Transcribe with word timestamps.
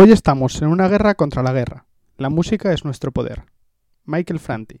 Hoy 0.00 0.12
estamos 0.12 0.62
en 0.62 0.68
una 0.68 0.86
guerra 0.86 1.16
contra 1.16 1.42
la 1.42 1.52
guerra. 1.52 1.84
La 2.18 2.28
música 2.28 2.72
es 2.72 2.84
nuestro 2.84 3.10
poder. 3.10 3.46
Michael 4.04 4.38
Franti. 4.38 4.80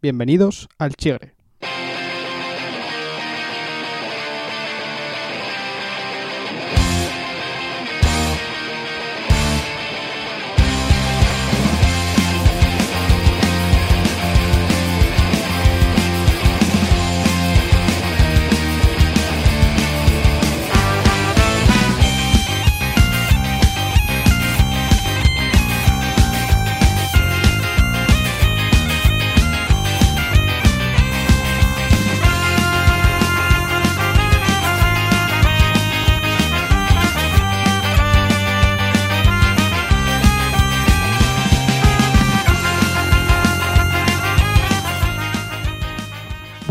Bienvenidos 0.00 0.70
al 0.78 0.94
Chigre. 0.96 1.34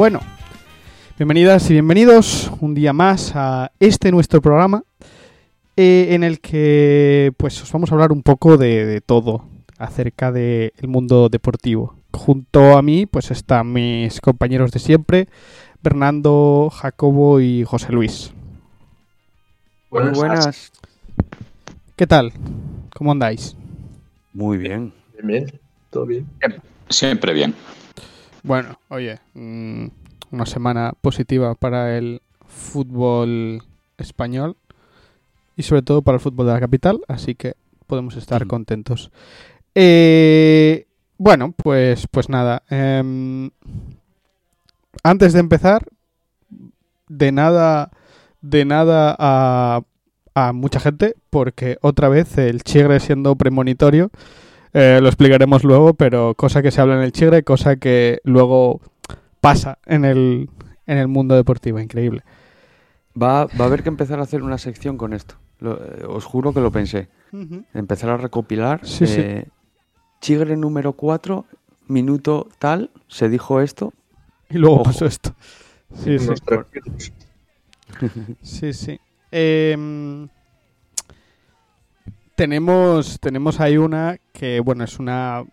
Bueno, 0.01 0.19
bienvenidas 1.19 1.69
y 1.69 1.73
bienvenidos 1.73 2.51
un 2.59 2.73
día 2.73 2.91
más 2.91 3.33
a 3.35 3.71
este 3.79 4.11
nuestro 4.11 4.41
programa 4.41 4.83
eh, 5.77 6.07
en 6.15 6.23
el 6.23 6.39
que 6.39 7.31
pues 7.37 7.61
os 7.61 7.71
vamos 7.71 7.91
a 7.91 7.93
hablar 7.93 8.11
un 8.11 8.23
poco 8.23 8.57
de, 8.57 8.87
de 8.87 8.99
todo 8.99 9.45
acerca 9.77 10.31
del 10.31 10.71
mundo 10.87 11.29
deportivo. 11.29 11.98
Junto 12.13 12.76
a 12.76 12.81
mí 12.81 13.05
pues 13.05 13.29
están 13.29 13.73
mis 13.73 14.20
compañeros 14.21 14.71
de 14.71 14.79
siempre, 14.79 15.27
Bernardo, 15.84 16.71
Jacobo 16.71 17.39
y 17.39 17.63
José 17.63 17.91
Luis. 17.91 18.31
Buenas. 19.91 20.17
buenas. 20.17 20.71
¿Qué 21.95 22.07
tal? 22.07 22.33
¿Cómo 22.95 23.11
andáis? 23.11 23.55
Muy 24.33 24.57
bien. 24.57 24.93
Bien, 25.13 25.27
bien. 25.27 25.59
¿Todo 25.91 26.07
bien? 26.07 26.26
Siempre 26.89 27.35
bien. 27.35 27.54
Bueno, 28.43 28.79
oye, 28.89 29.20
mm, 29.34 29.85
una 30.31 30.45
semana 30.45 30.93
positiva 30.99 31.55
para 31.55 31.97
el 31.97 32.21
fútbol 32.45 33.63
español 33.98 34.57
y 35.55 35.63
sobre 35.63 35.81
todo 35.81 36.01
para 36.01 36.15
el 36.15 36.21
fútbol 36.21 36.48
de 36.48 36.53
la 36.53 36.59
capital, 36.59 37.01
así 37.07 37.35
que 37.35 37.55
podemos 37.87 38.15
estar 38.15 38.48
contentos. 38.48 39.11
Eh, 39.75 40.87
bueno, 41.17 41.53
pues, 41.55 42.07
pues 42.09 42.29
nada. 42.29 42.63
em, 42.70 43.51
antes 45.03 45.33
de 45.33 45.39
empezar, 45.39 45.85
de 47.07 47.31
nada, 47.31 47.91
de 48.41 48.65
nada 48.65 49.15
a, 49.20 49.81
a 50.33 50.53
mucha 50.53 50.79
gente, 50.79 51.15
porque 51.29 51.77
otra 51.81 52.09
vez 52.09 52.37
el 52.37 52.63
Chigre 52.63 52.99
siendo 52.99 53.35
premonitorio. 53.35 54.09
Eh, 54.73 54.99
lo 55.01 55.07
explicaremos 55.07 55.63
luego, 55.63 55.93
pero 55.93 56.33
cosa 56.35 56.61
que 56.61 56.71
se 56.71 56.79
habla 56.81 56.95
en 56.95 57.01
el 57.01 57.11
Chigre, 57.11 57.43
cosa 57.43 57.75
que 57.75 58.19
luego 58.23 58.79
pasa 59.41 59.79
en 59.85 60.05
el, 60.05 60.49
en 60.87 60.97
el 60.97 61.07
mundo 61.07 61.35
deportivo. 61.35 61.79
Increíble. 61.79 62.23
Va, 63.21 63.45
va 63.45 63.65
a 63.65 63.67
haber 63.67 63.83
que 63.83 63.89
empezar 63.89 64.19
a 64.19 64.23
hacer 64.23 64.41
una 64.44 64.57
sección 64.57 64.97
con 64.97 65.13
esto. 65.13 65.35
Lo- 65.59 65.75
eh, 65.83 66.05
os 66.07 66.23
juro 66.25 66.53
que 66.53 66.61
lo 66.61 66.72
pensé. 66.72 67.09
Empezar 67.73 68.09
a 68.11 68.17
recopilar. 68.17 68.79
Sí, 68.85 69.07
sí. 69.07 69.19
eh, 69.22 69.45
Chigre 70.22 70.55
número 70.57 70.94
4, 70.94 71.45
minuto 71.88 72.47
tal, 72.59 72.91
se 73.07 73.27
dijo 73.29 73.59
esto. 73.61 73.94
Y 74.49 74.57
luego 74.57 74.75
Ojo. 74.75 74.83
pasó 74.83 75.05
esto. 75.05 75.33
Sí, 75.95 76.17
sí. 76.19 76.29
Sí, 78.41 78.73
sí. 78.73 78.99
Em, 79.31 80.27
tenemos, 82.41 83.19
tenemos 83.19 83.59
ahí 83.59 83.78
una 83.78 84.18
que, 84.34 84.62
bueno, 84.62 84.84
es 84.84 84.97
una, 84.97 85.44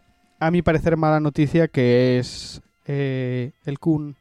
a 0.40 0.50
mi 0.50 0.62
parecer, 0.62 0.96
mala 0.96 1.20
noticia, 1.20 1.68
que 1.68 2.18
es 2.18 2.62
eh, 2.86 3.52
el 3.66 3.78
Kun 3.78 4.16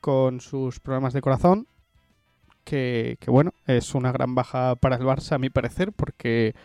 con 0.00 0.40
sus 0.40 0.80
problemas 0.80 1.12
de 1.12 1.20
corazón, 1.20 1.68
que, 2.64 3.16
bueno, 3.28 3.54
es 3.68 3.94
una 3.94 4.10
gran 4.10 4.34
baja 4.34 4.74
para 4.74 4.96
el 4.96 5.02
Barça, 5.02 5.34
a 5.36 5.38
mi 5.38 5.48
parecer, 5.48 5.92
porque 5.92 6.56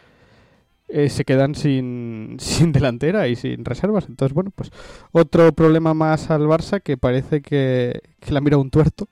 eh, 0.87 1.07
se 1.09 1.23
quedan 1.23 1.53
sin, 1.53 2.37
sin 2.39 2.71
delantera 2.71 3.27
y 3.27 3.35
sin 3.35 3.63
reservas. 3.63 4.07
Entonces, 4.09 4.33
bueno, 4.33 4.49
pues 4.55 4.71
otro 5.11 5.51
problema 5.51 5.93
más 5.93 6.31
al 6.31 6.47
Barça 6.47 6.81
que 6.81 6.97
parece 6.97 7.43
que, 7.43 8.01
que 8.19 8.31
la 8.31 8.41
mira 8.41 8.57
un 8.57 8.71
tuerto. 8.71 9.07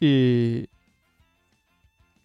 Y, 0.00 0.70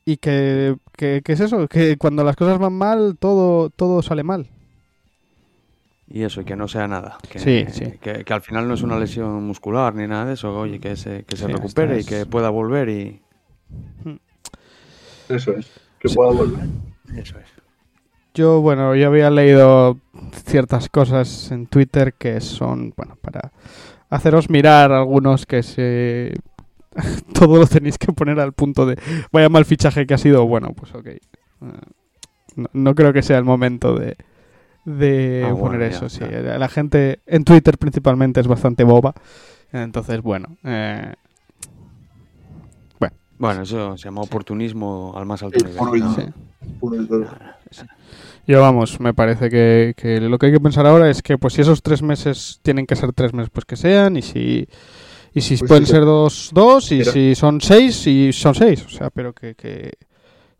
y 0.05 0.15
que, 0.15 0.77
que, 1.01 1.23
que 1.23 1.33
es 1.33 1.39
eso, 1.39 1.67
que 1.67 1.97
cuando 1.97 2.23
las 2.23 2.35
cosas 2.35 2.59
van 2.59 2.73
mal, 2.73 3.17
todo, 3.17 3.71
todo 3.71 4.03
sale 4.03 4.21
mal. 4.21 4.45
Y 6.07 6.21
eso, 6.21 6.41
y 6.41 6.45
que 6.45 6.55
no 6.55 6.67
sea 6.67 6.87
nada. 6.87 7.17
Que, 7.27 7.39
Sí, 7.39 7.65
sí. 7.71 7.93
Que, 7.99 8.23
que 8.23 8.33
al 8.33 8.41
final 8.43 8.67
no 8.67 8.75
es 8.75 8.83
una 8.83 8.99
lesión 8.99 9.43
muscular 9.43 9.95
ni 9.95 10.05
nada 10.07 10.25
de 10.25 10.33
eso. 10.35 10.55
Oye, 10.55 10.79
que 10.79 10.95
se, 10.95 11.23
que 11.23 11.37
se 11.37 11.47
Sí, 11.47 11.51
recupere 11.51 12.01
y 12.01 12.03
que 12.03 12.27
pueda 12.27 12.51
volver 12.51 12.89
y. 12.89 13.19
Eso 15.27 15.53
es. 15.53 15.71
Que 15.97 16.07
pueda 16.09 16.33
volver. 16.33 16.67
Eso 17.15 17.39
es. 17.39 17.47
Yo, 18.35 18.61
bueno, 18.61 18.95
yo 18.95 19.07
había 19.07 19.31
leído 19.31 19.97
ciertas 20.45 20.87
cosas 20.87 21.51
en 21.51 21.65
Twitter 21.65 22.13
que 22.13 22.41
son, 22.41 22.93
bueno, 22.95 23.17
para 23.19 23.51
haceros 24.11 24.51
mirar 24.51 24.91
algunos 24.91 25.47
que 25.47 25.63
se... 25.63 26.35
Todo 27.33 27.57
lo 27.57 27.67
tenéis 27.67 27.97
que 27.97 28.11
poner 28.13 28.39
al 28.39 28.53
punto 28.53 28.85
de... 28.85 28.97
Vaya 29.31 29.49
mal 29.49 29.65
fichaje 29.65 30.05
que 30.05 30.13
ha 30.13 30.17
sido, 30.17 30.45
bueno, 30.45 30.73
pues 30.73 30.93
ok. 30.93 31.07
Eh, 31.07 31.19
No, 32.55 32.67
no 32.73 32.95
creo 32.95 33.13
que 33.13 33.21
sea 33.21 33.37
el 33.37 33.45
momento 33.45 33.95
de, 33.95 34.17
de 34.85 35.45
Ah, 35.45 35.55
poner 35.55 35.79
bueno, 35.79 35.85
eso, 35.85 36.07
ya, 36.07 36.09
sí. 36.09 36.19
ya. 36.31 36.57
La 36.57 36.67
gente 36.67 37.19
en 37.25 37.43
Twitter 37.45 37.77
principalmente 37.77 38.41
es 38.41 38.47
bastante 38.47 38.83
boba. 38.83 39.13
Entonces, 39.71 40.21
bueno, 40.21 40.57
eh, 40.65 41.13
Bueno, 43.37 43.63
eso 43.63 43.97
se 43.97 44.03
llama 44.05 44.21
oportunismo 44.21 45.13
al 45.15 45.25
más 45.25 45.41
alto 45.41 45.57
nivel. 45.65 45.99
¿no? 45.99 46.13
sí. 46.13 46.21
Yo 48.47 48.61
vamos, 48.61 48.99
me 48.99 49.13
parece 49.15 49.49
que, 49.49 49.93
que 49.97 50.19
lo 50.19 50.37
que 50.37 50.47
hay 50.47 50.51
que 50.51 50.59
pensar 50.59 50.85
ahora 50.85 51.09
es 51.09 51.21
que 51.23 51.37
pues 51.39 51.53
si 51.53 51.61
esos 51.61 51.81
tres 51.81 52.03
meses 52.03 52.59
tienen 52.61 52.85
que 52.85 52.95
ser 52.95 53.13
tres 53.13 53.33
meses, 53.33 53.49
pues 53.51 53.65
que 53.65 53.75
sean, 53.77 54.17
y 54.17 54.21
si 54.21 54.67
y 55.33 55.41
si 55.41 55.57
Pues 55.57 55.67
pueden 55.69 55.85
sí, 55.85 55.91
ser 55.93 56.05
dos, 56.05 56.49
dos, 56.53 56.91
y 56.91 56.99
Pero- 56.99 57.11
si 57.11 57.35
son 57.35 57.61
seis, 57.61 58.05
y 58.07 58.33
son 58.33 58.53
seis, 58.55 58.85
o 58.85 58.89
sea, 58.89 59.09
pero 59.09 59.33
que, 59.33 59.55
que, 59.55 59.91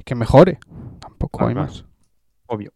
que 0.04 0.16
mejore, 0.16 0.60
tampoco 1.00 1.44
Ah, 1.44 1.50
hay 1.50 1.56
más. 1.56 1.86
Obvio. 2.48 2.72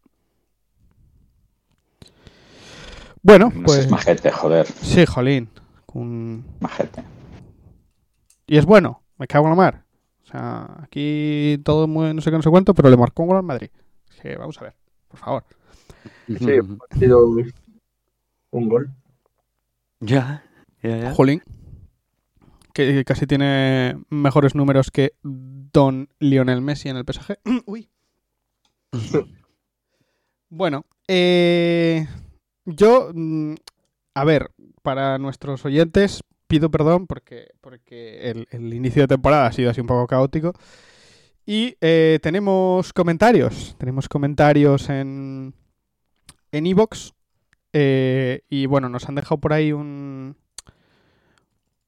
Bueno, 3.22 3.50
No 3.54 3.62
pues 3.64 3.78
seas 3.78 3.90
majete, 3.90 4.30
joder. 4.30 4.66
sí, 4.66 5.04
jolín, 5.06 5.48
un- 5.94 6.44
Majete. 6.60 7.02
y 8.46 8.56
es 8.56 8.64
bueno, 8.64 9.02
me 9.18 9.26
cago 9.26 9.46
en 9.46 9.50
la 9.50 9.56
mar. 9.56 9.84
O 10.22 10.28
sea, 10.28 10.78
aquí 10.82 11.58
todo 11.64 11.86
muy, 11.86 12.12
no 12.12 12.20
sé 12.20 12.30
qué, 12.30 12.36
no 12.36 12.42
sé 12.42 12.50
cuánto, 12.50 12.74
pero 12.74 12.90
le 12.90 12.96
marcó 12.96 13.22
un 13.22 13.28
gol 13.28 13.36
al 13.38 13.42
Madrid. 13.42 13.70
Es 14.22 14.38
vamos 14.38 14.58
a 14.58 14.64
ver, 14.64 14.74
por 15.08 15.18
favor. 15.20 15.44
Sí, 16.26 16.34
ha 16.90 16.98
sido 16.98 17.26
un 18.50 18.68
gol. 18.68 18.90
Ya, 20.00 20.44
ya, 20.82 20.96
ya. 20.98 21.14
Jolín. 21.14 21.42
Que 22.76 23.06
casi 23.06 23.26
tiene 23.26 23.96
mejores 24.10 24.54
números 24.54 24.90
que 24.90 25.14
Don 25.22 26.10
Lionel 26.18 26.60
Messi 26.60 26.90
en 26.90 26.98
el 26.98 27.06
PSG. 27.06 27.38
Uy. 27.64 27.88
bueno, 30.50 30.84
eh, 31.08 32.06
yo, 32.66 33.12
mm, 33.14 33.54
a 34.12 34.24
ver, 34.24 34.50
para 34.82 35.16
nuestros 35.16 35.64
oyentes, 35.64 36.22
pido 36.48 36.70
perdón 36.70 37.06
porque, 37.06 37.48
porque 37.62 38.44
el, 38.50 38.74
inicio 38.74 39.04
de 39.04 39.08
temporada 39.08 39.46
ha 39.46 39.52
sido 39.52 39.70
así 39.70 39.80
un 39.80 39.86
poco 39.86 40.06
caótico. 40.06 40.52
Y 41.46 41.78
eh, 41.80 42.18
tenemos 42.20 42.92
comentarios. 42.92 43.74
Tenemos 43.78 44.06
comentarios 44.06 44.90
en 44.90 45.54
en 46.52 46.66
Evox. 46.66 47.14
y 47.72 48.66
bueno, 48.66 48.90
nos 48.90 49.08
han 49.08 49.14
dejado 49.14 49.40
por 49.40 49.54
ahí 49.54 49.72
un, 49.72 50.36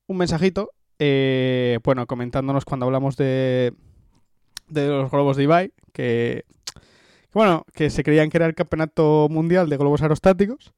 un 0.06 0.16
mensajito. 0.16 0.72
Eh, 0.98 1.78
bueno, 1.84 2.06
comentándonos 2.06 2.64
cuando 2.64 2.86
hablamos 2.86 3.16
de, 3.16 3.72
de 4.68 4.88
los 4.88 5.10
globos 5.10 5.36
de 5.36 5.42
Ibai. 5.44 5.72
Que, 5.92 6.44
bueno, 7.32 7.64
que 7.72 7.90
se 7.90 8.02
creían 8.02 8.30
que 8.30 8.38
era 8.38 8.46
el 8.46 8.54
campeonato 8.54 9.28
mundial 9.30 9.68
de 9.68 9.76
globos 9.76 10.02
aerostáticos. 10.02 10.72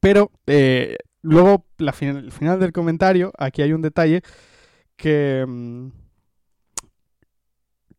Pero 0.00 0.30
eh, 0.46 0.98
luego, 1.22 1.64
la 1.78 1.92
fin- 1.92 2.16
el 2.16 2.32
final 2.32 2.60
del 2.60 2.72
comentario, 2.72 3.32
aquí 3.38 3.62
hay 3.62 3.72
un 3.72 3.82
detalle 3.82 4.22
que, 4.96 5.44
mm, 5.46 5.88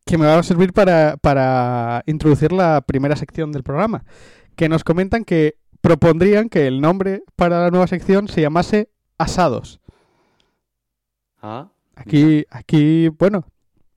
que 0.04 0.18
me 0.18 0.26
va 0.26 0.38
a 0.38 0.42
servir 0.42 0.72
para, 0.72 1.16
para 1.18 2.02
introducir 2.06 2.52
la 2.52 2.80
primera 2.80 3.16
sección 3.16 3.52
del 3.52 3.62
programa. 3.62 4.04
Que 4.56 4.68
nos 4.68 4.84
comentan 4.84 5.24
que 5.24 5.56
propondrían 5.80 6.48
que 6.48 6.66
el 6.66 6.80
nombre 6.80 7.22
para 7.36 7.60
la 7.60 7.70
nueva 7.70 7.86
sección 7.86 8.26
se 8.28 8.40
llamase 8.40 8.90
Asados. 9.18 9.80
Ah, 11.42 11.68
Aquí, 11.96 12.44
aquí, 12.50 13.08
bueno, 13.08 13.44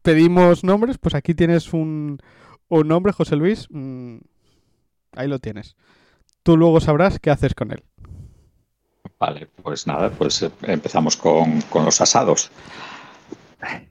pedimos 0.02 0.64
nombres, 0.64 0.98
pues 0.98 1.14
aquí 1.16 1.34
tienes 1.36 1.72
un, 1.74 2.20
un 2.68 2.88
nombre, 2.88 3.14
José 3.14 3.36
Luis. 3.36 3.68
mm, 3.70 4.18
ahí 5.16 5.28
lo 5.28 5.40
tienes. 5.40 5.76
Tú 6.44 6.58
luego 6.58 6.80
sabrás 6.82 7.20
qué 7.20 7.30
haces 7.30 7.54
con 7.54 7.72
él. 7.72 7.84
Vale, 9.20 9.48
pues 9.62 9.86
nada, 9.86 10.10
pues 10.10 10.42
eh, 10.42 10.50
empezamos 10.64 11.16
con, 11.16 11.62
con 11.64 11.86
los 11.86 12.02
asados. 12.02 12.50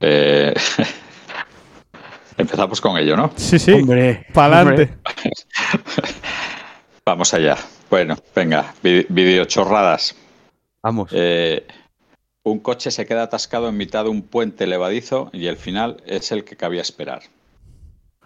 Eh, 0.01 0.53
empezamos 2.37 2.81
con 2.81 2.97
ello, 2.99 3.17
¿no? 3.17 3.31
Sí, 3.37 3.59
sí, 3.61 3.73
hombre. 3.73 4.27
pa'lante. 4.35 4.97
Vamos 7.05 7.33
allá. 7.35 7.57
Bueno, 7.89 8.17
venga, 8.35 8.75
vi- 8.83 9.07
videochorradas. 9.09 10.15
Vamos. 10.83 11.11
Eh, 11.13 11.67
un 12.43 12.59
coche 12.61 12.91
se 12.91 13.07
queda 13.07 13.25
atascado 13.25 13.69
en 13.69 13.77
mitad 13.77 14.05
de 14.05 14.11
un 14.11 14.23
puente 14.23 14.67
levadizo 14.67 15.31
y 15.33 15.47
el 15.47 15.57
final 15.57 16.03
es 16.07 16.33
el 16.33 16.45
que 16.45 16.57
cabía 16.57 16.83
esperar. 16.83 17.23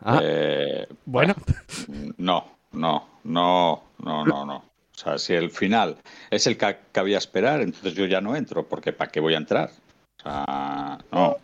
Ah, 0.03 0.21
Eh, 0.23 0.87
Bueno, 1.05 1.35
No, 2.19 2.57
no, 2.73 3.09
no, 3.25 3.83
no, 3.99 4.25
no, 4.25 4.45
no. 4.47 4.57
O 4.57 4.97
sea, 4.97 5.19
si 5.19 5.33
el 5.35 5.51
final 5.51 5.97
es 6.31 6.47
el 6.47 6.57
que 6.57 6.77
cabía 6.93 7.19
esperar, 7.19 7.61
entonces 7.61 7.95
yo 7.95 8.07
ya 8.07 8.21
no 8.21 8.37
entro, 8.37 8.65
porque 8.69 8.93
¿para 8.93 9.11
qué 9.11 9.19
voy 9.21 9.35
a 9.35 9.39
entrar? 9.39 9.71
O 10.19 10.23
sea, 10.23 10.99
no. 11.11 11.37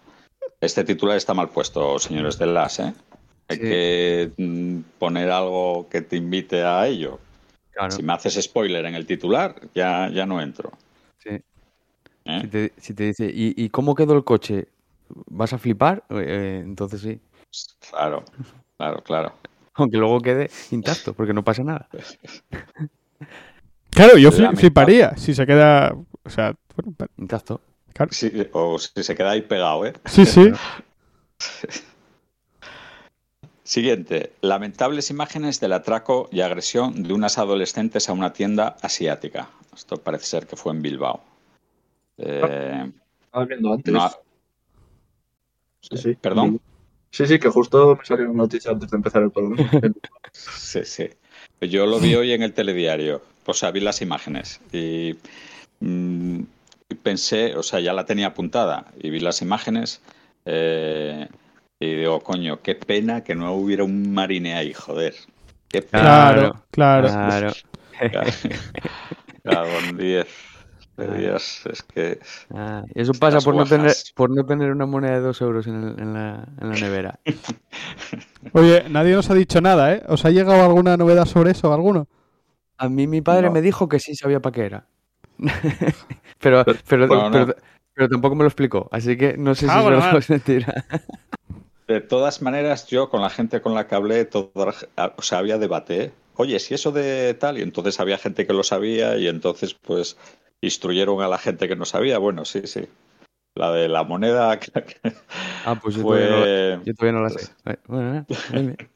Este 0.61 0.85
titular 0.85 1.17
está 1.17 1.35
mal 1.35 1.49
puesto, 1.49 1.99
señores 1.99 2.39
del 2.39 2.55
LAS, 2.55 2.79
¿eh? 2.81 2.95
Hay 3.49 3.57
Sí. 3.57 3.63
que 3.63 4.31
mm, 4.37 4.79
poner 4.99 5.31
algo 5.31 5.89
que 5.91 6.03
te 6.03 6.17
invite 6.17 6.63
a 6.63 6.87
ello. 6.87 7.19
claro. 7.73 7.91
Si 7.91 8.03
me 8.03 8.13
haces 8.13 8.35
spoiler 8.41 8.85
en 8.85 8.95
el 8.95 9.07
titular, 9.07 9.57
ya, 9.75 10.09
ya 10.13 10.27
no 10.27 10.41
entro. 10.41 10.71
sí. 11.19 11.31
¿Eh? 12.25 12.43
Si 12.43 12.49
te, 12.49 12.73
si 12.79 12.95
te 12.95 13.05
dice, 13.05 13.27
¿y, 13.27 13.55
y 13.63 13.69
cómo 13.71 13.95
quedó 13.95 14.15
el 14.15 14.25
coche? 14.25 14.69
¿Vas 15.27 15.53
a 15.53 15.59
flipar? 15.59 16.05
Eh, 16.11 16.63
entonces 16.65 17.01
sí. 17.01 17.21
Claro, 17.91 18.25
claro, 18.77 19.03
claro. 19.03 19.33
Aunque 19.75 19.97
luego 19.99 20.21
quede 20.21 20.51
intacto, 20.71 21.15
porque 21.15 21.33
no 21.33 21.43
pasa 21.45 21.65
nada. 21.65 21.89
claro, 23.91 24.17
yo 24.19 24.31
fli- 24.31 24.57
fliparía 24.57 25.17
si 25.17 25.35
se 25.35 25.47
queda. 25.47 25.95
O 26.25 26.31
sea, 26.31 26.55
bueno, 26.77 26.95
Intacto. 27.19 27.61
Sí, 28.11 28.33
o 28.53 28.79
si 28.79 29.03
se 29.03 29.15
queda 29.15 29.33
ahí 29.33 29.43
pegado, 29.43 29.85
¿eh? 29.85 29.93
sí, 30.07 30.25
sí. 30.25 30.51
Siguiente. 33.65 34.35
Lamentables 34.43 35.09
imágenes 35.09 35.61
del 35.61 35.73
atraco 35.73 36.29
y 36.31 36.43
agresión 36.43 37.03
de 37.05 37.15
unas 37.15 37.39
adolescentes 37.39 38.11
a 38.11 38.13
una 38.13 38.35
tienda 38.35 38.77
asiática. 38.83 39.49
Esto 39.75 39.97
parece 39.97 40.27
ser 40.27 40.47
que 40.47 40.57
fue 40.57 40.73
en 40.75 40.83
Bilbao. 40.83 41.23
Eh, 42.23 42.93
Estaba 43.25 43.45
viendo 43.47 43.73
antes. 43.73 43.93
no- 43.95 44.11
Sí, 45.83 45.97
sí. 45.97 46.15
¿Perdón? 46.21 46.61
Sí, 47.11 47.27
sí, 47.27 47.39
que 47.39 47.49
justo 47.49 47.97
me 47.97 48.05
salió 48.05 48.27
una 48.31 48.43
noticia 48.45 48.71
antes 48.71 48.91
de 48.91 48.97
empezar 48.97 49.23
el 49.23 49.31
programa. 49.31 49.57
sí, 50.33 50.85
sí. 50.85 51.09
Yo 51.61 51.87
lo 51.87 51.99
vi 51.99 52.15
hoy 52.15 52.33
en 52.33 52.43
el 52.43 52.53
telediario. 52.53 53.23
O 53.47 53.55
sea, 53.55 53.71
vi 53.71 53.81
las 53.81 54.01
imágenes 54.03 54.61
y 54.73 55.17
mm, 55.81 56.41
y 56.91 56.95
pensé, 56.97 57.57
o 57.57 57.63
sea, 57.63 57.81
ya 57.81 57.93
la 57.93 58.05
tenía 58.05 58.27
apuntada 58.29 58.87
y 59.01 59.11
vi 59.11 59.21
las 59.21 59.43
imágenes 59.43 60.01
eh, 60.45 61.29
y 61.79 61.95
digo, 61.95 62.21
coño, 62.21 62.61
qué 62.63 62.75
pena 62.75 63.23
que 63.25 63.35
no 63.35 63.55
hubiera 63.55 63.85
un 63.85 64.13
marine 64.13 64.55
ahí, 64.55 64.73
joder. 64.75 65.15
Qué 65.69 65.83
pena. 65.83 66.03
Claro, 66.03 66.65
claro. 66.71 67.53
Claro. 69.43 69.69
En 69.89 69.97
10. 69.97 70.27
De 71.07 71.19
Dios, 71.19 71.63
es 71.67 71.83
que. 71.83 72.19
Ah, 72.53 72.85
eso 72.95 73.13
pasa 73.15 73.41
por 73.41 73.55
no, 73.55 73.65
tener, 73.65 73.93
por 74.15 74.31
no 74.31 74.45
tener 74.45 74.71
una 74.71 74.87
moneda 74.87 75.15
de 75.15 75.21
dos 75.21 75.41
euros 75.41 75.67
en, 75.67 75.83
el- 75.83 76.01
en 76.01 76.13
la, 76.15 76.47
en 76.61 76.69
la 76.69 76.75
nevera. 76.77 77.19
Oye, 78.53 78.85
nadie 78.89 79.15
nos 79.15 79.31
ha 79.31 79.35
dicho 79.35 79.61
nada, 79.61 79.95
¿eh? 79.95 80.03
¿Os 80.09 80.25
ha 80.25 80.31
llegado 80.31 80.63
alguna 80.65 80.97
novedad 80.97 81.25
sobre 81.27 81.53
eso? 81.53 81.73
¿Alguno? 81.73 82.07
A 82.79 82.89
mí 82.89 83.07
mi 83.07 83.21
padre 83.21 83.49
No. 83.49 83.53
me 83.53 83.63
dijo 83.63 83.89
que 83.89 83.99
sí 84.01 84.15
sabía 84.15 84.41
para 84.41 84.53
qué 84.55 84.63
era. 84.67 84.87
pero, 86.41 86.65
pero, 86.89 87.07
No, 87.07 87.31
no. 87.31 87.31
pero, 87.31 87.55
pero 87.95 88.09
tampoco 88.09 88.35
me 88.35 88.45
lo 88.45 88.49
explicó, 88.49 88.89
así 88.93 89.17
que 89.17 89.37
no 89.37 89.55
sé 89.55 89.63
si 89.63 89.67
Cago 89.69 89.91
es 89.93 90.15
es 90.15 90.31
mentira. 90.31 90.85
De 91.87 92.01
todas 92.01 92.41
maneras, 92.41 92.87
yo 92.87 93.11
con 93.11 93.21
la 93.21 93.31
gente 93.31 93.61
con 93.61 93.75
la 93.75 93.87
que 93.89 93.95
hablé, 93.97 94.25
todo, 94.25 94.53
o 94.55 95.23
sea, 95.23 95.39
había 95.39 95.59
debate. 95.59 96.05
¿eh? 96.05 96.13
Oye, 96.37 96.59
si 96.61 96.75
eso 96.75 96.93
de 96.93 97.35
tal, 97.35 97.59
y 97.59 97.63
entonces 97.63 97.99
había 98.01 98.17
gente 98.17 98.47
que 98.47 98.53
lo 98.53 98.63
sabía, 98.63 99.17
y 99.19 99.27
entonces, 99.29 99.75
pues, 99.75 100.17
instruyeron 100.61 101.23
a 101.23 101.29
la 101.29 101.39
gente 101.39 101.69
que 101.69 101.77
no 101.77 101.85
sabía. 101.85 102.19
Bueno, 102.19 102.45
sí, 102.45 102.63
sí. 102.67 102.87
La 103.55 103.73
de 103.73 103.89
la 103.89 104.05
moneda 104.05 104.59
Ah, 105.65 105.79
pues 105.81 105.97
yo, 105.97 106.03
todavía, 106.03 106.29
no, 106.31 106.37
fue. 106.39 106.81
yo 106.85 106.95
todavía 106.95 107.19
no 107.21 107.25
la 107.25 107.31
sé. 107.31 107.53
Eh, 107.67 107.77
Bueno, 107.87 108.27
eh. 108.53 108.77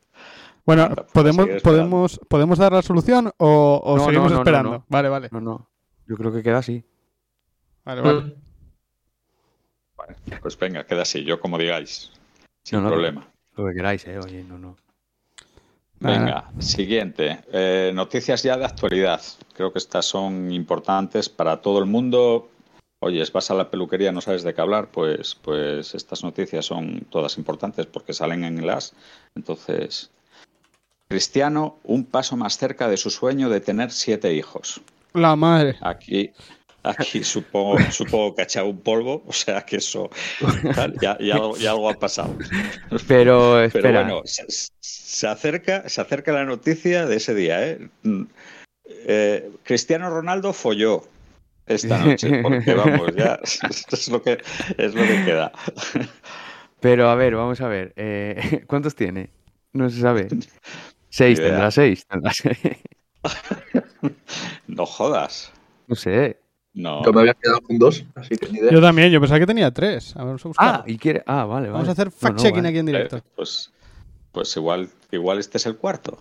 Bueno, 0.67 0.89
pues 0.95 1.07
¿podemos, 1.13 1.47
podemos, 1.63 2.21
¿podemos 2.27 2.59
dar 2.59 2.73
la 2.73 2.81
solución 2.81 3.31
o, 3.37 3.81
o 3.85 3.97
No, 3.97 4.03
no, 4.03 4.05
seguimos 4.07 4.31
no, 4.31 4.37
no, 4.37 4.41
esperando? 4.43 4.71
no. 4.71 4.85
Vale, 4.89 5.09
vale. 5.11 5.29
no, 5.31 5.41
no. 5.41 5.69
Yo 6.07 6.17
creo 6.17 6.33
que 6.33 6.43
queda 6.43 6.59
así. 6.59 6.83
Vale, 7.85 8.01
vale. 8.01 8.35
Bueno, 9.97 10.15
pues 10.41 10.59
venga, 10.59 10.85
queda 10.87 11.03
así, 11.03 11.23
yo 11.25 11.39
como 11.39 11.59
digáis. 11.59 12.13
Sin 12.63 12.79
No, 12.79 12.85
no, 12.85 12.91
problema. 12.91 13.29
Lo 13.57 13.67
que 13.67 13.75
queráis, 13.75 14.07
eh. 14.07 14.19
Oye, 14.19 14.43
no, 14.43 14.59
no. 14.59 14.77
Venga, 16.01 16.53
siguiente. 16.59 17.41
Eh, 17.53 17.93
noticias 17.95 18.43
ya 18.43 18.57
de 18.57 18.65
actualidad. 18.65 19.23
Creo 19.55 19.73
que 19.73 19.79
estas 19.79 20.05
son 20.05 20.53
importantes 20.53 21.29
para 21.29 21.63
todo 21.63 21.79
el 21.79 21.87
mundo. 21.87 22.51
Oyes, 23.01 23.33
vas 23.33 23.51
a 23.51 23.55
la 23.55 23.71
peluquería, 23.71 24.13
no 24.13 24.21
sabes 24.21 24.43
de 24.43 24.55
qué 24.55 24.61
hablar, 24.61 24.89
pues, 24.91 25.35
pues 25.35 25.95
estas 25.95 26.25
noticias 26.25 26.67
son 26.67 27.07
todas 27.11 27.39
importantes 27.39 27.87
porque 27.87 28.15
salen 28.15 28.45
en 28.45 28.67
las. 28.67 28.95
Entonces, 29.35 30.11
Cristiano, 31.09 31.79
un 31.85 32.05
paso 32.05 32.37
más 32.37 32.57
cerca 32.57 32.89
de 32.89 32.97
su 32.97 33.11
sueño 33.11 33.49
de 33.49 33.61
tener 33.61 33.91
siete 33.91 34.35
hijos. 34.35 34.81
La 35.13 35.37
madre. 35.37 35.77
Aquí, 35.81 36.33
aquí 36.85 37.25
supongo, 37.25 37.79
supongo 37.91 38.35
que 38.35 38.43
ha 38.43 38.45
echado 38.45 38.69
un 38.69 38.81
polvo, 38.81 39.23
o 39.27 39.33
sea 39.33 39.63
que 39.63 39.77
eso 39.77 40.11
ya, 41.01 41.19
ya 41.19 41.35
algo, 41.35 41.57
ya 41.57 41.71
algo 41.73 41.89
ha 41.91 41.95
pasado. 41.95 42.37
Pero, 42.91 42.99
Pero 43.09 43.61
espera. 43.63 44.03
bueno, 44.03 44.23
se, 44.25 44.45
se 44.81 45.27
acerca, 45.27 45.89
se 45.89 46.01
acerca 46.01 46.33
la 46.33 46.45
noticia 46.45 47.07
de 47.07 47.17
ese 47.17 47.35
día, 47.35 47.67
¿eh? 47.67 47.89
Eh, 49.07 49.51
Cristiano 49.65 50.11
Ronaldo 50.11 50.53
folló 50.53 51.05
esta 51.67 51.99
noche, 51.99 52.43
porque 52.43 52.75
vamos, 52.75 53.17
ya 53.17 53.41
es 53.43 54.09
lo 54.09 54.23
que 54.23 54.39
es 54.77 54.95
lo 54.95 55.03
que 55.03 55.25
queda. 55.25 55.53
Pero 56.81 57.09
a 57.09 57.15
ver, 57.15 57.35
vamos 57.35 57.61
a 57.63 57.69
ver. 57.69 57.95
eh, 57.97 58.63
¿Cuántos 58.67 58.95
tiene? 58.95 59.31
No 59.73 59.89
se 59.89 60.01
sabe. 60.01 60.29
Seis, 61.09 61.39
tendrá 61.41 61.71
seis. 61.71 62.07
tendrá 62.07 62.31
seis. 62.33 62.59
No 64.67 64.85
jodas. 64.87 65.53
No 65.87 65.95
sé. 65.95 66.37
No. 66.75 67.05
Yo 67.05 67.13
me 67.13 67.21
había 67.21 67.35
quedado 67.35 67.61
con 67.61 67.79
dos, 67.79 68.05
así 68.17 68.37
que 68.37 68.49
ni 68.51 68.59
idea. 68.59 68.73
Yo 68.73 68.81
también, 68.81 69.11
yo 69.13 69.21
pensaba 69.21 69.39
que 69.39 69.47
tenía 69.47 69.71
tres. 69.71 70.15
A 70.17 70.19
ver, 70.21 70.27
vamos 70.27 70.45
a 70.45 70.49
buscar. 70.49 70.69
Ah, 70.69 70.85
y 70.87 70.99
quiere. 70.99 71.23
Ah, 71.27 71.45
vale, 71.45 71.69
vale. 71.69 71.71
Vamos 71.71 71.89
a 71.89 71.93
hacer 71.93 72.09
No, 72.09 72.13
no, 72.13 72.19
fact-checking 72.37 72.57
vale. 72.57 72.69
aquí 72.69 72.79
en 72.79 72.87
directo. 72.87 73.17
Eh, 73.19 73.23
pues, 73.37 73.73
pues 74.33 74.57
igual, 74.57 74.89
igual 75.13 75.39
este 75.39 75.59
es 75.59 75.67
el 75.67 75.77
cuarto. 75.77 76.19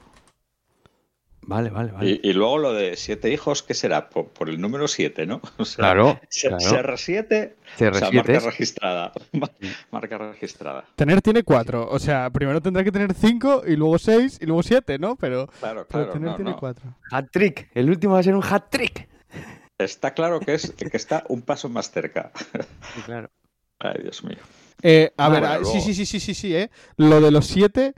Vale, 1.46 1.72
vale, 1.72 1.92
vale. 1.92 2.10
Y, 2.10 2.30
y 2.30 2.32
luego 2.34 2.58
lo 2.58 2.72
de 2.74 2.96
siete 2.96 3.30
hijos, 3.30 3.64
¿qué 3.64 3.74
será? 3.74 4.10
Por, 4.10 4.28
por 4.28 4.48
el 4.50 4.62
número 4.62 4.88
siete, 4.88 5.26
¿no? 5.26 5.42
O 5.58 5.66
sea, 5.66 5.78
Claro, 5.84 6.20
se- 6.30 6.48
claro. 6.48 6.64
CR7, 6.64 7.54
o 7.54 7.78
sea, 7.78 7.92
CR7 7.92 8.14
marca 8.14 8.32
es- 8.34 8.44
registrada. 8.44 9.12
Marca 9.92 10.18
registrada. 10.20 10.86
Tener 10.96 11.22
tiene 11.22 11.44
cuatro. 11.44 11.90
O 11.90 12.00
sea, 12.00 12.30
primero 12.30 12.62
tendrá 12.62 12.84
que 12.84 12.92
tener 12.92 13.14
cinco 13.14 13.64
y 13.68 13.76
luego 13.76 13.98
seis 14.00 14.38
y 14.42 14.46
luego 14.46 14.64
siete, 14.64 14.98
¿no? 15.00 15.16
Pero, 15.18 15.48
Claro, 15.60 15.86
pero 15.90 16.04
claro. 16.06 16.12
tener 16.14 16.30
no, 16.30 16.36
tiene 16.36 16.52
no. 16.52 16.58
cuatro. 16.58 16.96
Hat 17.12 17.26
trick. 17.32 17.70
El 17.74 17.90
último 17.90 18.14
va 18.14 18.20
a 18.20 18.24
ser 18.24 18.36
un 18.36 18.44
hat 18.44 18.70
trick. 18.70 19.10
Está 19.84 20.14
claro 20.14 20.40
que, 20.40 20.54
es, 20.56 20.72
que 20.72 20.98
está 20.98 21.24
un 21.30 21.42
paso 21.42 21.70
más 21.70 21.92
cerca. 21.92 22.32
Claro. 23.06 23.30
Ay, 23.80 24.02
Dios 24.04 24.24
mío. 24.24 24.38
Eh, 24.82 25.12
a 25.18 25.26
Ah, 25.26 25.30
ver, 25.30 25.40
bueno, 25.42 25.56
ah, 25.62 25.66
sí, 25.66 25.82
sí, 25.82 25.94
sí, 25.94 26.06
sí, 26.06 26.20
sí, 26.20 26.34
sí, 26.34 26.56
¿eh? 26.56 26.70
Lo 26.98 27.20
de 27.22 27.32
los 27.32 27.46
siete, 27.48 27.94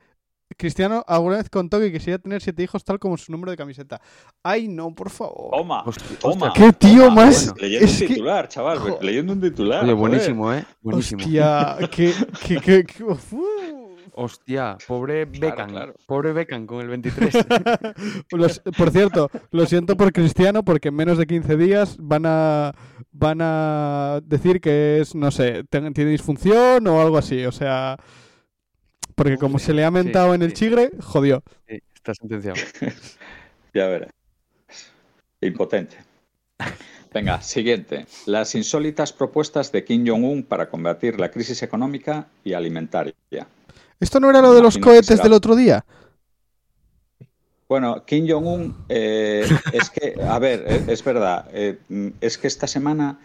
Cristiano 0.58 1.04
alguna 1.08 1.38
vez 1.38 1.50
contó 1.50 1.80
que 1.80 1.92
quisiera 1.92 2.20
tener 2.20 2.42
siete 2.42 2.62
hijos 2.64 2.84
tal 2.84 3.00
como 3.00 3.18
su 3.18 3.32
número 3.32 3.50
de 3.52 3.58
camiseta. 3.58 4.00
Ay, 4.44 4.68
no, 4.68 4.94
por 4.94 5.10
favor. 5.10 5.50
Toma, 5.52 5.82
Hostia, 5.84 6.18
toma. 6.20 6.54
¿Qué 6.54 6.72
tío 6.74 7.06
toma. 7.06 7.26
más? 7.26 7.46
bueno. 7.48 7.56
Leyendo 7.62 7.86
Es 7.86 7.94
un 7.94 8.00
que- 8.00 8.08
titular, 8.14 8.48
chaval. 8.48 8.78
Joder. 8.80 9.04
Leyendo 9.04 9.34
un 9.34 9.42
titular. 9.42 9.84
Oye, 9.84 9.94
buenísimo, 9.94 10.54
¿eh? 10.54 10.64
Buenísimo. 10.82 11.22
Hostia, 11.24 11.78
que, 11.92 12.14
que, 12.48 12.58
que, 12.62 12.84
que- 12.86 13.04
uf. 13.04 13.34
Hostia, 14.18 14.78
pobre 14.88 15.26
Beckham. 15.26 15.70
claro. 15.70 15.94
Pobre 16.06 16.32
Beckham 16.34 16.66
con 16.66 16.80
el 16.82 16.88
23. 16.88 17.36
Los- 18.32 18.60
por 18.78 18.92
cierto, 18.92 19.30
lo 19.52 19.66
siento 19.66 19.98
por 19.98 20.14
Cristiano 20.14 20.64
porque 20.64 20.88
en 20.88 20.96
menos 20.96 21.18
de 21.18 21.26
15 21.28 21.58
días 21.58 21.98
van 22.00 22.24
a 22.26 22.74
van 23.12 23.40
a 23.42 24.22
decir 24.24 24.62
que 24.62 25.00
es, 25.02 25.16
no 25.16 25.32
sé, 25.32 25.64
ten- 25.70 25.94
tiene 25.94 26.12
disfunción 26.12 26.88
o 26.88 27.02
algo 27.02 27.18
así. 27.18 27.46
O 27.46 27.52
sea, 27.52 27.98
Porque 29.16 29.38
como 29.38 29.60
se 29.60 29.74
le 29.74 29.84
ha 29.86 29.92
mentado 29.92 30.34
en 30.34 30.42
el 30.44 30.50
sí. 30.50 30.56
chigre, 30.66 30.92
jodió. 31.02 31.44
Sí, 31.68 31.80
está 31.94 32.14
sentenciado. 32.14 32.58
Ya 33.74 33.88
verás. 33.88 34.12
Impotente. 35.42 35.98
Venga, 37.14 37.42
siguiente. 37.42 38.06
Las 38.26 38.56
insólitas 38.56 39.12
propuestas 39.12 39.72
de 39.74 39.84
Kim 39.84 40.08
Jong-un 40.08 40.44
para 40.44 40.70
combatir 40.70 41.20
la 41.20 41.30
crisis 41.30 41.62
económica 41.64 42.28
y 42.46 42.54
alimentaria. 42.54 43.14
¿Esto 44.00 44.20
no 44.20 44.30
era 44.30 44.42
lo 44.42 44.54
de 44.54 44.62
los 44.62 44.78
cohetes 44.78 45.08
será. 45.08 45.24
del 45.24 45.34
otro 45.34 45.56
día? 45.56 45.86
Bueno, 47.68 48.06
Kim 48.06 48.28
Jong-un, 48.30 48.76
eh, 48.90 49.46
es 49.74 49.90
que, 49.90 50.16
a 50.28 50.38
ver, 50.40 50.64
eh, 50.68 50.84
es 50.88 51.04
verdad, 51.04 51.48
eh, 51.52 51.80
mm, 51.90 52.08
es 52.22 52.38
que 52.38 52.48
esta 52.48 52.68
semana 52.68 53.20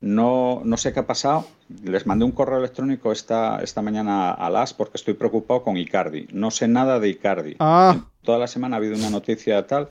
no, 0.00 0.60
no 0.64 0.76
sé 0.76 0.92
qué 0.92 1.00
ha 1.00 1.06
pasado. 1.06 1.46
Les 1.84 2.06
mandé 2.06 2.24
un 2.24 2.32
correo 2.32 2.58
electrónico 2.58 3.10
esta, 3.10 3.60
esta 3.62 3.80
mañana 3.80 4.32
a 4.32 4.50
las 4.50 4.74
porque 4.74 4.98
estoy 4.98 5.14
preocupado 5.14 5.62
con 5.62 5.76
Icardi. 5.78 6.28
No 6.32 6.50
sé 6.50 6.68
nada 6.68 7.00
de 7.00 7.08
Icardi. 7.08 7.56
Ah, 7.58 7.96
Toda 8.22 8.38
la 8.38 8.46
semana 8.46 8.76
ha 8.76 8.78
habido 8.78 8.96
una 8.96 9.08
noticia 9.10 9.66
tal. 9.66 9.88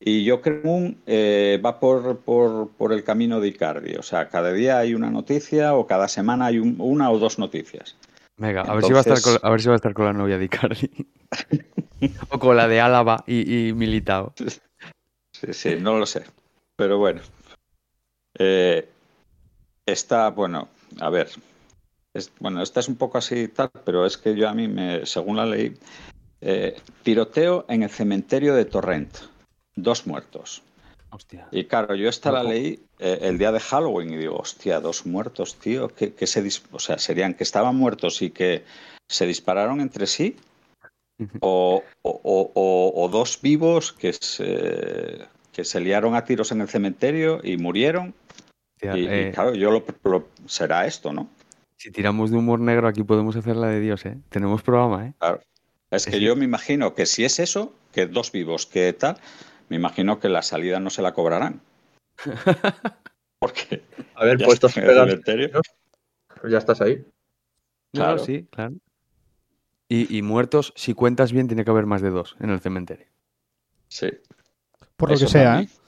Y 0.00 0.24
yo 0.24 0.40
creo 0.40 0.62
que 0.62 0.68
un, 0.68 1.02
eh, 1.06 1.60
va 1.64 1.78
por, 1.78 2.20
por, 2.20 2.70
por 2.70 2.92
el 2.92 3.04
camino 3.04 3.38
de 3.40 3.48
Icardi. 3.48 3.94
O 3.96 4.02
sea, 4.02 4.28
cada 4.30 4.52
día 4.52 4.78
hay 4.78 4.94
una 4.94 5.10
noticia 5.10 5.74
o 5.74 5.86
cada 5.86 6.08
semana 6.08 6.46
hay 6.46 6.58
un- 6.58 6.76
una 6.80 7.10
o 7.10 7.18
dos 7.18 7.38
noticias. 7.38 7.96
Venga, 8.42 8.62
a 8.62 8.74
ver, 8.74 8.84
si 8.84 8.92
va 8.92 8.98
a 8.98 9.02
estar 9.02 9.22
con, 9.22 9.38
a 9.40 9.50
ver 9.50 9.60
si 9.62 9.68
va 9.68 9.74
a 9.74 9.76
estar 9.76 9.94
con 9.94 10.04
la 10.04 10.12
novia 10.12 10.36
de 10.36 10.44
Icardi. 10.46 10.90
o 12.28 12.38
con 12.40 12.56
la 12.56 12.66
de 12.66 12.80
Álava 12.80 13.22
y, 13.24 13.68
y 13.68 13.72
Militao. 13.72 14.34
Sí, 14.36 15.52
sí, 15.52 15.76
no 15.80 15.96
lo 15.96 16.06
sé. 16.06 16.24
Pero 16.76 16.98
bueno. 16.98 17.20
Eh, 18.36 18.88
está, 19.86 20.30
bueno, 20.30 20.68
a 21.00 21.08
ver. 21.08 21.28
es- 22.14 22.32
bueno, 22.40 22.62
esta 22.62 22.80
es 22.80 22.88
un 22.88 22.96
poco 22.96 23.18
así 23.18 23.42
y 23.42 23.48
tal, 23.48 23.70
pero 23.84 24.04
es 24.04 24.18
que 24.18 24.34
yo 24.34 24.48
a 24.48 24.54
mí, 24.54 24.66
me, 24.66 25.06
según 25.06 25.36
la 25.36 25.46
ley, 25.46 25.78
eh, 26.40 26.76
tiroteo 27.04 27.64
en 27.68 27.84
el 27.84 27.90
cementerio 27.90 28.54
de 28.56 28.64
Torrent. 28.64 29.16
Dos 29.76 30.06
muertos. 30.06 30.62
Hostia. 31.12 31.46
Y 31.50 31.64
claro, 31.64 31.94
yo 31.94 32.08
esta 32.08 32.32
la 32.32 32.42
leí 32.42 32.80
eh, 32.98 33.18
el 33.22 33.36
día 33.38 33.52
de 33.52 33.60
Halloween 33.60 34.14
y 34.14 34.16
digo, 34.16 34.36
hostia, 34.38 34.80
dos 34.80 35.04
muertos, 35.06 35.56
tío. 35.56 35.88
Que, 35.88 36.14
que 36.14 36.26
se 36.26 36.42
dis- 36.42 36.62
o 36.72 36.78
sea, 36.78 36.98
serían 36.98 37.34
que 37.34 37.44
estaban 37.44 37.76
muertos 37.76 38.22
y 38.22 38.30
que 38.30 38.64
se 39.08 39.26
dispararon 39.26 39.80
entre 39.80 40.06
sí. 40.06 40.36
O, 41.40 41.84
o- 42.02 42.50
o- 42.54 43.08
dos 43.08 43.38
vivos 43.40 43.92
que 43.92 44.12
se, 44.12 45.18
que 45.52 45.64
se 45.64 45.78
liaron 45.80 46.16
a 46.16 46.24
tiros 46.24 46.50
en 46.50 46.62
el 46.62 46.68
cementerio 46.68 47.40
y 47.44 47.58
murieron. 47.58 48.14
Hostia, 48.74 48.96
Y, 48.96 49.02
y 49.02 49.06
eh, 49.08 49.30
claro, 49.32 49.54
yo 49.54 49.70
lo, 49.70 49.84
lo- 50.04 50.28
será 50.46 50.86
esto, 50.86 51.12
¿no? 51.12 51.28
Si 51.76 51.90
tiramos 51.92 52.30
de 52.30 52.38
humor 52.38 52.58
negro, 52.58 52.88
aquí 52.88 53.02
podemos 53.04 53.36
hacer 53.36 53.54
la 53.56 53.68
de 53.68 53.80
Dios, 53.80 54.04
¿eh? 54.06 54.16
Tenemos 54.30 54.62
programa, 54.62 55.06
¿eh? 55.08 55.12
Claro. 55.18 55.40
Es 55.90 56.06
que 56.06 56.12
Sí. 56.12 56.20
yo 56.20 56.34
me 56.36 56.44
imagino 56.44 56.94
que 56.94 57.06
si 57.06 57.24
es 57.24 57.38
eso, 57.38 57.72
que 57.92 58.06
dos 58.06 58.32
vivos, 58.32 58.66
que 58.66 58.92
tal, 58.94 59.18
me 59.68 59.76
imagino 59.76 60.18
que 60.20 60.28
la 60.28 60.42
salida 60.42 60.80
no 60.80 60.90
se 60.90 61.02
la 61.02 61.12
cobrarán. 61.12 61.60
Porque 63.38 63.82
A 64.14 64.24
ver, 64.24 64.38
puestos 64.44 64.76
en 64.76 64.84
el 64.84 64.94
cementerio. 64.94 65.60
ya 66.48 66.58
estás 66.58 66.80
ahí. 66.80 67.04
Claro. 67.92 68.18
sí, 68.18 68.46
claro. 68.50 68.74
Y, 69.88 70.16
y 70.16 70.22
muertos, 70.22 70.72
si 70.76 70.94
cuentas 70.94 71.32
bien, 71.32 71.48
tiene 71.48 71.64
que 71.64 71.70
haber 71.70 71.86
más 71.86 72.00
de 72.00 72.10
dos 72.10 72.36
en 72.40 72.50
el 72.50 72.60
cementerio. 72.60 73.06
Sí. 73.88 74.08
por 74.96 75.10
lo 75.10 75.16
Eso 75.16 75.26
que 75.26 75.32
sea, 75.32 75.44
también. 75.56 75.70
¿eh? 75.70 75.78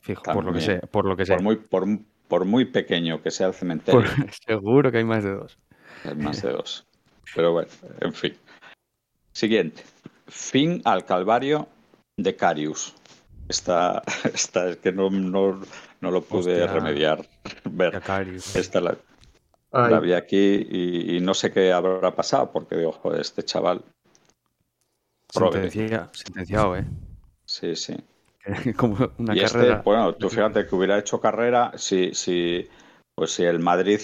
Fijo, 0.00 0.22
por 0.22 0.44
lo 0.44 0.52
que 0.52 0.60
sea, 0.60 0.80
por 0.80 1.04
lo 1.06 1.16
que 1.16 1.26
sea. 1.26 1.36
Por 1.36 1.42
muy, 1.44 1.56
por, 1.56 1.86
por 2.28 2.44
muy 2.44 2.66
pequeño 2.66 3.22
que 3.22 3.30
sea 3.30 3.48
el 3.48 3.54
cementerio, 3.54 4.00
Por- 4.00 4.30
seguro 4.46 4.92
que 4.92 4.98
hay 4.98 5.04
más 5.04 5.24
de 5.24 5.30
dos. 5.34 5.58
hay 6.04 6.14
más 6.14 6.42
de 6.42 6.50
dos. 6.52 6.86
Pero 7.34 7.52
bueno, 7.52 7.68
en 8.00 8.12
fin. 8.12 8.36
Siguiente. 9.32 9.82
Fin 10.28 10.82
al 10.84 11.04
calvario 11.04 11.66
de 12.16 12.36
Carius. 12.36 12.94
Esta, 13.52 14.02
esta 14.32 14.70
es 14.70 14.78
que 14.78 14.92
no, 14.92 15.10
no, 15.10 15.60
no 16.00 16.10
lo 16.10 16.22
pude 16.22 16.62
Hostia. 16.62 16.72
remediar. 16.72 17.28
Ver. 17.64 18.02
Esta 18.56 18.80
la, 18.80 18.96
la 19.72 20.00
vi 20.00 20.14
aquí 20.14 20.66
y, 20.70 21.16
y 21.16 21.20
no 21.20 21.34
sé 21.34 21.52
qué 21.52 21.70
habrá 21.70 22.14
pasado 22.14 22.50
porque 22.50 22.76
digo, 22.76 22.92
joder, 22.92 23.20
este 23.20 23.42
chaval. 23.44 23.82
Sentencia- 25.30 26.08
sentenciado, 26.12 26.76
¿eh? 26.76 26.84
Sí, 27.44 27.76
sí. 27.76 27.94
Como 28.76 28.96
una 29.18 29.34
y 29.36 29.40
carrera. 29.40 29.74
este, 29.76 29.82
bueno, 29.84 30.14
tú 30.14 30.30
fíjate 30.30 30.66
que 30.66 30.74
hubiera 30.74 30.98
hecho 30.98 31.20
carrera 31.20 31.72
si, 31.76 32.14
si, 32.14 32.66
pues 33.14 33.32
si 33.32 33.44
el 33.44 33.58
Madrid 33.60 34.00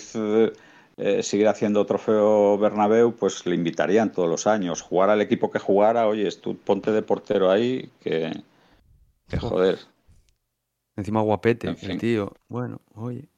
eh, 0.98 1.22
siguiera 1.22 1.52
haciendo 1.52 1.86
trofeo 1.86 2.58
Bernabéu, 2.58 3.12
pues 3.14 3.46
le 3.46 3.54
invitarían 3.54 4.12
todos 4.12 4.28
los 4.28 4.46
años. 4.46 4.82
Jugar 4.82 5.08
al 5.10 5.22
equipo 5.22 5.50
que 5.50 5.58
jugara, 5.58 6.06
oye, 6.06 6.30
tú 6.32 6.56
ponte 6.58 6.92
de 6.92 7.02
portero 7.02 7.50
ahí, 7.50 7.90
que, 8.00 8.30
que 9.28 9.38
joder. 9.38 9.78
Encima 10.96 11.20
guapete, 11.22 11.68
En 11.68 11.76
fin. 11.76 11.92
el 11.92 11.98
tío. 11.98 12.32
Bueno, 12.48 12.80
oye. 12.94 13.28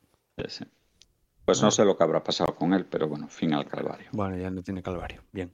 Pues 1.45 1.63
no 1.63 1.71
sé 1.71 1.85
lo 1.85 1.97
que 1.97 2.05
habrá 2.05 2.23
pasado 2.23 2.55
con 2.55 2.73
él, 2.73 2.87
pero 2.87 3.09
bueno, 3.09 3.29
fin 3.29 3.53
al 3.53 3.67
calvario. 3.67 4.09
Bueno, 4.13 4.37
ya 4.37 4.51
no 4.51 4.63
tiene 4.63 4.83
calvario. 4.83 5.23
Bien. 5.33 5.53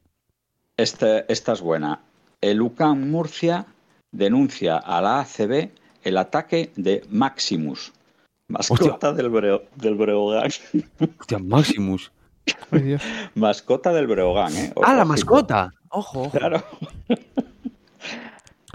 Este- 0.76 1.30
esta 1.32 1.52
es 1.52 1.60
buena. 1.60 2.00
El 2.40 2.60
UCAM 2.60 3.10
Murcia 3.10 3.66
denuncia 4.12 4.76
a 4.76 5.00
la 5.00 5.20
ACB 5.20 5.70
el 6.04 6.18
ataque 6.18 6.70
de 6.76 7.04
Maximus, 7.10 7.92
mascota 8.48 9.12
del, 9.12 9.30
Breo- 9.30 9.62
del 9.74 9.94
Breogán. 9.96 10.50
Hostia, 11.18 11.38
Maximus. 11.38 12.12
Ay, 12.70 12.82
Dios. 12.82 13.02
Mascota 13.34 13.92
del 13.92 14.06
Breogán, 14.06 14.54
¿eh? 14.54 14.72
¡Ah, 14.84 14.94
la 14.94 15.04
mascota! 15.04 15.72
Ojo, 15.90 16.22
ojo. 16.22 16.30
Claro. 16.38 16.62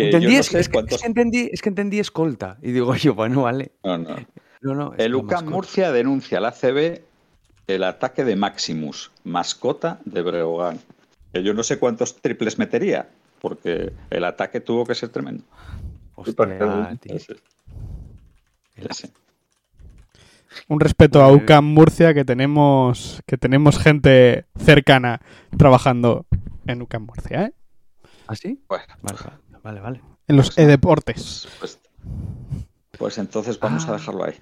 Que 0.01 0.05
Entendí, 0.17 0.25
yo 0.27 0.33
no 0.33 0.39
es, 0.39 0.45
sé 0.47 0.59
es 0.59 0.67
que, 0.67 0.73
cuántos- 0.73 0.95
es 0.95 1.01
que 1.01 1.07
entendí, 1.07 1.49
es 1.51 1.61
que 1.61 1.69
entendí 1.69 1.99
escolta. 1.99 2.57
Y 2.61 2.71
digo 2.71 2.95
yo, 2.95 3.13
bueno, 3.15 3.43
vale. 3.43 3.71
No, 3.83 3.97
no. 3.97 4.15
No, 4.61 4.75
no. 4.75 4.93
es 4.93 4.99
El 4.99 5.15
UCAM 5.15 5.27
mascota. 5.45 5.49
Murcia 5.55 5.91
denuncia 5.91 6.37
a 6.37 6.41
la 6.41 6.47
ACB 6.49 7.01
el 7.67 7.83
ataque 7.83 8.23
de 8.25 8.35
Maximus, 8.35 9.11
mascota 9.23 9.99
de 10.05 10.21
Breogán. 10.21 10.79
Que 11.33 11.41
yo 11.43 11.53
no 11.53 11.63
sé 11.63 11.79
cuántos 11.79 12.17
triples 12.21 12.57
metería, 12.59 13.07
porque 13.39 13.93
el 14.09 14.23
ataque 14.25 14.59
tuvo 14.59 14.85
que 14.85 14.93
ser 14.95 15.09
tremendo. 15.09 15.43
Hostia, 16.15 16.97
tío. 16.99 17.15
Un 20.67 20.79
respeto 20.79 21.21
a 21.21 21.31
UCAM 21.31 21.63
Murcia 21.65 22.13
que 22.13 22.25
tenemos 22.25 23.21
que 23.25 23.37
tenemos 23.37 23.79
gente 23.79 24.45
cercana 24.57 25.21
trabajando 25.57 26.25
en 26.67 26.81
UCAM 26.81 27.05
Murcia, 27.05 27.45
¿eh? 27.45 27.53
¿Ah, 28.27 28.35
sí? 28.35 28.59
Bueno, 28.67 28.83
Vale, 29.01 29.17
vale, 29.63 29.79
vale. 29.79 30.01
En 30.27 30.35
los 30.37 30.47
Pues 30.47 30.57
e-deportes. 30.59 31.47
pues, 31.59 31.79
pues 32.97 33.17
entonces 33.17 33.59
vamos 33.59 33.85
a 33.87 33.89
Ah. 33.91 33.93
dejarlo 33.97 34.23
ahí. 34.25 34.35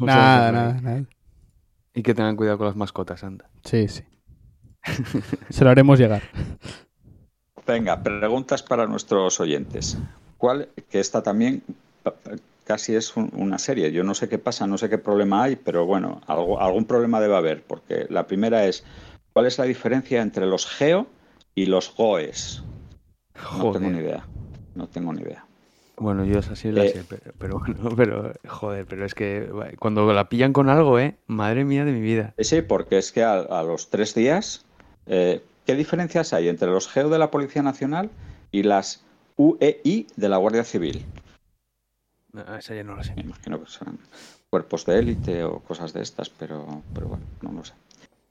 Nada, 0.00 0.46
ahí. 0.48 0.52
nada, 0.52 0.80
nada. 0.80 1.04
Y 1.94 2.02
que 2.02 2.14
tengan 2.14 2.36
cuidado 2.36 2.58
con 2.58 2.66
las 2.66 2.76
mascotas, 2.76 3.22
anda. 3.24 3.48
Sí, 3.64 3.88
sí. 3.88 4.02
Se 5.50 5.64
lo 5.64 5.70
haremos 5.70 5.98
llegar. 5.98 6.22
Venga, 7.66 8.00
preguntas 8.02 8.62
para 8.62 8.86
nuestros 8.86 9.40
oyentes. 9.40 9.98
¿Cuál, 10.38 10.68
que 10.90 11.00
esta 11.00 11.22
también 11.22 11.62
casi 12.64 12.94
es 12.94 13.16
un- 13.16 13.30
una 13.34 13.58
serie? 13.58 13.90
Yo 13.92 14.04
no 14.04 14.14
sé 14.14 14.28
qué 14.28 14.38
pasa, 14.38 14.66
no 14.66 14.78
sé 14.78 14.88
qué 14.88 14.98
problema 14.98 15.42
hay, 15.44 15.56
pero 15.56 15.84
bueno, 15.86 16.20
algo, 16.26 16.60
algún 16.60 16.84
problema 16.84 17.20
debe 17.20 17.36
haber, 17.36 17.62
porque 17.64 18.06
la 18.10 18.26
primera 18.26 18.64
es, 18.66 18.84
¿cuál 19.32 19.46
es 19.46 19.58
la 19.58 19.64
diferencia 19.64 20.22
entre 20.22 20.46
los 20.46 20.66
geo 20.66 21.06
y 21.54 21.66
los 21.66 21.92
goes? 21.96 22.62
No 23.58 23.72
tengo 23.72 23.90
ni 23.90 23.98
idea, 23.98 24.24
no 24.76 24.86
tengo 24.88 25.12
ni 25.12 25.22
idea. 25.22 25.44
Bueno, 25.98 26.24
yo 26.24 26.38
esa 26.38 26.54
sí 26.54 26.70
la 26.70 26.84
Eh. 26.84 26.90
sé, 26.90 27.04
pero, 27.08 27.32
pero 27.38 27.58
bueno, 27.58 27.76
pero 27.96 28.32
joder, 28.46 28.86
pero 28.86 29.04
es 29.06 29.14
que 29.14 29.48
cuando 29.78 30.12
la 30.12 30.28
pillan 30.28 30.52
con 30.52 30.68
algo, 30.68 30.98
¿eh? 30.98 31.16
Madre 31.26 31.64
mía 31.64 31.84
de 31.84 31.92
mi 31.92 32.00
vida. 32.00 32.34
Sí, 32.38 32.62
porque 32.62 32.98
es 32.98 33.12
que 33.12 33.22
a, 33.22 33.38
a 33.40 33.62
los 33.62 33.88
tres 33.88 34.14
días, 34.14 34.64
eh, 35.06 35.42
¿qué 35.64 35.74
diferencias 35.74 36.32
hay 36.32 36.48
entre 36.48 36.68
los 36.70 36.88
geo 36.88 37.08
de 37.08 37.18
la 37.18 37.30
Policía 37.30 37.62
Nacional 37.62 38.10
y 38.52 38.62
las 38.62 39.02
UEI 39.36 40.06
de 40.16 40.28
la 40.28 40.36
Guardia 40.36 40.64
Civil? 40.64 41.04
No, 42.32 42.42
esa 42.56 42.74
ya 42.74 42.84
no 42.84 42.96
la 42.96 43.02
sé. 43.02 43.14
Me 43.16 43.22
imagino 43.22 43.58
que 43.62 43.70
serán 43.70 43.98
cuerpos 44.50 44.84
de 44.84 44.98
élite 44.98 45.44
o 45.44 45.60
cosas 45.60 45.94
de 45.94 46.02
estas, 46.02 46.28
pero, 46.28 46.82
pero 46.92 47.08
bueno, 47.08 47.24
no 47.40 47.52
lo 47.52 47.64
sé. 47.64 47.72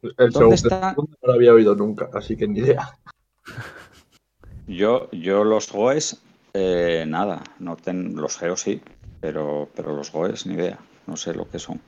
el 0.03 0.11
¿Dónde 0.17 0.31
segundo 0.31 0.55
está? 0.55 0.93
no 0.95 1.07
lo 1.23 1.33
había 1.33 1.53
oído 1.53 1.75
nunca, 1.75 2.09
así 2.13 2.37
que 2.37 2.47
ni 2.47 2.59
idea. 2.59 2.95
Yo, 4.67 5.09
yo 5.11 5.43
los 5.43 5.71
GOES, 5.71 6.21
eh, 6.57 7.05
nada, 7.07 7.43
no 7.59 7.75
ten, 7.75 8.15
los 8.15 8.37
GEO 8.37 8.55
sí, 8.55 8.81
pero, 9.19 9.69
pero 9.75 9.95
los 9.95 10.11
GOES 10.11 10.45
ni 10.47 10.55
idea, 10.55 10.79
no 11.05 11.17
sé 11.17 11.33
lo 11.33 11.49
que 11.49 11.59
son. 11.59 11.81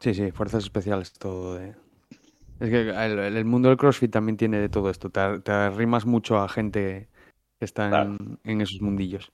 Sí, 0.00 0.14
sí, 0.14 0.30
fuerzas 0.30 0.64
especiales, 0.64 1.12
todo 1.14 1.56
de... 1.56 1.74
Es 2.60 2.70
que 2.70 2.90
el, 2.90 3.18
el 3.18 3.44
mundo 3.44 3.68
del 3.68 3.78
CrossFit 3.78 4.12
también 4.12 4.36
tiene 4.36 4.58
de 4.58 4.68
todo 4.68 4.90
esto. 4.90 5.10
Te, 5.10 5.20
ar- 5.20 5.40
te 5.40 5.52
arrimas 5.52 6.06
mucho 6.06 6.38
a 6.38 6.48
gente 6.48 7.08
que 7.58 7.64
está 7.64 8.08
en 8.44 8.60
esos 8.60 8.80
mundillos. 8.80 9.32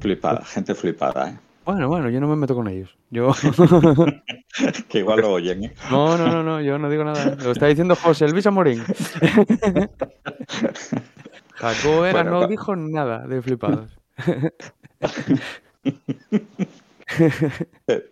Flipada, 0.00 0.44
gente 0.44 0.74
flipada, 0.74 1.30
¿eh? 1.30 1.38
Bueno, 1.64 1.88
bueno, 1.88 2.10
yo 2.10 2.20
no 2.20 2.26
me 2.26 2.36
meto 2.36 2.54
con 2.54 2.66
ellos. 2.68 2.96
Yo, 3.10 3.32
que 4.88 4.98
igual 4.98 5.20
lo 5.20 5.32
oyen, 5.32 5.64
¿eh? 5.64 5.74
No, 5.90 6.18
no, 6.18 6.26
no, 6.26 6.42
no, 6.42 6.60
yo 6.60 6.78
no 6.78 6.90
digo 6.90 7.04
nada. 7.04 7.36
Lo 7.36 7.52
está 7.52 7.66
diciendo 7.66 7.94
José 7.94 8.28
Luis 8.28 8.46
Amorín. 8.46 8.82
Vera 11.62 12.22
Bueno, 12.22 12.40
no 12.40 12.46
dijo 12.46 12.74
nada 12.76 13.26
de 13.26 13.42
flipados. 13.42 13.90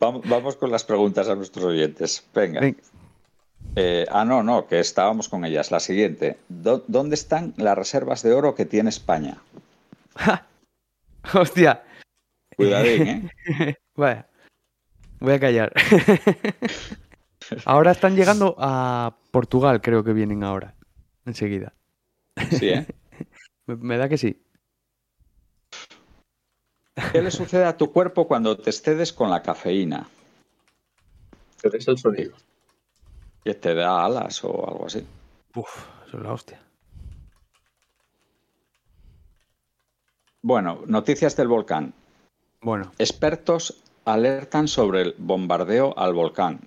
Vamos, 0.01 0.57
con 0.57 0.71
las 0.71 0.85
preguntas 0.85 1.29
a 1.29 1.35
nuestros 1.35 1.65
oyentes. 1.65 2.27
Venga. 2.35 2.61
Ven. 2.61 2.77
Eh, 3.77 4.07
ah, 4.11 4.25
no, 4.25 4.43
no, 4.43 4.67
que 4.67 4.81
estábamos 4.81 5.29
con 5.29 5.45
ellas. 5.45 5.71
La 5.71 5.81
siguiente. 5.81 6.39
¿Dó- 6.49 6.85
¿Dónde 6.89 7.15
están 7.15 7.55
las 7.57 7.77
reservas 7.79 8.23
de 8.23 8.33
oro 8.33 8.55
que 8.55 8.65
tiene 8.65 8.89
España? 8.89 9.39
Hostia. 11.35 11.83
Cuidadín, 12.57 13.31
¿eh? 13.47 13.77
Vaya. 13.97 14.27
Voy 15.21 15.33
a 15.33 15.41
callar. 15.41 15.73
ahora 17.65 17.93
están 17.93 18.17
llegando 18.17 18.57
a 18.59 19.17
Portugal, 19.31 19.81
creo 19.81 20.03
que 20.05 20.13
vienen 20.13 20.43
ahora. 20.45 20.75
Enseguida. 21.27 21.73
Sí, 22.51 22.69
¿eh? 22.71 22.87
Me, 23.69 23.77
me 23.77 23.97
da 23.99 24.09
que 24.09 24.19
sí. 24.19 24.43
¿Qué 27.13 27.23
le 27.23 27.31
sucede 27.31 27.65
a 27.65 27.77
tu 27.77 27.93
cuerpo 27.93 28.27
cuando 28.27 28.57
te 28.59 28.71
excedes 28.71 29.13
con 29.13 29.31
la 29.31 29.43
cafeína? 29.43 30.09
¿Qué 31.63 31.69
es 31.77 31.87
el 31.87 31.97
sonido? 31.99 32.35
¿Que 33.45 33.55
te 33.55 33.75
da 33.75 34.05
alas 34.05 34.43
o 34.43 34.69
algo 34.69 34.87
así? 34.87 35.07
Uf, 35.55 35.87
eso 36.07 36.17
es 36.17 36.23
la 36.23 36.33
hostia. 36.33 36.61
Bueno, 40.43 40.83
noticias 40.87 41.37
del 41.37 41.49
volcán. 41.49 41.95
Bueno, 42.61 42.93
Expertos 42.99 43.83
alertan 44.05 44.67
sobre 44.67 45.03
el 45.03 45.15
bombardeo 45.19 45.97
al 45.97 46.15
volcán. 46.15 46.61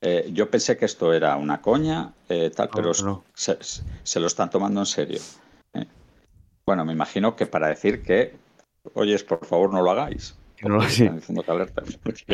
Eh, 0.00 0.30
yo 0.32 0.50
pensé 0.50 0.76
que 0.76 0.86
esto 0.86 1.12
era 1.12 1.36
una 1.36 1.60
coña, 1.60 2.14
eh, 2.28 2.50
tal, 2.50 2.68
No, 2.68 2.72
pero 2.74 2.92
no. 3.04 3.24
Se, 3.34 3.58
se 4.02 4.20
lo 4.20 4.26
están 4.26 4.50
tomando 4.50 4.80
en 4.80 4.86
serio. 4.86 5.20
eh. 5.74 5.86
Bueno, 6.70 6.84
me 6.84 6.92
imagino 6.92 7.34
que 7.34 7.46
para 7.46 7.66
decir 7.66 8.00
que, 8.00 8.32
oyes, 8.94 9.24
por 9.24 9.44
favor, 9.44 9.72
no 9.74 9.82
lo 9.82 9.90
hagáis. 9.90 10.36
no 10.62 10.68
lo. 10.76 10.80
Que 10.86 11.10
no 11.10 12.12
Sí. 12.14 12.26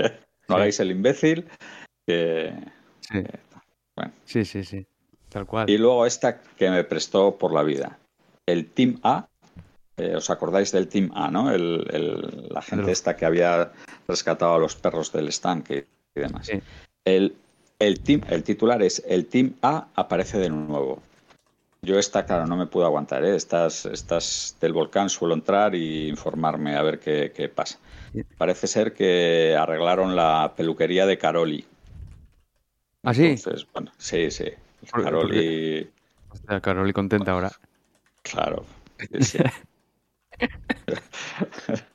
hagáis 0.49 0.79
el 0.79 0.91
imbécil. 0.91 1.47
que- 2.07 2.53
Sí. 3.01 3.23
bueno. 3.97 4.13
sí, 4.27 4.45
sí, 4.45 4.63
sí. 4.63 4.87
Tal 5.31 5.47
cual. 5.47 5.71
Y 5.71 5.79
luego 5.79 6.05
esta 6.05 6.39
que 6.59 6.69
me 6.69 6.85
prestó 6.85 7.39
por 7.39 7.55
la 7.55 7.63
vida. 7.63 7.99
El 8.45 8.67
Team 8.67 9.01
A. 9.05 9.27
eh, 9.97 10.15
¿Os 10.17 10.29
acordáis 10.29 10.71
del 10.71 10.87
Team 10.89 11.11
A, 11.15 11.31
no? 11.31 11.51
El- 11.51 11.87
el- 11.91 12.49
la 12.51 12.61
gente 12.61 12.93
esta 12.93 13.17
que 13.17 13.25
había 13.25 13.73
rescatado 14.07 14.55
a 14.55 14.59
los 14.59 14.77
perros 14.77 15.11
del 15.13 15.29
estanque 15.29 15.87
y 16.15 16.21
demás. 16.21 16.47
Sí. 16.47 16.61
El, 17.07 17.35
el, 17.79 18.01
team, 18.01 18.21
el 18.29 18.43
titular 18.43 18.83
es 18.83 19.03
El 19.09 19.25
Team 19.29 19.55
A 19.63 19.89
aparece 19.95 20.37
de 20.37 20.51
nuevo. 20.51 21.03
Yo 21.87 22.01
esta, 22.01 22.27
claro, 22.27 22.47
no 22.49 22.57
me 22.57 22.67
puedo 22.67 22.85
aguantar. 22.85 23.25
¿eh? 23.25 23.37
Estas, 23.37 23.87
estas 23.87 24.57
del 24.61 24.73
volcán 24.73 25.09
suelo 25.09 25.35
entrar 25.35 25.73
y 25.77 26.09
informarme 26.09 26.75
a 26.75 26.83
ver 26.83 26.99
qué, 26.99 27.33
qué 27.35 27.49
pasa. 27.49 27.79
Parece 28.37 28.67
ser 28.67 28.93
que 28.93 29.55
arreglaron 29.57 30.17
la 30.17 30.53
peluquería 30.57 31.07
de 31.07 31.17
Caroli. 31.17 31.65
¿Ah, 33.05 33.15
sí? 33.15 33.27
Entonces, 33.27 33.69
bueno, 33.73 33.93
sí, 33.99 34.33
sí. 34.33 34.47
¿Por- 34.91 35.05
Caroli, 35.05 35.89
Hostia, 36.29 36.61
Caroli 36.61 36.93
contenta 36.93 37.31
ahora. 37.31 37.53
claro. 38.23 38.65
sí. 39.21 39.39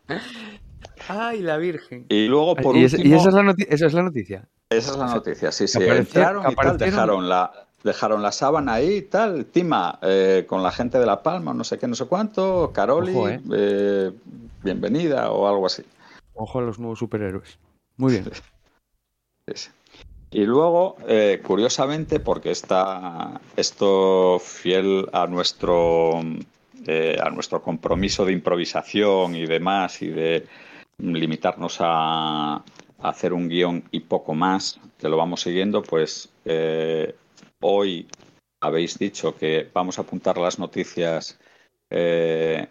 ¡Ay, 1.10 1.42
la 1.42 1.58
Virgen! 1.58 2.06
Y 2.08 2.28
luego, 2.28 2.56
por 2.56 2.78
¿Y, 2.78 2.86
esa- 2.86 2.96
último, 2.96 3.14
y 3.14 3.18
esa, 3.20 3.28
es 3.30 3.36
la 3.36 3.42
noti- 3.44 3.68
esa 3.68 3.86
es 3.88 3.94
la 3.94 4.04
noticia? 4.04 4.48
esa 4.70 4.92
es 4.92 4.98
la 4.98 5.08
noticia, 5.08 5.52
sí, 5.52 5.68
sí. 5.68 5.78
apareció- 5.84 6.22
Entraron 6.22 6.50
y 6.50 6.56
tal, 6.56 6.78
dejaron 6.78 7.28
la, 7.28 7.68
dejaron 7.84 8.22
la 8.22 8.32
sábana 8.32 8.74
ahí 8.74 8.98
y 8.98 9.02
tal, 9.02 9.46
Tima, 9.46 10.00
eh, 10.02 10.46
con 10.48 10.64
la 10.64 10.72
gente 10.72 11.00
de 11.00 11.06
La 11.06 11.24
Palma, 11.24 11.54
no 11.54 11.64
sé 11.64 11.78
qué, 11.80 11.88
no 11.88 11.96
sé 11.96 12.06
cuánto, 12.06 12.72
Caroli, 12.74 13.12
Ojo, 13.12 13.30
eh. 13.30 13.42
eh, 13.54 14.12
bienvenida 14.64 15.32
o 15.32 15.48
algo 15.48 15.66
así. 15.66 15.84
Ojo 16.34 16.60
a 16.60 16.62
los 16.62 16.80
nuevos 16.80 17.00
superhéroes. 17.00 17.58
Muy 17.98 18.14
bien. 18.14 18.32
Y 20.34 20.46
luego, 20.46 20.96
eh, 21.10 21.42
curiosamente, 21.44 22.22
porque 22.22 22.52
está 22.52 23.42
esto 23.58 24.40
fiel 24.40 25.10
a 25.12 25.28
nuestro, 25.28 26.22
eh, 26.88 27.18
a 27.22 27.30
nuestro 27.32 27.62
compromiso 27.62 28.24
de 28.24 28.32
improvisación 28.32 29.36
y 29.36 29.46
demás, 29.46 30.02
y 30.02 30.08
de 30.08 30.48
limitarnos 31.00 31.80
a, 31.82 32.54
a 32.56 32.64
hacer 33.02 33.34
un 33.34 33.50
guion 33.50 33.84
y 33.92 34.00
poco 34.00 34.34
más, 34.34 34.80
que 34.98 35.10
lo 35.10 35.18
vamos 35.18 35.42
siguiendo, 35.42 35.82
pues 35.82 36.30
eh, 36.46 37.14
hoy 37.62 38.08
habéis 38.62 38.98
dicho 39.00 39.36
que 39.36 39.70
vamos 39.74 39.98
a 39.98 40.02
apuntar 40.02 40.38
las 40.38 40.60
noticias 40.60 41.40
eh, 41.90 42.68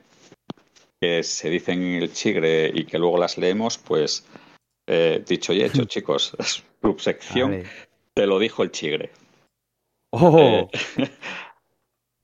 que 1.00 1.22
se 1.22 1.50
dicen 1.50 1.82
en 1.82 2.02
el 2.02 2.12
chigre 2.12 2.70
y 2.72 2.84
que 2.84 2.98
luego 2.98 3.18
las 3.18 3.38
leemos, 3.38 3.78
pues 3.78 4.26
eh, 4.86 5.24
dicho 5.26 5.52
y 5.52 5.62
hecho, 5.62 5.84
chicos, 5.86 6.36
subsección 6.82 7.64
te 8.14 8.26
lo 8.26 8.38
dijo 8.38 8.62
el 8.62 8.70
chigre. 8.70 9.10
¡Oh! 10.12 10.68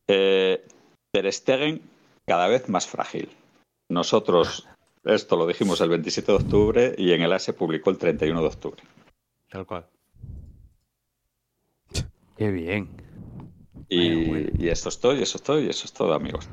Eh, 0.09 0.65
Ter 1.13 1.33
Stegen 1.33 1.83
cada 2.25 2.47
vez 2.47 2.69
más 2.69 2.87
frágil. 2.87 3.29
Nosotros 3.89 4.69
esto 5.07 5.37
lo 5.37 5.47
dijimos 5.47 5.81
el 5.81 5.89
27 5.89 6.31
de 6.31 6.39
octubre 6.39 6.95
y 6.99 7.13
en 7.13 7.23
el 7.23 7.33
A 7.33 7.39
se 7.39 7.53
publicó 7.53 7.91
el 7.91 7.99
31 7.99 8.41
de 8.41 8.47
octubre. 8.47 8.83
Tal 9.49 9.67
cual. 9.67 9.89
Qué 12.37 12.51
bien. 12.51 12.89
Y, 13.89 14.09
Bueno, 14.09 14.31
bueno. 14.31 14.49
y 14.59 14.69
eso 14.69 14.89
estoy, 14.89 15.23
eso 15.23 15.39
estoy, 15.39 15.69
eso 15.69 15.85
es 15.85 15.93
todo, 15.93 16.13
amigos. 16.15 16.49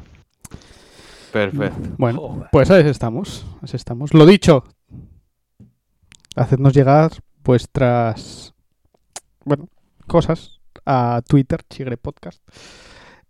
Perfecto. 1.32 1.90
Bueno, 1.98 2.20
Joder. 2.20 2.50
pues 2.52 2.70
ahí 2.72 2.88
estamos. 2.88 3.46
Ahí 3.62 3.70
estamos. 3.74 4.14
Lo 4.14 4.26
dicho. 4.26 4.64
Hacednos 6.36 6.74
llegar 6.74 7.12
vuestras 7.44 8.54
bueno, 9.46 9.68
cosas 10.08 10.62
a 10.86 11.22
Twitter, 11.28 11.62
Chigre 11.70 11.98
Podcast. 11.98 12.42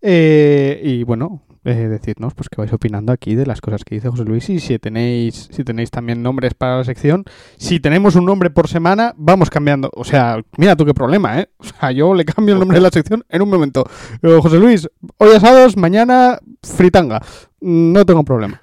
Eh, 0.01 0.81
y 0.83 1.03
bueno, 1.03 1.41
eh, 1.65 1.87
decidnos 1.87 2.33
pues 2.33 2.49
qué 2.49 2.59
vais 2.59 2.73
opinando 2.73 3.13
aquí 3.13 3.35
de 3.35 3.45
las 3.45 3.61
cosas 3.61 3.83
que 3.83 3.95
dice 3.95 4.09
José 4.09 4.25
Luis 4.25 4.49
y 4.49 4.59
si 4.59 4.77
tenéis, 4.79 5.49
si 5.51 5.63
tenéis 5.63 5.91
también 5.91 6.21
nombres 6.21 6.53
para 6.53 6.77
la 6.77 6.83
sección. 6.83 7.23
Si 7.57 7.79
tenemos 7.79 8.15
un 8.15 8.25
nombre 8.25 8.49
por 8.49 8.67
semana, 8.67 9.13
vamos 9.17 9.49
cambiando. 9.49 9.89
O 9.95 10.03
sea, 10.03 10.41
mira 10.57 10.75
tú 10.75 10.85
qué 10.85 10.93
problema, 10.93 11.39
¿eh? 11.39 11.49
O 11.57 11.63
sea, 11.63 11.91
yo 11.91 12.13
le 12.13 12.25
cambio 12.25 12.55
el 12.55 12.59
nombre 12.59 12.77
de 12.77 12.83
la 12.83 12.89
sección 12.89 13.23
en 13.29 13.41
un 13.41 13.49
momento. 13.49 13.85
Eh, 14.21 14.39
José 14.41 14.59
Luis, 14.59 14.89
hoy 15.17 15.35
asados, 15.35 15.77
mañana 15.77 16.39
fritanga. 16.61 17.21
No 17.61 18.05
tengo 18.05 18.23
problema. 18.23 18.61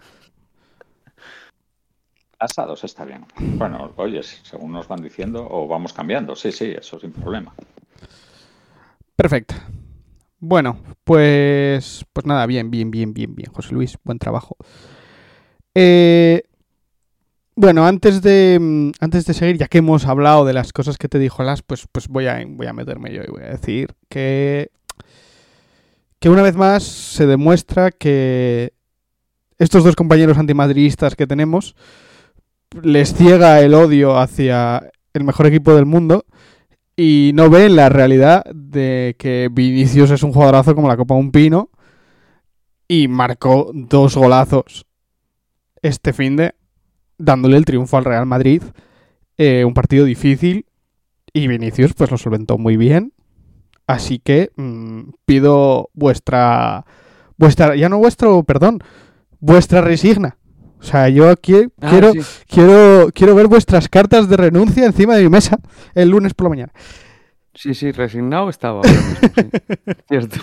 Asados 2.39 2.85
está 2.85 3.05
bien. 3.05 3.25
Bueno, 3.39 3.93
oye, 3.97 4.23
según 4.23 4.73
nos 4.73 4.89
van 4.89 5.03
diciendo, 5.03 5.47
o 5.51 5.67
vamos 5.67 5.93
cambiando. 5.93 6.35
Sí, 6.35 6.53
sí, 6.53 6.75
eso 6.79 6.99
sin 6.99 7.13
problema. 7.13 7.53
Perfecto. 9.17 9.55
Bueno, 10.41 10.79
pues, 11.05 12.07
pues 12.15 12.25
nada, 12.25 12.47
bien, 12.47 12.71
bien, 12.71 12.91
bien, 12.91 13.13
bien, 13.13 13.35
bien, 13.35 13.53
José 13.53 13.75
Luis, 13.75 13.99
buen 14.05 14.19
trabajo. 14.19 14.57
Eh, 15.75 16.43
bueno, 17.57 17.87
antes 17.87 18.23
de, 18.23 18.59
mm, 18.59 18.93
antes 19.01 19.27
de 19.27 19.35
seguir, 19.35 19.59
ya 19.59 19.69
que 19.69 19.79
hemos 19.79 20.07
hablado 20.07 20.47
de 20.47 20.55
las 20.55 20.73
cosas 20.73 20.97
que 20.97 21.09
te 21.09 21.19
dijo 21.19 21.43
Las, 21.43 21.63
pues, 21.63 21.87
pues 21.93 22.09
voy, 22.09 22.27
a, 22.27 22.43
voy 22.49 22.67
a 22.67 22.73
meterme 22.73 23.13
yo 23.13 23.23
y 23.23 23.31
voy 23.31 23.43
a 23.43 23.51
decir 23.51 23.95
que, 24.09 24.71
que 26.21 26.31
una 26.31 26.41
vez 26.41 26.57
más 26.57 26.85
se 26.85 27.27
demuestra 27.27 27.91
que 27.91 28.73
estos 29.59 29.85
dos 29.85 29.95
compañeros 29.95 30.39
antimadridistas 30.39 31.17
que 31.17 31.27
tenemos 31.27 31.77
les 32.83 33.13
ciega 33.13 33.61
el 33.61 33.75
odio 33.75 34.19
hacia 34.19 34.91
el 35.13 35.25
mejor 35.25 35.47
equipo 35.47 35.75
del 35.75 35.85
mundo 35.85 36.25
y 37.03 37.33
no 37.33 37.49
ven 37.49 37.77
la 37.77 37.89
realidad 37.89 38.45
de 38.53 39.17
que 39.19 39.49
Vinicius 39.51 40.11
es 40.11 40.23
un 40.23 40.35
jugadorazo 40.35 40.75
como 40.75 40.87
la 40.87 40.99
Copa 40.99 41.15
de 41.15 41.21
un 41.21 41.33
Pino 41.33 41.71
y 42.89 43.09
marcó 43.09 43.71
dos 43.73 44.17
golazos 44.17 44.85
este 45.81 46.13
fin 46.13 46.37
de 46.37 46.55
dándole 47.17 47.57
el 47.57 47.65
triunfo 47.65 47.97
al 47.97 48.05
Real 48.05 48.27
Madrid. 48.27 48.63
Eh, 49.39 49.65
un 49.65 49.73
partido 49.73 50.05
difícil 50.05 50.67
y 51.33 51.49
Vinicius 51.49 51.95
pues 51.95 52.11
lo 52.11 52.19
solventó 52.19 52.59
muy 52.59 52.77
bien. 52.77 53.15
Así 53.87 54.19
que 54.19 54.51
mm, 54.57 55.13
pido 55.25 55.89
vuestra 55.95 56.85
vuestra 57.39 57.77
ya 57.77 57.89
no 57.89 57.97
vuestro, 57.97 58.43
perdón, 58.43 58.81
vuestra 59.39 59.81
resigna. 59.81 60.37
O 60.81 60.83
sea, 60.83 61.09
yo 61.11 61.29
aquí 61.29 61.55
Ah, 61.81 61.91
quiero 61.91 62.13
sí. 62.13 62.21
quiero 62.49 63.11
quiero 63.15 63.35
ver 63.35 63.47
vuestras 63.49 63.89
cartas 63.89 64.29
de 64.29 64.37
renuncia 64.37 64.87
encima 64.87 65.15
de 65.17 65.23
mi 65.25 65.29
mesa 65.29 65.59
el 65.95 66.09
lunes 66.11 66.33
por 66.35 66.47
la 66.47 66.51
mañana. 66.51 66.73
Sí, 67.55 67.75
sí, 67.75 67.93
resignado 67.93 68.49
estaba 68.49 68.77
ahora 68.79 68.91
mismo, 68.91 69.19
sí. 69.35 69.93
Cierto. 70.09 70.37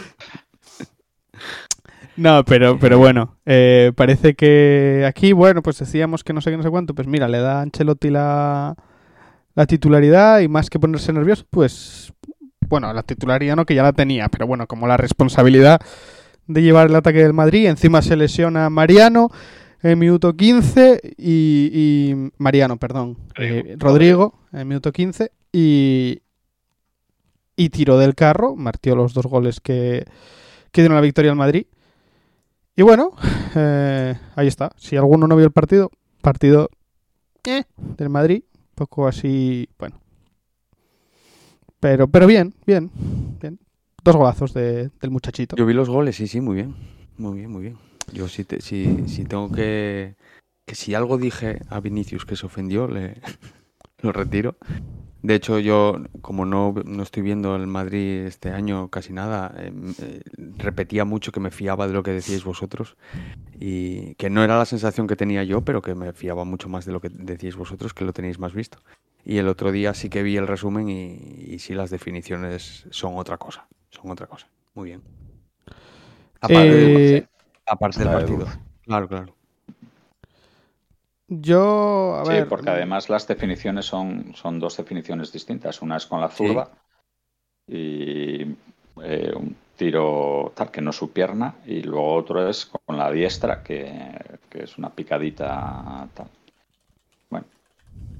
No, 2.16 2.44
pero, 2.46 2.80
pero 2.80 2.98
bueno, 2.98 3.38
eh, 3.46 3.92
parece 3.96 4.34
que 4.34 5.06
aquí, 5.08 5.34
bueno, 5.34 5.62
pues 5.62 5.78
decíamos 5.78 6.24
que 6.24 6.34
no 6.34 6.42
sé 6.42 6.50
qué, 6.50 6.58
no 6.58 6.64
sé 6.64 6.70
cuánto, 6.72 6.96
pues 6.96 7.08
mira, 7.08 7.28
le 7.28 7.40
da 7.40 7.60
a 7.60 7.62
Ancelotti 7.62 8.10
la, 8.10 8.76
la 9.54 9.66
titularidad 9.68 10.40
y 10.40 10.48
más 10.48 10.70
que 10.72 10.80
ponerse 10.80 11.14
nervioso, 11.14 11.46
pues 11.52 12.12
bueno, 12.68 12.92
la 12.92 13.04
titularidad 13.04 13.56
no 13.56 13.66
que 13.66 13.76
ya 13.76 13.84
la 13.84 13.94
tenía, 13.94 14.30
pero 14.30 14.48
bueno, 14.48 14.66
como 14.66 14.88
la 14.88 14.98
responsabilidad 14.98 15.80
de 16.48 16.62
llevar 16.64 16.88
el 16.88 16.96
ataque 16.96 17.22
del 17.22 17.34
Madrid, 17.34 17.68
encima 17.68 18.02
se 18.02 18.16
lesiona 18.16 18.70
Mariano 18.72 19.30
en 19.92 20.00
minuto 20.00 20.36
15 20.36 21.00
y, 21.18 21.70
y 21.74 22.32
Mariano, 22.38 22.78
perdón, 22.78 23.18
eh, 23.38 23.76
Rodrigo 23.78 24.40
en 24.52 24.68
minuto 24.68 24.92
15 24.92 25.32
y 25.52 26.22
y 27.56 27.70
tiró 27.70 27.98
del 27.98 28.14
carro, 28.14 28.56
martió 28.56 28.96
los 28.96 29.14
dos 29.16 29.26
goles 29.26 29.60
que, 29.60 30.06
que 30.72 30.82
dieron 30.82 30.96
la 30.96 31.02
victoria 31.02 31.32
al 31.32 31.38
Madrid. 31.38 31.66
Y 32.76 32.84
bueno, 32.84 33.14
eh, 33.56 34.16
ahí 34.36 34.48
está. 34.48 34.72
Si 34.78 34.96
alguno 34.96 35.26
no 35.28 35.36
vio 35.36 35.46
el 35.46 35.52
partido, 35.52 35.90
partido 36.22 36.70
eh, 37.46 37.64
del 37.98 38.10
Madrid, 38.10 38.44
poco 38.76 39.08
así, 39.08 39.68
bueno. 39.80 40.00
Pero, 41.80 42.08
pero 42.08 42.28
bien, 42.28 42.54
bien, 42.68 42.92
bien. 43.42 43.60
Dos 44.04 44.16
golazos 44.16 44.54
de- 44.54 44.90
del 45.02 45.10
muchachito. 45.12 45.56
Yo 45.56 45.66
vi 45.66 45.74
los 45.74 45.90
goles, 45.90 46.16
sí, 46.16 46.28
sí, 46.28 46.40
muy 46.42 46.56
bien. 46.56 46.76
Muy 47.18 47.40
bien, 47.40 47.50
muy 47.52 47.62
bien. 47.64 47.78
Yo 48.12 48.28
sí, 48.28 48.44
te- 48.44 48.62
sí, 48.62 49.04
sí 49.08 49.24
tengo 49.26 49.52
que... 49.52 50.16
Que 50.66 50.76
si 50.76 50.96
algo 50.96 51.18
dije 51.18 51.62
a 51.70 51.80
Vinicius 51.80 52.26
que 52.26 52.36
se 52.36 52.46
ofendió, 52.46 52.88
le, 52.88 53.22
lo 54.02 54.12
retiro. 54.12 54.58
De 55.22 55.36
hecho, 55.36 55.60
yo, 55.60 55.98
como 56.22 56.46
no, 56.46 56.74
no 56.86 57.04
estoy 57.04 57.24
viendo 57.24 57.56
el 57.56 57.68
Madrid 57.68 58.26
este 58.28 58.52
año 58.52 58.90
casi 58.90 59.14
nada, 59.14 59.54
eh, 59.58 59.72
eh, 60.02 60.22
repetía 60.58 61.06
mucho 61.06 61.32
que 61.32 61.40
me 61.42 61.52
fiaba 61.52 61.88
de 61.88 61.94
lo 61.94 62.04
que 62.04 62.12
decíais 62.12 62.44
vosotros 62.44 62.98
y 63.60 64.16
que 64.16 64.30
no 64.30 64.44
era 64.44 64.58
la 64.58 64.66
sensación 64.66 65.08
que 65.08 65.16
tenía 65.16 65.44
yo, 65.44 65.62
pero 65.62 65.82
que 65.82 65.96
me 65.96 66.14
fiaba 66.14 66.46
mucho 66.46 66.70
más 66.70 66.86
de 66.86 66.94
lo 66.94 67.02
que 67.02 67.10
decíais 67.10 67.56
vosotros, 67.56 67.94
que 67.94 68.06
lo 68.06 68.14
tenéis 68.14 68.40
más 68.40 68.54
visto. 68.54 68.80
Y 69.26 69.38
el 69.40 69.48
otro 69.48 69.72
día 69.72 69.94
sí 69.94 70.10
que 70.10 70.24
vi 70.24 70.38
el 70.38 70.48
resumen 70.48 70.90
y, 70.90 71.14
y 71.48 71.60
sí 71.60 71.74
las 71.74 71.90
definiciones 71.90 72.86
son 72.92 73.18
otra 73.18 73.38
cosa, 73.38 73.68
son 73.92 74.12
otra 74.12 74.28
cosa. 74.28 74.48
Muy 74.76 74.90
bien. 74.90 75.02
Aparte, 76.42 77.18
Eh, 77.18 77.26
aparte 77.68 78.00
del 78.00 78.12
partido. 78.12 78.48
Claro, 78.84 79.08
claro. 79.08 79.36
yo, 81.28 82.16
a 82.16 82.26
Sí, 82.26 82.32
ver. 82.32 82.48
porque 82.48 82.70
además 82.70 83.10
las 83.10 83.28
definiciones 83.28 83.86
son, 83.86 84.34
son 84.36 84.60
dos 84.60 84.78
definiciones 84.78 85.32
distintas. 85.32 85.82
Una 85.82 85.98
es 85.98 86.06
con 86.06 86.22
la 86.22 86.30
zurda 86.30 86.70
y 87.68 88.42
eh, 89.04 89.34
un 89.36 89.56
tiro 89.76 90.52
tal 90.56 90.72
que 90.72 90.82
no 90.82 90.92
su 90.92 91.12
pierna 91.12 91.56
y 91.66 91.84
luego 91.84 92.16
otro 92.16 92.48
es 92.50 92.66
con 92.66 92.98
la 92.98 93.12
diestra 93.12 93.62
que, 93.62 94.16
que 94.50 94.64
es 94.64 94.78
una 94.78 94.90
picadita 94.90 96.08
tal. 96.14 96.28
Bueno, 97.30 97.46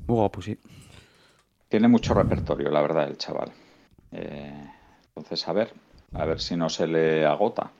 Muy 0.08 0.18
guapo, 0.18 0.42
sí. 0.42 0.58
tiene 1.70 1.88
mucho 1.88 2.14
repertorio, 2.14 2.70
la 2.70 2.82
verdad, 2.82 3.08
el 3.08 3.18
chaval. 3.18 3.52
Eh, 4.12 4.70
entonces, 5.16 5.48
a 5.48 5.54
ver, 5.54 5.74
a 6.14 6.26
ver 6.26 6.40
si 6.40 6.56
no 6.56 6.70
se 6.70 6.88
le 6.88 7.26
agota. 7.26 7.72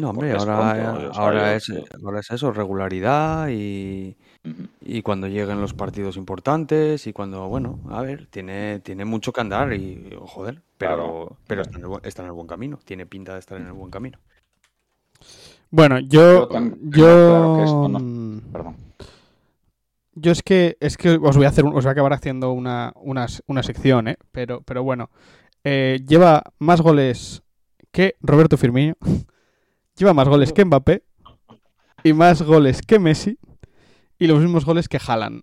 No, 0.00 0.10
hombre, 0.10 0.32
ahora, 0.32 0.72
pronto, 0.74 1.10
o 1.10 1.14
sea, 1.14 1.22
ahora, 1.22 1.54
es, 1.56 1.72
ahora 2.02 2.20
es 2.20 2.30
eso, 2.30 2.52
regularidad 2.52 3.48
y, 3.50 4.16
y 4.80 5.02
cuando 5.02 5.26
lleguen 5.28 5.60
los 5.60 5.74
partidos 5.74 6.16
importantes 6.16 7.06
y 7.06 7.12
cuando, 7.12 7.48
bueno, 7.48 7.78
a 7.90 8.00
ver, 8.02 8.26
tiene, 8.26 8.80
tiene 8.80 9.04
mucho 9.04 9.32
que 9.32 9.40
andar 9.40 9.72
y, 9.72 10.16
joder, 10.20 10.62
pero, 10.78 10.94
Claro. 10.96 11.36
pero 11.46 11.62
está, 11.62 11.78
en 11.78 11.84
el, 11.84 11.90
está 12.04 12.22
en 12.22 12.26
el 12.28 12.32
buen 12.32 12.46
camino, 12.46 12.78
tiene 12.84 13.06
pinta 13.06 13.34
de 13.34 13.40
estar 13.40 13.60
en 13.60 13.66
el 13.66 13.72
buen 13.72 13.90
camino. 13.90 14.18
Bueno, 15.70 15.98
yo. 16.00 16.08
Yo 16.10 16.48
tam- 16.48 16.70
tengo 16.72 16.96
Yo. 16.96 17.04
claro 17.28 17.56
que 17.56 17.62
esto 17.64 17.88
no- 17.88 17.98
mm, 18.00 18.40
Perdón. 18.52 18.76
Yo 20.14 20.32
es 20.32 20.42
que 20.42 20.76
es 20.80 20.96
que 20.96 21.10
os 21.22 21.36
voy 21.36 21.46
a 21.46 21.48
hacer 21.48 21.64
un- 21.64 21.76
os 21.76 21.84
voy 21.84 21.88
a 21.88 21.92
acabar 21.92 22.12
haciendo 22.12 22.50
una, 22.52 22.92
una, 22.96 23.26
una 23.46 23.62
sección, 23.62 24.08
¿eh? 24.08 24.16
Pero, 24.32 24.62
pero 24.62 24.82
bueno. 24.82 25.10
Eh, 25.62 26.00
lleva 26.08 26.42
más 26.58 26.80
goles 26.80 27.42
que 27.92 28.16
Roberto 28.20 28.56
Firmino. 28.56 28.94
lleva 30.00 30.14
más 30.14 30.28
goles 30.28 30.52
que 30.52 30.64
Mbappé. 30.64 31.02
Y 32.02 32.12
más 32.12 32.42
goles 32.42 32.82
que 32.82 32.98
Messi. 32.98 33.38
Y 34.18 34.26
los 34.26 34.40
mismos 34.40 34.64
goles 34.64 34.88
que 34.88 34.98
Haaland. 35.04 35.42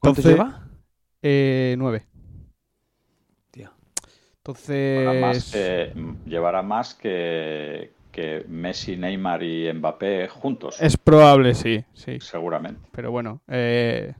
¿Cuántos 0.00 0.24
Entonces- 0.24 0.32
lleva? 0.46 0.68
Eh, 1.22 1.76
nueve. 1.78 2.06
Llevará 4.46 5.20
más 5.20 5.54
Entonces. 5.54 5.94
llevará 6.26 6.62
más 6.62 6.94
que, 6.94 7.92
que 8.12 8.44
Messi, 8.46 8.94
Neymar 8.96 9.42
y 9.42 9.72
Mbappé 9.72 10.28
juntos, 10.28 10.76
Es 10.82 10.98
probable, 10.98 11.54
sí, 11.54 11.82
sí. 11.94 12.18
seguramente. 12.20 12.78
Pero 12.92 13.10
bueno, 13.10 13.40
eh, 13.48 14.12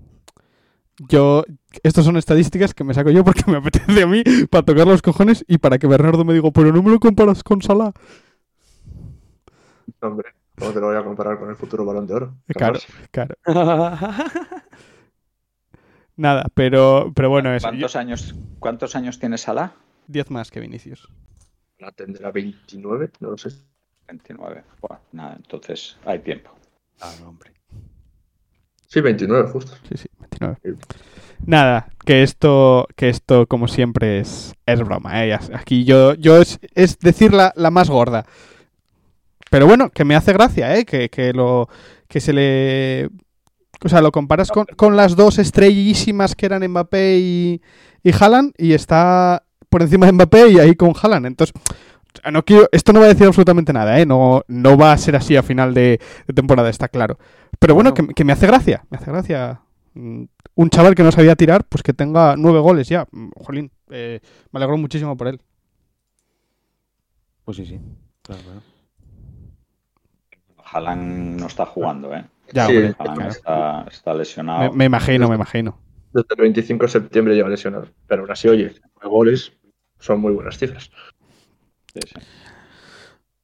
yo, 1.11 1.45
estas 1.83 2.07
son 2.07 2.17
estadísticas 2.17 2.73
que 2.73 2.85
me 2.85 2.95
saco 2.95 3.11
yo 3.11 3.23
porque 3.23 3.43
me 3.51 3.57
apetece 3.59 4.03
a 4.03 4.07
mí 4.07 4.23
para 4.51 4.65
tocar 4.65 4.87
los 4.87 5.03
cojones 5.03 5.45
y 5.47 5.59
para 5.59 5.79
que 5.79 5.87
Bernardo 5.87 6.25
me 6.25 6.33
diga, 6.33 6.51
pero 6.53 6.73
no 6.73 6.83
me 6.83 6.91
lo 6.91 6.99
comparas 7.01 7.43
con 7.43 7.61
Salah. 7.61 7.93
Hombre, 10.01 10.31
¿cómo 10.59 10.73
te 10.73 10.81
lo 10.81 10.87
voy 10.87 10.97
a 10.97 11.05
comparar 11.05 11.38
con 11.38 11.49
el 11.51 11.57
futuro 11.57 11.85
balón 11.85 12.07
de 12.07 12.14
oro? 12.14 12.35
Claro, 12.49 12.79
claro. 13.11 13.35
Nada, 16.16 16.47
pero, 16.55 17.12
pero 17.14 17.29
bueno, 17.29 17.55
eso. 17.55 17.66
¿Cuántos 17.68 17.97
años, 17.97 18.35
¿Cuántos 18.61 18.94
años 18.94 19.18
tiene 19.18 19.37
Salah? 19.37 19.73
10 20.07 20.31
más 20.31 20.51
que 20.51 20.61
Vinicius. 20.61 21.09
La 21.79 21.90
tendrá 21.90 22.31
29, 22.31 23.11
no 23.20 23.31
lo 23.31 23.38
sé. 23.38 23.51
29. 24.07 24.62
Bueno, 24.81 25.01
nada, 25.12 25.35
entonces 25.37 25.97
hay 26.05 26.20
tiempo. 26.20 26.51
Claro, 26.99 27.29
hombre. 27.29 27.53
Sí, 28.87 29.01
29, 29.01 29.49
justo. 29.49 29.73
Sí, 29.88 29.97
sí, 29.97 30.09
29. 30.20 30.79
Nada, 31.47 31.88
que 32.07 32.23
esto, 32.23 32.87
que 32.97 33.09
esto 33.09 33.47
como 33.47 33.66
siempre 33.66 34.20
es, 34.20 34.55
es 34.66 34.81
broma, 34.81 35.27
¿eh? 35.27 35.37
Aquí 35.53 35.85
yo, 35.85 36.14
yo 36.14 36.40
es, 36.40 36.61
es 36.75 36.99
decir 37.01 37.33
la, 37.35 37.53
la 37.57 37.70
más 37.70 37.90
gorda. 37.90 38.25
Pero 39.55 39.69
bueno, 39.69 39.88
que 39.90 40.05
me 40.05 40.17
hace 40.17 40.33
gracia, 40.33 40.77
¿eh? 40.77 40.85
Que, 40.85 41.09
que 41.11 41.33
lo, 41.33 41.69
que 42.09 42.19
se 42.21 42.33
le... 42.33 43.09
O 43.85 43.88
sea, 43.88 44.01
lo 44.01 44.11
comparas 44.11 44.51
con, 44.51 44.67
con 44.77 44.97
las 44.97 45.14
dos 45.14 45.38
estrellísimas 45.38 46.35
que 46.35 46.47
eran 46.47 46.67
Mbappé 46.69 47.19
y, 47.21 47.62
y 48.03 48.11
Haaland 48.12 48.53
y 48.59 48.73
está 48.73 49.45
por 49.69 49.83
encima 49.83 50.07
de 50.07 50.12
Mbappé 50.12 50.49
y 50.49 50.59
ahí 50.59 50.75
con 50.75 50.93
Haaland. 51.01 51.27
Entonces, 51.27 51.55
no 52.33 52.45
quiero, 52.45 52.69
esto 52.73 52.93
no 52.93 52.99
va 52.99 53.07
a 53.07 53.11
decir 53.11 53.29
absolutamente 53.29 53.73
nada, 53.73 54.01
¿eh? 54.01 54.05
No, 54.07 54.43
no 54.49 54.77
va 54.77 54.90
a 54.90 54.99
ser 54.99 55.14
así 55.14 55.37
a 55.37 55.45
final 55.45 55.73
de, 55.73 56.01
de 56.27 56.35
temporada, 56.35 56.69
está 56.69 56.88
claro. 56.88 57.17
Pero 57.61 57.75
bueno, 57.77 57.93
Bueno. 57.93 58.09
que, 58.09 58.14
que 58.14 58.25
me 58.25 58.33
hace 58.33 58.49
gracia, 58.49 58.85
me 58.90 58.97
hace 58.97 59.12
gracia. 59.12 59.61
Mm, 59.95 60.25
Un 60.57 60.71
chaval 60.71 60.97
que 60.97 61.05
no 61.05 61.12
sabía 61.12 61.37
tirar, 61.37 61.62
pues 61.69 61.85
que 61.85 61.93
tenga 61.93 62.35
nueve 62.37 62.59
goles 62.59 62.88
ya. 62.88 63.07
Mm, 63.12 63.29
Jolín, 63.37 63.71
eh, 63.90 64.19
me 64.51 64.59
alegro 64.59 64.77
muchísimo 64.79 65.17
por 65.17 65.29
él. 65.29 65.40
Pues 67.45 67.57
sí, 67.59 67.67
sí. 67.67 67.79
Claro, 68.23 68.43
claro. 68.43 68.74
Haaland 70.75 71.41
no 71.41 71.47
está 71.47 71.67
jugando, 71.67 72.15
¿eh? 72.15 72.25
Ya, 72.53 72.67
Sí, 72.67 72.77
hombre, 72.77 72.95
Haaland 72.99 73.17
claro. 73.17 73.31
está, 73.31 73.87
está 73.91 74.15
lesionado. 74.15 74.73
me 74.73 74.85
imagino, 74.85 75.29
me 75.29 75.37
imagino. 75.37 75.79
Desde 76.13 76.29
el 76.37 76.41
25 76.43 76.85
de 76.85 76.89
septiembre 76.93 77.35
lleva 77.35 77.49
lesionado. 77.49 77.89
Pero 78.07 78.23
aún 78.23 78.31
así, 78.31 78.49
oye, 78.49 78.75
nueve 78.97 79.09
goles 79.17 79.53
son 79.99 80.21
muy 80.21 80.33
buenas 80.33 80.59
cifras. 80.59 80.91
Sí, 81.93 82.01
sí. 82.07 82.21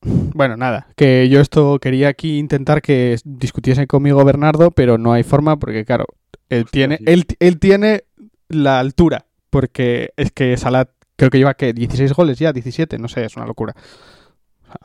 Bueno, 0.02 0.56
nada, 0.56 0.86
que 0.96 1.28
yo 1.28 1.40
esto 1.40 1.78
quería 1.78 2.08
aquí 2.08 2.38
intentar 2.38 2.80
que 2.80 3.16
discutiese 3.24 3.86
conmigo 3.86 4.24
Bernardo, 4.24 4.70
pero 4.70 4.96
no 4.96 5.12
hay 5.12 5.22
forma 5.24 5.58
porque, 5.58 5.84
claro, 5.84 6.06
él 6.48 6.64
Hostia, 6.64 6.70
tiene, 6.88 6.96
sí. 6.98 7.04
él, 7.06 7.26
él 7.38 7.58
tiene 7.58 8.04
la 8.48 8.78
altura, 8.80 9.26
porque 9.50 10.12
es 10.16 10.32
que 10.32 10.56
Salah 10.56 10.88
creo 11.16 11.30
que 11.30 11.36
lleva 11.38 11.52
que 11.54 11.74
16 11.74 12.14
goles 12.14 12.38
ya, 12.38 12.52
17, 12.52 12.98
no 12.98 13.08
sé, 13.08 13.26
es 13.26 13.36
una 13.36 13.44
locura. 13.44 13.74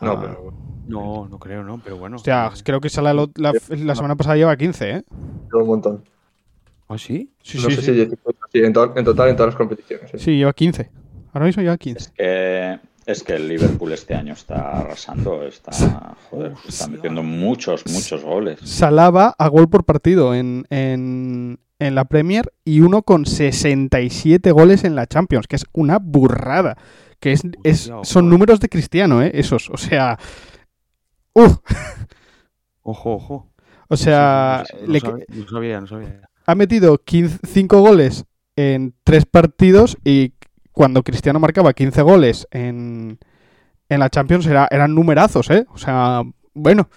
No, 0.02 0.12
Ah, 0.14 0.20
pero 0.22 0.54
No, 0.88 1.28
no 1.30 1.40
creo, 1.40 1.64
¿no? 1.64 1.80
Pero 1.84 1.98
bueno. 1.98 2.18
Hostia, 2.18 2.48
eh, 2.54 2.60
creo 2.64 2.80
que 2.80 2.90
Salah 2.90 3.14
lo- 3.14 3.32
la, 3.36 3.54
la 3.70 3.96
semana 3.96 4.16
pasada 4.16 4.36
lleva 4.36 4.56
15, 4.56 4.90
¿eh? 4.92 5.04
lleva 5.52 5.62
un 5.64 5.68
montón. 5.68 6.04
¿Ah, 6.88 6.98
sí? 7.00 7.32
Sí, 7.42 7.58
no 7.58 7.70
sí, 7.70 7.76
sé 7.78 7.82
sí. 7.82 7.86
si 7.88 7.92
18, 7.94 8.18
sí, 8.52 8.60
en, 8.60 8.74
to- 8.74 8.94
en 8.96 9.04
total 9.06 9.30
en 9.30 9.36
todas 9.36 9.48
las 9.54 9.56
competiciones. 9.58 10.12
sí. 10.12 10.18
Sí, 10.20 10.38
lleva 10.38 10.54
15. 10.54 10.92
Ahora 11.34 11.48
mismo 11.48 11.64
lleva 11.64 11.78
15. 11.78 12.00
Es 12.00 12.10
que, 12.16 12.80
es 13.08 13.24
que 13.24 13.34
el 13.34 13.48
Liverpool 13.48 13.92
este 13.94 14.14
año 14.14 14.34
está 14.34 14.80
arrasando, 14.80 15.44
está, 15.44 16.16
joder, 16.30 16.54
está 16.68 16.88
metiendo 16.88 17.24
muchos, 17.24 17.84
muchos 17.92 18.24
goles. 18.24 18.60
Salah 18.64 19.10
va 19.10 19.36
a 19.38 19.48
gol 19.48 19.68
por 19.70 19.84
partido 19.84 20.36
en, 20.36 20.66
en, 20.70 21.60
en 21.80 21.96
la 21.96 22.06
Premier 22.06 22.54
y 22.64 22.82
uno 22.82 23.02
con 23.02 23.26
67 23.26 24.52
goles 24.52 24.84
en 24.84 24.96
la 24.96 25.08
Champions, 25.08 25.48
que 25.48 25.56
es 25.56 25.66
una 25.74 25.98
burrada. 26.00 26.78
Que 27.20 27.32
es, 27.32 27.42
es- 27.64 27.92
son 28.04 28.26
eh. 28.26 28.30
números 28.30 28.60
de 28.60 28.70
Cristiano, 28.70 29.22
¿eh? 29.24 29.32
Esos. 29.34 29.70
O 29.70 29.78
sea. 29.78 30.18
¡Uf! 31.34 31.58
Ojo, 32.82 33.14
ojo. 33.16 33.52
O 33.90 33.98
sea, 33.98 34.64
no, 34.82 34.88
le- 34.94 35.00
sabía, 35.00 35.26
no 35.30 35.48
sabía, 35.48 35.82
no 35.82 35.88
sabía. 35.88 36.22
ha 36.46 36.56
metido 36.56 37.00
5 37.06 37.80
goles 37.82 38.26
en 38.56 38.94
3 39.04 39.26
partidos 39.26 39.98
y 40.04 40.34
cuando 40.72 41.04
Cristiano 41.04 41.40
marcaba 41.40 41.74
15 41.74 42.02
goles 42.02 42.48
en, 42.52 43.20
en 43.90 44.00
la 44.00 44.10
Champions 44.10 44.46
era, 44.48 44.68
eran 44.72 44.94
numerazos, 44.96 45.50
¿eh? 45.52 45.66
O 45.70 45.78
sea, 45.78 46.24
bueno. 46.54 46.90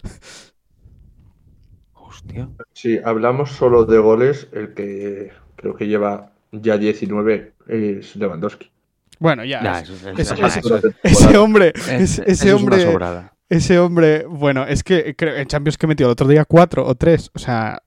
Hostia. 1.92 2.48
Si 2.72 2.98
hablamos 2.98 3.50
solo 3.52 3.84
de 3.84 3.98
goles, 3.98 4.48
el 4.52 4.74
que 4.74 5.30
creo 5.56 5.74
que 5.74 5.86
lleva 5.88 6.32
ya 6.52 6.78
19 6.78 7.52
es 7.68 8.16
Lewandowski. 8.16 8.70
Bueno, 9.18 9.44
ya. 9.44 9.62
Ya, 9.62 9.80
es- 9.80 9.90
es- 9.90 10.04
es- 10.04 10.84
ese 11.02 11.36
hombre, 11.38 11.72
es- 11.90 12.18
ese, 12.20 12.52
hombre, 12.52 12.84
sobrada. 12.84 13.32
ese 13.48 13.78
hombre, 13.78 14.24
bueno, 14.28 14.66
es 14.66 14.82
que 14.82 15.14
creo 15.16 15.34
en 15.36 15.46
Champions 15.48 15.76
que 15.78 15.86
metió 15.86 16.06
el 16.06 16.12
otro 16.12 16.28
día 16.28 16.44
cuatro 16.44 16.86
o 16.86 16.94
tres, 16.94 17.30
o 17.34 17.38
sea, 17.38 17.82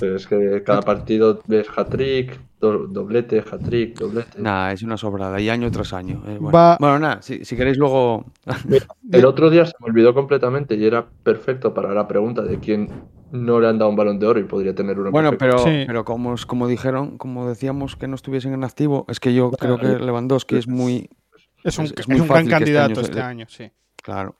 Pero 0.00 0.16
es 0.16 0.26
que 0.26 0.62
cada 0.64 0.80
partido 0.80 1.42
ves 1.46 1.66
hat-trick, 1.76 2.40
do- 2.60 2.86
doblete, 2.86 3.38
hat-trick, 3.40 3.98
doblete. 3.98 4.40
Nada, 4.40 4.72
es 4.72 4.82
una 4.82 4.96
sobrada. 4.96 5.40
Y 5.40 5.48
año 5.48 5.70
tras 5.70 5.92
año. 5.92 6.22
eh, 6.26 6.36
bueno. 6.40 6.56
Va- 6.56 6.76
Bueno, 6.78 6.98
nada, 6.98 7.22
si, 7.22 7.44
si 7.44 7.56
queréis 7.56 7.78
luego. 7.78 8.26
El 9.12 9.24
otro 9.24 9.50
día 9.50 9.64
se 9.66 9.72
me 9.80 9.86
olvidó 9.86 10.14
completamente 10.14 10.74
y 10.76 10.84
era 10.84 11.06
perfecto 11.22 11.72
para 11.74 11.92
la 11.94 12.06
pregunta 12.06 12.42
de 12.42 12.58
quién 12.58 12.88
no 13.32 13.60
le 13.60 13.68
han 13.68 13.78
dado 13.78 13.90
un 13.90 13.96
balón 13.96 14.18
de 14.18 14.26
oro 14.26 14.40
y 14.40 14.44
podría 14.44 14.74
tener 14.74 14.98
uno. 14.98 15.10
Bueno, 15.10 15.30
perfecto. 15.30 15.62
pero, 15.64 15.78
Sí. 15.80 15.84
pero 15.86 16.04
como, 16.04 16.34
como 16.46 16.66
dijeron, 16.68 17.16
como 17.16 17.48
decíamos 17.48 17.96
que 17.96 18.08
no 18.08 18.14
estuviesen 18.16 18.52
en 18.54 18.64
activo, 18.64 19.04
es 19.08 19.20
que 19.20 19.32
yo 19.34 19.50
Claro. 19.52 19.78
creo 19.78 19.98
que 19.98 20.04
Lewandowski 20.04 20.56
es 20.56 20.66
muy. 20.68 21.08
es 21.64 21.78
un, 21.78 21.84
Es- 21.86 21.92
es 21.92 21.98
es 22.00 22.08
muy 22.08 22.20
un 22.20 22.26
gran 22.28 22.40
este 22.40 22.50
candidato 22.50 22.86
año 22.86 22.94
se- 22.96 23.02
este 23.02 23.20
año, 23.20 23.46
sí. 23.48 23.70
Claro. 24.02 24.34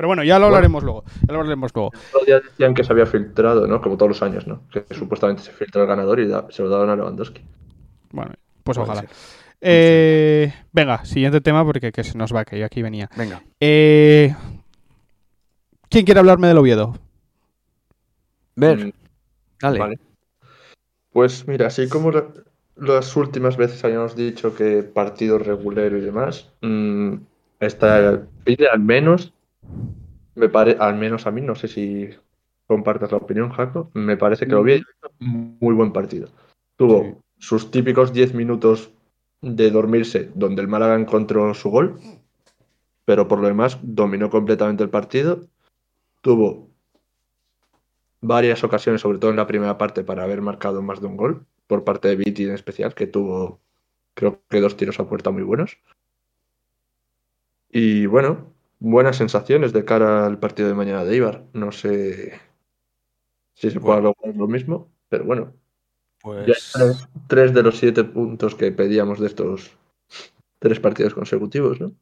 Pero 0.00 0.08
bueno, 0.08 0.24
ya 0.24 0.38
lo 0.38 0.46
Bueno. 0.46 0.56
hablaremos 0.56 0.82
luego, 0.82 1.04
ya 1.04 1.34
lo 1.34 1.40
hablaremos 1.40 1.72
luego. 1.74 1.90
El 1.92 1.98
otro 2.08 2.24
día 2.24 2.40
decían 2.40 2.72
que 2.72 2.82
se 2.84 2.90
había 2.90 3.04
filtrado, 3.04 3.66
¿no? 3.66 3.82
Como 3.82 3.98
todos 3.98 4.08
los 4.08 4.22
años, 4.22 4.46
¿no? 4.46 4.62
Que 4.72 4.82
supuestamente 4.94 5.42
se 5.42 5.52
filtra 5.52 5.82
el 5.82 5.88
ganador 5.88 6.20
y 6.20 6.26
da- 6.26 6.46
se 6.48 6.62
lo 6.62 6.70
daban 6.70 6.88
a 6.88 6.96
Lewandowski. 6.96 7.42
Bueno, 8.10 8.32
pues 8.64 8.78
Puede 8.78 8.90
ojalá. 8.90 9.06
Eh, 9.60 10.54
venga, 10.72 11.04
siguiente 11.04 11.42
tema 11.42 11.66
porque 11.66 11.92
que 11.92 12.02
se 12.02 12.16
nos 12.16 12.34
va, 12.34 12.46
que 12.46 12.58
yo 12.58 12.64
aquí 12.64 12.80
venía. 12.80 13.10
Venga. 13.14 13.42
Eh, 13.60 14.34
¿Quién 15.90 16.06
quiere 16.06 16.20
hablarme 16.20 16.48
del 16.48 16.56
Oviedo? 16.56 16.94
Ver, 18.56 18.78
Mm, 18.86 18.92
dale. 19.60 19.78
Vale. 19.80 19.98
Pues 21.12 21.46
mira, 21.46 21.66
así 21.66 21.90
como 21.90 22.10
la- 22.10 22.24
las 22.76 23.14
últimas 23.16 23.58
veces 23.58 23.84
habíamos 23.84 24.16
dicho 24.16 24.54
que 24.56 24.82
partido 24.82 25.36
regulero 25.38 25.98
y 25.98 26.00
demás, 26.00 26.48
mm, 26.62 27.16
esta 27.60 28.22
pide 28.44 28.66
al 28.66 28.80
menos, 28.80 29.34
me 30.34 30.48
pare, 30.48 30.76
al 30.78 30.96
menos 30.96 31.26
a 31.26 31.30
mí, 31.30 31.40
no 31.40 31.54
sé 31.54 31.68
si 31.68 32.10
compartas 32.66 33.10
la 33.10 33.18
opinión, 33.18 33.50
Jaco, 33.50 33.90
me 33.94 34.16
parece 34.16 34.46
que 34.46 34.52
lo 34.52 34.62
vi 34.62 34.82
muy 35.18 35.74
buen 35.74 35.92
partido. 35.92 36.28
Tuvo 36.76 37.02
Sí. 37.02 37.14
sus 37.38 37.70
típicos 37.70 38.12
10 38.12 38.32
minutos 38.34 38.92
de 39.40 39.70
dormirse 39.70 40.30
donde 40.34 40.62
el 40.62 40.68
Málaga 40.68 40.94
encontró 40.94 41.52
su 41.54 41.70
gol, 41.70 41.98
pero 43.04 43.26
por 43.26 43.40
lo 43.40 43.48
demás 43.48 43.78
dominó 43.82 44.30
completamente 44.30 44.82
el 44.84 44.90
partido. 44.90 45.40
Tuvo 46.20 46.68
varias 48.20 48.62
ocasiones, 48.62 49.00
sobre 49.00 49.18
todo 49.18 49.30
en 49.30 49.36
la 49.36 49.46
primera 49.46 49.78
parte, 49.78 50.04
para 50.04 50.22
haber 50.22 50.42
marcado 50.42 50.82
más 50.82 51.00
de 51.00 51.06
un 51.06 51.16
gol, 51.16 51.46
por 51.66 51.84
parte 51.84 52.08
de 52.08 52.16
Viti 52.16 52.44
en 52.44 52.52
especial, 52.52 52.94
que 52.94 53.06
tuvo 53.06 53.58
creo 54.14 54.40
que 54.48 54.60
dos 54.60 54.76
tiros 54.76 55.00
a 55.00 55.08
puerta 55.08 55.30
muy 55.30 55.42
buenos. 55.42 55.78
Y 57.72 58.06
bueno, 58.06 58.52
buenas 58.80 59.16
sensaciones 59.16 59.72
de 59.72 59.84
cara 59.84 60.26
al 60.26 60.38
partido 60.38 60.68
de 60.68 60.74
mañana 60.74 61.04
de 61.04 61.16
Ibar. 61.16 61.44
No 61.52 61.70
sé 61.70 62.32
si 63.54 63.70
se 63.70 63.78
puede 63.78 64.00
Bueno. 64.00 64.14
lograr 64.18 64.36
lo 64.36 64.48
mismo, 64.48 64.90
pero 65.08 65.24
bueno, 65.24 65.52
ya 66.22 66.22
Pues. 66.22 66.72
tres, 66.72 67.08
tres 67.28 67.54
de 67.54 67.62
los 67.62 67.78
siete 67.78 68.04
puntos 68.04 68.54
que 68.54 68.72
pedíamos 68.72 69.20
de 69.20 69.26
estos 69.26 69.76
tres 70.58 70.80
partidos 70.80 71.14
consecutivos, 71.14 71.80
¿no? 71.80 71.92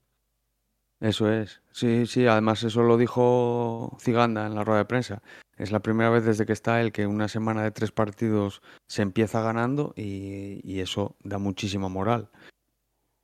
Eso 1.01 1.31
es. 1.31 1.63
Sí, 1.71 2.07
sí, 2.07 2.27
además 2.27 2.65
eso 2.65 2.83
lo 2.83 2.97
dijo 2.97 3.97
Ciganda 4.01 4.47
en 4.47 4.57
la 4.57 4.65
rueda 4.65 4.81
de 4.81 4.85
prensa. 4.85 5.23
Es 5.57 5.71
la 5.71 5.79
primera 5.81 6.11
vez 6.11 6.25
desde 6.25 6.45
que 6.45 6.53
está 6.53 6.81
él 6.81 6.91
que 6.91 7.07
una 7.07 7.29
semana 7.29 7.63
de 7.63 7.71
tres 7.71 7.93
partidos 7.93 8.63
se 8.89 9.03
empieza 9.03 9.41
ganando 9.41 9.93
y, 9.97 10.61
y 10.65 10.81
eso 10.81 11.15
da 11.23 11.39
muchísima 11.39 11.89
moral. 11.89 12.31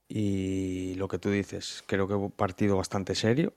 Y 0.07 0.95
lo 0.95 1.07
que 1.07 1.19
tú 1.19 1.29
dices, 1.29 1.83
creo 1.87 2.07
que 2.07 2.13
hubo 2.13 2.25
un 2.25 2.31
partido 2.31 2.77
bastante 2.77 3.15
serio. 3.15 3.53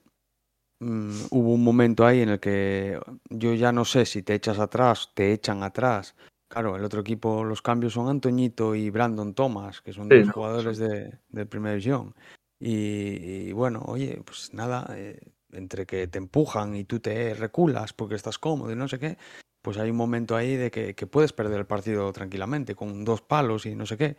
Mm, 0.80 1.26
hubo 1.30 1.54
un 1.54 1.64
momento 1.64 2.06
ahí 2.06 2.20
en 2.22 2.30
el 2.30 2.40
que 2.40 3.00
yo 3.30 3.54
ya 3.54 3.72
no 3.72 3.84
sé 3.84 4.06
si 4.06 4.22
te 4.22 4.34
echas 4.34 4.58
atrás, 4.58 5.10
te 5.14 5.32
echan 5.32 5.62
atrás. 5.62 6.14
Claro, 6.48 6.76
el 6.76 6.84
otro 6.84 7.00
equipo, 7.00 7.44
los 7.44 7.62
cambios 7.62 7.92
son 7.94 8.08
Antoñito 8.08 8.74
y 8.74 8.90
Brandon 8.90 9.34
Thomas, 9.34 9.82
que 9.82 9.92
son 9.92 10.10
Sí, 10.10 10.16
dos 10.16 10.28
jugadores 10.30 10.78
de, 10.78 11.18
de 11.28 11.46
primera 11.46 11.72
división. 11.74 12.14
Y, 12.60 13.48
y 13.48 13.52
bueno, 13.52 13.82
oye, 13.86 14.22
pues 14.24 14.54
nada, 14.54 14.86
eh, 14.96 15.20
entre 15.52 15.86
que 15.86 16.06
te 16.08 16.18
empujan 16.18 16.74
y 16.76 16.84
tú 16.84 17.00
te 17.00 17.34
reculas 17.34 17.92
porque 17.92 18.14
estás 18.14 18.38
cómodo 18.38 18.72
y 18.72 18.76
no 18.76 18.88
sé 18.88 18.98
qué, 18.98 19.18
pues 19.62 19.76
hay 19.78 19.90
un 19.90 19.96
momento 19.96 20.36
ahí 20.36 20.56
de 20.56 20.70
que, 20.70 20.94
que 20.94 21.06
puedes 21.06 21.32
perder 21.32 21.58
el 21.60 21.66
partido 21.66 22.10
tranquilamente 22.12 22.74
con 22.74 23.04
dos 23.04 23.20
palos 23.22 23.66
y 23.66 23.74
no 23.74 23.86
sé 23.86 23.96
qué. 23.98 24.16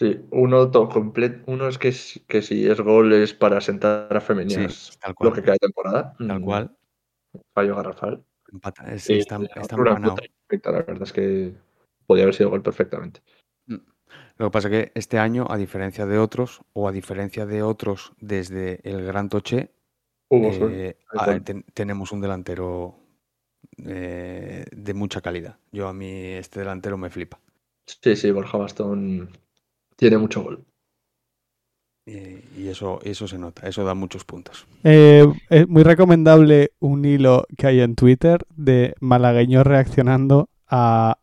Sí, 0.00 0.18
uno 0.30 1.68
es 1.68 1.76
que, 1.76 1.92
que 2.26 2.40
si 2.40 2.66
es 2.66 2.80
gol 2.80 3.12
es 3.12 3.34
para 3.34 3.60
sentar 3.60 4.16
a 4.16 4.20
femeninas 4.22 4.92
Sí, 4.92 4.98
tal 4.98 5.10
lo 5.10 5.14
cual. 5.14 5.32
que 5.34 5.42
queda 5.42 5.52
de 5.52 5.58
temporada. 5.58 6.14
Tal 6.16 6.40
Mm, 6.40 6.44
cual. 6.44 6.76
Fallo 7.54 7.76
garrafal. 7.76 8.24
empata- 8.50 8.90
es- 8.94 9.10
está, 9.10 9.36
está 9.56 9.76
perfecta, 9.76 10.72
la 10.72 10.78
verdad 10.78 11.02
es 11.02 11.12
que 11.12 11.52
podía 12.06 12.22
haber 12.22 12.34
sido 12.34 12.48
gol 12.48 12.62
perfectamente. 12.62 13.20
Lo 14.38 14.46
que 14.46 14.50
pasa 14.50 14.68
es 14.68 14.72
que 14.86 14.92
este 14.98 15.18
año, 15.18 15.46
a 15.50 15.58
diferencia 15.58 16.06
de 16.06 16.18
otros, 16.18 16.62
o 16.72 16.88
a 16.88 16.92
diferencia 16.92 17.44
de 17.44 17.62
otros 17.62 18.12
desde 18.20 18.80
el 18.90 19.04
Gran 19.04 19.28
Toché, 19.28 19.70
eh, 20.30 20.96
ten- 21.44 21.64
tenemos 21.74 22.10
un 22.12 22.22
delantero 22.22 22.96
eh, 23.86 24.64
de 24.72 24.94
mucha 24.94 25.20
calidad. 25.20 25.58
Yo 25.72 25.88
a 25.88 25.92
mí 25.92 26.10
este 26.10 26.60
delantero 26.60 26.96
me 26.96 27.10
flipa. 27.10 27.38
Sí, 27.86 28.16
sí, 28.16 28.30
Borja 28.30 28.56
Bastón 28.56 29.28
tiene 30.00 30.16
mucho 30.16 30.42
gol. 30.42 30.64
Y, 32.06 32.66
eso, 32.66 32.98
eso 33.04 33.28
se 33.28 33.38
nota, 33.38 33.68
eso 33.68 33.84
da 33.84 33.94
muchos 33.94 34.24
puntos. 34.24 34.66
Eh, 34.82 35.24
es 35.50 35.68
muy 35.68 35.82
recomendable 35.82 36.72
un 36.80 37.04
hilo 37.04 37.46
que 37.56 37.66
hay 37.66 37.80
en 37.80 37.94
Twitter 37.94 38.44
de 38.56 38.94
malagueños 39.00 39.64
reaccionando 39.64 40.48
a 40.66 41.18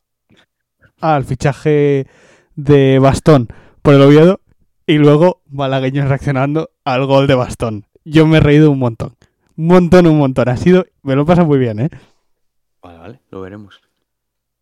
al 1.02 1.26
fichaje 1.26 2.08
de 2.56 3.00
Bastón 3.00 3.48
por 3.82 3.96
el 3.96 4.02
Oviedo 4.02 4.42
y 4.86 4.98
luego 4.98 5.42
malagueños 5.50 6.08
reaccionando 6.08 6.70
al 6.86 7.06
gol 7.06 7.28
de 7.28 7.36
Bastón. 7.36 7.86
Yo 8.06 8.28
me 8.28 8.38
he 8.38 8.42
reído 8.42 8.72
un 8.72 8.80
montón. 8.80 9.16
Un 9.58 9.68
montón, 9.68 10.08
un 10.08 10.20
montón. 10.20 10.50
Ha 10.50 10.58
sido, 10.58 10.86
me 11.02 11.16
lo 11.16 11.26
pasa 11.26 11.44
muy 11.44 11.58
bien, 11.58 11.80
¿eh? 11.80 11.90
Vale, 12.82 13.00
vale, 13.00 13.20
lo 13.32 13.42
veremos. 13.42 13.82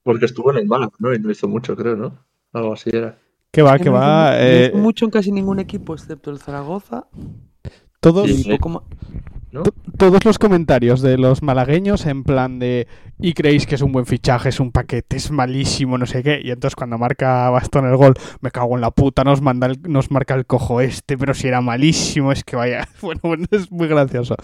Porque 0.04 0.26
estuvo 0.26 0.52
en 0.52 0.58
el 0.58 0.66
Málaga, 0.66 0.94
¿no? 1.00 1.14
Y 1.14 1.20
no 1.20 1.30
hizo 1.30 1.48
mucho, 1.48 1.76
creo, 1.76 1.96
¿no? 1.96 2.18
Algo 2.54 2.74
así 2.74 2.90
era. 2.92 3.18
Que 3.56 3.62
va, 3.62 3.80
que 3.80 3.90
va. 3.90 4.34
eh, 4.38 4.72
mucho 4.76 5.06
en 5.06 5.12
casi 5.12 5.32
ningún 5.32 5.60
equipo, 5.60 5.94
excepto 5.94 6.30
el 6.30 6.40
Zaragoza. 6.40 7.08
todos, 8.02 8.30
Y 8.30 8.44
Sí. 8.44 8.50
poco 8.52 8.70
más. 8.70 8.84
¿no? 9.52 9.64
to- 9.64 9.74
todos 9.98 10.26
los 10.26 10.38
comentarios 10.38 11.02
de 11.02 11.18
los 11.18 11.42
malagueños 11.42 12.06
en 12.06 12.24
plan 12.26 12.60
de 12.60 12.88
y 13.20 13.34
creéis 13.34 13.66
que 13.66 13.76
es 13.76 13.82
un 13.82 13.94
buen 13.94 14.06
fichaje, 14.06 14.50
es 14.50 14.60
un 14.60 14.74
paquete, 14.74 15.16
es 15.16 15.32
malísimo, 15.32 15.98
no 15.98 16.06
sé 16.06 16.22
qué. 16.22 16.42
Y 16.44 16.52
entonces 16.52 16.76
cuando 16.76 16.98
marca 16.98 17.50
Bastón 17.50 17.86
el 17.88 17.96
gol, 17.96 18.14
me 18.42 18.52
cago 18.52 18.76
en 18.76 18.82
la 18.82 18.92
puta, 18.92 19.24
nos 19.24 19.42
manda 19.42 19.68
el- 19.68 19.82
nos 19.88 20.12
marca 20.12 20.36
el 20.36 20.46
cojo 20.46 20.82
este, 20.82 21.18
pero 21.18 21.34
si 21.34 21.48
era 21.48 21.62
malísimo, 21.62 22.34
es 22.34 22.44
que 22.44 22.58
vaya. 22.58 22.86
Bueno, 23.02 23.22
bueno, 23.24 23.46
es 23.50 23.72
muy 23.72 23.88
gracioso. 23.88 24.36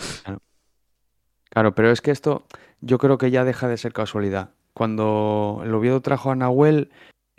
Claro, 1.50 1.76
pero 1.76 1.92
es 1.92 2.02
que 2.02 2.12
esto 2.12 2.46
yo 2.80 2.98
creo 2.98 3.18
que 3.18 3.32
ya 3.32 3.44
deja 3.44 3.68
de 3.68 3.78
ser 3.78 3.92
casualidad. 3.94 4.52
Cuando 4.74 5.62
el 5.66 5.74
Oviedo 5.76 6.02
trajo 6.02 6.32
a 6.32 6.36
Nahuel, 6.36 6.90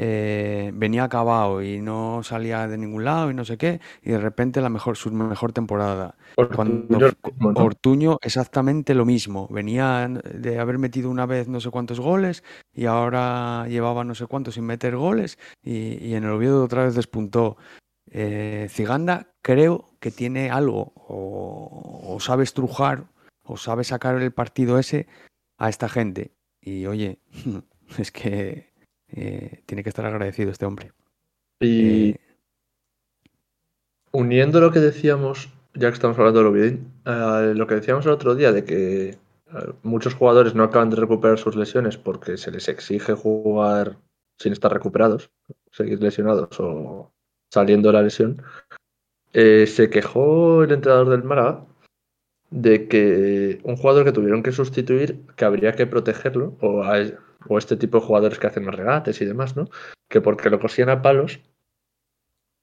eh, 0.05 0.73
venía 0.75 1.05
acabado 1.05 1.63
y 1.63 1.81
no 1.81 2.23
salía 2.25 2.67
de 2.67 2.77
ningún 2.77 3.05
lado 3.05 3.31
y 3.31 3.35
no 3.35 3.45
sé 3.45 3.57
qué, 3.57 3.81
y 4.03 4.11
de 4.11 4.19
repente 4.19 4.61
la 4.61 4.69
mejor, 4.69 4.97
su 4.97 5.13
mejor 5.13 5.53
temporada. 5.53 6.17
Cuando 6.57 6.97
Ortuño 6.97 7.13
mismo, 7.31 7.53
¿no? 7.53 7.65
Ortuño 7.65 8.19
exactamente 8.21 8.95
lo 8.95 9.05
mismo. 9.05 9.47
Venía 9.49 10.09
de 10.09 10.59
haber 10.59 10.79
metido 10.79 11.09
una 11.09 11.27
vez 11.27 11.47
no 11.47 11.61
sé 11.61 11.71
cuántos 11.71 12.01
goles 12.01 12.43
y 12.73 12.87
ahora 12.87 13.67
llevaba 13.69 14.03
no 14.03 14.17
sé 14.17 14.27
cuántos 14.27 14.55
sin 14.55 14.65
meter 14.65 14.97
goles 14.97 15.39
y, 15.63 16.05
y 16.05 16.15
en 16.15 16.25
el 16.25 16.31
Oviedo 16.31 16.65
otra 16.65 16.85
vez 16.85 16.97
despuntó. 16.97 17.57
Eh, 18.11 18.67
Ciganda 18.71 19.29
creo 19.41 19.89
que 20.01 20.11
tiene 20.11 20.51
algo 20.51 20.93
o, 20.97 22.03
o 22.05 22.21
sabe 22.21 22.43
estrujar 22.43 23.05
o 23.45 23.57
sabe 23.57 23.85
sacar 23.85 24.21
el 24.21 24.33
partido 24.33 24.79
ese 24.79 25.07
a 25.59 25.69
esta 25.69 25.89
gente. 25.89 26.33
Y 26.61 26.87
oye, 26.87 27.21
es 27.99 28.11
que 28.11 28.72
eh, 29.13 29.63
tiene 29.67 29.83
que 29.83 29.89
estar 29.89 30.05
agradecido 30.07 30.51
este 30.51 30.67
hombre. 30.67 30.93
Y 31.61 32.11
Eh, 32.11 32.21
uniendo 34.13 34.61
lo 34.61 34.71
que 34.71 34.81
decíamos, 34.81 35.49
ya 35.75 35.89
que 35.89 35.95
estamos 35.95 36.19
hablando 36.19 36.41
de 36.41 36.45
lo 36.45 36.53
bien, 36.53 36.93
a 37.05 37.53
lo 37.55 37.67
que 37.67 37.77
decíamos 37.77 38.05
el 38.07 38.13
otro 38.13 38.35
día 38.35 38.53
de 38.53 38.65
que 38.65 39.09
eh, 39.11 39.17
muchos 39.83 40.15
jugadores 40.15 40.55
no 40.55 40.65
acaban 40.65 40.91
de 40.91 40.97
recuperar 40.97 41.39
sus 41.39 41.57
lesiones 41.57 41.97
porque 41.97 42.37
se 42.37 42.51
les 42.51 42.69
exige 42.69 43.15
jugar 43.15 43.97
sin 44.39 44.53
estar 44.53 44.73
recuperados, 44.73 45.31
seguir 45.71 46.03
lesionados 46.03 46.59
o 46.61 47.13
saliendo 47.51 47.89
de 47.89 47.93
la 47.93 48.03
lesión, 48.03 48.43
eh, 49.33 49.67
se 49.67 49.89
quejó 49.89 50.65
el 50.65 50.73
entrenador 50.73 51.11
del 51.11 51.23
Málaga 51.23 51.65
de 52.51 52.87
que 52.89 53.61
un 53.63 53.77
jugador 53.77 54.05
que 54.05 54.13
tuvieron 54.13 54.43
que 54.43 54.53
sustituir, 54.53 55.21
que 55.37 55.45
habría 55.45 55.73
que 55.73 55.87
protegerlo, 55.87 56.55
o, 56.61 56.83
a, 56.83 56.99
o 57.49 57.59
este 57.59 57.77
tipo 57.77 57.99
de 57.99 58.07
jugadores 58.07 58.39
que 58.39 58.47
hacen 58.47 58.65
más 58.65 58.75
regates 58.75 59.21
y 59.21 59.25
demás, 59.25 59.57
¿no? 59.57 59.69
Que 60.09 60.21
porque 60.21 60.51
lo 60.51 60.61
cosían 60.61 60.89
a 60.89 61.03
palos, 61.03 61.41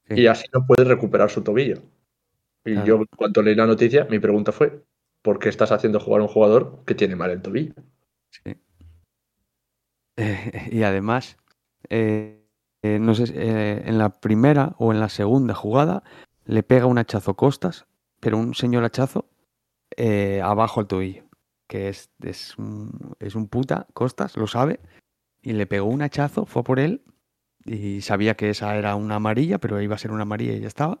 y 0.08 0.26
así 0.26 0.46
no 0.52 0.66
puede 0.66 0.84
recuperar 0.84 1.30
su 1.30 1.42
tobillo. 1.42 1.82
Y 2.64 2.72
Claro. 2.74 2.86
yo, 2.86 3.06
cuando 3.16 3.42
leí 3.42 3.54
la 3.54 3.66
noticia, 3.66 4.06
mi 4.10 4.18
pregunta 4.18 4.52
fue: 4.52 4.84
¿por 5.22 5.38
qué 5.38 5.48
estás 5.48 5.72
haciendo 5.72 6.00
jugar 6.00 6.20
a 6.20 6.24
un 6.24 6.28
jugador 6.28 6.82
que 6.84 6.94
tiene 6.94 7.16
mal 7.16 7.30
el 7.30 7.42
tobillo? 7.42 7.74
Sí. 8.30 8.54
Eh, 10.16 10.68
y 10.70 10.82
además, 10.82 11.38
eh, 11.88 12.44
eh, 12.82 12.98
no 12.98 13.14
sé, 13.14 13.24
en 13.34 13.96
la 13.96 14.20
primera 14.20 14.74
o 14.76 14.92
en 14.92 15.00
la 15.00 15.08
segunda 15.08 15.54
jugada 15.54 16.02
le 16.44 16.62
pega 16.62 16.84
un 16.84 16.98
hachazo 16.98 17.36
Costas, 17.36 17.86
pero 18.18 18.36
un 18.36 18.54
señor 18.54 18.84
hachazo 18.84 19.30
abajo 20.42 20.80
al 20.80 20.88
tobillo, 20.88 21.24
que 21.70 21.88
es, 21.88 22.10
es, 22.20 22.58
un, 22.58 23.14
es 23.20 23.36
un 23.36 23.46
puta, 23.46 23.86
Costas, 23.94 24.36
lo 24.36 24.48
sabe, 24.48 24.80
y 25.40 25.52
le 25.52 25.68
pegó 25.68 25.86
un 25.86 26.02
hachazo, 26.02 26.44
fue 26.44 26.64
por 26.64 26.80
él, 26.80 27.04
y 27.64 28.00
sabía 28.00 28.34
que 28.34 28.50
esa 28.50 28.76
era 28.76 28.96
una 28.96 29.14
amarilla, 29.14 29.58
pero 29.58 29.80
iba 29.80 29.94
a 29.94 29.98
ser 29.98 30.10
una 30.10 30.22
amarilla 30.22 30.54
y 30.54 30.60
ya 30.60 30.66
estaba. 30.66 31.00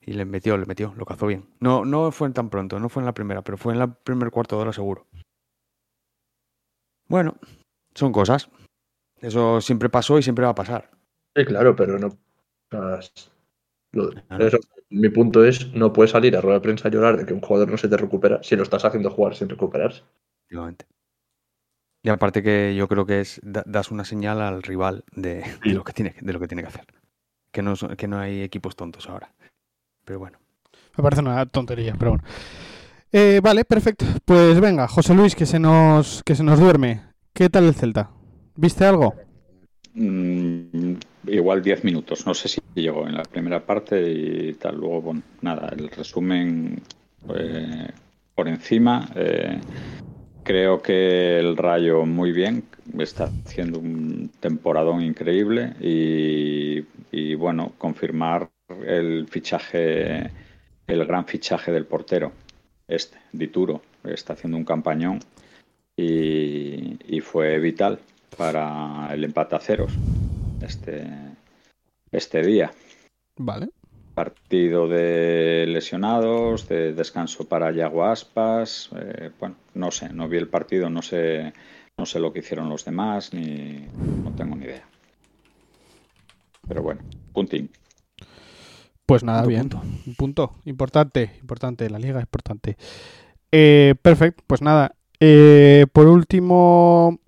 Y 0.00 0.12
le 0.12 0.24
metió, 0.24 0.56
le 0.58 0.66
metió, 0.66 0.94
lo 0.96 1.04
cazó 1.04 1.26
bien. 1.26 1.48
No, 1.58 1.84
no 1.84 2.12
fue 2.12 2.30
tan 2.30 2.50
pronto, 2.50 2.78
no 2.78 2.88
fue 2.88 3.02
en 3.02 3.06
la 3.06 3.14
primera, 3.14 3.42
pero 3.42 3.58
fue 3.58 3.72
en 3.72 3.80
la 3.80 3.92
primer 3.92 4.30
cuarto 4.30 4.54
de 4.54 4.62
hora 4.62 4.72
seguro. 4.72 5.08
Bueno, 7.08 7.36
son 7.92 8.12
cosas. 8.12 8.48
Eso 9.20 9.60
siempre 9.60 9.88
pasó 9.88 10.20
y 10.20 10.22
siempre 10.22 10.44
va 10.44 10.52
a 10.52 10.54
pasar. 10.54 10.92
Sí, 11.34 11.44
claro, 11.44 11.74
pero 11.74 11.98
no. 11.98 12.16
Lo- 13.92 14.10
Claro. 14.10 14.46
eso, 14.46 14.58
mi 14.90 15.08
punto 15.08 15.44
es: 15.44 15.72
no 15.74 15.92
puedes 15.92 16.10
salir 16.12 16.36
a 16.36 16.40
rueda 16.40 16.58
de 16.58 16.62
prensa 16.62 16.88
a 16.88 16.90
llorar 16.90 17.16
de 17.16 17.26
que 17.26 17.34
un 17.34 17.40
jugador 17.40 17.70
no 17.70 17.76
se 17.76 17.88
te 17.88 17.96
recupera 17.96 18.42
si 18.42 18.56
lo 18.56 18.62
estás 18.62 18.84
haciendo 18.84 19.10
jugar 19.10 19.34
sin 19.34 19.48
recuperarse. 19.48 20.02
Efectivamente. 20.48 20.86
Y 22.02 22.08
aparte 22.08 22.42
que 22.42 22.74
yo 22.76 22.86
creo 22.88 23.04
que 23.04 23.20
es 23.20 23.40
da- 23.42 23.64
das 23.66 23.90
una 23.90 24.04
señal 24.04 24.40
al 24.40 24.62
rival 24.62 25.04
de, 25.12 25.44
de 25.64 25.72
lo 25.74 25.82
que 25.82 25.92
tiene, 25.92 26.14
de 26.20 26.32
lo 26.32 26.38
que 26.40 26.46
tiene 26.48 26.62
que 26.62 26.68
hacer. 26.68 26.86
Que 27.50 27.62
no, 27.62 27.74
son- 27.74 27.96
que 27.96 28.06
no 28.06 28.18
hay 28.18 28.42
equipos 28.42 28.76
tontos 28.76 29.08
ahora. 29.08 29.32
Pero 30.04 30.18
bueno. 30.20 30.38
Me 30.96 31.02
parece 31.02 31.22
una 31.22 31.44
tontería, 31.46 31.94
pero 31.98 32.12
bueno. 32.12 32.24
Eh, 33.12 33.40
vale, 33.42 33.64
perfecto. 33.64 34.04
Pues 34.24 34.60
venga, 34.60 34.86
José 34.88 35.14
Luis, 35.14 35.34
que 35.34 35.46
se 35.46 35.58
nos 35.58 36.22
que 36.22 36.34
se 36.34 36.44
nos 36.44 36.60
duerme. 36.60 37.02
¿Qué 37.32 37.48
tal 37.50 37.64
el 37.64 37.74
Celta? 37.74 38.10
¿Viste 38.56 38.84
algo? 38.84 39.14
Mm, 39.94 40.75
igual 41.26 41.62
10 41.62 41.84
minutos, 41.84 42.26
no 42.26 42.34
sé 42.34 42.48
si 42.48 42.60
llegó 42.74 43.06
en 43.06 43.14
la 43.14 43.22
primera 43.22 43.64
parte 43.64 44.10
y 44.10 44.54
tal. 44.54 44.76
Luego, 44.76 45.02
bueno, 45.02 45.22
nada, 45.40 45.72
el 45.76 45.88
resumen 45.88 46.80
eh, 47.34 47.88
por 48.34 48.48
encima. 48.48 49.08
eh, 49.14 49.60
creo 50.46 50.80
que 50.80 51.40
el 51.40 51.56
Rayo 51.56 52.06
muy 52.06 52.30
bien, 52.30 52.62
está 52.98 53.30
haciendo 53.44 53.80
un 53.80 54.30
temporadón 54.38 55.02
increíble 55.02 55.74
y, 55.80 56.84
y, 57.10 57.34
bueno, 57.34 57.72
confirmar 57.78 58.48
el 58.86 59.26
fichaje, 59.28 60.30
el 60.86 61.04
gran 61.04 61.26
fichaje 61.26 61.72
del 61.72 61.84
portero, 61.84 62.30
este, 62.86 63.18
Dituro, 63.32 63.82
está 64.04 64.34
haciendo 64.34 64.56
un 64.56 64.64
campañón 64.64 65.18
y, 65.96 66.96
y 67.08 67.20
fue 67.20 67.58
vital 67.58 67.98
para 68.36 69.08
el 69.12 69.24
empate 69.24 69.56
a 69.56 69.60
ceros 69.60 69.92
este, 70.66 71.06
este 72.12 72.42
día. 72.42 72.70
Vale. 73.38 73.70
Partido 74.14 74.88
de 74.88 75.66
lesionados, 75.68 76.68
de 76.68 76.92
descanso 76.94 77.46
para 77.48 77.70
Yago 77.72 78.04
Aspas. 78.04 78.90
eh, 78.96 79.30
bueno, 79.38 79.56
no 79.74 79.90
sé, 79.90 80.12
no 80.12 80.28
vi 80.28 80.38
el 80.38 80.48
partido, 80.48 80.88
no 80.88 81.02
sé, 81.02 81.52
no 81.98 82.06
sé 82.06 82.18
lo 82.20 82.32
que 82.32 82.38
hicieron 82.40 82.68
los 82.68 82.84
demás, 82.84 83.32
ni 83.34 83.86
no 84.24 84.32
tengo 84.34 84.56
ni 84.56 84.64
idea. 84.64 84.86
Pero 86.66 86.82
bueno, 86.82 87.02
puntín. 87.32 87.70
Pues 89.04 89.22
nada, 89.22 89.42
Punto, 89.42 89.48
bien. 89.48 89.68
punto. 89.68 89.82
Un 90.06 90.14
punto. 90.16 90.54
Importante, 90.64 91.36
importante. 91.40 91.88
La 91.90 91.98
liga 91.98 92.18
es 92.18 92.24
importante. 92.24 92.76
Eh, 93.52 93.94
perfecto, 94.02 94.42
pues 94.46 94.62
nada. 94.62 94.96
Eh, 95.20 95.86
por 95.92 96.08
último, 96.08 97.20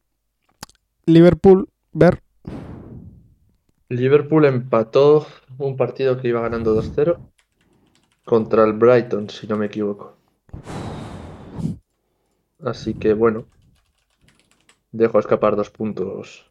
Liverpool, 1.07 1.68
ver. 1.92 2.22
Liverpool 3.90 4.44
empató 4.44 5.27
un 5.57 5.77
partido 5.77 6.20
que 6.20 6.29
iba 6.29 6.40
ganando 6.42 6.74
2-0 6.74 7.18
contra 8.24 8.64
el 8.64 8.74
Brighton, 8.74 9.31
si 9.31 9.46
no 9.46 9.57
me 9.57 9.66
equivoco. 9.66 10.16
Así 12.64 12.94
que 12.94 13.14
bueno, 13.14 13.46
dejo 14.92 15.18
escapar 15.18 15.57
dos 15.57 15.70
puntos 15.70 16.51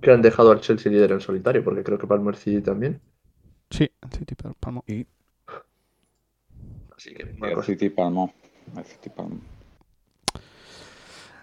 que 0.00 0.10
han 0.10 0.22
dejado 0.22 0.52
al 0.52 0.60
Chelsea 0.60 0.90
líder 0.92 1.12
en 1.12 1.20
solitario, 1.20 1.62
porque 1.64 1.82
creo 1.84 1.98
que 1.98 2.06
Palmer 2.06 2.36
City 2.36 2.62
también. 2.62 3.00
Sí, 3.70 3.88
City. 4.10 4.34
Así 6.96 7.14
que 7.14 7.24
Y 7.40 7.40
una 7.40 7.50
el 7.50 7.54
cosa. 7.54 7.62
City 7.62 7.90
palmó. 7.90 8.34
El 8.76 8.84
City 8.84 9.10
palmó. 9.10 9.40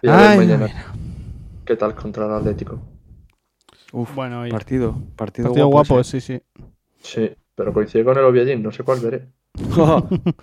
Y 0.02 0.08
a 0.08 0.16
ver 0.16 0.30
Ay, 0.30 0.36
mañana 0.36 0.68
mira. 0.68 0.92
qué 1.64 1.76
tal 1.76 1.94
contra 1.94 2.26
el 2.26 2.32
Atlético. 2.32 2.80
Uf, 3.96 4.12
Bueno, 4.14 4.44
y 4.46 4.50
partido, 4.50 4.92
partido, 5.14 5.48
partido 5.48 5.66
guapo 5.68 5.94
guapo, 5.94 6.00
ese. 6.00 6.20
sí, 6.20 6.38
sí. 6.38 6.42
Sí, 7.00 7.30
pero 7.54 7.72
coincide 7.72 8.04
con 8.04 8.18
el 8.18 8.24
Oviedo, 8.24 8.58
no 8.58 8.72
sé 8.72 8.82
cuál 8.82 8.98
veré. 9.00 9.28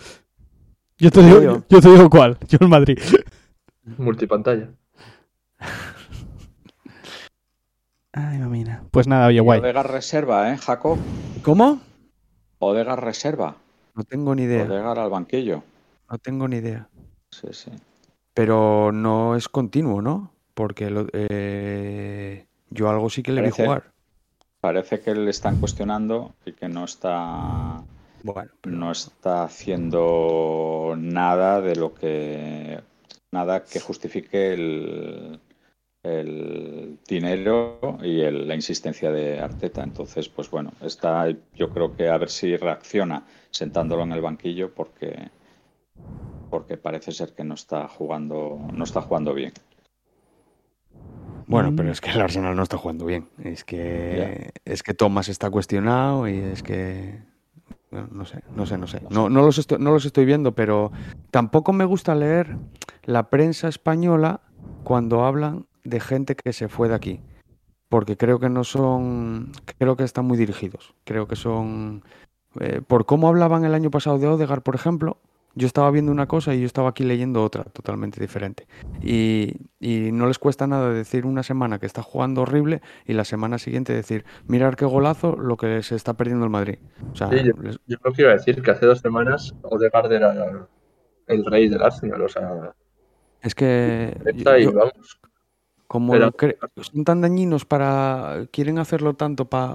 Yo 0.98 1.12
te 1.12 1.22
digo, 1.24 1.42
yo. 1.42 1.62
te 1.64 1.82
digo 1.82 2.10
cuál. 2.10 2.38
Yo 2.48 2.60
el 2.62 2.68
Madrid. 2.70 2.98
Multipantalla. 3.98 4.70
Ay, 8.14 8.38
mamina. 8.38 8.84
Pues 8.92 9.08
nada, 9.08 9.28
oye, 9.28 9.40
guay. 9.40 9.60
Odegaard 9.60 9.88
reserva, 9.92 10.54
¿eh, 10.54 10.58
Jacob? 10.58 10.98
¿Cómo? 11.44 11.82
Odegaard 12.60 13.00
reserva. 13.00 13.56
No 13.96 14.04
tengo 14.04 14.36
ni 14.36 14.44
idea. 14.44 14.64
Odegaard 14.64 15.00
al 15.00 15.10
banquillo. 15.10 15.64
No 16.10 16.18
tengo 16.20 16.48
ni 16.48 16.58
idea. 16.58 16.88
Sí, 17.32 17.48
sí. 17.52 17.72
Pero 18.34 18.92
no 18.94 19.36
es 19.36 19.50
continuo, 19.50 20.02
¿no? 20.02 20.32
Porque 20.54 20.90
lo- 20.90 21.08
eh, 21.14 22.46
yo 22.72 22.90
algo 22.90 23.10
sí 23.10 23.22
que 23.22 23.32
le 23.32 23.42
vi 23.42 23.50
Parece- 23.52 23.64
jugar. 23.66 23.92
Parece 24.60 25.00
que 25.00 25.16
le 25.16 25.30
están 25.32 25.56
cuestionando 25.56 26.34
y 26.46 26.52
que 26.54 26.68
no 26.70 26.86
está 26.86 27.84
Bueno, 28.24 28.52
pero 28.62 28.76
no 28.76 28.92
está 28.92 29.44
haciendo 29.44 30.94
nada 30.98 31.62
de 31.62 31.76
lo 31.76 31.94
que 31.96 32.80
nada 33.32 33.64
que 33.64 33.80
justifique 33.80 34.54
el, 34.54 35.40
el 36.04 37.00
dinero 37.08 37.80
y 38.04 38.22
el- 38.22 38.48
la 38.48 38.54
insistencia 38.56 39.12
de 39.12 39.40
Arteta. 39.40 39.84
Entonces, 39.84 40.30
pues 40.30 40.52
bueno, 40.52 40.74
está 40.82 41.28
yo 41.56 41.70
creo 41.72 41.96
que 41.96 42.10
a 42.10 42.18
ver 42.18 42.30
si 42.30 42.56
reacciona 42.56 43.26
sentándolo 43.50 44.04
en 44.04 44.12
el 44.12 44.22
banquillo 44.22 44.74
porque 44.76 45.30
porque 46.50 46.78
parece 46.78 47.12
ser 47.14 47.34
que 47.34 47.44
no 47.44 47.54
está 47.56 47.88
jugando 47.88 48.60
no 48.74 48.84
está 48.84 49.02
jugando 49.02 49.34
bien. 49.34 49.54
Bueno, 51.48 51.72
Mm. 51.72 51.76
pero 51.76 51.92
es 51.92 52.02
que 52.02 52.12
el 52.12 52.22
Arsenal 52.22 52.56
no 52.56 52.64
está 52.64 52.78
jugando 52.78 53.06
bien. 53.06 53.28
Es 53.44 53.64
que 53.64 54.52
es 54.66 54.84
que 54.84 54.94
Thomas 54.94 55.30
está 55.30 55.50
cuestionado 55.50 56.28
y 56.28 56.38
es 56.38 56.64
que 56.64 57.20
no, 57.92 58.08
no 58.12 58.26
sé, 58.26 58.42
no 58.56 58.66
sé, 58.66 58.78
no 58.78 58.88
sé. 58.88 59.02
No, 59.10 59.30
no 59.30 59.42
los 59.42 59.58
estoy, 59.58 59.78
no 59.80 59.92
los 59.92 60.06
estoy 60.06 60.26
viendo, 60.26 60.54
pero 60.54 60.92
tampoco 61.30 61.74
me 61.74 61.86
gusta 61.86 62.16
leer 62.16 62.56
la 63.04 63.30
prensa 63.30 63.68
española 63.68 64.42
cuando 64.84 65.26
hablan 65.26 65.66
de 65.84 66.00
gente 66.00 66.36
que 66.36 66.54
se 66.54 66.70
fue 66.70 66.88
de 66.88 66.96
aquí, 66.96 67.20
porque 67.90 68.16
creo 68.16 68.40
que 68.40 68.50
no 68.50 68.64
son, 68.64 69.52
creo 69.78 69.98
que 69.98 70.04
están 70.04 70.26
muy 70.26 70.38
dirigidos. 70.38 70.94
Creo 71.04 71.28
que 71.28 71.36
son 71.36 72.04
eh, 72.60 72.82
por 72.86 73.06
cómo 73.06 73.28
hablaban 73.28 73.66
el 73.66 73.74
año 73.74 73.90
pasado 73.92 74.20
de 74.20 74.28
Odegaard, 74.28 74.62
por 74.62 74.76
ejemplo. 74.76 75.18
Yo 75.54 75.68
estaba 75.68 75.92
viendo 75.92 76.12
una 76.12 76.28
cosa 76.28 76.54
y 76.56 76.62
yo 76.62 76.66
estaba 76.66 76.90
aquí 76.90 77.04
leyendo 77.04 77.44
otra, 77.44 77.64
totalmente 77.66 78.22
diferente. 78.22 78.68
Y, 79.02 79.56
y 79.80 80.12
no 80.12 80.28
les 80.28 80.40
cuesta 80.40 80.66
nada 80.68 80.92
decir 80.94 81.26
una 81.26 81.44
semana 81.44 81.78
que 81.80 81.86
está 81.86 82.02
jugando 82.02 82.44
horrible 82.44 82.82
y 83.06 83.14
la 83.14 83.26
semana 83.26 83.58
siguiente 83.58 83.94
decir, 83.94 84.24
mirar 84.48 84.76
qué 84.76 84.86
golazo 84.86 85.36
lo 85.36 85.58
que 85.58 85.84
se 85.84 85.96
está 85.96 86.14
perdiendo 86.14 86.46
el 86.46 86.52
Madrid. 86.52 86.78
O 87.12 87.16
sea, 87.16 87.30
Sí, 87.30 87.38
yo, 87.44 87.54
les- 87.62 87.80
yo 87.86 87.98
creo 88.00 88.14
que 88.14 88.22
iba 88.22 88.32
a 88.32 88.36
decir 88.36 88.62
que 88.62 88.72
hace 88.72 88.86
dos 88.86 89.00
semanas 89.00 89.54
Odegaard 89.64 90.12
era 90.14 90.68
el 91.28 91.46
rey 91.46 91.68
del 91.70 91.82
Arsenal, 91.82 92.22
o 92.22 92.30
sea, 92.30 92.74
es 93.42 93.56
que 93.56 94.16
yo- 94.36 94.72
vamos. 94.74 95.20
Como 95.92 96.14
son 96.78 97.04
tan 97.04 97.20
dañinos 97.20 97.66
para, 97.66 98.48
quieren 98.50 98.80
hacerlo 98.80 99.14
tanto 99.16 99.50
para 99.50 99.74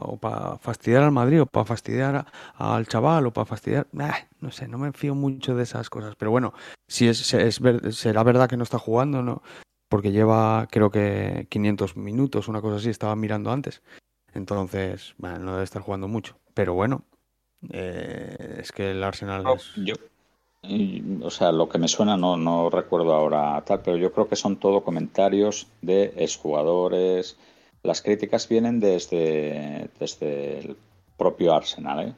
o 0.00 0.16
para 0.16 0.56
fastidiar 0.56 1.02
al 1.02 1.12
Madrid 1.12 1.42
o 1.42 1.46
para 1.46 1.66
fastidiar 1.66 2.16
a- 2.16 2.26
al 2.76 2.86
chaval 2.88 3.26
o 3.26 3.32
para 3.34 3.44
fastidiar, 3.44 3.86
ah, 3.98 4.16
no 4.40 4.50
sé, 4.50 4.66
no 4.66 4.78
me 4.78 4.92
fío 4.94 5.14
mucho 5.14 5.54
de 5.54 5.64
esas 5.64 5.90
cosas. 5.90 6.16
Pero 6.16 6.30
bueno, 6.30 6.54
si 6.86 7.06
es, 7.06 7.34
es 7.34 7.60
ver- 7.60 7.92
será 7.92 8.22
verdad 8.22 8.48
que 8.48 8.56
no 8.56 8.62
está 8.62 8.78
jugando, 8.78 9.22
¿no? 9.22 9.42
Porque 9.90 10.10
lleva 10.10 10.66
creo 10.70 10.90
que 10.90 11.46
500 11.50 11.98
minutos, 11.98 12.48
una 12.48 12.62
cosa 12.62 12.76
así, 12.76 12.88
estaba 12.88 13.14
mirando 13.14 13.52
antes. 13.52 13.82
Entonces, 14.32 15.14
bueno, 15.18 15.38
no 15.38 15.52
debe 15.52 15.64
estar 15.64 15.82
jugando 15.82 16.08
mucho. 16.08 16.38
Pero 16.54 16.72
bueno, 16.72 17.04
eh, 17.70 18.56
es 18.60 18.72
que 18.72 18.92
el 18.92 19.04
Arsenal 19.04 19.44
es... 19.54 19.72
Yo, 19.76 19.94
y, 20.68 21.02
o 21.22 21.30
sea, 21.30 21.50
lo 21.50 21.68
que 21.68 21.78
me 21.78 21.88
suena 21.88 22.16
no, 22.16 22.36
no 22.36 22.68
recuerdo 22.68 23.14
ahora 23.14 23.62
tal, 23.64 23.80
pero 23.80 23.96
yo 23.96 24.12
creo 24.12 24.28
que 24.28 24.36
son 24.36 24.56
todo 24.56 24.84
comentarios 24.84 25.66
de 25.80 26.12
exjugadores. 26.16 27.36
Las 27.82 28.02
críticas 28.02 28.48
vienen 28.48 28.78
desde, 28.78 29.88
desde 29.98 30.58
el 30.58 30.76
propio 31.16 31.54
Arsenal, 31.54 32.08
¿eh? 32.08 32.14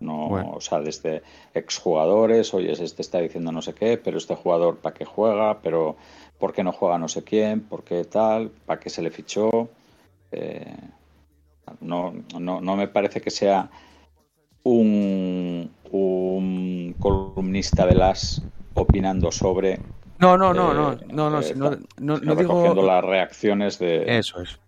No, 0.00 0.56
o 0.56 0.60
sea, 0.60 0.80
desde 0.80 1.22
exjugadores, 1.54 2.52
oye, 2.54 2.72
este 2.72 3.02
está 3.02 3.20
diciendo 3.20 3.52
no 3.52 3.62
sé 3.62 3.72
qué, 3.72 3.98
pero 3.98 4.18
este 4.18 4.34
jugador 4.34 4.78
para 4.78 4.94
qué 4.94 5.04
juega, 5.04 5.60
pero 5.60 5.94
por 6.38 6.52
qué 6.52 6.64
no 6.64 6.72
juega 6.72 6.98
no 6.98 7.06
sé 7.06 7.22
quién, 7.22 7.60
por 7.60 7.84
qué 7.84 8.02
tal, 8.04 8.50
para 8.66 8.80
qué 8.80 8.90
se 8.90 9.00
le 9.00 9.10
fichó. 9.10 9.68
Eh, 10.32 10.74
no, 11.80 12.14
no, 12.36 12.60
no 12.60 12.76
me 12.76 12.88
parece 12.88 13.20
que 13.20 13.30
sea 13.30 13.70
un, 14.64 15.70
un 15.90 16.94
columnista 16.98 17.86
de 17.86 17.94
las 17.94 18.42
opinando 18.74 19.30
sobre 19.30 19.80
no, 20.18 20.38
no, 20.38 20.54
no, 20.54 20.72
no, 20.72 20.96
no, 21.10 21.30
no, 21.30 21.40
eh, 21.40 21.54
no, 21.56 21.70
no, 21.98 22.18
no 22.18 22.36
digo 22.36 22.74
las 22.84 23.04
reacciones 23.04 23.78
de 23.80 24.18
eso 24.18 24.40
es. 24.40 24.58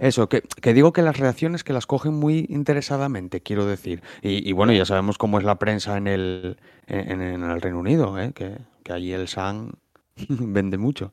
Eso, 0.00 0.28
que, 0.28 0.42
digo 0.72 0.92
que 0.92 1.02
las 1.02 1.18
reacciones 1.18 1.62
que 1.62 1.72
las 1.72 1.86
cogen 1.86 2.14
muy 2.14 2.46
interesadamente, 2.48 3.42
quiero 3.42 3.66
decir. 3.66 4.02
Y, 4.22 4.50
bueno, 4.52 4.72
ya 4.72 4.86
sabemos 4.86 5.18
cómo 5.18 5.38
es 5.38 5.44
la 5.44 5.56
prensa 5.56 5.98
en 5.98 6.06
el, 6.06 6.56
en, 6.86 7.20
el 7.20 7.60
Reino 7.60 7.80
Unido, 7.80 8.18
¿eh? 8.18 8.32
que, 8.34 8.56
que 8.82 8.92
allí 8.92 9.12
el 9.12 9.28
Sun 9.28 9.74
vende 10.16 10.78
mucho. 10.78 11.12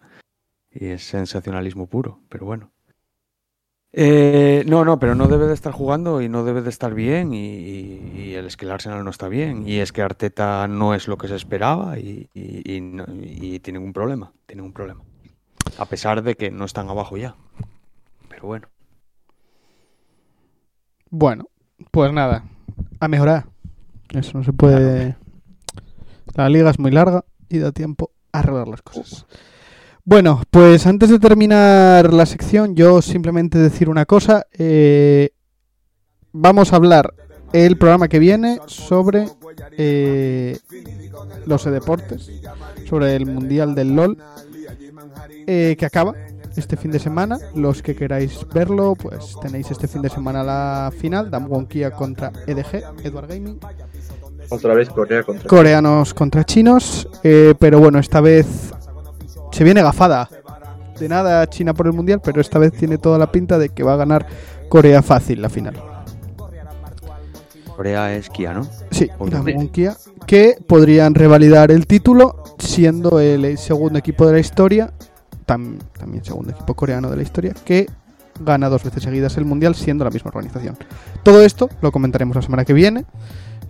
Y 0.71 0.87
es 0.87 1.03
sensacionalismo 1.03 1.87
puro, 1.87 2.19
pero 2.29 2.45
bueno. 2.45 2.71
Eh, 3.93 4.63
no, 4.67 4.85
no, 4.85 4.99
pero 4.99 5.15
no 5.15 5.27
debe 5.27 5.47
de 5.47 5.53
estar 5.53 5.73
jugando 5.73 6.21
y 6.21 6.29
no 6.29 6.45
debe 6.45 6.61
de 6.61 6.69
estar 6.69 6.93
bien 6.93 7.33
y, 7.33 8.33
el 8.33 8.45
es 8.45 8.55
que 8.55 8.65
el 8.65 8.71
Arsenal 8.71 9.03
no 9.03 9.09
está 9.09 9.27
bien 9.27 9.67
y 9.67 9.79
es 9.79 9.91
que 9.91 10.01
Arteta 10.01 10.65
no 10.69 10.93
es 10.93 11.09
lo 11.09 11.17
que 11.17 11.27
se 11.27 11.35
esperaba 11.35 11.99
y, 11.99 12.29
tiene 13.61 13.79
un 13.79 13.93
problema, 13.93 14.31
tiene 14.45 14.61
un 14.61 14.71
problema. 14.71 15.01
A 15.77 15.85
pesar 15.85 16.23
de 16.23 16.35
que 16.35 16.51
no 16.51 16.65
están 16.65 16.89
abajo 16.89 17.17
ya 17.17 17.35
bueno. 18.41 18.67
Bueno, 21.09 21.45
pues 21.91 22.11
nada, 22.13 22.43
a 22.99 23.07
mejorar. 23.07 23.45
Eso 24.09 24.37
no 24.37 24.43
se 24.43 24.53
puede. 24.53 25.15
La 26.35 26.49
liga 26.49 26.69
es 26.69 26.79
muy 26.79 26.91
larga 26.91 27.25
y 27.49 27.59
da 27.59 27.71
tiempo 27.71 28.11
a 28.31 28.39
arreglar 28.39 28.67
las 28.67 28.81
cosas. 28.81 29.25
Bueno, 30.03 30.41
pues 30.49 30.87
antes 30.87 31.09
de 31.09 31.19
terminar 31.19 32.11
la 32.11 32.25
sección, 32.25 32.75
yo 32.75 33.01
simplemente 33.01 33.59
decir 33.59 33.87
una 33.87 34.05
cosa. 34.05 34.47
Eh, 34.57 35.29
vamos 36.31 36.73
a 36.73 36.77
hablar 36.77 37.13
el 37.53 37.77
programa 37.77 38.07
que 38.07 38.17
viene 38.17 38.59
sobre 38.65 39.27
eh, 39.77 40.57
los 41.45 41.65
deportes, 41.65 42.31
sobre 42.89 43.15
el 43.15 43.27
Mundial 43.27 43.75
del 43.75 43.95
LOL, 43.95 44.17
eh, 45.45 45.75
que 45.77 45.85
acaba 45.85 46.15
este 46.55 46.77
fin 46.77 46.89
de 46.89 46.99
semana. 46.99 47.37
Los 47.53 47.83
que 47.83 47.95
queráis 47.95 48.45
verlo, 48.53 48.95
pues 48.95 49.35
tenéis 49.39 49.69
este 49.69 49.87
fin 49.87 50.01
de 50.01 50.09
semana 50.09 50.43
la 50.43 50.91
final, 50.97 51.29
Damwon-Kia 51.29 51.91
contra 51.91 52.31
EDG, 52.47 53.03
Edward 53.03 53.27
Gaming. 53.27 53.59
Otra 54.49 54.73
vez 54.73 54.89
Corea 54.89 55.23
contra 55.23 55.47
Coreanos 55.47 56.13
contra 56.13 56.43
chinos, 56.43 57.07
eh, 57.23 57.53
pero 57.59 57.79
bueno, 57.79 57.99
esta 57.99 58.19
vez 58.19 58.73
se 59.51 59.63
viene 59.63 59.81
gafada. 59.81 60.29
De 60.99 61.09
nada 61.09 61.47
China 61.47 61.73
por 61.73 61.87
el 61.87 61.93
Mundial, 61.93 62.21
pero 62.23 62.41
esta 62.41 62.59
vez 62.59 62.73
tiene 62.73 62.97
toda 62.97 63.17
la 63.17 63.31
pinta 63.31 63.57
de 63.57 63.69
que 63.69 63.83
va 63.83 63.93
a 63.93 63.97
ganar 63.97 64.27
Corea 64.69 65.01
fácil 65.01 65.41
la 65.41 65.49
final. 65.49 65.75
Corea 67.75 68.15
es 68.15 68.29
Kia, 68.29 68.53
¿no? 68.53 68.67
Sí, 68.91 69.09
Damwon 69.19 69.69
Kia, 69.69 69.97
que 70.27 70.57
podrían 70.67 71.15
revalidar 71.15 71.71
el 71.71 71.87
título 71.87 72.43
siendo 72.59 73.19
el 73.19 73.57
segundo 73.57 73.97
equipo 73.97 74.27
de 74.27 74.33
la 74.33 74.39
historia 74.39 74.93
también 75.45 76.23
segundo 76.23 76.51
equipo 76.51 76.73
coreano 76.75 77.09
de 77.09 77.17
la 77.17 77.23
historia, 77.23 77.53
que 77.65 77.87
gana 78.39 78.69
dos 78.69 78.83
veces 78.83 79.03
seguidas 79.03 79.37
el 79.37 79.45
Mundial 79.45 79.75
siendo 79.75 80.03
la 80.03 80.09
misma 80.09 80.29
organización. 80.29 80.77
Todo 81.23 81.41
esto 81.43 81.69
lo 81.81 81.91
comentaremos 81.91 82.35
la 82.35 82.41
semana 82.41 82.65
que 82.65 82.73
viene, 82.73 83.05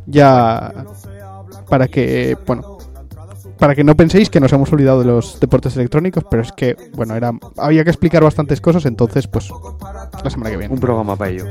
ya 0.06 0.86
para 1.70 1.88
que, 1.88 2.38
bueno, 2.46 2.71
para 3.62 3.76
que 3.76 3.84
no 3.84 3.96
penséis 3.96 4.32
que 4.32 4.40
nos 4.40 4.52
hemos 4.54 4.74
olvidado 4.74 5.02
de 5.02 5.06
los 5.06 5.40
deportes 5.40 5.76
electrónicos, 5.76 6.24
pero 6.28 6.42
es 6.42 6.52
que, 6.52 6.76
bueno, 6.96 7.16
era 7.16 7.32
había 7.58 7.84
que 7.84 7.92
explicar 7.92 8.24
bastantes 8.24 8.60
cosas, 8.60 8.88
entonces, 8.88 9.28
pues, 9.28 9.52
la 10.24 10.30
semana 10.32 10.50
que 10.50 10.58
viene. 10.58 10.74
Un 10.74 10.80
programa 10.80 11.16
para 11.16 11.30
ello. 11.30 11.46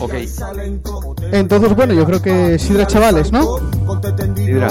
Ok. 0.00 0.14
Entonces, 1.30 1.76
bueno, 1.76 1.94
yo 1.94 2.04
creo 2.04 2.20
que 2.20 2.58
Sidra 2.58 2.84
Chavales, 2.88 3.30
¿no? 3.30 3.58
Sidra. 4.34 4.66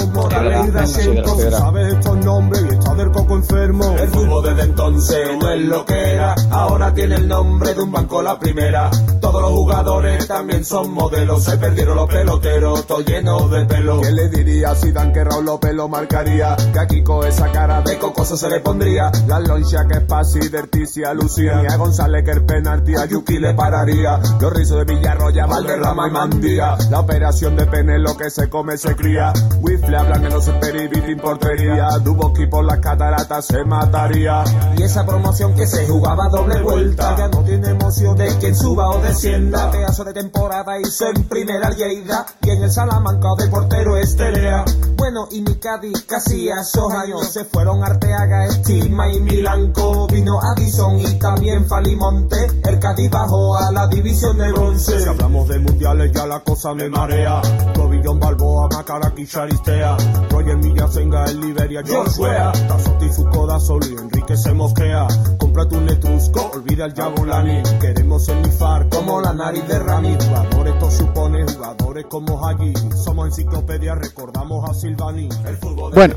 El 3.96 4.08
fútbol 4.08 4.44
desde 4.44 4.62
entonces 4.64 5.28
no 5.40 5.50
es 5.50 5.60
lo 5.62 5.86
que 5.86 6.12
era, 6.12 6.34
ahora 6.50 6.92
tiene 6.92 7.14
el 7.14 7.26
nombre 7.26 7.72
de 7.72 7.80
un 7.80 7.90
banco 7.90 8.20
la 8.20 8.38
primera. 8.38 8.90
Todos 9.22 9.40
los 9.40 9.50
jugadores 9.50 10.28
también 10.28 10.62
son 10.62 10.92
modelos, 10.92 11.42
se 11.42 11.56
perdieron 11.56 11.96
los 11.96 12.06
peloteros, 12.06 12.86
todo 12.86 13.00
lleno 13.00 13.48
de 13.48 13.64
pelo. 13.64 14.02
¿Qué 14.02 14.12
le 14.12 14.28
diría 14.28 14.74
si 14.74 14.92
Dan 14.92 15.10
que 15.14 15.24
Raúl 15.24 15.46
López 15.46 15.72
lo 15.72 15.88
marcaría? 15.88 16.54
Que 16.72 16.78
aquí 16.78 17.02
con 17.02 17.26
esa 17.26 17.50
cara 17.52 17.80
de 17.82 17.98
cocoso 17.98 18.36
se 18.36 18.48
le 18.48 18.60
pondría. 18.60 19.10
La 19.26 19.40
loncha 19.40 19.86
que 19.86 19.98
es 19.98 20.04
Pasi, 20.04 20.48
Derticia, 20.48 21.14
Lucía. 21.14 21.62
Y 21.62 21.66
a 21.66 21.76
González 21.76 22.24
que 22.24 22.32
el 22.32 22.44
penalti 22.44 22.94
a 22.94 23.06
Yuki 23.06 23.38
le 23.38 23.54
pararía. 23.54 24.18
Los 24.40 24.52
rizos 24.52 24.78
de 24.78 24.94
Villarroya, 24.94 25.46
Valderrama 25.46 26.08
y 26.08 26.10
Mandía. 26.10 26.76
La 26.90 27.00
operación 27.00 27.56
de 27.56 27.66
pene 27.66 27.98
lo 27.98 28.16
que 28.16 28.30
se 28.30 28.48
come 28.48 28.76
se 28.76 28.94
cría. 28.94 29.32
Wifle 29.60 29.96
hablan 29.96 30.22
que 30.22 30.28
no 30.28 30.40
se 30.40 30.52
peribit 30.52 31.20
portería. 31.20 31.88
Duboki 32.02 32.46
por 32.46 32.64
las 32.64 32.78
cataratas 32.78 33.46
se 33.46 33.64
mataría. 33.64 34.44
Y 34.76 34.82
esa 34.82 35.04
promoción 35.04 35.54
que 35.54 35.66
se 35.66 35.86
jugaba 35.86 36.28
doble 36.28 36.60
vuelta. 36.62 37.16
Ya 37.16 37.28
no 37.28 37.42
tiene 37.42 37.68
emoción 37.68 38.16
de 38.16 38.28
quien 38.38 38.54
suba 38.54 38.90
o 38.90 39.00
descienda. 39.00 39.70
Pedazo 39.70 40.04
de 40.04 40.12
temporada 40.12 40.78
hizo 40.80 41.06
en 41.08 41.24
primera 41.24 41.70
Lleida. 41.70 42.26
Y 42.42 42.50
en 42.50 42.62
el 42.62 42.70
Salamanca 42.70 43.28
de 43.38 43.48
portero 43.48 43.96
Esterea. 43.96 44.64
Bueno, 44.96 45.28
y 45.30 45.40
mi 45.42 45.54
Cádiz 45.56 46.04
casi 46.06 46.48
esos 46.60 46.92
años 46.92 47.26
se 47.28 47.44
fueron 47.44 47.82
Arteaga, 47.82 48.46
Estima 48.46 49.12
y 49.12 49.20
Milanco, 49.20 50.06
vino 50.06 50.38
Addison 50.40 50.98
y 51.00 51.18
también 51.18 51.66
Falimonte, 51.66 52.46
el 52.64 52.78
Cádiz 52.78 53.10
bajó 53.10 53.56
a 53.56 53.72
la 53.72 53.86
división 53.88 54.38
de 54.38 54.52
bronce. 54.52 55.00
Si 55.00 55.08
hablamos 55.08 55.48
de 55.48 55.58
mundiales 55.58 56.12
ya 56.12 56.26
la 56.26 56.40
cosa 56.40 56.74
me 56.74 56.88
marea, 56.88 57.40
Tobillón 57.74 58.20
Balboa, 58.20 58.68
Macaraki, 58.72 59.26
Charistea, 59.26 59.96
Roger 60.30 60.56
Millacenga, 60.58 61.24
el 61.24 61.40
Liberia, 61.40 61.82
George 61.84 62.20
Wea, 62.20 62.52
Tazotti, 62.52 63.08
Fucoda, 63.08 63.58
Solo 63.58 63.86
y 63.86 63.94
Enrique 63.94 64.36
se 64.36 64.52
mosquea, 64.52 65.06
cómprate 65.38 65.76
un 65.76 65.86
netrusco, 65.86 66.50
olvida 66.54 66.84
el 66.84 66.94
Jabulani, 66.94 67.62
queremos 67.80 68.28
enifar 68.28 68.88
como 68.88 69.20
la 69.20 69.32
nariz 69.32 69.66
de 69.66 69.78
Rami, 69.78 70.16
jugadores 70.20 70.76
esto 70.76 70.90
supone, 70.90 71.44
jugadores 71.46 72.06
como 72.08 72.46
Hagi, 72.46 72.72
somos 73.04 73.28
enciclopedia, 73.28 73.94
recordamos 73.94 74.68
a 74.68 74.74
Silvani, 74.74 75.28
el 75.46 75.56
fútbol 75.56 75.92
bueno, 75.94 76.14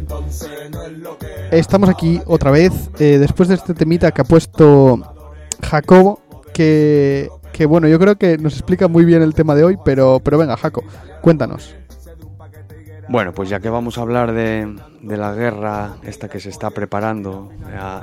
estamos 1.52 1.90
aquí 1.90 2.22
otra 2.26 2.52
vez, 2.52 2.74
eh, 3.00 3.18
después 3.18 3.50
de 3.50 3.56
este 3.56 3.74
temita 3.74 4.12
que 4.12 4.22
ha 4.22 4.26
puesto 4.26 5.00
Jacobo, 5.64 6.22
que, 6.54 7.30
que, 7.54 7.66
bueno, 7.66 7.88
yo 7.88 8.00
creo 8.00 8.16
que 8.18 8.38
nos 8.38 8.54
explica 8.54 8.88
muy 8.88 9.06
bien 9.06 9.22
el 9.22 9.34
tema 9.34 9.56
de 9.56 9.64
hoy, 9.64 9.78
pero, 9.84 10.22
pero 10.24 10.38
venga, 10.38 10.58
Jaco, 10.58 10.84
cuéntanos. 11.22 11.76
Bueno, 13.08 13.34
pues 13.34 13.50
ya 13.50 13.60
que 13.60 13.70
vamos 13.70 13.98
a 13.98 14.02
hablar 14.02 14.34
de, 14.34 14.76
de 15.02 15.18
la 15.18 15.34
guerra 15.34 15.98
esta 16.04 16.30
que 16.30 16.40
se 16.40 16.50
está 16.50 16.70
preparando 16.70 17.50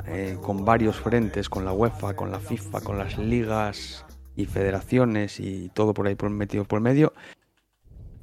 eh, 0.07 0.37
con 0.41 0.65
varios 0.65 0.97
frentes, 0.97 1.47
con 1.47 1.63
la 1.63 1.71
UEFA, 1.71 2.13
con 2.13 2.29
la 2.29 2.39
FIFA, 2.39 2.81
con 2.81 2.97
las 2.97 3.17
ligas 3.17 4.05
y 4.35 4.45
federaciones 4.45 5.39
y 5.39 5.69
todo 5.73 5.93
por 5.93 6.07
ahí 6.07 6.15
por 6.15 6.29
metido 6.29 6.65
por 6.65 6.81
medio, 6.81 7.13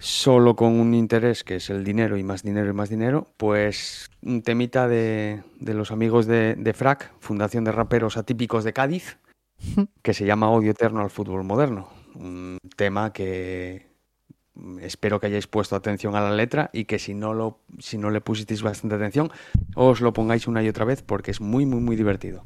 solo 0.05 0.55
con 0.55 0.79
un 0.79 0.93
interés 0.93 1.45
que 1.45 1.57
es 1.57 1.71
el 1.71 1.83
dinero 1.83 2.19
y 2.19 2.23
más 2.23 2.43
dinero 2.43 2.69
y 2.69 2.75
más 2.75 2.91
dinero, 2.91 3.27
pues 3.39 4.11
un 4.21 4.43
temita 4.43 4.87
de, 4.87 5.43
los 5.61 5.91
amigos 5.93 6.27
de, 6.27 6.57
de, 6.57 6.75
FRAC, 6.75 7.11
Fundación 7.21 7.65
de 7.65 7.73
Raperos 7.73 8.19
Atípicos 8.19 8.65
de 8.65 8.75
Cádiz, 8.75 9.17
que 10.03 10.13
se 10.13 10.27
llama 10.27 10.51
Odio 10.51 10.73
Eterno 10.73 11.01
al 11.01 11.09
Fútbol 11.09 11.43
Moderno. 11.45 11.89
Un 12.17 12.59
tema 12.77 13.15
que 13.15 13.87
espero 14.83 15.21
que 15.21 15.29
hayáis 15.29 15.47
puesto 15.47 15.75
atención 15.75 16.15
a 16.17 16.21
la 16.21 16.33
letra 16.33 16.69
y 16.75 16.85
que 16.85 16.99
si 16.99 17.15
no, 17.15 17.33
lo, 17.33 17.61
si 17.79 17.97
no 17.97 18.11
le 18.11 18.21
pusisteis 18.21 18.63
bastante 18.63 18.97
atención, 18.97 19.31
os 19.75 20.03
lo 20.03 20.13
pongáis 20.13 20.47
una 20.47 20.63
y 20.63 20.69
otra 20.69 20.85
vez 20.85 21.01
porque 21.01 21.31
es 21.31 21.41
muy, 21.41 21.65
muy, 21.65 21.81
muy 21.81 21.97
divertido. 21.97 22.45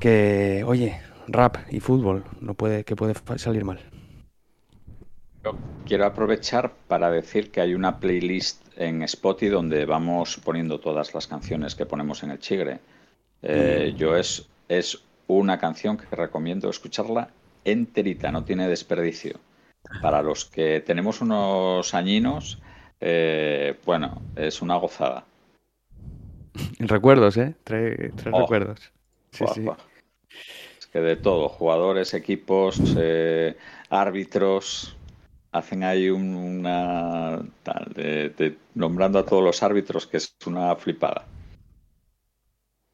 Que, 0.00 0.64
oye, 0.66 1.00
rap 1.28 1.58
y 1.70 1.78
fútbol, 1.78 2.24
no 2.40 2.54
puede, 2.54 2.82
que 2.82 2.96
puede 2.96 3.14
salir 3.38 3.64
mal 3.64 3.78
quiero 5.90 6.06
aprovechar 6.06 6.72
para 6.86 7.10
decir 7.10 7.50
que 7.50 7.60
hay 7.60 7.74
una 7.74 7.98
playlist 7.98 8.62
en 8.76 9.02
Spotify 9.02 9.48
donde 9.48 9.86
vamos 9.86 10.40
poniendo 10.44 10.78
todas 10.78 11.12
las 11.14 11.26
canciones 11.26 11.74
que 11.74 11.84
ponemos 11.84 12.22
en 12.22 12.30
el 12.30 12.38
Chigre. 12.38 12.78
Eh, 13.42 13.90
mm. 13.92 13.96
Yo 13.96 14.14
es, 14.14 14.48
es 14.68 15.02
una 15.26 15.58
canción 15.58 15.96
que 15.96 16.14
recomiendo 16.14 16.70
escucharla 16.70 17.30
enterita, 17.64 18.30
no 18.30 18.44
tiene 18.44 18.68
desperdicio. 18.68 19.40
Para 20.00 20.22
los 20.22 20.44
que 20.44 20.78
tenemos 20.78 21.22
unos 21.22 21.92
añinos, 21.92 22.62
eh, 23.00 23.76
bueno, 23.84 24.22
es 24.36 24.62
una 24.62 24.76
gozada. 24.76 25.24
Recuerdos, 26.78 27.36
¿eh? 27.36 27.56
Tres, 27.64 28.12
oh. 28.30 28.42
recuerdos. 28.42 28.92
Sí, 29.32 29.44
sí. 29.56 29.66
que 30.92 31.00
de 31.00 31.16
todo, 31.16 31.48
jugadores, 31.48 32.14
equipos, 32.14 32.80
eh, 32.96 33.56
árbitros, 33.88 34.96
hacen 35.52 35.82
ahí 35.82 36.08
una 36.08 37.42
nombrando 38.74 39.18
a 39.18 39.26
todos 39.26 39.42
los 39.42 39.62
árbitros 39.62 40.06
que 40.06 40.18
es 40.18 40.34
una 40.46 40.74
flipada. 40.76 41.24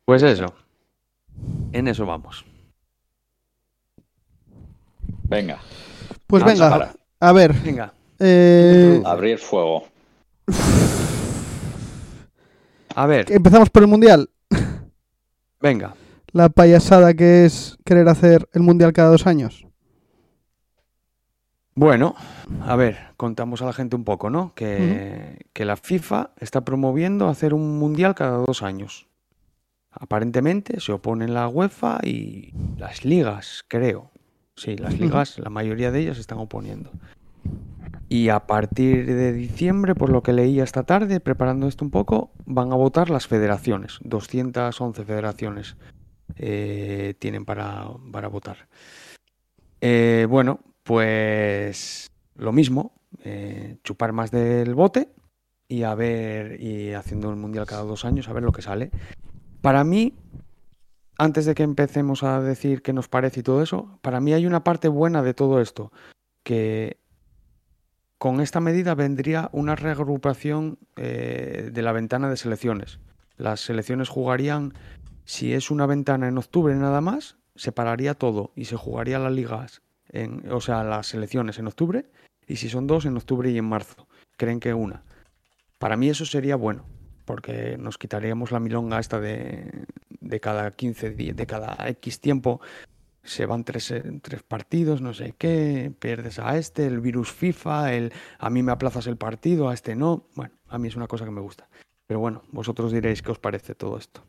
Pues 0.04 0.22
eso. 0.22 0.54
En 1.72 1.88
eso 1.88 2.06
vamos. 2.06 2.44
Venga. 5.24 5.58
Pues 6.26 6.44
venga, 6.44 6.94
a 7.20 7.32
ver. 7.32 7.52
Venga. 7.52 7.92
Eh, 8.18 9.02
Abrir 9.04 9.38
fuego. 9.38 9.88
A 12.94 13.06
ver. 13.06 13.30
Empezamos 13.30 13.68
por 13.68 13.82
el 13.82 13.88
Mundial. 13.88 14.30
Venga. 15.60 15.94
La 16.32 16.48
payasada 16.48 17.14
que 17.14 17.44
es 17.44 17.76
querer 17.84 18.08
hacer 18.08 18.48
el 18.52 18.62
Mundial 18.62 18.92
cada 18.92 19.10
dos 19.10 19.26
años. 19.26 19.66
Bueno, 21.78 22.14
a 22.62 22.74
ver, 22.74 22.96
contamos 23.18 23.60
a 23.60 23.66
la 23.66 23.74
gente 23.74 23.96
un 23.96 24.04
poco, 24.04 24.30
¿no? 24.30 24.54
Que, 24.54 25.46
que 25.52 25.66
la 25.66 25.76
FIFA 25.76 26.30
está 26.40 26.64
promoviendo 26.64 27.28
hacer 27.28 27.52
un 27.52 27.78
Mundial 27.78 28.14
cada 28.14 28.38
dos 28.38 28.62
años. 28.62 29.08
Aparentemente 29.90 30.80
se 30.80 30.92
oponen 30.92 31.34
la 31.34 31.48
UEFA 31.48 32.00
y 32.02 32.54
las 32.78 33.04
ligas, 33.04 33.62
creo. 33.68 34.10
Sí, 34.56 34.78
las 34.78 34.98
ligas, 34.98 35.38
la 35.38 35.50
mayoría 35.50 35.90
de 35.90 36.00
ellas 36.00 36.16
se 36.16 36.22
están 36.22 36.38
oponiendo. 36.38 36.92
Y 38.08 38.30
a 38.30 38.46
partir 38.46 39.04
de 39.04 39.34
diciembre, 39.34 39.94
por 39.94 40.08
lo 40.08 40.22
que 40.22 40.32
leí 40.32 40.60
esta 40.60 40.84
tarde, 40.84 41.20
preparando 41.20 41.68
esto 41.68 41.84
un 41.84 41.90
poco, 41.90 42.30
van 42.46 42.72
a 42.72 42.76
votar 42.76 43.10
las 43.10 43.26
federaciones. 43.26 43.98
211 44.02 45.04
federaciones 45.04 45.76
eh, 46.36 47.12
tienen 47.18 47.44
para, 47.44 47.86
para 48.12 48.28
votar. 48.28 48.66
Eh, 49.82 50.26
bueno, 50.30 50.60
pues 50.86 52.12
lo 52.36 52.52
mismo, 52.52 52.94
eh, 53.24 53.76
chupar 53.82 54.12
más 54.12 54.30
del 54.30 54.74
bote 54.74 55.10
y 55.66 55.82
a 55.82 55.96
ver, 55.96 56.62
y 56.62 56.92
haciendo 56.92 57.28
el 57.28 57.36
mundial 57.36 57.66
cada 57.66 57.82
dos 57.82 58.04
años, 58.04 58.28
a 58.28 58.32
ver 58.32 58.44
lo 58.44 58.52
que 58.52 58.62
sale. 58.62 58.92
Para 59.62 59.82
mí, 59.82 60.14
antes 61.18 61.44
de 61.44 61.56
que 61.56 61.64
empecemos 61.64 62.22
a 62.22 62.40
decir 62.40 62.82
qué 62.82 62.92
nos 62.92 63.08
parece 63.08 63.40
y 63.40 63.42
todo 63.42 63.62
eso, 63.62 63.98
para 64.00 64.20
mí 64.20 64.32
hay 64.32 64.46
una 64.46 64.62
parte 64.62 64.86
buena 64.86 65.24
de 65.24 65.34
todo 65.34 65.60
esto, 65.60 65.90
que 66.44 67.00
con 68.16 68.40
esta 68.40 68.60
medida 68.60 68.94
vendría 68.94 69.50
una 69.52 69.74
reagrupación 69.74 70.78
eh, 70.94 71.70
de 71.72 71.82
la 71.82 71.90
ventana 71.90 72.30
de 72.30 72.36
selecciones. 72.36 73.00
Las 73.36 73.58
selecciones 73.58 74.08
jugarían, 74.08 74.72
si 75.24 75.52
es 75.52 75.72
una 75.72 75.86
ventana 75.86 76.28
en 76.28 76.38
octubre 76.38 76.76
nada 76.76 77.00
más, 77.00 77.38
se 77.56 77.72
pararía 77.72 78.14
todo 78.14 78.52
y 78.54 78.66
se 78.66 78.76
jugaría 78.76 79.18
las 79.18 79.32
ligas, 79.32 79.82
o 80.50 80.60
sea, 80.60 80.84
las 80.84 81.08
selecciones 81.08 81.58
en 81.58 81.66
octubre, 81.66 82.06
y 82.46 82.56
si 82.56 82.68
son 82.68 82.86
dos, 82.86 83.04
en 83.06 83.16
octubre 83.16 83.50
y 83.50 83.58
en 83.58 83.64
marzo. 83.64 84.06
Creen 84.36 84.60
que 84.60 84.74
una. 84.74 85.02
Para 85.78 85.96
mí 85.96 86.08
eso 86.08 86.24
sería 86.24 86.56
bueno 86.56 86.84
porque 87.26 87.76
nos 87.76 87.98
quitaríamos 87.98 88.52
la 88.52 88.60
milonga 88.60 89.00
esta 89.00 89.20
de, 89.20 89.84
de 90.20 90.40
cada 90.40 90.70
15 90.70 91.10
días, 91.10 91.36
de 91.36 91.46
cada 91.46 91.76
X 91.88 92.20
tiempo, 92.20 92.60
se 93.26 93.44
van 93.44 93.64
tres, 93.64 93.90
eh, 93.90 94.02
tres, 94.22 94.42
partidos, 94.42 95.02
no 95.02 95.12
sé 95.12 95.34
qué, 95.36 95.92
pierdes 95.98 96.38
a 96.38 96.56
este, 96.56 96.86
el 96.86 97.00
virus 97.00 97.32
FIFA, 97.32 97.92
el 97.94 98.12
a 98.38 98.48
mí 98.48 98.62
me 98.62 98.72
aplazas 98.72 99.06
el 99.08 99.16
partido, 99.16 99.68
a 99.68 99.74
este 99.74 99.96
no. 99.96 100.28
Bueno, 100.34 100.54
a 100.68 100.78
mí 100.78 100.88
es 100.88 100.96
una 100.96 101.08
cosa 101.08 101.24
que 101.24 101.32
me 101.32 101.40
gusta. 101.40 101.68
Pero 102.06 102.20
bueno, 102.20 102.42
vosotros 102.52 102.92
diréis 102.92 103.20
qué 103.20 103.32
os 103.32 103.40
parece 103.40 103.74
todo 103.74 103.98
esto. 103.98 104.22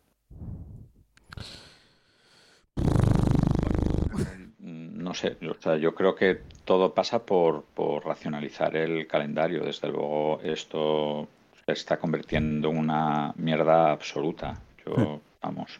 No 5.07 5.13
sé, 5.13 5.37
o 5.49 5.53
sea, 5.61 5.77
yo 5.77 5.95
creo 5.95 6.15
que 6.15 6.41
todo 6.65 6.93
pasa 6.93 7.25
por, 7.25 7.63
por 7.63 8.05
racionalizar 8.05 8.75
el 8.75 9.07
calendario. 9.07 9.63
Desde 9.63 9.87
luego, 9.87 10.41
esto 10.43 11.29
se 11.65 11.71
está 11.71 11.97
convirtiendo 11.97 12.71
en 12.71 12.77
una 12.77 13.33
mierda 13.37 13.93
absoluta. 13.93 14.59
Yo, 14.85 15.21
vamos, 15.41 15.79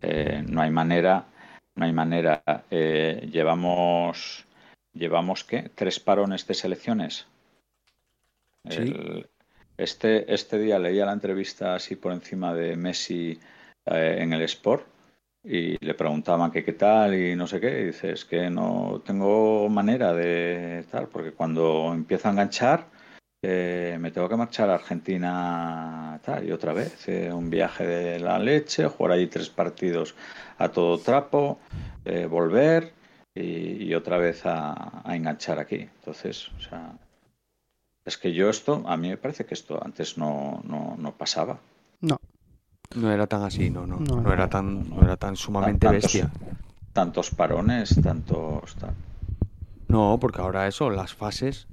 eh, 0.00 0.42
no 0.48 0.62
hay 0.62 0.70
manera, 0.70 1.26
no 1.74 1.84
hay 1.84 1.92
manera. 1.92 2.42
Eh, 2.70 3.28
llevamos, 3.30 4.46
llevamos 4.94 5.44
qué, 5.44 5.70
tres 5.74 6.00
parones 6.00 6.46
de 6.46 6.54
selecciones. 6.54 7.26
este, 9.76 10.32
este 10.32 10.58
día 10.58 10.78
leía 10.78 11.04
la 11.04 11.12
entrevista 11.12 11.74
así 11.74 11.94
por 11.94 12.12
encima 12.12 12.54
de 12.54 12.74
Messi 12.74 13.38
eh, 13.84 14.16
en 14.20 14.32
el 14.32 14.40
Sport 14.40 14.89
y 15.44 15.84
le 15.84 15.94
preguntaban 15.94 16.50
que 16.50 16.64
qué 16.64 16.72
tal 16.74 17.14
y 17.14 17.36
no 17.36 17.46
sé 17.46 17.60
qué. 17.60 17.80
Y 17.80 17.84
dice, 17.86 18.12
es 18.12 18.24
que 18.24 18.50
no 18.50 19.02
tengo 19.04 19.68
manera 19.68 20.12
de 20.12 20.84
tal, 20.90 21.08
porque 21.08 21.32
cuando 21.32 21.92
empieza 21.94 22.28
a 22.28 22.32
enganchar 22.32 22.86
eh, 23.42 23.96
me 23.98 24.10
tengo 24.10 24.28
que 24.28 24.36
marchar 24.36 24.68
a 24.68 24.74
Argentina 24.74 26.20
tal, 26.22 26.46
y 26.46 26.52
otra 26.52 26.74
vez, 26.74 27.08
eh, 27.08 27.32
un 27.32 27.48
viaje 27.48 27.86
de 27.86 28.20
la 28.20 28.38
leche, 28.38 28.86
jugar 28.86 29.12
ahí 29.12 29.28
tres 29.28 29.48
partidos 29.48 30.14
a 30.58 30.68
todo 30.68 30.98
trapo, 30.98 31.58
eh, 32.04 32.26
volver 32.26 32.92
y, 33.34 33.94
otra 33.94 34.18
vez 34.18 34.42
a, 34.44 35.02
enganchar 35.06 35.58
aquí. 35.58 35.76
Entonces, 35.76 36.50
o 36.58 36.60
sea, 36.60 36.92
es 38.04 38.18
que 38.18 38.34
yo 38.34 38.50
esto, 38.50 38.82
a 38.86 38.96
mí 38.98 39.08
me 39.08 39.16
parece 39.16 39.46
que 39.46 39.54
esto 39.54 39.82
antes 39.82 40.18
no, 40.18 40.62
no, 40.64 41.14
pasaba. 41.16 41.58
No. 42.02 42.18
No 42.96 43.12
era 43.12 43.26
tan 43.26 43.42
así, 43.42 43.70
no, 43.70 43.86
no. 43.86 43.98
No, 44.00 44.32
era 44.32 44.48
tan, 44.48 44.90
no 44.90 45.02
era 45.02 45.16
tan 45.16 45.36
sumamente 45.36 45.88
bestia. 45.88 46.30
Tantos 46.92 47.30
parones, 47.30 48.00
tantos. 48.02 48.76
No, 49.86 50.18
porque 50.20 50.40
ahora 50.40 50.66
eso, 50.66 50.90
las 50.90 51.14
fases 51.14 51.68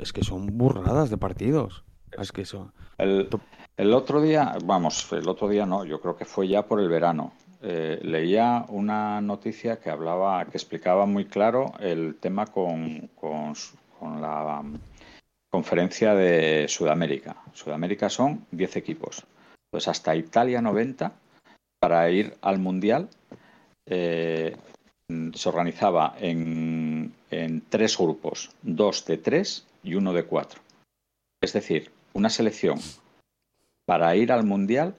es 0.00 0.12
que 0.12 0.22
son 0.22 0.58
burradas 0.58 1.08
de 1.08 1.16
partidos. 1.16 1.84
Es 2.18 2.32
que 2.32 2.42
eso. 2.42 2.72
El, 2.98 3.94
otro 3.94 4.20
día, 4.20 4.56
vamos, 4.64 5.10
el 5.12 5.28
otro 5.28 5.48
día 5.48 5.64
no, 5.64 5.84
yo 5.84 6.00
creo 6.00 6.16
que 6.16 6.24
fue 6.24 6.48
ya 6.48 6.66
por 6.66 6.80
el 6.80 6.88
verano. 6.88 7.32
Eh, 7.62 7.98
leía 8.02 8.64
una 8.68 9.20
noticia 9.20 9.80
que 9.80 9.90
hablaba, 9.90 10.44
que 10.44 10.58
explicaba 10.58 11.06
muy 11.06 11.24
claro 11.24 11.72
el 11.80 12.16
tema 12.20 12.46
con, 12.46 13.08
con, 13.14 13.54
la 14.20 14.60
um, 14.60 14.78
conferencia 15.48 16.14
de 16.14 16.66
Sudamérica. 16.68 17.36
Sudamérica 17.52 18.10
son 18.10 18.46
10 18.50 18.76
equipos. 18.76 19.24
Pues 19.70 19.88
hasta 19.88 20.16
Italia 20.16 20.62
90 20.62 21.12
para 21.80 22.10
ir 22.10 22.36
al 22.40 22.58
Mundial 22.58 23.08
eh, 23.86 24.56
se 25.34 25.48
organizaba 25.48 26.14
en, 26.18 27.12
en, 27.30 27.60
tres 27.68 27.96
grupos, 27.96 28.50
dos 28.62 29.04
de 29.06 29.18
tres 29.18 29.66
y 29.82 29.94
uno 29.94 30.12
de 30.12 30.24
cuatro. 30.24 30.60
Es 31.40 31.52
decir, 31.52 31.90
una 32.12 32.30
selección 32.30 32.78
para 33.86 34.14
ir 34.16 34.32
al 34.32 34.44
Mundial 34.44 34.94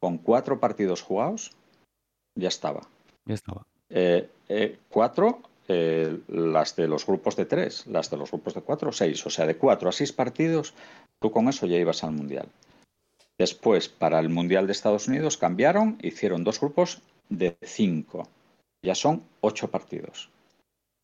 con 0.00 0.18
cuatro 0.18 0.60
partidos 0.60 1.02
jugados 1.02 1.52
ya 2.36 2.48
estaba. 2.48 2.82
Ya 3.24 3.34
estaba. 3.34 3.66
Eh, 3.88 4.28
eh, 4.48 4.78
cuatro, 4.88 5.40
eh, 5.68 6.20
las 6.28 6.76
de 6.76 6.86
los 6.86 7.06
grupos 7.06 7.34
de 7.36 7.46
tres, 7.46 7.86
las 7.86 8.10
de 8.10 8.16
los 8.16 8.30
grupos 8.30 8.54
de 8.54 8.62
cuatro, 8.62 8.92
seis. 8.92 9.24
O 9.26 9.30
sea, 9.30 9.46
de 9.46 9.56
cuatro 9.56 9.88
a 9.88 9.92
seis 9.92 10.12
partidos, 10.12 10.74
tú 11.20 11.30
con 11.30 11.48
eso 11.48 11.66
ya 11.66 11.76
ibas 11.76 12.04
al 12.04 12.12
Mundial. 12.12 12.46
Después, 13.38 13.88
para 13.88 14.18
el 14.18 14.30
Mundial 14.30 14.66
de 14.66 14.72
Estados 14.72 15.08
Unidos, 15.08 15.36
cambiaron, 15.36 15.98
hicieron 16.02 16.44
dos 16.44 16.60
grupos 16.60 17.02
de 17.28 17.56
cinco. 17.62 18.28
Ya 18.82 18.94
son 18.94 19.22
ocho 19.40 19.70
partidos. 19.70 20.30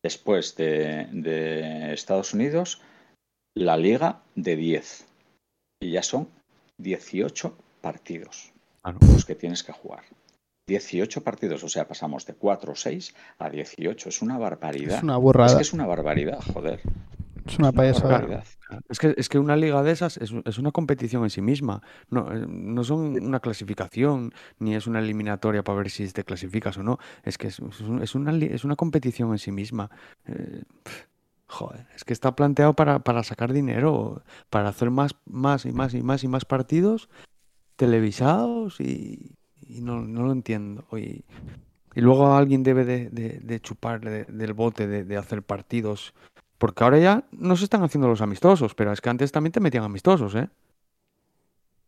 Después 0.03 0.55
de, 0.55 1.93
Estados 1.93 2.33
Unidos, 2.33 2.81
la 3.55 3.77
liga 3.77 4.21
de 4.35 4.55
10. 4.55 5.07
Y 5.81 5.91
ya 5.91 6.03
son 6.03 6.27
18 6.77 7.55
partidos 7.81 8.51
ah, 8.83 8.95
los 8.99 9.25
que 9.25 9.35
tienes 9.35 9.63
que 9.63 9.71
jugar. 9.71 10.03
18 10.67 11.23
partidos, 11.23 11.63
o 11.63 11.69
sea, 11.69 11.87
pasamos 11.87 12.25
de 12.25 12.33
4 12.33 12.71
o 12.71 12.75
6 12.75 13.13
a 13.37 13.49
18. 13.49 14.09
Es 14.09 14.21
una 14.21 14.37
barbaridad. 14.37 14.97
Es 14.97 15.03
una 15.03 15.17
burrada. 15.17 15.51
Es 15.51 15.55
que 15.55 15.61
es 15.61 15.73
una 15.73 15.85
barbaridad, 15.85 16.39
joder. 16.53 16.81
Es 17.45 17.59
una, 17.59 17.71
payasada. 17.71 18.43
Es 18.89 18.99
que, 18.99 19.13
es 19.17 19.29
que 19.29 19.37
una 19.37 19.55
liga 19.55 19.83
de 19.83 19.91
esas 19.91 20.17
es, 20.17 20.33
es 20.45 20.57
una 20.57 20.71
competición 20.71 21.23
en 21.23 21.29
sí 21.29 21.41
misma. 21.41 21.81
No, 22.09 22.31
eh, 22.31 22.45
no, 22.47 22.83
son 22.83 23.21
una 23.21 23.39
clasificación, 23.39 24.33
ni 24.59 24.75
es 24.75 24.87
una 24.87 24.99
eliminatoria 24.99 25.63
para 25.63 25.77
ver 25.77 25.89
si 25.89 26.07
te 26.11 26.23
clasificas 26.23 26.77
o 26.77 26.83
no. 26.83 26.99
Es 27.23 27.37
que 27.37 27.47
es, 27.47 27.59
es 28.01 28.15
una, 28.15 28.35
es 28.35 28.63
una 28.63 28.75
competición 28.75 29.31
en 29.31 29.39
sí 29.39 29.51
misma. 29.51 29.91
Eh, 30.25 30.63
joder, 31.47 31.87
es 31.95 32.03
que 32.03 32.13
está 32.13 32.35
planteado 32.35 32.73
para, 32.73 32.99
para 32.99 33.23
sacar 33.23 33.53
dinero, 33.53 34.23
para 34.49 34.69
hacer 34.69 34.89
más, 34.89 35.15
más 35.25 35.65
y 35.65 35.71
más 35.71 35.93
y 35.93 36.01
más 36.01 36.23
y 36.23 36.27
más 36.27 36.45
partidos 36.45 37.09
televisados 37.75 38.79
y, 38.79 39.35
y 39.61 39.81
no, 39.81 40.01
no, 40.01 40.23
lo 40.23 40.31
entiendo. 40.31 40.85
Y, 40.93 41.25
y 41.95 42.01
luego 42.01 42.33
alguien 42.33 42.63
debe 42.63 42.85
de, 42.85 43.09
de, 43.09 43.59
chupar 43.59 44.01
del 44.01 44.53
bote 44.53 44.87
de, 44.87 45.03
de 45.03 45.17
hacer 45.17 45.43
partidos 45.43 46.13
porque 46.63 46.81
ahora 46.81 46.97
ya 46.97 47.25
no 47.33 47.57
se 47.57 47.65
están 47.65 47.83
haciendo 47.83 48.07
los 48.07 48.21
amistosos, 48.21 48.73
pero 48.73 48.93
es 48.93 49.01
que 49.01 49.09
antes 49.09 49.33
también 49.33 49.51
te 49.51 49.59
metían 49.59 49.83
amistosos, 49.83 50.33
¿eh? 50.33 50.47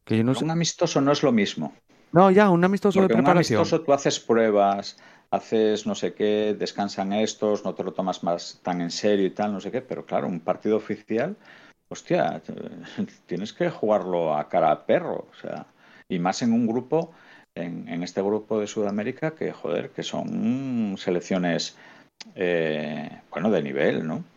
Que 0.03 0.19
Un 0.19 0.51
amistoso 0.51 0.99
no 0.99 1.13
es 1.13 1.23
lo 1.23 1.31
mismo. 1.31 1.73
No, 2.11 2.29
ya, 2.29 2.49
un 2.49 2.61
amistoso 2.61 2.99
de 2.99 3.07
preparación. 3.07 3.59
Un 3.61 3.61
amistoso 3.61 3.81
tú 3.83 3.93
haces 3.93 4.19
pruebas, 4.19 4.97
haces 5.31 5.87
no 5.87 5.95
sé 5.95 6.13
qué, 6.13 6.57
descansan 6.59 7.13
estos, 7.13 7.63
no 7.63 7.73
te 7.73 7.85
lo 7.85 7.93
tomas 7.93 8.21
más 8.21 8.59
tan 8.63 8.81
en 8.81 8.91
serio 8.91 9.25
y 9.25 9.29
tal, 9.29 9.53
no 9.53 9.61
sé 9.61 9.71
qué, 9.71 9.81
pero 9.81 10.05
claro, 10.05 10.27
un 10.27 10.41
partido 10.41 10.75
oficial, 10.75 11.37
hostia, 11.87 12.41
tienes 13.27 13.53
que 13.53 13.69
jugarlo 13.69 14.35
a 14.35 14.49
cara 14.49 14.71
a 14.71 14.85
perro, 14.85 15.29
o 15.31 15.35
sea, 15.39 15.67
y 16.09 16.19
más 16.19 16.41
en 16.41 16.51
un 16.51 16.67
grupo, 16.67 17.13
en, 17.55 17.87
en 17.87 18.03
este 18.03 18.21
grupo 18.21 18.59
de 18.59 18.67
Sudamérica, 18.67 19.35
que 19.35 19.53
joder, 19.53 19.91
que 19.91 20.03
son 20.03 20.95
selecciones, 20.97 21.77
eh, 22.35 23.21
bueno, 23.31 23.49
de 23.49 23.63
nivel, 23.63 24.05
¿no? 24.05 24.34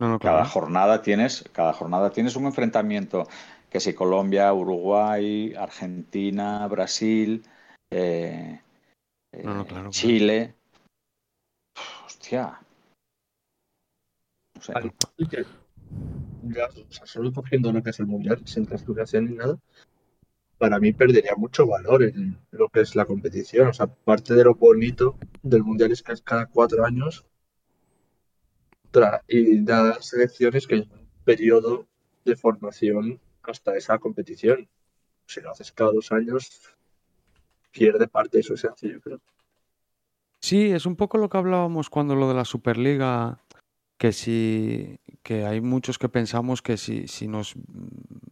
No, 0.00 0.08
no, 0.08 0.18
Cada 0.18 0.44
claro. 0.44 0.50
jornada 0.50 1.02
tienes, 1.02 1.44
cada 1.52 1.72
jornada 1.72 2.10
tienes 2.10 2.36
un 2.36 2.44
enfrentamiento, 2.46 3.26
que 3.68 3.80
si 3.80 3.94
Colombia, 3.94 4.52
Uruguay, 4.52 5.54
Argentina, 5.54 6.66
Brasil, 6.68 7.44
eh, 7.90 8.60
eh, 9.32 9.42
No, 9.44 9.54
no, 9.54 9.64
claro, 9.64 9.74
claro. 9.82 9.90
Chile. 9.90 10.54
Hostia. 12.06 12.60
No 14.54 14.62
sé. 14.62 14.72
Al- 14.74 14.92
que 15.28 15.44
ya, 16.42 16.66
o 16.66 16.92
sea, 16.92 17.06
solo 17.06 17.32
cogiendo 17.32 17.72
lo 17.72 17.82
que 17.82 17.90
es 17.90 17.98
el 17.98 18.06
mundial, 18.06 18.40
sin 18.44 18.64
clasificación 18.64 19.26
ni 19.26 19.34
nada, 19.34 19.58
para 20.58 20.78
mí 20.78 20.92
perdería 20.92 21.34
mucho 21.36 21.66
valor 21.66 22.04
en 22.04 22.38
lo 22.52 22.68
que 22.68 22.80
es 22.80 22.94
la 22.94 23.04
competición. 23.04 23.68
O 23.68 23.72
sea, 23.72 23.86
parte 23.86 24.34
de 24.34 24.44
lo 24.44 24.54
bonito 24.54 25.16
del 25.42 25.64
mundial 25.64 25.92
es 25.92 26.02
que 26.02 26.12
es 26.12 26.22
cada 26.22 26.46
cuatro 26.46 26.84
años 26.84 27.24
y 29.28 29.64
da 29.64 30.00
selecciones 30.00 30.66
que 30.66 30.74
hay 30.76 30.80
un 30.80 31.08
periodo 31.24 31.86
de 32.24 32.36
formación 32.36 33.20
hasta 33.42 33.76
esa 33.76 33.98
competición. 33.98 34.68
Si 35.26 35.40
lo 35.40 35.50
haces 35.50 35.72
cada 35.72 35.92
dos 35.92 36.10
años, 36.12 36.48
pierde 37.70 38.08
parte 38.08 38.38
de 38.38 38.42
su 38.42 38.54
esencia, 38.54 38.90
yo 38.90 39.00
creo. 39.00 39.20
Sí, 40.40 40.70
es 40.70 40.86
un 40.86 40.96
poco 40.96 41.18
lo 41.18 41.28
que 41.28 41.38
hablábamos 41.38 41.90
cuando 41.90 42.14
lo 42.14 42.28
de 42.28 42.34
la 42.34 42.44
Superliga, 42.44 43.42
que 43.98 44.12
si 44.12 44.98
que 45.22 45.44
hay 45.44 45.60
muchos 45.60 45.98
que 45.98 46.08
pensamos 46.08 46.62
que 46.62 46.76
si, 46.76 47.08
si 47.08 47.28
nos 47.28 47.54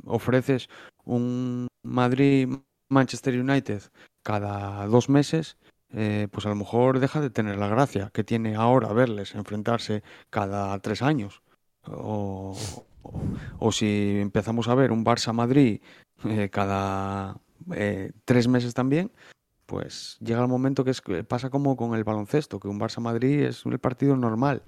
ofreces 0.04 0.68
un 1.04 1.68
Madrid-Manchester 1.82 3.38
United 3.38 3.82
cada 4.22 4.86
dos 4.86 5.08
meses, 5.08 5.58
eh, 5.92 6.28
pues 6.30 6.44
a 6.46 6.48
lo 6.48 6.56
mejor 6.56 6.98
deja 7.00 7.20
de 7.20 7.30
tener 7.30 7.56
la 7.58 7.68
gracia 7.68 8.10
que 8.12 8.24
tiene 8.24 8.56
ahora 8.56 8.92
verles 8.92 9.34
enfrentarse 9.34 10.02
cada 10.30 10.78
tres 10.80 11.02
años. 11.02 11.42
O, 11.86 12.56
o- 13.58 13.72
si 13.72 14.18
empezamos 14.20 14.68
a 14.68 14.74
ver 14.74 14.90
un 14.92 15.04
Barça-Madrid 15.04 15.80
eh, 16.24 16.48
cada 16.50 17.36
eh, 17.74 18.10
tres 18.24 18.48
meses 18.48 18.74
también, 18.74 19.12
pues 19.66 20.16
llega 20.20 20.42
el 20.42 20.48
momento 20.48 20.84
que 20.84 20.90
es, 20.90 21.02
pasa 21.28 21.50
como 21.50 21.76
con 21.76 21.94
el 21.94 22.04
baloncesto, 22.04 22.58
que 22.60 22.68
un 22.68 22.80
Barça-Madrid 22.80 23.44
es 23.44 23.64
el 23.66 23.78
partido 23.78 24.16
normal 24.16 24.62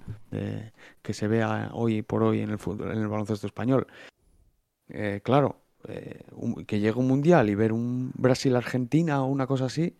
que 1.01 1.13
se 1.13 1.27
vea 1.27 1.69
hoy 1.73 2.01
por 2.01 2.23
hoy 2.23 2.41
en 2.41 2.49
el 2.49 2.59
fútbol, 2.59 2.91
en 2.91 2.99
el 2.99 3.07
baloncesto 3.07 3.47
español. 3.47 3.87
Claro, 5.23 5.61
que 6.67 6.79
llegue 6.79 6.99
un 6.99 7.07
mundial 7.07 7.49
y 7.49 7.55
ver 7.55 7.71
un 7.71 8.11
Brasil-Argentina 8.15 9.23
o 9.23 9.27
una 9.27 9.47
cosa 9.47 9.65
así 9.65 9.95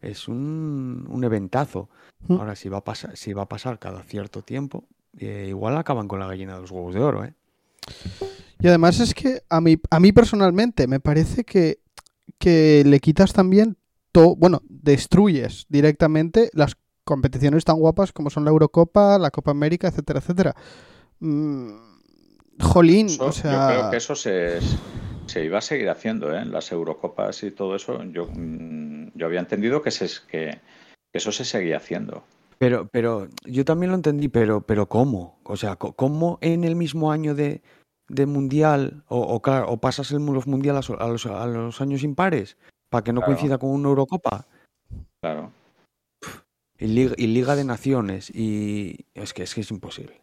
es 0.00 0.28
un, 0.28 1.06
un 1.08 1.24
eventazo. 1.24 1.88
Mm. 2.28 2.34
Ahora, 2.34 2.56
si 2.56 2.68
va 2.68 2.78
a 2.78 2.84
pasar, 2.84 3.16
si 3.16 3.32
va 3.32 3.42
a 3.42 3.48
pasar 3.48 3.78
cada 3.78 4.02
cierto 4.02 4.42
tiempo, 4.42 4.84
eh, 5.18 5.46
igual 5.48 5.76
acaban 5.76 6.08
con 6.08 6.20
la 6.20 6.26
gallina 6.26 6.54
de 6.54 6.60
los 6.60 6.70
huevos 6.70 6.94
de 6.94 7.00
oro, 7.00 7.24
¿eh? 7.24 7.34
Y 8.58 8.68
además 8.68 9.00
es 9.00 9.14
que 9.14 9.42
a 9.48 9.60
mí, 9.60 9.76
a 9.90 10.00
mí 10.00 10.12
personalmente 10.12 10.86
me 10.86 11.00
parece 11.00 11.44
que, 11.44 11.78
que 12.38 12.82
le 12.86 13.00
quitas 13.00 13.32
también 13.32 13.76
todo, 14.12 14.34
bueno, 14.34 14.62
destruyes 14.68 15.66
directamente 15.68 16.50
las 16.54 16.76
competiciones 17.04 17.64
tan 17.64 17.76
guapas 17.76 18.12
como 18.12 18.30
son 18.30 18.44
la 18.44 18.50
Eurocopa, 18.50 19.18
la 19.18 19.30
Copa 19.30 19.50
América, 19.50 19.88
etcétera, 19.88 20.20
etcétera. 20.20 20.56
Mm, 21.20 21.68
jolín, 22.60 23.06
Eso, 23.06 23.24
o 23.24 23.26
Yo 23.26 23.32
sea, 23.32 23.68
creo 23.68 23.90
que 23.90 23.96
eso 23.98 24.14
se, 24.14 24.58
se 25.26 25.44
iba 25.44 25.58
a 25.58 25.62
seguir 25.62 25.88
haciendo, 25.90 26.34
¿eh? 26.34 26.44
Las 26.44 26.72
Eurocopas 26.72 27.42
y 27.42 27.50
todo 27.50 27.76
eso. 27.76 28.02
Yo, 28.04 28.26
mm, 28.32 29.12
yo 29.14 29.26
había 29.26 29.40
entendido 29.40 29.82
que, 29.82 29.90
se, 29.90 30.08
que, 30.28 30.58
eso 31.12 31.32
se 31.32 31.44
seguía 31.44 31.76
haciendo. 31.78 32.24
Pero, 32.58 32.88
pero 32.88 33.28
yo 33.44 33.64
también 33.64 33.90
lo 33.90 33.96
entendí, 33.96 34.28
pero, 34.28 34.62
pero 34.62 34.86
¿cómo? 34.86 35.38
O 35.44 35.56
sea, 35.56 35.76
¿cómo 35.76 36.38
en 36.40 36.64
el 36.64 36.74
mismo 36.74 37.12
año 37.12 37.34
de, 37.34 37.60
de 38.08 38.26
mundial, 38.26 39.02
o, 39.08 39.20
o 39.20 39.42
claro, 39.42 39.68
o 39.68 39.76
pasas 39.78 40.10
el, 40.12 40.24
los 40.24 40.46
mundiales 40.46 40.88
a 40.90 41.06
los, 41.06 41.26
a 41.26 41.46
los 41.46 41.80
años 41.80 42.02
impares 42.02 42.56
para 42.88 43.04
que 43.04 43.12
no 43.12 43.20
Claro. 43.20 43.34
coincida 43.34 43.58
con 43.58 43.70
una 43.70 43.88
Eurocopa? 43.88 44.46
Claro. 45.20 45.50
Y 46.78 46.86
Liga, 46.86 47.14
y 47.16 47.26
Liga 47.26 47.56
de 47.56 47.64
Naciones, 47.64 48.30
y 48.30 49.06
es 49.14 49.32
que 49.34 49.42
es, 49.42 49.54
que 49.54 49.62
es 49.62 49.70
imposible. 49.70 50.20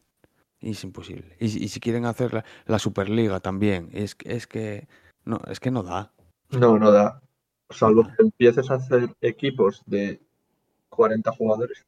Es 0.64 0.84
imposible. 0.84 1.36
Y, 1.40 1.50
si- 1.50 1.64
y 1.64 1.68
si 1.68 1.80
quieren 1.80 2.06
hacer 2.06 2.34
la, 2.34 2.46
la 2.66 2.80
Superliga 2.80 3.40
también, 3.40 3.90
es, 3.92 4.16
que- 4.16 4.34
es 4.34 4.48
que 4.48 4.88
no, 5.26 5.40
es 5.48 5.60
que 5.60 5.72
no 5.72 5.84
da. 5.84 6.12
No, 6.50 6.80
no 6.80 6.92
da. 6.92 7.22
Salvo 7.70 8.04
que 8.04 8.24
empieces 8.24 8.70
a 8.72 8.76
hacer 8.76 9.10
equipos 9.22 9.84
de 9.86 10.22
40 10.90 11.32
jugadores, 11.32 11.86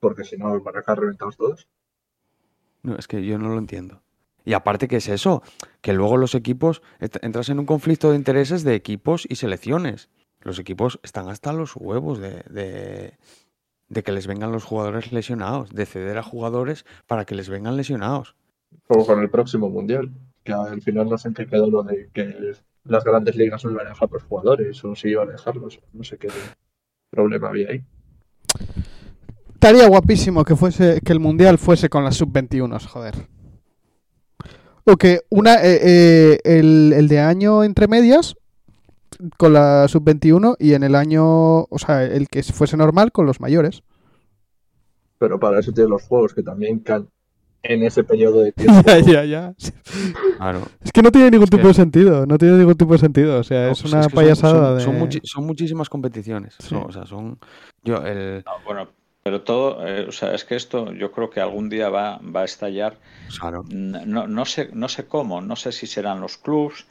porque 0.00 0.24
si 0.24 0.36
no 0.36 0.60
van 0.60 0.74
a 0.86 0.94
reventados 0.94 1.36
todos. 1.36 1.68
No, 2.82 2.96
es 2.96 3.08
que 3.08 3.24
yo 3.24 3.38
no 3.38 3.48
lo 3.48 3.58
entiendo. 3.58 4.02
Y 4.44 4.52
aparte, 4.52 4.88
¿qué 4.88 4.96
es 4.96 5.08
eso? 5.08 5.42
Que 5.80 5.92
luego 5.92 6.16
los 6.16 6.34
equipos, 6.34 6.82
entras 7.00 7.48
en 7.48 7.58
un 7.58 7.66
conflicto 7.66 8.10
de 8.10 8.16
intereses 8.16 8.62
de 8.62 8.74
equipos 8.74 9.26
y 9.28 9.36
selecciones. 9.36 10.08
Los 10.40 10.58
equipos 10.60 11.00
están 11.02 11.28
hasta 11.28 11.52
los 11.52 11.74
huevos 11.74 12.18
de, 12.20 12.42
de, 12.50 13.18
de 13.88 14.02
que 14.02 14.12
les 14.12 14.26
vengan 14.26 14.52
los 14.52 14.64
jugadores 14.64 15.12
lesionados, 15.12 15.70
de 15.70 15.86
ceder 15.86 16.18
a 16.18 16.22
jugadores 16.22 16.84
para 17.06 17.24
que 17.24 17.34
les 17.34 17.48
vengan 17.48 17.76
lesionados. 17.76 18.34
Como 18.86 19.06
con 19.06 19.20
el 19.20 19.30
próximo 19.30 19.70
mundial, 19.70 20.10
que 20.42 20.52
al 20.52 20.82
final 20.82 21.08
no 21.08 21.18
sé 21.18 21.28
en 21.28 21.34
qué 21.34 21.46
quedó 21.46 21.70
lo 21.70 21.82
de 21.82 22.08
que 22.12 22.54
las 22.84 23.04
grandes 23.04 23.36
ligas 23.36 23.64
no 23.64 23.70
iban 23.70 23.86
a 23.86 23.90
dejar 23.90 24.10
los 24.10 24.22
jugadores 24.24 24.84
o 24.84 24.94
si 24.94 25.08
iban 25.08 25.28
a 25.28 25.32
dejarlos. 25.32 25.80
No 25.92 26.04
sé 26.04 26.18
qué 26.18 26.28
problema 27.10 27.48
había 27.48 27.70
ahí. 27.70 27.84
estaría 29.54 29.88
guapísimo 29.88 30.44
que 30.44 30.56
fuese 30.56 31.00
que 31.04 31.12
el 31.12 31.20
mundial 31.20 31.58
fuese 31.58 31.88
con 31.88 32.04
las 32.04 32.16
sub-21, 32.16 32.80
joder. 32.86 33.14
O 34.84 34.96
que 34.96 35.20
una 35.30 35.56
eh, 35.64 35.80
eh, 35.82 36.38
el, 36.44 36.92
el 36.92 37.08
de 37.08 37.18
año 37.18 37.64
entre 37.64 37.88
medias 37.88 38.36
con 39.36 39.52
la 39.52 39.86
sub-21 39.88 40.56
y 40.58 40.74
en 40.74 40.82
el 40.82 40.94
año, 40.94 41.24
o 41.62 41.78
sea, 41.78 42.04
el 42.04 42.28
que 42.28 42.42
fuese 42.42 42.76
normal 42.76 43.12
con 43.12 43.26
los 43.26 43.40
mayores. 43.40 43.82
Pero 45.18 45.40
para 45.40 45.60
eso 45.60 45.72
tienes 45.72 45.90
los 45.90 46.02
juegos 46.02 46.34
que 46.34 46.42
también 46.42 46.80
caen 46.80 47.08
en 47.62 47.82
ese 47.82 48.04
periodo 48.04 48.42
de 48.42 48.52
tiempo. 48.52 48.82
ya, 48.86 48.98
ya, 49.00 49.24
ya. 49.24 49.54
Claro. 50.36 50.62
Es 50.84 50.92
que 50.92 51.02
no 51.02 51.10
tiene 51.10 51.30
ningún 51.30 51.44
Es 51.44 51.50
que- 51.50 51.56
tipo 51.56 51.68
de 51.68 51.74
sentido, 51.74 52.26
no 52.26 52.38
tiene 52.38 52.58
ningún 52.58 52.76
tipo 52.76 52.92
de 52.92 52.98
sentido, 52.98 53.38
o 53.40 53.42
sea, 53.42 53.66
No, 53.66 53.72
es 53.72 53.82
pues 53.82 53.92
una 53.92 54.06
que 54.06 54.14
payasada 54.14 54.68
son, 54.68 54.76
de... 54.78 54.84
son 54.84 54.98
muchi- 55.08 55.20
son 55.24 55.46
muchísimas 55.46 55.88
competiciones. 55.88 56.54
Sí. 56.58 56.68
Son- 56.68 56.84
o 56.88 56.92
sea, 56.92 57.06
son. 57.06 57.38
Yo, 57.82 57.96
el. 58.04 58.44
No, 58.44 58.52
bueno, 58.64 58.88
pero 59.22 59.40
todo, 59.42 59.84
eh, 59.86 60.06
o 60.08 60.12
sea, 60.12 60.34
es 60.34 60.44
que 60.44 60.54
esto 60.54 60.92
yo 60.92 61.10
creo 61.10 61.30
que 61.30 61.40
algún 61.40 61.68
día 61.68 61.88
va, 61.88 62.18
va 62.18 62.42
a 62.42 62.44
estallar. 62.44 62.98
Claro. 63.40 63.64
No, 63.70 64.28
no 64.28 64.44
sé, 64.44 64.68
no 64.72 64.88
sé 64.88 65.06
cómo, 65.06 65.40
no 65.40 65.56
sé 65.56 65.72
si 65.72 65.86
serán 65.88 66.20
los 66.20 66.36
clubs 66.36 66.86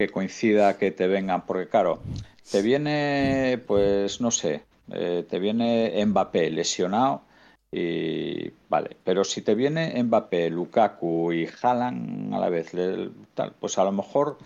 que 0.00 0.08
coincida 0.16 0.78
que 0.78 0.90
te 0.92 1.06
vengan, 1.08 1.44
porque 1.46 1.68
claro, 1.68 2.02
te 2.50 2.62
viene, 2.62 3.62
pues 3.66 4.20
no 4.22 4.30
sé, 4.30 4.64
eh, 4.92 5.26
te 5.28 5.38
viene 5.38 6.04
Mbappé 6.06 6.50
lesionado 6.50 7.22
y 7.70 8.50
vale, 8.70 8.96
pero 9.04 9.24
si 9.24 9.42
te 9.42 9.54
viene 9.54 10.02
Mbappé, 10.02 10.48
Lukaku 10.50 11.32
y 11.32 11.48
Haaland 11.62 12.34
a 12.34 12.38
la 12.38 12.48
vez, 12.48 12.72
le- 12.74 13.10
tal, 13.34 13.52
pues 13.60 13.78
a 13.78 13.84
lo 13.84 13.92
mejor, 13.92 14.38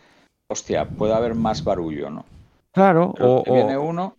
hostia, 0.51 0.91
puede 0.97 1.15
haber 1.15 1.35
más 1.35 1.65
barullo, 1.65 2.11
¿no? 2.11 2.25
Claro, 2.75 3.05
Pero 3.15 3.31
o, 3.31 3.45
te 3.45 3.51
viene 3.53 3.79
uno 3.79 4.17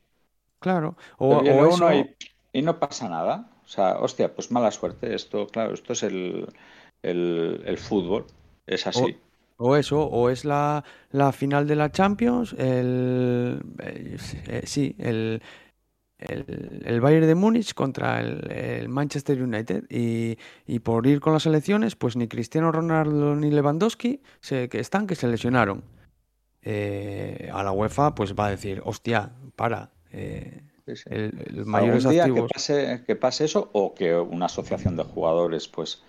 claro, 0.59 0.97
te 1.27 1.35
o, 1.35 1.37
viene 1.37 1.63
o 1.63 1.65
uno 1.65 1.93
eso- 1.93 1.93
y, 1.93 2.15
y 2.53 2.61
no 2.61 2.79
pasa 2.79 3.09
nada. 3.09 3.49
O 3.65 3.67
sea, 3.67 3.97
hostia, 3.99 4.33
pues 4.35 4.51
mala 4.51 4.71
suerte. 4.71 5.13
Esto, 5.15 5.47
claro, 5.47 5.73
esto 5.73 5.93
es 5.93 6.03
el, 6.03 6.47
el, 7.01 7.63
el 7.65 7.77
fútbol. 7.77 8.25
Es 8.67 8.87
así. 8.87 9.17
O 9.17 9.24
eso, 9.77 10.03
o 10.05 10.29
es 10.29 10.45
la, 10.45 10.83
la 11.11 11.31
final 11.31 11.67
de 11.67 11.75
la 11.75 11.91
Champions, 11.91 12.53
el, 12.57 13.61
eh, 13.79 14.17
eh, 14.47 14.61
sí, 14.65 14.95
el, 14.99 15.41
el, 16.17 16.81
el 16.85 17.01
Bayern 17.01 17.27
de 17.27 17.35
Múnich 17.35 17.73
contra 17.73 18.21
el, 18.21 18.51
el 18.51 18.89
Manchester 18.89 19.41
United. 19.41 19.85
Y, 19.89 20.37
y 20.65 20.79
por 20.79 21.07
ir 21.07 21.19
con 21.21 21.33
las 21.33 21.45
elecciones, 21.45 21.95
pues 21.95 22.15
ni 22.15 22.27
Cristiano 22.27 22.71
Ronaldo 22.71 23.35
ni 23.35 23.49
Lewandowski 23.51 24.21
se, 24.41 24.69
que 24.69 24.79
están, 24.79 25.07
que 25.07 25.15
se 25.15 25.27
lesionaron. 25.27 25.83
Eh, 26.61 27.49
a 27.53 27.63
la 27.63 27.71
UEFA, 27.71 28.15
pues 28.15 28.33
va 28.33 28.47
a 28.47 28.49
decir, 28.51 28.81
hostia, 28.85 29.31
para, 29.55 29.91
eh, 30.11 30.61
Sí, 30.87 30.95
sí. 30.97 31.03
el, 31.09 31.65
mayores 31.65 32.03
día 32.07 32.29
que 32.31 32.31
activos. 32.31 32.51
pase, 32.53 33.03
que 33.07 33.15
pase 33.15 33.45
eso 33.45 33.69
o 33.73 33.95
que 33.95 34.15
una 34.15 34.45
asociación 34.45 34.95
de 34.95 35.03
jugadores 35.03 35.67
pues, 35.67 36.03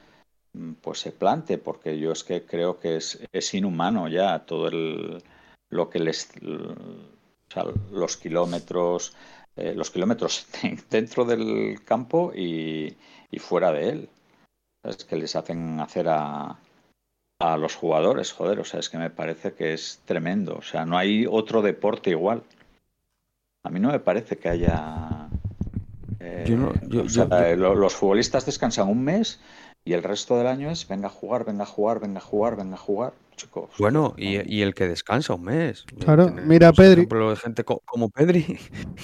pues 0.81 1.01
se 1.01 1.13
plante, 1.13 1.59
porque 1.59 1.99
yo 1.99 2.13
es 2.13 2.25
que 2.25 2.43
creo 2.45 2.79
que 2.81 2.97
es, 2.97 3.19
es 3.33 3.55
inhumano 3.55 4.09
ya 4.09 4.41
todo 4.41 4.69
el, 4.69 5.23
lo 5.71 5.91
que 5.91 5.99
les... 6.01 6.31
O 6.43 7.53
sea, 7.53 7.65
los 7.93 8.17
kilómetros, 8.17 9.15
eh, 9.57 9.75
los 9.75 9.91
kilómetros 9.91 10.47
dentro 10.91 11.25
del 11.25 11.83
campo 11.85 12.33
y, 12.35 12.97
y 13.31 13.39
fuera 13.39 13.73
de 13.73 13.89
él. 13.91 14.09
Es 14.83 15.05
que 15.05 15.17
les 15.17 15.35
hacen 15.37 15.81
hacer 15.81 16.09
a, 16.09 16.59
a 17.41 17.57
los 17.57 17.75
jugadores, 17.75 18.33
joder, 18.33 18.61
o 18.61 18.65
sea, 18.65 18.81
es 18.81 18.89
que 18.89 18.99
me 18.99 19.11
parece 19.11 19.53
que 19.55 19.73
es 19.75 20.01
tremendo. 20.05 20.57
O 20.57 20.63
sea, 20.63 20.85
no 20.85 20.97
hay 20.99 21.27
otro 21.29 21.63
deporte 21.63 22.11
igual. 22.11 22.43
A 23.65 23.71
mí 23.71 23.81
no 23.81 23.91
me 23.91 23.99
parece 24.01 24.39
que 24.39 24.49
haya. 24.49 25.29
Eh, 26.21 26.45
Yo 26.49 26.57
no- 26.57 26.73
yo- 26.89 27.03
o 27.03 27.09
sea, 27.09 27.55
yo- 27.55 27.75
los 27.75 27.95
futbolistas 27.95 28.47
descansan 28.47 28.89
un 28.89 29.03
mes 29.05 29.41
y 29.87 29.95
el 29.95 30.03
resto 30.03 30.37
del 30.37 30.49
año 30.49 30.69
es 30.71 30.87
venga 30.87 31.07
a 31.07 31.11
jugar, 31.11 31.45
venga 31.47 31.63
a 31.63 31.67
jugar, 31.67 32.01
venga 32.01 32.19
a 32.19 32.23
jugar, 32.23 32.57
venga 32.57 32.75
a 32.75 32.79
jugar, 32.79 33.13
chicos. 33.37 33.71
Bueno, 33.79 34.15
no. 34.19 34.23
y, 34.23 34.43
y 34.55 34.63
el 34.63 34.75
que 34.75 34.87
descansa 34.89 35.33
un 35.35 35.45
mes. 35.45 35.85
Claro, 36.01 36.27
tenemos 36.27 36.47
mira 36.47 36.73
Pedri. 36.73 36.93
ejemplo 37.03 37.31
de 37.31 37.37
gente 37.37 37.65
co- 37.65 37.81
como 37.87 38.11
Pedri, 38.11 38.59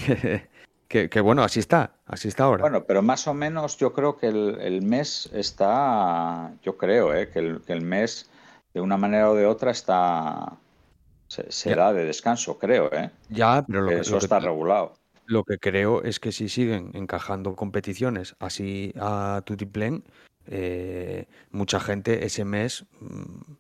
que, 0.07 0.49
que- 0.89 1.09
que, 1.09 1.21
bueno, 1.21 1.43
así 1.43 1.61
está, 1.61 1.93
así 2.05 2.29
está 2.29 2.45
ahora. 2.45 2.63
Bueno, 2.63 2.85
pero 2.85 3.01
más 3.01 3.27
o 3.29 3.33
menos 3.35 3.77
yo 3.79 3.93
creo 3.93 4.19
que 4.19 4.27
el, 4.27 4.59
el 4.61 4.83
mes 4.83 5.31
está, 5.33 6.53
yo 6.63 6.77
creo, 6.77 7.15
eh, 7.15 7.31
que, 7.31 7.39
el, 7.39 7.61
que 7.63 7.73
el 7.73 7.83
mes 7.83 8.29
de 8.75 8.81
una 8.81 8.97
manera 8.97 9.31
o 9.31 9.35
de 9.35 9.47
otra 9.47 9.71
está 9.71 10.59
se, 11.29 11.51
será 11.51 11.93
de 11.93 12.05
descanso, 12.05 12.59
creo, 12.59 12.93
eh. 12.93 13.11
ya, 13.31 13.65
pero 13.67 13.83
lo 13.83 13.89
Que 13.89 14.01
eso 14.01 14.13
lo 14.15 14.19
que- 14.19 14.25
está 14.27 14.41
regulado. 14.41 14.95
lo 15.27 15.45
que 15.45 15.59
creo 15.59 16.03
es 16.03 16.19
que 16.21 16.33
si 16.33 16.49
siguen 16.49 16.91
encajando 16.95 17.55
competiciones 17.55 18.35
así 18.41 18.93
a 19.01 19.41
tutiplén, 19.47 20.05
eh, 20.47 21.27
mucha 21.51 21.81
gente 21.81 22.25
ese 22.25 22.45
mes 22.45 22.85
mm, 23.01 23.53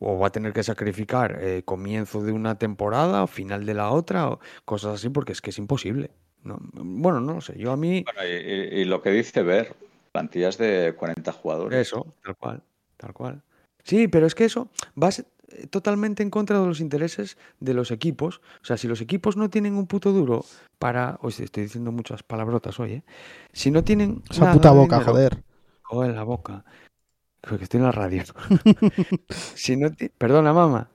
o 0.00 0.18
va 0.18 0.28
a 0.28 0.32
tener 0.32 0.52
que 0.52 0.62
sacrificar 0.62 1.38
eh, 1.40 1.62
comienzo 1.64 2.22
de 2.22 2.32
una 2.32 2.58
temporada 2.58 3.22
o 3.22 3.26
final 3.26 3.66
de 3.66 3.74
la 3.74 3.90
otra 3.90 4.28
o 4.28 4.40
cosas 4.64 4.94
así 4.94 5.08
porque 5.08 5.32
es 5.32 5.40
que 5.40 5.50
es 5.50 5.58
imposible. 5.58 6.10
No, 6.44 6.58
bueno, 6.72 7.20
no 7.20 7.34
lo 7.34 7.40
sé. 7.40 7.58
Yo 7.58 7.72
a 7.72 7.76
mí 7.76 8.04
Bueno, 8.04 8.28
y, 8.30 8.84
lo 8.84 9.02
que 9.02 9.10
dice 9.10 9.42
Ver, 9.42 9.74
plantillas 10.12 10.56
de 10.56 10.94
40 10.96 11.32
jugadores. 11.32 11.88
Eso, 11.88 12.06
tal 12.22 12.36
cual, 12.36 12.62
tal 12.96 13.12
cual. 13.12 13.42
Sí, 13.82 14.08
pero 14.08 14.26
es 14.26 14.34
que 14.34 14.44
eso 14.44 14.68
va 15.00 15.08
eh, 15.08 15.66
totalmente 15.66 16.22
en 16.22 16.30
contra 16.30 16.60
de 16.60 16.66
los 16.66 16.80
intereses 16.80 17.36
de 17.58 17.74
los 17.74 17.90
equipos. 17.90 18.40
O 18.62 18.64
sea, 18.64 18.76
si 18.76 18.86
los 18.86 19.00
equipos 19.00 19.36
no 19.36 19.50
tienen 19.50 19.74
un 19.74 19.86
puto 19.86 20.12
duro 20.12 20.44
para... 20.78 21.18
Estoy 21.26 21.64
diciendo 21.64 21.90
muchas 21.90 22.22
palabrotas 22.22 22.78
hoy, 22.78 22.92
¿eh? 22.92 23.02
Si 23.52 23.70
no 23.70 23.82
tienen... 23.82 24.22
Esa 24.30 24.42
nada 24.42 24.54
puta 24.54 24.70
boca, 24.70 24.98
dinero- 24.98 25.12
joder. 25.12 25.47
Joder, 25.90 26.14
la 26.14 26.24
boca. 26.24 26.64
Porque 27.42 27.64
estoy 27.64 27.78
en 27.80 27.86
la 27.86 27.92
radio. 27.92 28.24
si 29.54 29.76
no 29.76 29.92
ti- 29.92 30.10
Perdona, 30.10 30.52
mamá. 30.52 30.90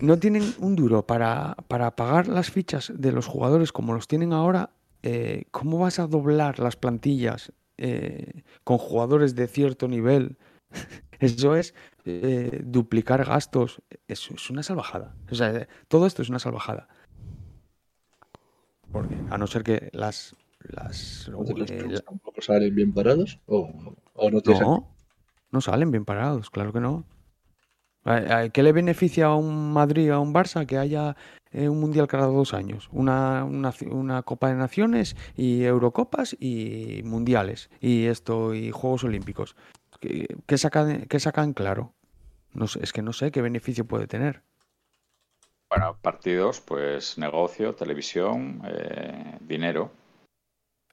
No 0.00 0.18
tienen 0.18 0.54
un 0.60 0.76
duro 0.76 1.06
para, 1.06 1.56
para 1.68 1.96
pagar 1.96 2.28
las 2.28 2.50
fichas 2.50 2.92
de 2.96 3.12
los 3.12 3.26
jugadores 3.26 3.72
como 3.72 3.94
los 3.94 4.08
tienen 4.08 4.32
ahora. 4.32 4.70
eh, 5.02 5.46
¿Cómo 5.52 5.78
vas 5.78 5.98
a 6.00 6.06
doblar 6.08 6.58
las 6.60 6.76
plantillas 6.76 7.52
eh, 7.78 8.44
con 8.64 8.78
jugadores 8.78 9.34
de 9.36 9.48
cierto 9.48 9.88
nivel? 9.88 10.38
Eso 11.20 11.56
es 11.56 11.74
eh, 12.06 12.62
duplicar 12.64 13.24
gastos. 13.26 13.82
Eso 14.08 14.34
es 14.34 14.50
una 14.50 14.62
salvajada. 14.64 15.14
O 15.30 15.34
sea, 15.36 15.68
todo 15.88 16.06
esto 16.06 16.22
es 16.22 16.30
una 16.30 16.40
salvajada. 16.40 16.88
Porque 18.92 19.16
a 19.30 19.36
no 19.38 19.46
ser 19.46 19.62
que 19.62 19.90
las... 19.92 20.34
las 20.70 21.28
los 21.28 21.48
la- 21.48 22.00
tampoco 22.00 22.40
salen 22.42 22.74
bien 22.74 22.92
parados 22.92 23.38
o, 23.46 23.70
o 24.14 24.30
no 24.30 24.40
tienen 24.40 24.62
no, 24.62 24.88
no 25.50 25.60
salen 25.60 25.90
bien 25.90 26.04
parados, 26.04 26.50
claro 26.50 26.72
que 26.72 26.80
no. 26.80 27.04
¿A- 28.04 28.36
a- 28.38 28.48
¿Qué 28.50 28.62
le 28.62 28.72
beneficia 28.72 29.26
a 29.26 29.34
un 29.34 29.72
Madrid, 29.72 30.10
a 30.10 30.18
un 30.20 30.34
Barça, 30.34 30.66
que 30.66 30.76
haya 30.78 31.16
eh, 31.52 31.68
un 31.68 31.80
mundial 31.80 32.06
cada 32.06 32.26
dos 32.26 32.52
años? 32.52 32.88
Una, 32.92 33.44
una, 33.44 33.72
una 33.90 34.22
Copa 34.22 34.48
de 34.48 34.56
Naciones 34.56 35.16
y 35.36 35.64
Eurocopas 35.64 36.36
y 36.38 37.02
mundiales 37.04 37.70
y 37.80 38.06
esto 38.06 38.54
y 38.54 38.70
Juegos 38.70 39.04
Olímpicos. 39.04 39.56
¿Qué, 40.00 40.26
qué 40.46 40.58
sacan, 40.58 41.06
qué 41.06 41.18
sacan 41.20 41.54
claro? 41.54 41.94
No 42.52 42.68
sé, 42.68 42.80
es 42.82 42.92
que 42.92 43.02
no 43.02 43.12
sé 43.12 43.30
qué 43.32 43.42
beneficio 43.42 43.86
puede 43.86 44.06
tener. 44.06 44.42
Bueno, 45.68 45.98
partidos, 46.00 46.60
pues 46.60 47.18
negocio, 47.18 47.74
televisión, 47.74 48.62
eh, 48.64 49.38
dinero. 49.40 49.90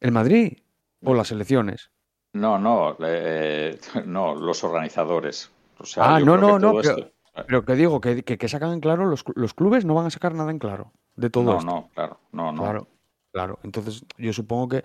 ¿El 0.01 0.11
Madrid 0.11 0.57
o 1.03 1.13
las 1.13 1.31
elecciones? 1.31 1.91
No, 2.33 2.57
no, 2.57 2.97
eh, 3.05 3.79
no, 4.05 4.35
los 4.35 4.63
organizadores. 4.63 5.51
O 5.77 5.85
sea, 5.85 6.15
Ah, 6.15 6.19
no, 6.19 6.37
no, 6.37 6.59
no, 6.59 6.71
todo 6.71 6.81
pero- 6.81 6.97
esto- 6.97 7.11
Pero 7.47 7.63
que 7.63 7.75
digo, 7.75 8.01
que, 8.01 8.23
que, 8.23 8.37
que 8.37 8.47
sacan 8.49 8.73
en 8.73 8.81
claro, 8.81 9.05
los, 9.05 9.23
los 9.35 9.53
clubes 9.53 9.85
no 9.85 9.95
van 9.95 10.05
a 10.07 10.09
sacar 10.09 10.33
nada 10.35 10.51
en 10.51 10.59
claro 10.59 10.91
de 11.15 11.29
todo 11.29 11.45
no, 11.45 11.57
esto. 11.59 11.65
no, 11.65 11.89
claro, 11.93 12.19
no, 12.33 12.51
no. 12.51 12.61
Claro, 12.61 12.87
claro. 13.31 13.59
Entonces 13.63 14.03
yo 14.17 14.33
supongo 14.33 14.67
que, 14.69 14.83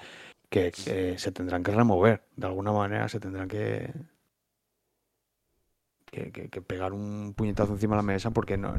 que, 0.49 0.73
eh, 0.87 1.15
se 1.19 1.33
tendrán 1.33 1.63
que 1.65 1.73
remover. 1.73 2.23
De 2.37 2.47
alguna 2.47 2.71
manera 2.73 3.09
se 3.09 3.19
tendrán 3.19 3.49
que, 3.49 3.93
que, 6.25 6.49
pegar 6.63 6.93
un 6.93 7.35
puñetazo 7.37 7.73
encima 7.73 7.95
de 7.97 8.03
la 8.03 8.03
mesa 8.07 8.31
porque 8.31 8.57
no, 8.57 8.75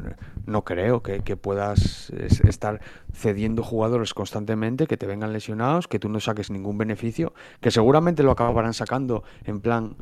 no- 0.46 0.64
creo 0.64 1.02
que, 1.02 1.20
puedas 1.36 2.10
es- 2.10 2.40
estar 2.40 2.80
cediendo 3.12 3.62
jugadores 3.62 4.12
constantemente, 4.14 4.86
que 4.86 4.96
te 4.96 5.06
vengan 5.06 5.32
lesionados, 5.32 5.88
que 5.88 5.98
tú 5.98 6.08
no 6.08 6.20
saques 6.20 6.50
ningún 6.50 6.78
beneficio, 6.78 7.32
que 7.60 7.70
seguramente 7.70 8.22
lo 8.22 8.32
acabarán 8.32 8.74
sacando 8.74 9.24
en 9.44 9.60
plan... 9.60 9.96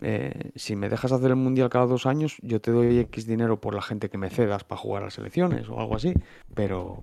eh, 0.00 0.52
si 0.54 0.76
me 0.76 0.88
dejas 0.88 1.10
hacer 1.12 1.30
el 1.30 1.36
mundial 1.36 1.70
cada 1.70 1.86
dos 1.86 2.06
años, 2.06 2.36
yo 2.42 2.60
te 2.60 2.70
doy 2.70 2.98
X 3.00 3.26
dinero 3.26 3.60
por 3.60 3.74
la 3.74 3.82
gente 3.82 4.08
que 4.08 4.18
me 4.18 4.30
cedas 4.30 4.62
para 4.62 4.80
jugar 4.80 5.02
a 5.02 5.06
las 5.06 5.18
elecciones 5.18 5.68
o 5.68 5.80
algo 5.80 5.96
así. 5.96 6.14
Pero, 6.54 7.02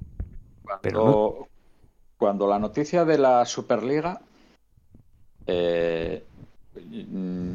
pero 0.82 0.99
no. 0.99 1.03
Cuando, 1.05 1.47
cuando 2.18 2.47
la 2.47 2.59
noticia 2.59 3.03
de 3.03 3.18
la 3.18 3.43
Superliga, 3.45 4.22
eh, 5.47 6.24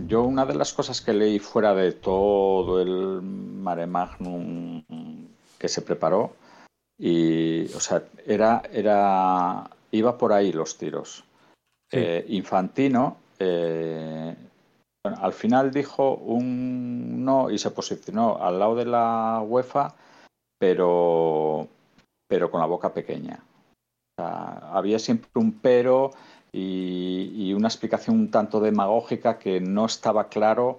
yo 0.07 0.23
una 0.23 0.47
de 0.47 0.55
las 0.55 0.73
cosas 0.73 1.01
que 1.01 1.12
leí 1.12 1.39
fuera 1.39 1.75
de 1.75 1.93
todo 1.93 2.81
el 2.81 3.23
mare 3.23 3.87
magnum 3.87 4.83
que 5.59 5.68
se 5.68 5.83
preparó, 5.83 6.35
y, 6.99 7.64
o 7.75 7.81
sea, 7.81 8.03
era, 8.27 8.62
era, 8.73 9.71
iba 9.91 10.18
por 10.18 10.33
ahí 10.33 10.53
los 10.53 10.77
tiros. 10.77 11.25
Sí. 11.91 11.99
Eh, 11.99 12.25
Infantino, 12.29 13.16
eh, 13.39 14.37
bueno, 15.03 15.18
al 15.23 15.33
final 15.33 15.71
dijo 15.71 16.14
un 16.14 17.25
no 17.25 17.51
y 17.51 17.59
se 17.59 17.71
posicionó 17.71 18.37
al 18.43 18.59
lado 18.59 18.77
de 18.77 18.85
la 18.85 19.43
UEFA, 19.47 19.95
pero, 20.59 21.66
pero 22.29 22.51
con 22.51 22.61
la 22.61 22.66
boca 22.66 22.93
pequeña. 22.93 23.43
O 23.43 24.23
sea, 24.23 24.71
había 24.73 24.99
siempre 24.99 25.31
un 25.37 25.59
pero 25.59 26.12
y, 26.53 27.53
una 27.53 27.68
explicación 27.68 28.16
un 28.18 28.30
tanto 28.30 28.61
demagógica 28.61 29.38
que 29.38 29.61
no 29.61 29.86
estaba 29.86 30.28
claro 30.28 30.78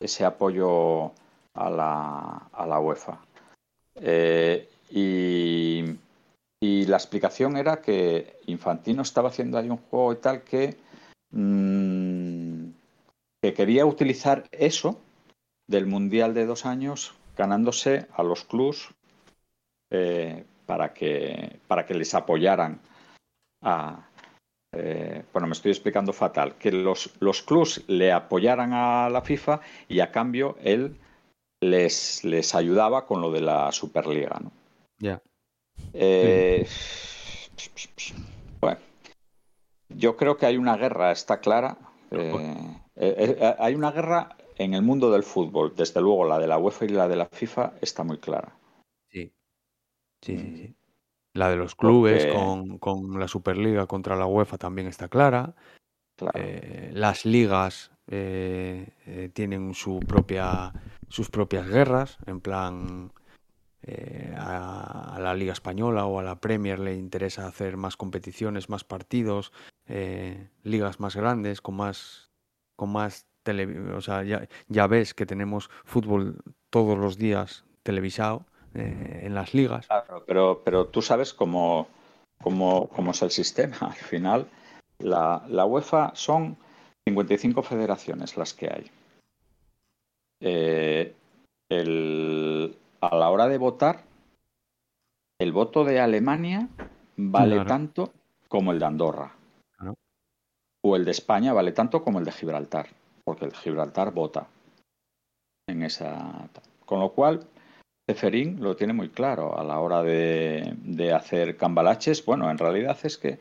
ese 0.00 0.24
apoyo 0.24 1.12
a 1.54 1.70
la, 1.70 2.48
a 2.52 2.66
la 2.66 2.80
UEFA. 2.80 3.18
Eh, 3.96 4.68
y, 4.90 5.84
y 6.60 6.86
la 6.86 6.96
explicación 6.96 7.56
era 7.56 7.82
que 7.82 8.38
Infantino 8.46 9.02
estaba 9.02 9.28
haciendo 9.28 9.58
ahí 9.58 9.68
un 9.68 9.78
juego 9.78 10.12
y 10.12 10.16
tal 10.16 10.42
que, 10.42 10.76
mm, 11.30 12.70
que 13.42 13.54
quería 13.54 13.84
utilizar 13.84 14.44
eso 14.52 14.98
del 15.66 15.86
Mundial 15.86 16.34
de 16.34 16.46
dos 16.46 16.64
años 16.66 17.14
ganándose 17.36 18.06
a 18.14 18.22
los 18.22 18.44
clubs 18.44 18.90
eh, 19.90 20.44
para, 20.66 20.92
que, 20.92 21.58
para 21.66 21.84
que 21.86 21.94
les 21.94 22.14
apoyaran 22.14 22.80
a... 23.62 24.08
eh, 24.72 25.22
bueno, 25.32 25.46
me 25.46 25.52
estoy 25.52 25.70
explicando 25.70 26.12
fatal. 26.12 26.56
Que 26.56 26.72
los, 26.72 27.10
los 27.20 27.42
clubs 27.42 27.84
le 27.88 28.12
apoyaran 28.12 28.72
a 28.72 29.08
la 29.10 29.22
FIFA 29.22 29.60
y 29.88 30.00
a 30.00 30.10
cambio 30.10 30.56
él 30.62 30.96
les, 31.60 32.24
les 32.24 32.54
ayudaba 32.54 33.06
con 33.06 33.20
lo 33.20 33.30
de 33.30 33.40
la 33.40 33.70
Superliga. 33.72 34.40
¿no? 34.42 34.50
Ya. 34.98 35.22
Eh, 35.92 36.66
Bueno, 38.60 38.78
yo 39.88 40.16
creo 40.16 40.36
que 40.36 40.46
hay 40.46 40.56
una 40.56 40.76
guerra, 40.76 41.12
está 41.12 41.40
clara. 41.40 41.76
Eh, 42.10 43.56
hay 43.58 43.74
una 43.74 43.90
guerra 43.90 44.36
en 44.56 44.74
el 44.74 44.82
mundo 44.82 45.10
del 45.10 45.22
fútbol. 45.22 45.74
Desde 45.76 46.00
luego, 46.00 46.26
la 46.26 46.38
de 46.38 46.46
la 46.46 46.58
UEFA 46.58 46.84
y 46.84 46.88
la 46.88 47.08
de 47.08 47.16
la 47.16 47.26
FIFA 47.26 47.74
está 47.80 48.04
muy 48.04 48.18
clara. 48.18 48.56
Sí. 49.10 49.32
Sí, 50.22 50.38
sí, 50.38 50.56
sí. 50.56 50.74
La 51.34 51.48
de 51.48 51.56
los 51.56 51.74
clubes 51.74 52.26
Porque- 52.26 52.38
con, 52.38 52.78
con 52.78 53.18
la 53.20 53.28
Superliga 53.28 53.86
contra 53.86 54.16
la 54.16 54.26
UEFA 54.26 54.58
también 54.58 54.86
está 54.88 55.08
clara. 55.08 55.54
Claro. 56.16 56.38
Eh, 56.38 56.90
las 56.92 57.24
ligas 57.24 57.90
eh, 58.06 58.94
eh, 59.06 59.30
tienen 59.32 59.74
su 59.74 60.00
propia, 60.00 60.72
sus 61.08 61.30
propias 61.30 61.66
guerras, 61.68 62.18
en 62.26 62.40
plan 62.40 63.12
a, 64.36 65.14
a 65.16 65.20
la 65.20 65.34
Liga 65.34 65.52
Española 65.52 66.06
o 66.06 66.20
a 66.20 66.22
la 66.22 66.38
Premier 66.40 66.78
le 66.78 66.94
interesa 66.94 67.46
hacer 67.48 67.76
más 67.76 67.96
competiciones, 67.96 68.68
más 68.68 68.84
partidos, 68.84 69.52
ligas 70.62 71.00
más 71.00 71.16
grandes, 71.16 71.60
con 71.60 71.74
más, 71.76 72.30
con 72.76 72.92
más 72.92 73.26
tele, 73.42 73.80
o 73.92 74.00
sea, 74.00 74.22
ya, 74.22 74.46
ya 74.68 74.86
ves 74.86 75.14
que 75.14 75.26
tenemos 75.26 75.68
fútbol 75.84 76.36
todos 76.70 76.96
los 76.96 77.18
días 77.18 77.64
televisado 77.82 78.46
eh, 78.74 79.20
en 79.24 79.34
las 79.34 79.54
ligas. 79.54 79.86
Claro, 79.86 80.24
pero, 80.26 80.62
pero 80.64 80.86
tú 80.86 81.02
sabes 81.02 81.32
cómo, 81.32 81.88
cómo, 82.42 82.88
cómo 82.88 83.10
es 83.12 83.22
el 83.22 83.30
sistema. 83.30 83.76
Al 83.80 83.92
final, 83.94 84.46
la, 84.98 85.44
la 85.48 85.64
UEFA 85.66 86.12
son 86.14 86.56
55 87.08 87.62
federaciones 87.62 88.36
las 88.36 88.54
que 88.54 88.66
hay. 88.72 88.90
Eh, 90.40 91.14
el, 91.70 92.76
a 93.00 93.16
la 93.16 93.30
hora 93.30 93.48
de 93.48 93.58
votar, 93.58 94.04
el 95.40 95.52
voto 95.52 95.84
de 95.84 96.00
Alemania 96.00 96.68
vale 97.16 97.54
Claro. 97.54 97.68
tanto 97.68 98.12
como 98.48 98.72
el 98.72 98.78
de 98.78 98.84
Andorra. 98.86 99.32
Claro. 99.76 99.94
O 100.84 100.96
el 100.96 101.04
de 101.04 101.10
España 101.12 101.52
vale 101.52 101.72
tanto 101.72 102.02
como 102.04 102.18
el 102.18 102.24
de 102.24 102.32
Gibraltar, 102.32 102.88
porque 103.24 103.44
el 103.46 103.50
de 103.52 103.56
Gibraltar 103.56 104.12
vota 104.12 104.46
en 105.68 105.82
esa. 105.82 106.48
Con 106.84 107.00
lo 107.00 107.12
cual, 107.12 107.46
Ceferín 108.14 108.58
lo 108.60 108.76
tiene 108.76 108.92
muy 108.92 109.08
claro 109.08 109.58
a 109.58 109.64
la 109.64 109.80
hora 109.80 110.02
de, 110.02 110.74
de 110.82 111.12
hacer 111.12 111.56
cambalaches. 111.56 112.24
Bueno, 112.24 112.50
en 112.50 112.58
realidad 112.58 112.98
es 113.02 113.16
que 113.16 113.38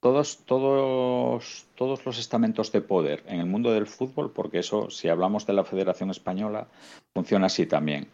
todos, 0.00 0.38
todos, 0.46 1.66
todos 1.76 2.04
los 2.04 2.18
estamentos 2.18 2.72
de 2.72 2.80
poder 2.80 3.22
en 3.26 3.40
el 3.40 3.46
mundo 3.46 3.72
del 3.72 3.86
fútbol, 3.86 4.32
porque 4.32 4.58
eso, 4.58 4.90
si 4.90 5.08
hablamos 5.08 5.46
de 5.46 5.52
la 5.52 5.64
Federación 5.64 6.10
Española, 6.10 6.66
funciona 7.14 7.46
así 7.46 7.66
también. 7.66 8.08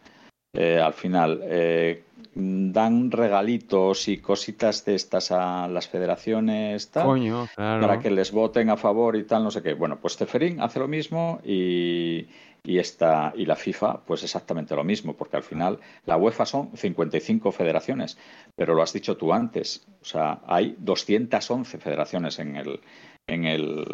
Eh, 0.54 0.80
al 0.80 0.92
final, 0.92 1.40
eh, 1.44 2.04
dan 2.34 3.10
regalitos 3.10 4.08
y 4.08 4.18
cositas 4.18 4.84
de 4.84 4.94
estas 4.94 5.30
a 5.30 5.68
las 5.68 5.88
federaciones 5.88 6.90
tal, 6.90 7.06
Coño, 7.06 7.48
claro. 7.54 7.80
para 7.80 8.00
que 8.00 8.10
les 8.10 8.32
voten 8.32 8.70
a 8.70 8.76
favor 8.76 9.16
y 9.16 9.24
tal, 9.24 9.44
no 9.44 9.50
sé 9.50 9.62
qué. 9.62 9.74
Bueno, 9.74 9.98
pues 10.00 10.16
Ceferín 10.16 10.60
hace 10.60 10.78
lo 10.78 10.88
mismo 10.88 11.40
y, 11.44 12.26
y, 12.68 12.78
esta, 12.78 13.32
y 13.34 13.46
la 13.46 13.56
FIFA, 13.56 14.02
pues 14.04 14.22
exactamente 14.22 14.76
lo 14.76 14.84
mismo, 14.84 15.14
porque 15.14 15.38
al 15.38 15.42
final 15.42 15.80
la 16.04 16.18
UEFA 16.18 16.44
son 16.44 16.76
55 16.76 17.50
federaciones, 17.50 18.18
pero 18.54 18.74
lo 18.74 18.82
has 18.82 18.92
dicho 18.92 19.16
tú 19.16 19.32
antes, 19.32 19.86
o 20.02 20.04
sea, 20.04 20.40
hay 20.46 20.76
211 20.78 21.78
federaciones 21.78 22.38
en 22.38 22.56
el, 22.56 22.80
en 23.26 23.46
el, 23.46 23.86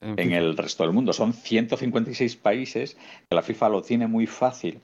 En 0.00 0.32
el 0.32 0.56
resto 0.56 0.82
del 0.82 0.94
mundo. 0.94 1.12
Son 1.12 1.34
156 1.34 2.36
países 2.36 2.96
que 3.28 3.34
la 3.34 3.42
FIFA 3.42 3.68
lo 3.68 3.82
tiene 3.82 4.06
muy 4.06 4.26
fácil 4.26 4.80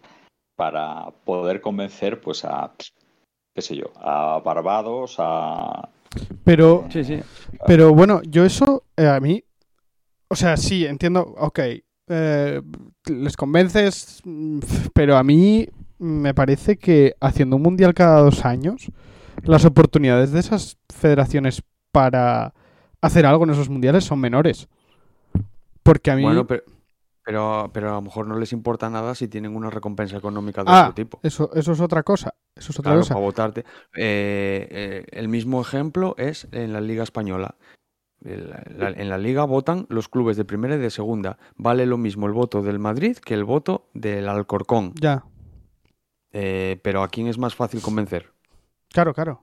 para 0.56 1.10
poder 1.24 1.62
convencer, 1.62 2.20
pues, 2.20 2.44
a, 2.44 2.74
qué 3.54 3.62
sé 3.62 3.76
yo, 3.76 3.92
a 3.96 4.42
Barbados, 4.44 5.16
a... 5.18 5.88
Pero, 6.44 6.86
Sí, 6.90 7.02
sí. 7.02 7.18
pero 7.66 7.94
bueno, 7.94 8.20
yo 8.28 8.44
eso 8.44 8.84
eh, 8.98 9.06
a 9.06 9.20
mí, 9.20 9.42
o 10.28 10.36
sea, 10.36 10.58
sí, 10.58 10.84
entiendo, 10.84 11.34
ok, 11.38 11.60
eh, 12.08 12.62
les 13.06 13.36
convences, 13.36 14.20
mm, 14.24 14.58
pero 14.94 15.16
a 15.16 15.22
mí 15.22 15.68
me 15.98 16.34
parece 16.34 16.76
que 16.76 17.14
haciendo 17.20 17.56
un 17.56 17.62
mundial 17.62 17.94
cada 17.94 18.20
dos 18.20 18.44
años, 18.44 18.90
las 19.44 19.64
oportunidades 19.64 20.32
de 20.32 20.40
esas 20.40 20.78
federaciones 20.94 21.62
para 21.92 22.52
hacer 23.00 23.26
algo 23.26 23.44
en 23.44 23.50
esos 23.50 23.68
mundiales 23.68 24.04
son 24.04 24.18
menores. 24.20 24.68
Porque 25.82 26.10
a 26.10 26.16
mí... 26.16 26.22
Bueno, 26.22 26.46
pero, 26.46 26.62
pero, 27.24 27.70
pero 27.72 27.90
a 27.90 27.94
lo 27.94 28.02
mejor 28.02 28.26
no 28.26 28.38
les 28.38 28.52
importa 28.52 28.90
nada 28.90 29.14
si 29.14 29.28
tienen 29.28 29.54
una 29.56 29.70
recompensa 29.70 30.16
económica 30.16 30.64
de 30.64 30.70
Ah, 30.70 30.82
otro 30.82 30.94
tipo. 30.94 31.20
Eso, 31.22 31.50
eso 31.54 31.72
es 31.72 31.80
otra 31.80 32.02
cosa. 32.02 32.34
Eso 32.54 32.72
es 32.72 32.78
otra 32.80 32.90
Claro, 32.90 33.00
cosa. 33.02 33.14
para 33.14 33.24
votarte. 33.24 33.60
Eh, 33.94 34.66
eh, 34.70 35.04
el 35.12 35.28
mismo 35.28 35.60
ejemplo 35.60 36.14
es 36.18 36.48
en 36.52 36.72
la 36.72 36.80
Liga 36.80 37.02
Española. 37.04 37.54
En 38.26 39.08
la 39.08 39.18
Liga 39.18 39.44
votan 39.44 39.86
los 39.88 40.08
clubes 40.08 40.36
de 40.36 40.44
primera 40.44 40.74
y 40.74 40.78
de 40.78 40.90
segunda. 40.90 41.38
Vale 41.56 41.86
lo 41.86 41.96
mismo 41.98 42.26
el 42.26 42.32
voto 42.32 42.62
del 42.62 42.78
Madrid 42.78 43.16
que 43.18 43.34
el 43.34 43.44
voto 43.44 43.88
del 43.94 44.28
Alcorcón. 44.28 44.92
Ya, 45.00 45.24
Eh, 46.32 46.80
pero 46.82 47.02
¿a 47.02 47.08
quién 47.08 47.28
es 47.28 47.38
más 47.38 47.54
fácil 47.54 47.80
convencer? 47.80 48.32
claro, 48.92 49.14
claro. 49.14 49.42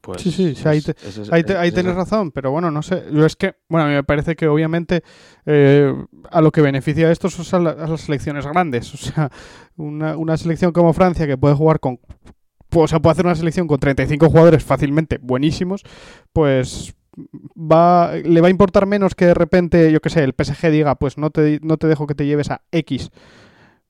Pues 0.00 0.20
Sí, 0.20 0.30
sí, 0.30 0.54
ahí 0.68 0.82
te- 0.82 0.90
es- 0.90 1.16
es- 1.16 1.32
Ahí, 1.32 1.42
te- 1.44 1.56
ahí 1.56 1.72
tienes 1.72 1.94
razón, 1.94 2.30
pero 2.30 2.50
bueno, 2.50 2.70
no 2.70 2.82
sé. 2.82 3.04
Yo 3.10 3.24
es 3.24 3.36
que, 3.36 3.54
bueno, 3.70 3.86
a 3.86 3.88
mí 3.88 3.94
me 3.94 4.04
parece 4.04 4.36
que 4.36 4.46
obviamente 4.48 5.02
eh, 5.46 5.94
a 6.30 6.40
lo 6.42 6.52
que 6.52 6.60
beneficia 6.60 7.10
esto 7.10 7.30
son 7.30 7.66
a, 7.66 7.72
la- 7.74 7.84
a 7.84 7.88
las 7.88 8.02
selecciones 8.02 8.46
grandes. 8.46 8.92
O 8.92 8.96
sea, 8.98 9.30
una, 9.76 10.16
una 10.18 10.36
selección 10.36 10.72
como 10.72 10.92
Francia 10.92 11.26
que 11.26 11.38
puede 11.38 11.54
jugar 11.54 11.80
con. 11.80 11.98
O 12.74 12.86
sea, 12.88 13.00
puede 13.00 13.12
hacer 13.12 13.24
una 13.24 13.34
selección 13.34 13.66
con 13.66 13.78
35 13.80 14.28
jugadores 14.28 14.62
fácilmente 14.62 15.18
buenísimos, 15.22 15.82
pues 16.34 16.94
va 17.56 18.14
le 18.16 18.40
va 18.40 18.48
a 18.48 18.50
importar 18.50 18.86
menos 18.86 19.14
que 19.14 19.26
de 19.26 19.34
repente, 19.34 19.92
yo 19.92 20.00
qué 20.00 20.10
sé, 20.10 20.24
el 20.24 20.34
PSG 20.34 20.70
diga, 20.70 20.94
pues 20.96 21.18
no 21.18 21.30
te, 21.30 21.60
no 21.62 21.76
te 21.76 21.86
dejo 21.86 22.06
que 22.06 22.14
te 22.14 22.26
lleves 22.26 22.50
a 22.50 22.62
X 22.72 23.10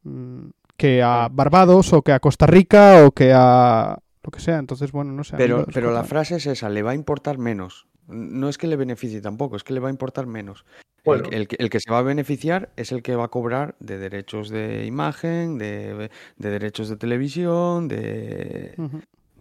mm, 0.03 0.49
que 0.77 1.03
a 1.03 1.29
Barbados 1.31 1.93
o 1.93 2.03
que 2.03 2.13
a 2.13 2.21
Costa 2.21 2.47
Rica 2.47 3.05
o 3.07 3.13
que 3.13 3.33
a 3.35 3.99
lo 4.23 4.31
que 4.31 4.41
sea. 4.41 4.59
Entonces, 4.59 4.93
bueno, 4.93 5.13
no 5.13 5.25
sé. 5.25 5.37
Pero, 5.37 5.67
pero 5.73 5.93
la 5.93 6.05
frase 6.05 6.37
es 6.37 6.47
esa, 6.47 6.69
le 6.69 6.83
va 6.83 6.93
a 6.93 6.95
importar 6.95 7.39
menos. 7.39 7.87
No 8.09 8.49
es 8.49 8.59
que 8.59 8.67
le 8.67 8.77
beneficie 8.77 9.21
tampoco, 9.21 9.57
es 9.57 9.65
que 9.65 9.73
le 9.73 9.81
va 9.81 9.89
a 9.89 9.93
importar 9.93 10.27
menos. 10.27 10.65
El 10.79 11.05
Bueno. 11.05 11.29
El, 11.31 11.49
que, 11.49 11.57
el 11.59 11.71
que 11.71 11.81
se 11.81 11.91
va 11.91 11.99
a 11.99 12.03
beneficiar 12.03 12.71
es 12.77 12.93
el 12.93 13.03
que 13.03 13.17
va 13.17 13.25
a 13.25 13.29
cobrar 13.29 13.77
de 13.79 13.99
derechos 13.99 14.49
de 14.51 14.85
imagen, 14.87 15.59
de, 15.59 16.11
de 16.37 16.51
derechos 16.51 16.89
de 16.89 16.97
televisión, 16.97 17.89
de. 17.89 18.75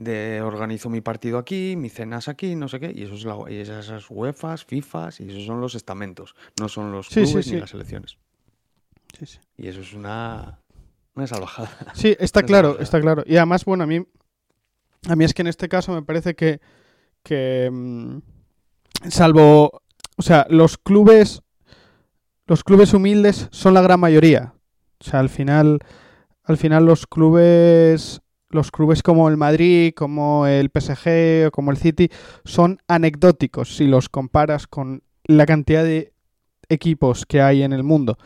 De 0.04 0.42
organizo 0.42 0.90
mi 0.90 1.02
partido 1.02 1.38
aquí, 1.38 1.76
mis 1.76 1.94
cenas 1.94 2.28
aquí, 2.28 2.56
no 2.56 2.68
sé 2.68 2.80
qué. 2.80 2.92
Y 2.96 3.04
eso 3.04 3.14
es 3.16 3.26
la, 3.26 3.38
y 3.50 3.56
esas, 3.58 4.06
UEFAs, 4.10 4.66
FIFAs, 4.66 5.20
y 5.22 5.30
esos 5.30 5.46
son 5.46 5.62
los 5.62 5.76
estamentos, 5.76 6.36
no 6.60 6.70
son 6.70 6.92
los 6.92 7.08
Sí, 7.08 7.24
clubes 7.24 7.46
sí. 7.46 7.54
ni 7.54 7.60
las 7.62 7.70
selecciones. 7.72 8.18
Sí, 9.18 9.26
sí. 9.26 9.40
Y 9.58 9.68
eso 9.68 9.82
es 9.82 9.94
una, 9.94 10.60
una 11.16 11.28
salvajada. 11.28 11.70
Sí, 11.94 12.16
está 12.20 12.44
claro, 12.44 12.72
es 12.72 12.78
la- 12.78 12.84
está 12.84 13.02
claro. 13.02 13.24
Y 13.26 13.38
además, 13.38 13.66
bueno, 13.66 13.84
a 13.84 13.88
mí, 13.88 14.06
a 15.10 15.16
mí 15.16 15.26
es 15.26 15.34
que 15.34 15.42
en 15.44 15.48
este 15.48 15.70
caso 15.70 15.94
me 15.94 16.02
parece 16.02 16.36
que, 16.36 16.60
que 17.24 17.70
mm, 17.72 18.18
salvo, 19.10 19.82
o 20.18 20.22
sea, 20.22 20.46
los 20.50 20.78
clubes, 20.78 21.42
los 22.48 22.64
clubes 22.64 22.94
humildes 22.94 23.48
son 23.52 23.74
la 23.74 23.82
gran 23.82 24.00
mayoría. 24.00 24.54
O 25.00 25.04
sea, 25.04 25.20
al 25.20 25.30
final, 25.30 25.80
al 26.44 26.58
final 26.58 26.86
los 26.86 27.06
clubes, 27.08 28.22
los 28.54 28.72
clubes 28.72 29.04
como 29.04 29.30
el 29.30 29.38
Madrid, 29.38 29.94
como 29.96 30.48
el 30.48 30.70
PSG 30.70 31.48
o 31.48 31.52
como 31.52 31.72
el 31.72 31.78
City 31.78 32.10
son 32.46 32.80
anecdóticos 32.88 33.76
si 33.78 33.88
los 33.88 34.10
comparas 34.10 34.68
con 34.68 35.04
la 35.26 35.46
cantidad 35.46 35.84
de 35.84 36.14
equipos 36.70 37.26
que 37.26 37.42
hay 37.42 37.64
en 37.64 37.74
el 37.74 37.84
mundo. 37.84 38.18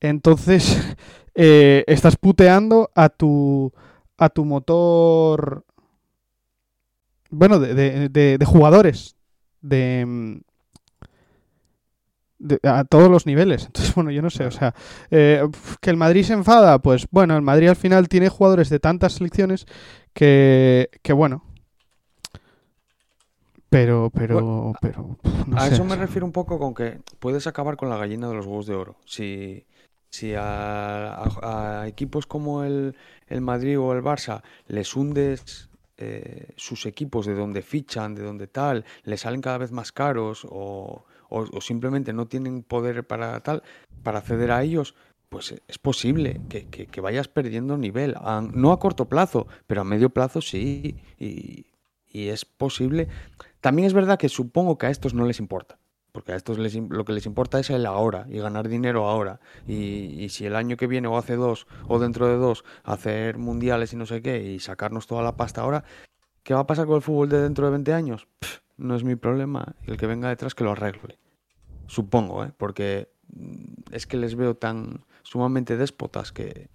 Entonces, 0.00 0.78
eh, 1.34 1.84
estás 1.86 2.16
puteando 2.16 2.90
a 2.94 3.08
tu 3.08 3.72
a 4.18 4.28
tu 4.28 4.44
motor 4.44 5.64
bueno 7.30 7.58
de, 7.58 7.74
de- 7.74 8.08
de- 8.08 8.38
de 8.38 8.44
jugadores 8.44 9.16
de, 9.60 10.04
mm, 10.06 10.40
de- 12.40 12.58
a 12.68 12.82
todos 12.84 13.08
los 13.08 13.26
niveles. 13.26 13.64
Entonces 13.66 13.94
bueno 13.94 14.10
yo 14.10 14.22
no 14.22 14.30
sé 14.30 14.44
o 14.46 14.50
sea 14.50 14.74
eh, 15.12 15.46
que 15.80 15.90
el 15.90 15.96
Madrid 15.96 16.24
se 16.24 16.32
enfada 16.32 16.80
pues 16.80 17.06
bueno 17.12 17.36
el 17.36 17.42
Madrid 17.42 17.68
al 17.68 17.76
final 17.76 18.08
tiene 18.08 18.28
jugadores 18.28 18.68
de 18.70 18.80
tantas 18.80 19.12
selecciones 19.12 19.66
que 20.12 20.90
que 21.02 21.12
bueno. 21.12 21.44
Pero 23.68 24.10
pero 24.12 24.72
pero 24.80 25.16
no 25.46 25.56
a 25.56 25.68
sé, 25.68 25.74
eso 25.74 25.84
me 25.84 25.94
refiero 25.94 26.26
un 26.26 26.32
poco 26.32 26.58
con 26.58 26.74
que 26.74 27.00
puedes 27.20 27.46
acabar 27.46 27.76
con 27.76 27.88
la 27.88 27.96
gallina 27.98 28.28
de 28.28 28.34
los 28.34 28.46
huevos 28.46 28.66
de 28.66 28.74
oro. 28.74 28.96
Si, 29.04 29.64
si 30.10 30.34
a, 30.34 31.14
a- 31.14 31.82
a 31.82 31.86
equipos 31.88 32.26
como 32.26 32.64
el, 32.64 32.96
el 33.28 33.40
Madrid 33.40 33.78
o 33.78 33.92
el 33.92 34.02
Barça 34.02 34.42
les 34.66 34.96
hundes 34.96 35.68
eh, 35.98 36.48
sus 36.56 36.84
equipos 36.86 37.26
de 37.26 37.34
donde 37.34 37.62
fichan, 37.62 38.16
de 38.16 38.22
donde 38.24 38.48
tal, 38.48 38.84
les 39.04 39.20
salen 39.20 39.40
cada 39.40 39.58
vez 39.58 39.70
más 39.70 39.92
caros 39.92 40.44
o, 40.50 41.04
o- 41.30 41.60
simplemente 41.60 42.12
no 42.12 42.26
tienen 42.26 42.62
poder 42.62 43.06
para 43.06 43.40
tal, 43.40 43.62
para 44.02 44.18
acceder 44.18 44.50
a 44.50 44.62
ellos, 44.62 44.94
pues 45.30 45.54
es 45.68 45.78
posible 45.78 46.40
que, 46.48 47.00
vayas 47.00 47.28
perdiendo 47.28 47.78
nivel. 47.78 48.16
No 48.52 48.72
a 48.72 48.80
corto 48.80 49.08
plazo, 49.08 49.46
pero 49.66 49.80
a 49.80 49.84
medio 49.84 50.10
plazo 50.10 50.42
sí. 50.42 50.96
Y, 51.18 51.66
es 52.12 52.44
posible. 52.44 53.06
También 53.60 53.86
es 53.86 53.92
verdad 53.94 54.18
que 54.18 54.28
supongo 54.28 54.76
que 54.76 54.86
a 54.86 54.90
estos 54.90 55.14
no 55.14 55.24
les 55.24 55.38
importa. 55.38 55.78
Porque 56.10 56.32
a 56.32 56.36
estos 56.36 56.58
les 56.58 56.74
lo 56.74 57.04
que 57.04 57.12
les 57.12 57.24
importa 57.26 57.60
es 57.60 57.70
el 57.70 57.86
ahora 57.86 58.26
y 58.28 58.40
ganar 58.40 58.68
dinero 58.68 59.08
ahora. 59.08 59.38
Y, 59.68 60.28
si 60.30 60.44
el 60.44 60.56
año 60.56 60.76
que 60.76 60.88
viene 60.88 61.06
o 61.06 61.16
hace 61.16 61.36
dos 61.36 61.68
o 61.86 62.00
dentro 62.00 62.26
de 62.26 62.34
dos 62.34 62.64
hacer 62.82 63.38
mundiales 63.38 63.92
y 63.92 63.96
no 63.96 64.06
sé 64.06 64.20
qué 64.20 64.42
y 64.42 64.58
sacarnos 64.58 65.06
toda 65.06 65.22
la 65.22 65.36
pasta 65.36 65.60
ahora, 65.60 65.84
¿qué 66.42 66.54
va 66.54 66.60
a 66.60 66.66
pasar 66.66 66.86
con 66.86 66.96
el 66.96 67.02
fútbol 67.02 67.28
de 67.28 67.40
dentro 67.40 67.66
de 67.66 67.70
20 67.70 67.92
años? 67.92 68.26
No 68.80 68.96
es 68.96 69.04
mi 69.04 69.16
problema. 69.16 69.74
El 69.86 69.96
que 69.96 70.06
venga 70.06 70.28
detrás 70.28 70.54
que 70.54 70.64
lo 70.64 70.72
arregle. 70.72 71.18
Supongo, 71.86 72.44
¿eh? 72.44 72.52
Porque 72.56 73.12
mm, 73.32 73.92
es 73.92 74.06
que 74.06 74.16
les 74.16 74.34
veo 74.34 74.56
tan 74.56 75.04
sumamente 75.22 75.76
déspotas 75.76 76.32
que, 76.32 76.68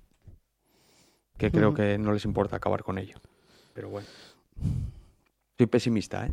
que 1.37 1.51
creo 1.51 1.73
que 1.73 1.97
no 1.97 2.13
les 2.13 2.25
importa 2.25 2.55
acabar 2.55 2.83
con 2.83 2.97
ello. 2.97 3.17
Pero 3.73 3.89
bueno. 3.89 4.07
Soy 5.57 5.67
pesimista, 5.67 6.27
¿eh? 6.27 6.31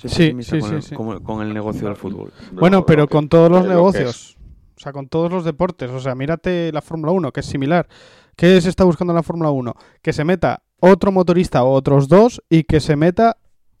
Soy 0.00 0.10
Sí, 0.10 0.16
pesimista 0.24 0.56
sí, 0.56 0.60
con, 0.60 0.68
sí, 0.70 0.74
el, 0.76 0.82
sí. 0.82 0.94
con 0.94 1.08
el- 1.10 1.22
con 1.22 1.42
el 1.42 1.52
negocio 1.54 1.86
del 1.86 1.96
fútbol. 1.96 2.32
Bueno, 2.52 2.84
pero 2.86 3.08
con 3.08 3.28
todos 3.28 3.50
los 3.50 3.64
lo 3.64 3.68
negocios. 3.70 4.36
O 4.76 4.80
sea, 4.80 4.92
con 4.92 5.08
todos 5.08 5.30
los 5.30 5.44
deportes. 5.44 5.90
O 5.90 6.00
sea, 6.00 6.14
mírate 6.14 6.72
la 6.72 6.82
Fórmula 6.82 7.12
1, 7.12 7.32
que 7.32 7.40
es 7.40 7.46
similar. 7.46 7.88
¿Qué 8.36 8.60
se 8.60 8.68
está 8.68 8.84
buscando 8.84 9.12
en 9.12 9.16
la 9.16 9.22
Fórmula 9.22 9.50
1? 9.50 9.74
Que 10.02 10.12
se 10.12 10.24
meta 10.24 10.62
otro 10.80 11.12
motorista 11.12 11.62
o 11.64 11.70
otros 11.72 12.08
dos 12.08 12.42
y 12.48 12.64
que 12.64 12.80
se 12.80 12.96
meta, 12.96 13.36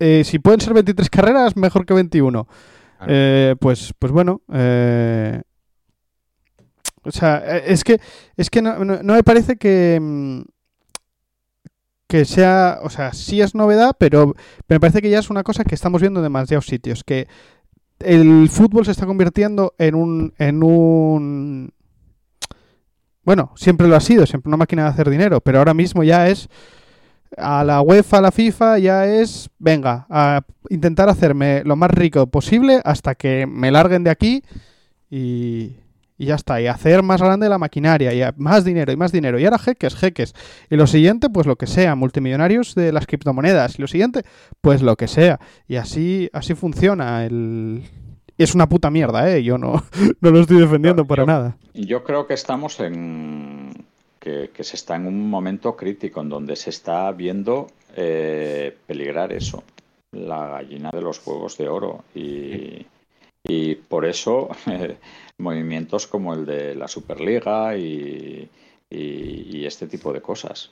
eh, 0.06 0.24
si 0.24 0.38
pueden 0.38 0.60
ser 0.60 0.74
23 0.74 1.08
carreras, 1.10 1.56
mejor 1.56 1.86
que 1.86 1.94
21. 1.94 2.44
Claro. 2.98 3.06
Eh, 3.08 3.56
pues, 3.60 3.92
pues 3.98 4.12
bueno, 4.12 4.42
eh, 4.52 5.42
o 7.02 7.10
sea, 7.10 7.38
es 7.58 7.84
que, 7.84 8.00
es 8.36 8.48
que 8.50 8.62
no, 8.62 8.84
no- 8.84 9.02
no 9.02 9.14
me 9.14 9.22
parece 9.22 9.56
que, 9.56 9.98
mm, 10.00 10.40
que 12.06 12.24
sea, 12.24 12.78
o 12.82 12.90
sea, 12.90 13.12
sí 13.12 13.40
es 13.40 13.54
novedad, 13.54 13.96
pero 13.98 14.34
me 14.68 14.78
parece 14.80 15.02
que 15.02 15.10
ya 15.10 15.18
es 15.18 15.30
una 15.30 15.42
cosa 15.42 15.64
que 15.64 15.74
estamos 15.74 16.00
viendo 16.00 16.20
en 16.20 16.24
demasiados 16.24 16.66
sitios, 16.66 17.02
que 17.02 17.26
el 17.98 18.48
fútbol 18.50 18.84
se 18.84 18.92
está 18.92 19.06
convirtiendo 19.06 19.74
en 19.78 19.94
un, 19.94 20.34
en 20.38 20.62
un, 20.62 21.72
bueno, 23.24 23.52
siempre 23.56 23.88
lo 23.88 23.96
ha 23.96 24.00
sido, 24.00 24.26
siempre 24.26 24.48
una 24.48 24.56
máquina 24.58 24.84
de 24.84 24.88
hacer 24.90 25.08
dinero, 25.10 25.40
pero 25.40 25.58
ahora 25.58 25.74
mismo 25.74 26.04
ya 26.04 26.28
es 26.28 26.48
a 27.36 27.64
la 27.64 27.80
UEFA, 27.80 28.18
a 28.18 28.22
la 28.22 28.30
FIFA, 28.32 28.78
ya 28.78 29.06
es, 29.06 29.50
venga, 29.58 30.06
a 30.10 30.42
intentar 30.70 31.08
hacerme 31.08 31.62
lo 31.64 31.76
más 31.76 31.90
rico 31.90 32.26
posible 32.26 32.80
hasta 32.84 33.14
que 33.14 33.46
me 33.46 33.70
larguen 33.70 34.04
de 34.04 34.10
aquí 34.10 34.42
y, 35.10 35.76
y 36.16 36.26
ya 36.26 36.36
está, 36.36 36.60
y 36.60 36.66
hacer 36.66 37.02
más 37.02 37.20
grande 37.20 37.48
la 37.48 37.58
maquinaria, 37.58 38.12
y 38.14 38.32
más 38.36 38.64
dinero, 38.64 38.92
y 38.92 38.96
más 38.96 39.12
dinero, 39.12 39.38
y 39.38 39.44
ahora 39.44 39.58
jeques, 39.58 39.96
jeques, 39.96 40.34
y 40.70 40.76
lo 40.76 40.86
siguiente, 40.86 41.28
pues 41.28 41.46
lo 41.46 41.56
que 41.56 41.66
sea, 41.66 41.94
multimillonarios 41.94 42.74
de 42.74 42.92
las 42.92 43.06
criptomonedas, 43.06 43.78
y 43.78 43.82
lo 43.82 43.88
siguiente, 43.88 44.22
pues 44.60 44.82
lo 44.82 44.96
que 44.96 45.08
sea, 45.08 45.40
y 45.66 45.76
así, 45.76 46.30
así 46.32 46.54
funciona 46.54 47.24
el... 47.24 47.82
Es 48.36 48.52
una 48.52 48.68
puta 48.68 48.90
mierda, 48.90 49.30
¿eh? 49.30 49.44
Yo 49.44 49.58
no, 49.58 49.84
no 50.20 50.30
lo 50.30 50.40
estoy 50.40 50.58
defendiendo 50.58 51.06
para 51.06 51.24
nada. 51.24 51.56
Yo 51.72 52.02
creo 52.02 52.26
que 52.26 52.34
estamos 52.34 52.80
en. 52.80 53.63
Que, 54.24 54.64
se 54.64 54.76
está 54.76 54.96
en 54.96 55.06
un 55.06 55.28
momento 55.28 55.76
crítico 55.76 56.22
en 56.22 56.30
donde 56.30 56.56
se 56.56 56.70
está 56.70 57.12
viendo 57.12 57.66
eh, 57.94 58.74
peligrar 58.86 59.34
eso, 59.34 59.62
la 60.12 60.48
gallina 60.48 60.90
de 60.90 61.02
los 61.02 61.24
huevos 61.26 61.58
de 61.58 61.68
oro. 61.68 62.04
Y, 62.14 62.86
por 63.88 64.06
eso 64.06 64.48
movimientos 65.38 66.06
como 66.06 66.32
el 66.32 66.46
de 66.46 66.74
la 66.74 66.88
Superliga 66.88 67.76
y, 67.76 68.48
este 68.90 69.86
tipo 69.86 70.12
de 70.12 70.22
cosas. 70.22 70.70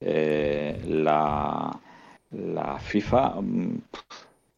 Eh, 0.00 0.82
la, 0.86 1.78
la 2.30 2.78
FIFA, 2.78 3.40
mm, 3.40 3.82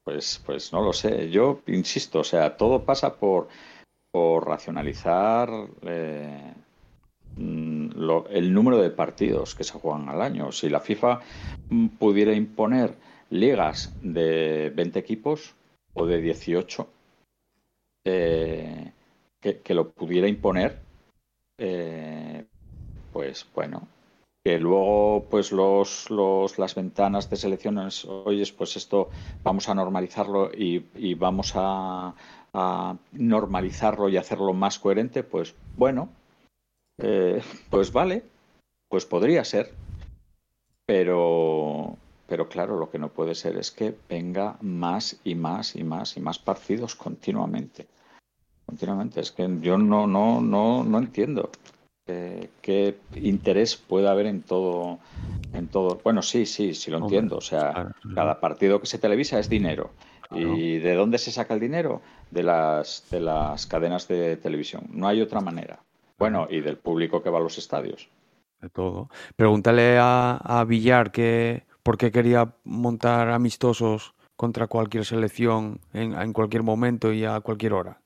pues, 0.04 0.42
pues 0.46 0.72
no 0.72 0.82
lo 0.82 0.92
sé. 0.92 1.28
Yo 1.30 1.60
insisto, 1.66 2.20
o 2.20 2.24
sea, 2.24 2.56
todo 2.56 2.84
pasa 2.84 3.14
por 3.14 3.48
por 4.12 4.46
racionalizar 4.46 5.48
eh, 5.82 6.52
lo- 7.36 8.28
el 8.28 8.52
número 8.52 8.78
de 8.78 8.90
partidos 8.90 9.54
que 9.54 9.64
se 9.64 9.78
juegan 9.78 10.08
al 10.08 10.22
año. 10.22 10.52
Si 10.52 10.68
la 10.68 10.80
FIFA 10.80 11.20
mm, 11.70 11.86
pudiera 11.98 12.32
imponer 12.34 12.94
ligas 13.30 13.94
de 14.02 14.70
20 14.74 14.98
equipos 14.98 15.54
o 15.94 16.06
de 16.06 16.20
18, 16.20 16.88
eh, 18.04 18.92
que, 19.40 19.74
lo 19.74 19.90
pudiera 19.90 20.28
imponer, 20.28 20.80
eh, 21.58 22.44
pues 23.12 23.46
bueno, 23.54 23.88
que 24.44 24.58
luego 24.58 25.26
pues 25.30 25.52
los, 25.52 26.10
las 26.10 26.74
ventanas 26.74 27.30
de 27.30 27.36
selecciones, 27.36 28.04
oyes, 28.04 28.52
pues 28.52 28.76
esto 28.76 29.10
vamos 29.44 29.68
a 29.68 29.74
normalizarlo 29.74 30.50
y, 30.52 31.14
vamos 31.14 31.52
a 31.54 32.14
normalizarlo 33.12 34.08
y 34.08 34.16
hacerlo 34.16 34.52
más 34.52 34.78
coherente, 34.78 35.22
pues 35.22 35.54
bueno, 35.76 36.10
eh, 37.02 37.42
pues 37.70 37.92
vale, 37.92 38.22
pues 38.88 39.04
podría 39.04 39.44
ser, 39.44 39.72
pero 40.86 41.96
pero 42.32 42.48
claro, 42.48 42.78
lo 42.78 42.90
que 42.90 42.98
no 42.98 43.10
puede 43.10 43.34
ser 43.34 43.58
es 43.58 43.70
que 43.70 43.94
venga 44.08 44.56
más 44.62 45.20
y 45.22 45.34
más 45.34 45.76
y 45.76 45.84
más 45.84 46.16
y 46.16 46.20
más 46.20 46.38
partidos 46.38 46.94
continuamente. 46.94 47.86
Continuamente. 48.64 49.20
Es 49.20 49.32
que 49.32 49.46
yo 49.60 49.76
no, 49.76 50.06
no, 50.06 50.40
no, 50.40 50.82
no 50.82 50.98
entiendo 50.98 51.50
eh, 52.06 52.48
qué 52.62 52.96
interés 53.16 53.76
puede 53.76 54.08
haber 54.08 54.24
en 54.24 54.42
todo, 54.42 54.98
en 55.52 55.68
todo. 55.68 56.00
Bueno, 56.02 56.22
sí, 56.22 56.46
sí, 56.46 56.74
sí 56.74 56.90
lo 56.90 56.98
Hombre, 56.98 57.18
entiendo. 57.18 57.36
O 57.36 57.42
sea, 57.42 57.72
claro. 57.72 57.94
cada 58.14 58.40
partido 58.40 58.80
que 58.80 58.86
se 58.86 58.98
televisa 58.98 59.38
es 59.38 59.48
dinero. 59.48 59.90
Claro. 60.28 60.56
¿Y 60.56 60.78
de 60.78 60.94
dónde 60.94 61.18
se 61.18 61.32
saca 61.32 61.52
el 61.54 61.60
dinero? 61.60 62.00
De 62.30 62.42
las, 62.42 63.04
de 63.10 63.20
las 63.20 63.66
cadenas 63.66 64.08
de 64.08 64.36
televisión. 64.38 64.84
No 64.90 65.06
hay 65.06 65.20
otra 65.20 65.40
manera. 65.40 65.80
Bueno, 66.22 66.46
y 66.50 66.60
del 66.60 66.76
público 66.78 67.22
que 67.22 67.30
va 67.30 67.38
a 67.38 67.42
los 67.42 67.58
estadios. 67.58 68.08
de 68.60 68.68
todo. 68.70 69.08
Pregúntale 69.36 69.98
a, 69.98 70.36
a 70.36 70.64
Villar 70.64 71.10
que 71.10 71.64
por 71.82 71.98
qué 71.98 72.10
quería 72.12 72.54
montar 72.64 73.28
amistosos 73.30 74.14
contra 74.36 74.68
cualquier 74.68 75.04
selección 75.04 75.80
en, 75.92 76.14
en 76.14 76.32
cualquier 76.32 76.62
momento 76.62 77.12
y 77.12 77.24
a 77.24 77.40
cualquier 77.40 77.72
hora. 77.72 78.00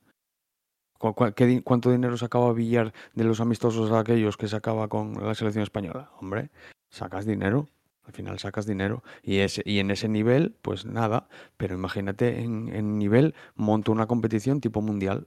¿Cu- 0.99 1.15
cu- 1.15 1.33
qué 1.35 1.45
di- 1.47 1.61
¿Cuánto 1.63 1.91
dinero 1.91 2.17
sacaba 2.17 2.53
Villar 2.55 2.93
de 3.15 3.25
los 3.25 3.41
amistosos 3.41 3.93
aquellos 3.93 4.37
que 4.39 4.49
sacaba 4.49 4.89
con 4.89 5.13
la 5.23 5.35
selección 5.35 5.63
española? 5.63 6.11
Hombre, 6.21 6.49
sacas 6.91 7.27
dinero. 7.27 7.69
Al 8.05 8.13
final 8.15 8.39
sacas 8.39 8.67
dinero. 8.67 9.03
Y, 9.23 9.39
ese, 9.41 9.63
y 9.67 9.79
en 9.81 9.91
ese 9.91 10.09
nivel, 10.09 10.55
pues 10.63 10.87
nada. 10.87 11.29
Pero 11.59 11.75
imagínate 11.75 12.41
en, 12.41 12.99
nivel, 12.99 13.35
monto 13.57 13.93
una 13.93 14.07
competición 14.07 14.61
tipo 14.61 14.81
mundial. 14.81 15.27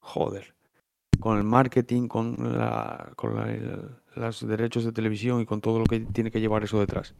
Joder 0.00 0.57
con 1.20 1.38
el 1.38 1.44
marketing, 1.44 2.08
con, 2.08 2.36
la, 2.58 3.10
con 3.16 3.34
la- 3.36 3.50
el- 3.52 3.88
los 4.16 4.46
derechos 4.46 4.84
de 4.84 4.92
televisión 4.92 5.40
y 5.40 5.46
con 5.46 5.60
todo 5.60 5.78
lo 5.78 5.84
que 5.84 6.00
tiene 6.00 6.30
que 6.30 6.40
llevar 6.40 6.64
eso 6.64 6.80
detrás. 6.80 7.14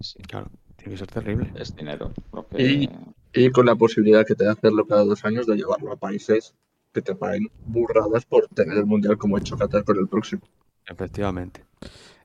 Sí, 0.00 0.18
Claro, 0.22 0.48
tiene 0.76 0.92
que 0.92 0.98
ser 0.98 1.08
terrible. 1.08 1.52
es 1.56 1.74
dinero. 1.74 2.12
Lo 2.32 2.46
que... 2.46 2.62
Y- 2.62 2.90
Y 3.32 3.50
con 3.50 3.64
la 3.66 3.76
posibilidad 3.76 4.26
que 4.26 4.34
te 4.34 4.44
da 4.44 4.52
hacerlo 4.52 4.84
cada 4.86 5.04
dos 5.04 5.24
años 5.24 5.46
de 5.46 5.54
llevarlo 5.56 5.92
a 5.92 5.96
países 5.96 6.54
que 6.92 7.00
te 7.00 7.14
paguen 7.14 7.48
burradas 7.64 8.24
por 8.26 8.48
tener 8.48 8.76
el 8.76 8.86
mundial 8.86 9.16
como 9.18 9.36
ha 9.36 9.38
hecho 9.40 9.56
Qatar 9.56 9.84
con 9.84 9.96
el 9.98 10.08
próximo. 10.08 10.42
Efectivamente. 10.86 11.64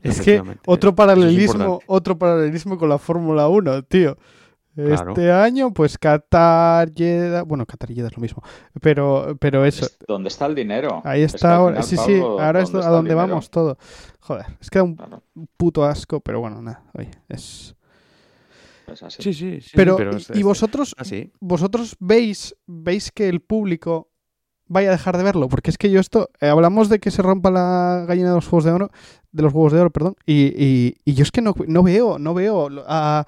Es 0.02 0.20
que 0.22 0.42
otro 0.66 0.90
es 0.90 0.96
paralelismo, 0.96 1.80
otro 1.88 2.18
paralelismo 2.18 2.78
con 2.80 2.90
la 2.90 2.98
Fórmula 2.98 3.48
1, 3.48 3.84
tío. 3.84 4.18
Claro. 4.76 5.12
Este 5.12 5.32
año, 5.32 5.72
pues 5.74 5.98
Qatar, 5.98 6.92
Jeddah, 6.94 7.44
bueno, 7.44 7.66
Qatar 7.66 7.90
y 7.92 7.96
Jeddah 7.96 8.08
es 8.10 8.18
lo 8.18 8.22
mismo, 8.22 8.44
pero, 8.82 9.38
pero 9.40 9.64
eso, 9.64 9.86
Es 9.86 9.98
¿Dónde 10.06 10.28
está 10.28 10.46
el 10.48 10.56
dinero? 10.56 11.02
ahí 11.06 11.22
Es 11.22 11.32
que 11.32 11.38
está 11.38 11.56
ahora, 11.56 11.82
final, 11.82 11.84
sí, 11.84 11.96
sí, 11.98 12.20
ahora 12.20 12.62
es 12.62 12.72
¿dónde 12.72 12.88
a 12.88 12.90
donde 12.90 13.14
vamos 13.16 13.50
todo. 13.50 13.78
Joder, 14.20 14.46
es 14.60 14.70
que 14.70 14.80
da 14.80 14.84
un 14.84 14.96
Claro, 14.96 15.24
puto 15.56 15.86
asco, 15.86 16.20
pero 16.20 16.42
bueno, 16.42 16.62
nada, 16.62 16.84
oye, 16.94 17.12
es... 17.30 17.74
es 18.92 19.04
así. 19.04 19.24
Sí, 19.24 19.34
sí, 19.34 19.62
sí. 19.62 19.72
Pero, 19.76 19.96
pero 19.96 20.12
y- 20.14 20.18
es- 20.18 20.30
y 20.30 20.40
es- 20.40 20.44
vosotros, 20.44 20.94
así. 20.98 21.32
vosotros 21.40 21.96
veis, 22.00 22.56
veis 22.68 23.12
que 23.12 23.30
el 23.30 23.40
público 23.42 24.10
vaya 24.68 24.90
a 24.90 24.92
dejar 24.94 25.16
de 25.18 25.24
verlo, 25.24 25.48
porque 25.48 25.70
es 25.70 25.78
que 25.78 25.90
yo 25.92 26.00
esto, 26.00 26.30
eh, 26.42 26.48
hablamos 26.50 26.90
de 26.90 27.00
que 27.00 27.12
se 27.12 27.22
rompa 27.22 27.52
la 27.52 28.04
gallina 28.08 28.30
de 28.30 28.36
los 28.36 28.46
huevos 28.48 28.64
de 28.64 28.72
oro, 28.72 28.90
de 29.32 29.44
los 29.44 29.54
huevos 29.54 29.72
de 29.74 29.80
oro, 29.80 29.90
perdón, 29.92 30.16
y, 30.26 30.52
y- 30.62 30.96
y 31.06 31.14
yo 31.14 31.24
es 31.24 31.32
que 31.32 31.42
no, 31.42 31.54
no 31.68 31.84
veo, 31.84 32.18
no 32.20 32.34
veo 32.34 32.68
a, 32.88 33.26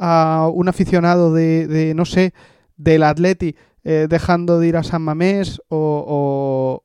a 0.00 0.50
un 0.52 0.68
aficionado 0.68 1.32
de, 1.34 1.68
de, 1.68 1.94
no 1.94 2.04
sé, 2.06 2.34
del 2.76 3.04
Atleti 3.04 3.56
eh, 3.84 4.06
dejando 4.10 4.58
de 4.58 4.68
ir 4.68 4.76
a 4.78 4.82
San 4.82 5.02
Mamés 5.02 5.60
o, 5.68 6.84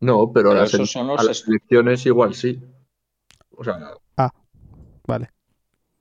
No, 0.00 0.32
pero, 0.32 0.50
Pero 0.50 0.60
a, 0.60 0.62
las, 0.62 0.74
esos 0.74 0.90
son 0.90 1.06
los 1.08 1.20
a 1.20 1.24
las 1.24 1.46
elecciones 1.48 2.06
igual 2.06 2.34
sí. 2.34 2.60
O 3.56 3.64
sea, 3.64 3.78
o- 4.16 4.30
Vale. 5.06 5.30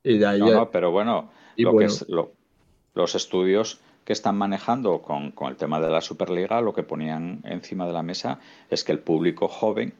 y 0.03 0.17
de 0.17 0.25
ahí 0.25 0.39
No, 0.39 0.47
a- 0.47 0.51
no, 0.55 0.71
pero 0.71 0.91
bueno, 0.91 1.31
y 1.55 1.63
lo 1.63 1.73
bueno, 1.73 1.87
que 1.89 1.93
es, 1.93 2.05
lo- 2.09 2.33
los 2.93 3.15
estudios 3.15 3.79
que 4.05 4.13
están 4.13 4.37
manejando 4.37 5.01
con, 5.01 5.31
con 5.31 5.49
el 5.49 5.57
tema 5.57 5.79
de 5.79 5.89
la 5.89 6.01
Superliga, 6.01 6.61
lo 6.61 6.73
que 6.73 6.83
ponían 6.83 7.41
encima 7.45 7.87
de 7.87 7.93
la 7.93 8.03
mesa 8.03 8.39
es 8.69 8.83
que 8.83 8.91
el 8.91 8.99
público 8.99 9.47
joven 9.47 9.93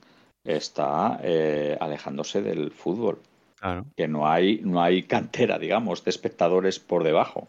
está 0.44 1.20
eh, 1.24 1.78
alejándose 1.80 2.42
del 2.42 2.72
fútbol, 2.72 3.20
Claro. 3.66 3.86
que 3.98 4.08
no 4.08 4.28
hay, 4.28 4.62
no 4.64 4.82
hay 4.82 5.04
cantera, 5.04 5.58
digamos, 5.58 6.04
de 6.04 6.12
espectadores 6.12 6.80
por 6.80 7.04
debajo. 7.04 7.48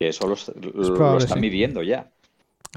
Que 0.00 0.08
eso 0.08 0.26
los- 0.26 0.48
lo, 0.48 0.94
probable, 0.94 1.28
sí. 1.28 1.38
midiendo 1.38 1.82
ya. 1.82 2.10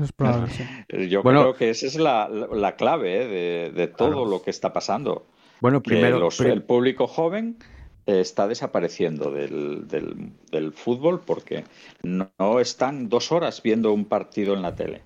Es 0.01 0.11
probable, 0.11 0.51
sí. 0.51 0.63
Eh, 0.89 1.07
Yo 1.09 1.23
Bueno. 1.23 1.41
creo 1.41 1.53
que 1.55 1.69
esa 1.71 1.87
es 1.87 1.95
la, 1.95 2.29
la- 2.29 2.47
la 2.47 2.75
clave 2.75 3.23
eh, 3.23 3.27
de, 3.27 3.71
de 3.71 3.87
todo 3.87 4.09
Claro. 4.09 4.25
lo 4.25 4.41
que 4.43 4.51
está 4.51 4.71
pasando. 4.73 5.25
Bueno, 5.59 5.81
primero, 5.81 6.19
los- 6.19 6.39
el 6.41 6.61
público 6.63 7.07
joven 7.07 7.57
eh, 8.05 8.19
está 8.21 8.47
desapareciendo 8.47 9.31
del, 9.31 9.87
del- 9.87 10.31
del 10.51 10.71
fútbol 10.71 11.21
porque 11.25 11.63
no, 12.03 12.29
no 12.39 12.59
están 12.59 13.09
dos 13.09 13.31
horas 13.31 13.61
viendo 13.63 13.91
un 13.91 14.05
partido 14.05 14.53
en 14.53 14.61
la 14.61 14.75
tele. 14.75 15.01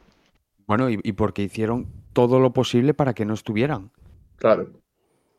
bueno 0.67 0.89
y, 0.89 0.99
y 1.03 1.11
porque 1.13 1.43
hicieron 1.43 1.87
todo 2.13 2.39
lo 2.39 2.51
posible 2.53 2.93
para 2.93 3.13
que 3.13 3.23
no 3.25 3.33
estuvieran. 3.33 3.91
claro. 4.37 4.69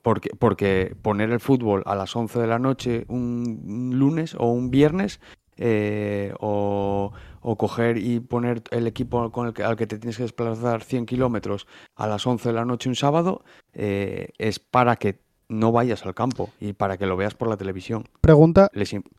Porque, 0.07 0.31
porque 0.39 0.95
poner 1.03 1.33
el 1.33 1.41
fútbol 1.41 1.83
a 1.85 1.97
las 1.97 2.15
11 2.15 2.39
de 2.39 2.47
la 2.47 2.61
noche 2.61 3.05
un, 3.09 3.61
un 3.67 3.99
lunes 3.99 4.37
o 4.39 4.53
un 4.53 4.71
viernes 4.71 5.19
eh, 5.57 6.33
o, 6.39 7.13
o 7.41 7.57
coger 7.57 7.99
y 7.99 8.21
poner 8.21 8.63
el 8.71 8.87
equipo 8.87 9.33
con 9.33 9.49
el 9.49 9.53
que, 9.53 9.65
al 9.65 9.75
que 9.75 9.89
te 9.89 9.99
tienes 9.99 10.17
que 10.17 10.23
desplazar 10.23 10.85
100 10.85 11.07
kilómetros 11.07 11.67
a 11.97 12.07
las 12.07 12.25
11 12.25 12.51
de 12.51 12.55
la 12.55 12.65
noche 12.65 12.89
un 12.89 12.95
sábado 12.95 13.43
eh, 13.73 14.29
es 14.39 14.61
para 14.61 14.95
que 14.95 15.19
no 15.49 15.73
vayas 15.73 16.07
al 16.07 16.15
campo 16.15 16.51
y 16.61 16.73
para 16.73 16.99
que 16.99 17.07
lo 17.07 17.17
veas 17.17 17.35
por 17.35 17.49
la 17.49 17.57
televisión. 17.57 18.05
Pregunta, 18.21 18.71
Les 18.75 18.93
im- 18.95 19.03
Y 19.03 19.11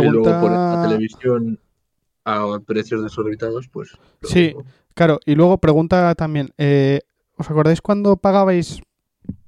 luego 0.00 0.22
pregunta... 0.24 0.40
poner 0.40 0.58
la 0.58 0.82
televisión 0.82 1.60
a 2.24 2.58
precios 2.66 3.04
desorbitados, 3.04 3.68
pues. 3.68 3.90
Sí. 4.22 4.46
mismo. 4.46 4.64
Claro, 4.94 5.20
y 5.26 5.36
luego 5.36 5.58
pregunta 5.58 6.12
también, 6.16 6.50
eh, 6.58 7.02
¿os 7.36 7.48
acordáis 7.48 7.80
cuando 7.80 8.16
pagabais, 8.16 8.80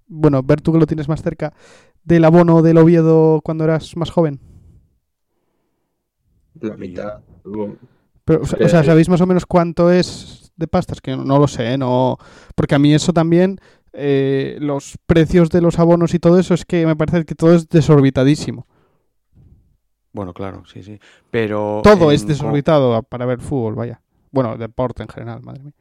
bueno, 0.07 0.43
ver 0.43 0.61
tú 0.61 0.73
que 0.73 0.79
lo 0.79 0.87
tienes 0.87 1.09
más 1.09 1.23
cerca, 1.23 1.53
del 2.05 2.25
abono 2.25 2.63
del 2.63 2.79
Oviedo 2.79 3.41
cuando 3.43 3.65
eras 3.65 3.97
más 3.97 4.11
joven? 4.11 4.41
La 6.61 6.77
mitad. 6.77 7.21
Pero, 8.25 8.43
o 8.43 8.47
sea, 8.47 8.59
Eh, 8.61 8.65
o 8.65 8.69
sea, 8.69 8.81
eh. 8.81 8.85
¿sabéis 8.85 9.09
más 9.09 9.21
o 9.21 9.27
menos 9.27 9.47
cuánto 9.47 9.91
es 9.91 10.53
de 10.57 10.67
pastas? 10.67 11.01
Que 11.01 11.17
no 11.17 11.39
lo 11.39 11.49
sé, 11.49 11.77
no... 11.79 12.19
Porque 12.55 12.75
a 12.75 12.79
mí 12.79 12.95
eso 12.95 13.13
también, 13.13 13.59
eh, 13.93 14.57
los 14.61 14.99
precios 15.07 15.51
de 15.51 15.61
los 15.61 15.79
abonos 15.79 16.15
y 16.15 16.19
todo 16.19 16.39
eso, 16.39 16.55
es 16.55 16.65
que 16.65 16.87
me 16.87 16.97
parece 16.97 17.25
que 17.25 17.35
todo 17.35 17.55
es 17.55 17.69
desorbitadísimo. 17.69 18.67
Bueno, 20.13 20.33
claro, 20.33 20.65
sí, 20.65 20.83
sí. 20.83 20.99
Pero. 21.31 21.83
Todo 21.85 22.11
en 22.11 22.15
es 22.15 22.27
desorbitado 22.27 23.03
para 23.03 23.27
ver 23.27 23.39
fútbol, 23.41 23.75
vaya. 23.75 24.01
Bueno, 24.31 24.57
deporte 24.57 25.03
en 25.03 25.11
general, 25.11 25.43
madre 25.43 25.63
mía. 25.63 25.75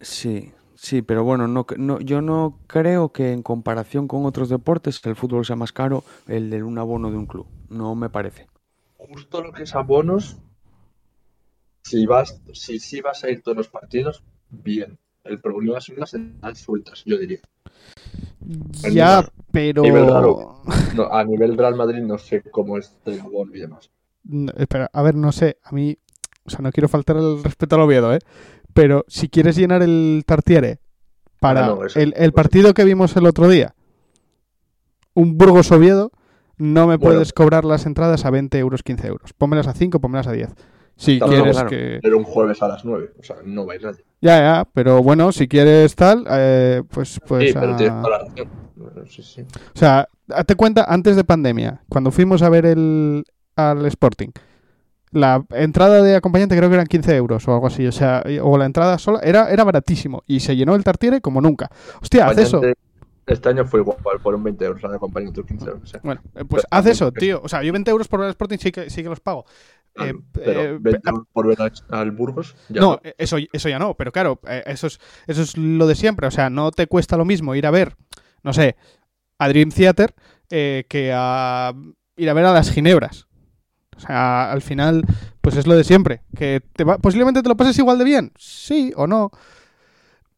Sí, 0.00 0.52
sí, 0.74 1.02
pero 1.02 1.24
bueno, 1.24 1.48
no, 1.48 1.66
no, 1.76 2.00
yo 2.00 2.20
no 2.20 2.58
creo 2.66 3.10
que 3.10 3.32
en 3.32 3.42
comparación 3.42 4.08
con 4.08 4.24
otros 4.26 4.48
deportes 4.48 5.00
el 5.04 5.16
fútbol 5.16 5.44
sea 5.44 5.56
más 5.56 5.72
caro 5.72 6.04
el 6.28 6.50
de 6.50 6.62
un 6.62 6.78
abono 6.78 7.10
de 7.10 7.16
un 7.16 7.26
club. 7.26 7.46
No 7.68 7.94
me 7.94 8.10
parece. 8.10 8.46
Justo 8.96 9.42
lo 9.42 9.52
que 9.52 9.64
es 9.64 9.74
abonos. 9.74 10.38
Si 11.82 12.06
vas, 12.06 12.40
si, 12.52 12.78
si 12.78 13.00
vas 13.00 13.24
a 13.24 13.30
ir 13.30 13.42
todos 13.42 13.56
los 13.56 13.68
partidos, 13.68 14.22
bien. 14.48 14.98
El 15.22 15.40
problema 15.40 15.80
son 15.80 15.96
las 15.98 16.14
entradas 16.14 16.58
sueltas, 16.58 17.02
yo 17.04 17.18
diría. 17.18 17.40
Ya, 18.92 19.20
nivel- 19.20 19.30
pero... 19.50 19.82
nivel 19.82 20.06
raro. 20.06 20.62
No, 20.94 21.12
a 21.12 21.24
nivel 21.24 21.56
Real 21.56 21.74
Madrid 21.74 22.02
no 22.02 22.18
sé 22.18 22.42
cómo 22.42 22.78
es 22.78 22.96
el 23.06 23.20
abono 23.20 23.54
y 23.54 23.60
demás. 23.60 23.90
No, 24.24 24.52
espera, 24.56 24.90
a 24.92 25.02
ver, 25.02 25.14
no 25.14 25.32
sé, 25.32 25.58
a 25.62 25.72
mí, 25.72 25.96
o 26.44 26.50
sea, 26.50 26.60
no 26.60 26.72
quiero 26.72 26.88
faltar 26.88 27.16
el 27.16 27.42
respeto 27.42 27.76
al 27.76 27.82
Oviedo, 27.82 28.14
¿eh? 28.14 28.20
Pero 28.74 29.04
si 29.08 29.28
quieres 29.28 29.56
llenar 29.56 29.82
el 29.82 30.22
Tartiere 30.26 30.80
para 31.40 31.64
Ah, 31.64 31.68
no, 31.68 31.84
eso- 31.86 31.98
el, 31.98 32.12
el 32.16 32.32
pues- 32.32 32.44
partido 32.44 32.74
que 32.74 32.84
vimos 32.84 33.16
el 33.16 33.26
otro 33.26 33.48
día, 33.48 33.74
un 35.14 35.38
Burgos 35.38 35.70
Oviedo, 35.72 36.10
no 36.56 36.86
me 36.86 36.96
Bueno. 36.96 37.14
puedes 37.14 37.32
cobrar 37.32 37.64
las 37.64 37.86
entradas 37.86 38.24
a 38.24 38.30
20 38.30 38.58
euros, 38.58 38.82
15 38.82 39.06
euros. 39.08 39.32
Pónmelas 39.32 39.66
a 39.66 39.72
5, 39.74 40.00
pónmelas 40.00 40.26
a 40.26 40.32
10. 40.32 40.50
Si 40.96 41.18
quieres 41.18 41.52
claro. 41.56 41.68
que... 41.70 41.98
Era 42.02 42.16
un 42.16 42.22
jueves 42.22 42.62
a 42.62 42.68
las 42.68 42.84
9, 42.84 43.12
o 43.18 43.22
sea, 43.24 43.36
no 43.44 43.66
va 43.66 43.72
a 43.72 43.76
ir 43.76 43.82
nadie. 43.82 44.04
Ya, 44.20 44.38
ya, 44.38 44.68
pero 44.72 45.02
bueno, 45.02 45.32
si 45.32 45.48
quieres 45.48 45.94
tal, 45.96 46.24
eh, 46.30 46.82
pues... 46.88 47.20
pues 47.26 47.48
sí, 47.48 47.54
pero 47.58 47.74
a- 47.74 47.76
tienes 47.76 48.00
toda 48.02 48.10
la 48.10 48.24
razón. 48.24 48.48
Bueno, 48.76 49.06
sí, 49.08 49.22
sí. 49.22 49.42
O 49.42 49.78
sea, 49.78 50.08
date 50.28 50.54
cuenta, 50.54 50.84
antes 50.88 51.16
de 51.16 51.24
pandemia, 51.24 51.82
cuando 51.88 52.10
fuimos 52.12 52.42
a 52.42 52.48
ver 52.48 52.66
el 52.66 53.24
al 53.56 53.84
Sporting, 53.86 54.28
la 55.14 55.44
entrada 55.50 56.02
de 56.02 56.16
acompañante 56.16 56.56
creo 56.56 56.68
que 56.68 56.74
eran 56.74 56.86
15 56.86 57.16
euros 57.16 57.48
o 57.48 57.54
algo 57.54 57.66
así. 57.68 57.86
O 57.86 57.92
sea, 57.92 58.22
o 58.42 58.58
la 58.58 58.66
entrada 58.66 58.98
sola 58.98 59.20
era, 59.22 59.50
era 59.50 59.64
baratísimo. 59.64 60.22
Y 60.26 60.40
se 60.40 60.54
llenó 60.56 60.74
el 60.74 60.84
tartiere 60.84 61.20
como 61.20 61.40
nunca. 61.40 61.70
Hostia, 62.02 62.26
haz 62.26 62.38
eso. 62.38 62.60
Este 63.26 63.48
año 63.48 63.64
fue 63.64 63.80
igual, 63.80 63.96
fueron 64.22 64.42
20 64.44 64.62
euros 64.66 64.82
la 64.82 64.90
de 64.90 64.96
acompañante, 64.96 65.42
15 65.42 65.64
euros. 65.66 65.82
o 65.82 65.86
sea. 65.86 66.00
Bueno, 66.04 66.20
eh, 66.34 66.44
pues 66.46 66.66
haz 66.70 66.84
eso, 66.86 67.10
tío. 67.10 67.40
O 67.42 67.48
sea, 67.48 67.62
yo 67.62 67.72
20 67.72 67.90
euros 67.90 68.06
por 68.06 68.20
ver 68.20 68.26
el 68.26 68.30
Sporting 68.32 68.58
sí 68.58 68.70
que, 68.70 68.90
sí 68.90 69.02
que 69.02 69.08
los 69.08 69.20
pago. 69.20 69.46
Eh, 69.96 70.12
pero 70.32 70.60
eh, 70.60 70.78
20 70.78 71.08
euros 71.08 71.26
por 71.32 71.46
ver 71.46 71.62
al- 71.62 71.72
al 71.88 72.10
Burgos, 72.10 72.54
ya 72.68 72.80
no, 72.82 73.00
eh, 73.02 73.14
eso, 73.16 73.36
eso 73.52 73.68
ya 73.68 73.78
no, 73.78 73.94
pero 73.94 74.10
claro, 74.12 74.40
eh, 74.48 74.62
eso 74.66 74.88
es, 74.88 74.98
eso 75.28 75.40
es 75.42 75.56
lo 75.56 75.86
de 75.86 75.94
siempre. 75.94 76.26
O 76.26 76.30
sea, 76.32 76.50
no 76.50 76.70
te 76.72 76.86
cuesta 76.88 77.16
lo 77.16 77.24
mismo 77.24 77.54
ir 77.54 77.64
a 77.66 77.70
ver, 77.70 77.94
no 78.42 78.52
sé, 78.52 78.76
a 79.38 79.48
Dream 79.48 79.70
Theater 79.70 80.14
eh, 80.50 80.84
que 80.88 81.12
a 81.14 81.72
ir 82.16 82.28
a 82.28 82.34
ver 82.34 82.44
a 82.44 82.52
las 82.52 82.70
Ginebras. 82.72 83.26
O 83.96 84.00
sea, 84.00 84.50
al 84.52 84.62
final, 84.62 85.04
pues 85.40 85.56
es 85.56 85.66
lo 85.66 85.74
de 85.74 85.84
siempre. 85.84 86.22
Que 86.36 86.60
te 86.72 86.84
va- 86.84 86.98
posiblemente 86.98 87.42
te 87.42 87.48
lo 87.48 87.56
pases 87.56 87.78
igual 87.78 87.98
de 87.98 88.04
bien, 88.04 88.32
sí 88.36 88.92
o 88.96 89.06
no, 89.06 89.30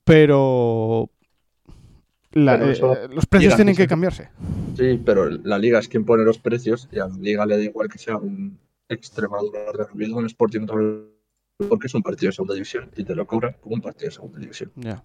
pero 0.05 1.11
la- 2.33 2.59
Pero 2.59 2.71
eso- 2.71 2.93
eh, 2.95 3.09
los 3.11 3.27
precios 3.27 3.57
tienen 3.57 3.75
que 3.77 3.87
cambiarse. 3.87 4.29
Sí, 4.77 5.01
pero 5.05 5.29
la 5.31 5.59
liga 5.59 5.79
es 5.79 5.89
quien 5.89 6.05
pone 6.05 6.25
los 6.25 6.39
precios 6.39 6.89
y 6.93 6.99
a 6.99 7.07
la 7.09 7.17
liga 7.17 7.47
le 7.47 7.57
da 7.57 7.63
igual 7.63 7.89
que 7.89 7.99
sea 7.99 8.17
un 8.17 8.59
Extremadura 8.89 9.61
de 9.73 9.83
Oviedo, 9.93 10.17
un 10.17 10.27
Sporting 10.27 10.67
porque 11.69 11.87
es 11.87 11.95
un 11.95 12.03
partido 12.03 12.29
de 12.29 12.35
segunda 12.35 12.55
división 12.55 12.91
y 12.97 13.03
te 13.05 13.15
lo 13.17 13.27
cobra 13.27 13.55
como 13.61 13.75
un 13.75 13.81
partido 13.81 14.07
de 14.09 14.13
segunda 14.15 14.39
división. 14.39 14.71
Ya. 14.77 15.03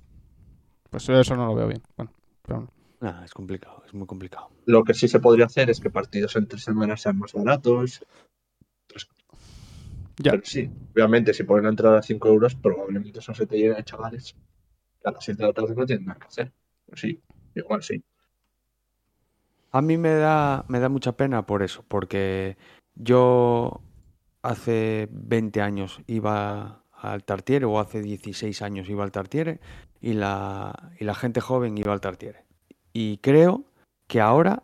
Pues 0.89 1.07
eso 1.09 1.35
no 1.35 1.47
lo 1.47 1.55
veo 1.55 1.67
bien. 1.67 1.81
Bueno, 1.97 2.11
pero 2.45 2.67
Nah, 2.99 3.23
es 3.23 3.33
complicado, 3.33 3.81
es 3.87 3.93
muy 3.95 4.05
complicado. 4.05 4.49
Lo 4.67 4.83
que 4.83 4.93
sí 4.93 5.07
se 5.07 5.19
podría 5.19 5.45
hacer 5.45 5.71
es 5.71 5.79
que 5.79 5.89
partidos 5.89 6.35
entre 6.35 6.59
semanas 6.59 7.01
sean 7.01 7.17
más 7.17 7.33
baratos. 7.33 8.05
Ya. 10.21 10.31
Pero 10.31 10.43
sí, 10.45 10.69
obviamente 10.93 11.33
si 11.33 11.43
ponen 11.43 11.63
la 11.63 11.69
entrada 11.69 11.99
a 11.99 12.03
5 12.03 12.27
euros, 12.27 12.55
probablemente 12.55 13.19
eso 13.19 13.33
se 13.33 13.47
te 13.47 13.57
llene 13.57 13.75
de 13.75 13.83
chavales 13.83 14.35
que 15.01 15.09
a 15.09 15.11
las 15.11 15.23
7 15.23 15.41
de 15.41 15.47
la 15.47 15.53
tarde 15.53 15.75
no 15.75 15.85
tienen 15.85 16.05
nada 16.05 16.19
que 16.19 16.27
hacer. 16.27 16.51
Pues 16.85 17.01
sí, 17.01 17.21
igual 17.55 17.81
sí. 17.81 18.03
A 19.71 19.81
mí 19.81 19.97
me 19.97 20.09
da, 20.09 20.65
me 20.67 20.79
da 20.79 20.89
mucha 20.89 21.13
pena 21.13 21.45
por 21.45 21.63
eso, 21.63 21.83
porque 21.87 22.57
yo 22.95 23.81
hace 24.41 25.07
20 25.11 25.61
años 25.61 26.01
iba 26.07 26.83
al 26.91 27.23
Tartiere, 27.23 27.65
o 27.65 27.79
hace 27.79 28.01
16 28.01 28.61
años 28.61 28.89
iba 28.89 29.03
al 29.03 29.11
Tartiere, 29.11 29.59
y 30.01 30.13
la, 30.13 30.91
y 30.99 31.05
la 31.05 31.15
gente 31.15 31.41
joven 31.41 31.77
iba 31.77 31.93
al 31.93 32.01
Tartiere. 32.01 32.43
Y 32.91 33.17
creo 33.17 33.63
que 34.07 34.19
ahora 34.19 34.63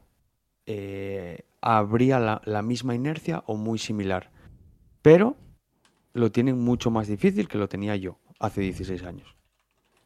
eh, 0.65 1.45
habría 1.61 2.19
la, 2.19 2.41
la 2.43 2.61
misma 2.61 2.93
inercia 2.93 3.43
o 3.47 3.55
muy 3.55 3.79
similar, 3.79 4.29
pero 5.01 5.37
lo 6.17 6.31
tienen 6.31 6.59
mucho 6.59 6.91
más 6.91 7.07
difícil 7.07 7.47
que 7.47 7.57
lo 7.57 7.69
tenía 7.69 7.95
yo 7.95 8.17
hace 8.39 8.61
16 8.61 9.03
años. 9.03 9.35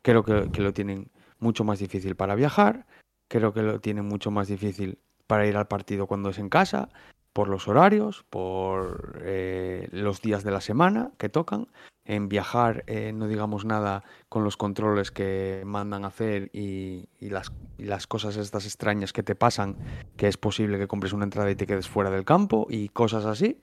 Creo 0.02 0.24
que, 0.24 0.62
lo 0.62 0.74
tienen 0.74 1.12
mucho 1.40 1.64
más 1.64 1.80
difícil 1.80 2.16
para 2.16 2.36
viajar, 2.36 2.86
creo 3.28 3.54
que 3.54 3.62
lo 3.62 3.80
tienen 3.80 4.06
mucho 4.06 4.32
más 4.32 4.48
difícil 4.48 5.00
para 5.28 5.48
ir 5.48 5.56
al 5.56 5.68
partido 5.68 6.08
cuando 6.08 6.30
es 6.30 6.40
en 6.40 6.50
casa, 6.50 6.90
por 7.34 7.48
los 7.48 7.68
horarios, 7.68 8.26
por 8.30 9.22
eh, 9.24 9.88
los 9.92 10.22
días 10.22 10.44
de 10.44 10.52
la 10.52 10.60
semana 10.60 11.12
que 11.18 11.30
tocan, 11.30 11.68
en 12.04 12.28
viajar, 12.28 12.84
eh, 12.88 13.14
no 13.14 13.28
digamos 13.28 13.64
nada, 13.64 14.04
con 14.28 14.44
los 14.44 14.58
controles 14.58 15.12
que 15.12 15.62
mandan 15.66 16.04
hacer 16.04 16.50
y, 16.52 17.08
y 17.20 17.30
las, 17.30 17.54
y 17.78 17.86
las 17.86 18.06
cosas 18.08 18.36
estas 18.36 18.66
extrañas 18.66 19.14
que 19.14 19.24
te 19.24 19.36
pasan, 19.36 19.78
que 20.18 20.28
es 20.28 20.36
posible 20.36 20.78
que 20.78 20.88
compres 20.88 21.14
una 21.14 21.24
entrada 21.24 21.50
y 21.52 21.56
te 21.56 21.68
quedes 21.68 21.88
fuera 21.88 22.10
del 22.10 22.26
campo 22.26 22.68
y 22.70 22.90
cosas 22.90 23.26
así. 23.26 23.62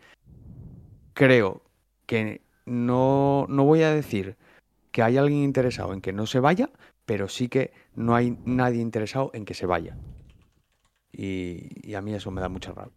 Creo 1.12 1.67
que 2.08 2.40
no, 2.66 3.46
no 3.48 3.64
voy 3.64 3.82
a 3.82 3.92
decir 3.94 4.36
que 4.90 5.02
hay 5.02 5.18
alguien 5.18 5.42
interesado 5.44 5.92
en 5.92 6.00
que 6.00 6.12
no 6.12 6.26
se 6.26 6.40
vaya, 6.40 6.70
pero 7.06 7.28
sí 7.28 7.48
que 7.48 7.72
no 7.94 8.16
hay 8.16 8.36
nadie 8.44 8.80
interesado 8.80 9.30
en 9.34 9.44
que 9.44 9.54
se 9.54 9.66
vaya. 9.66 9.96
Y, 11.12 11.68
y 11.88 11.94
a 11.94 12.00
mí 12.02 12.14
eso 12.14 12.30
me 12.30 12.40
da 12.40 12.48
mucha 12.48 12.72
rabia. 12.72 12.96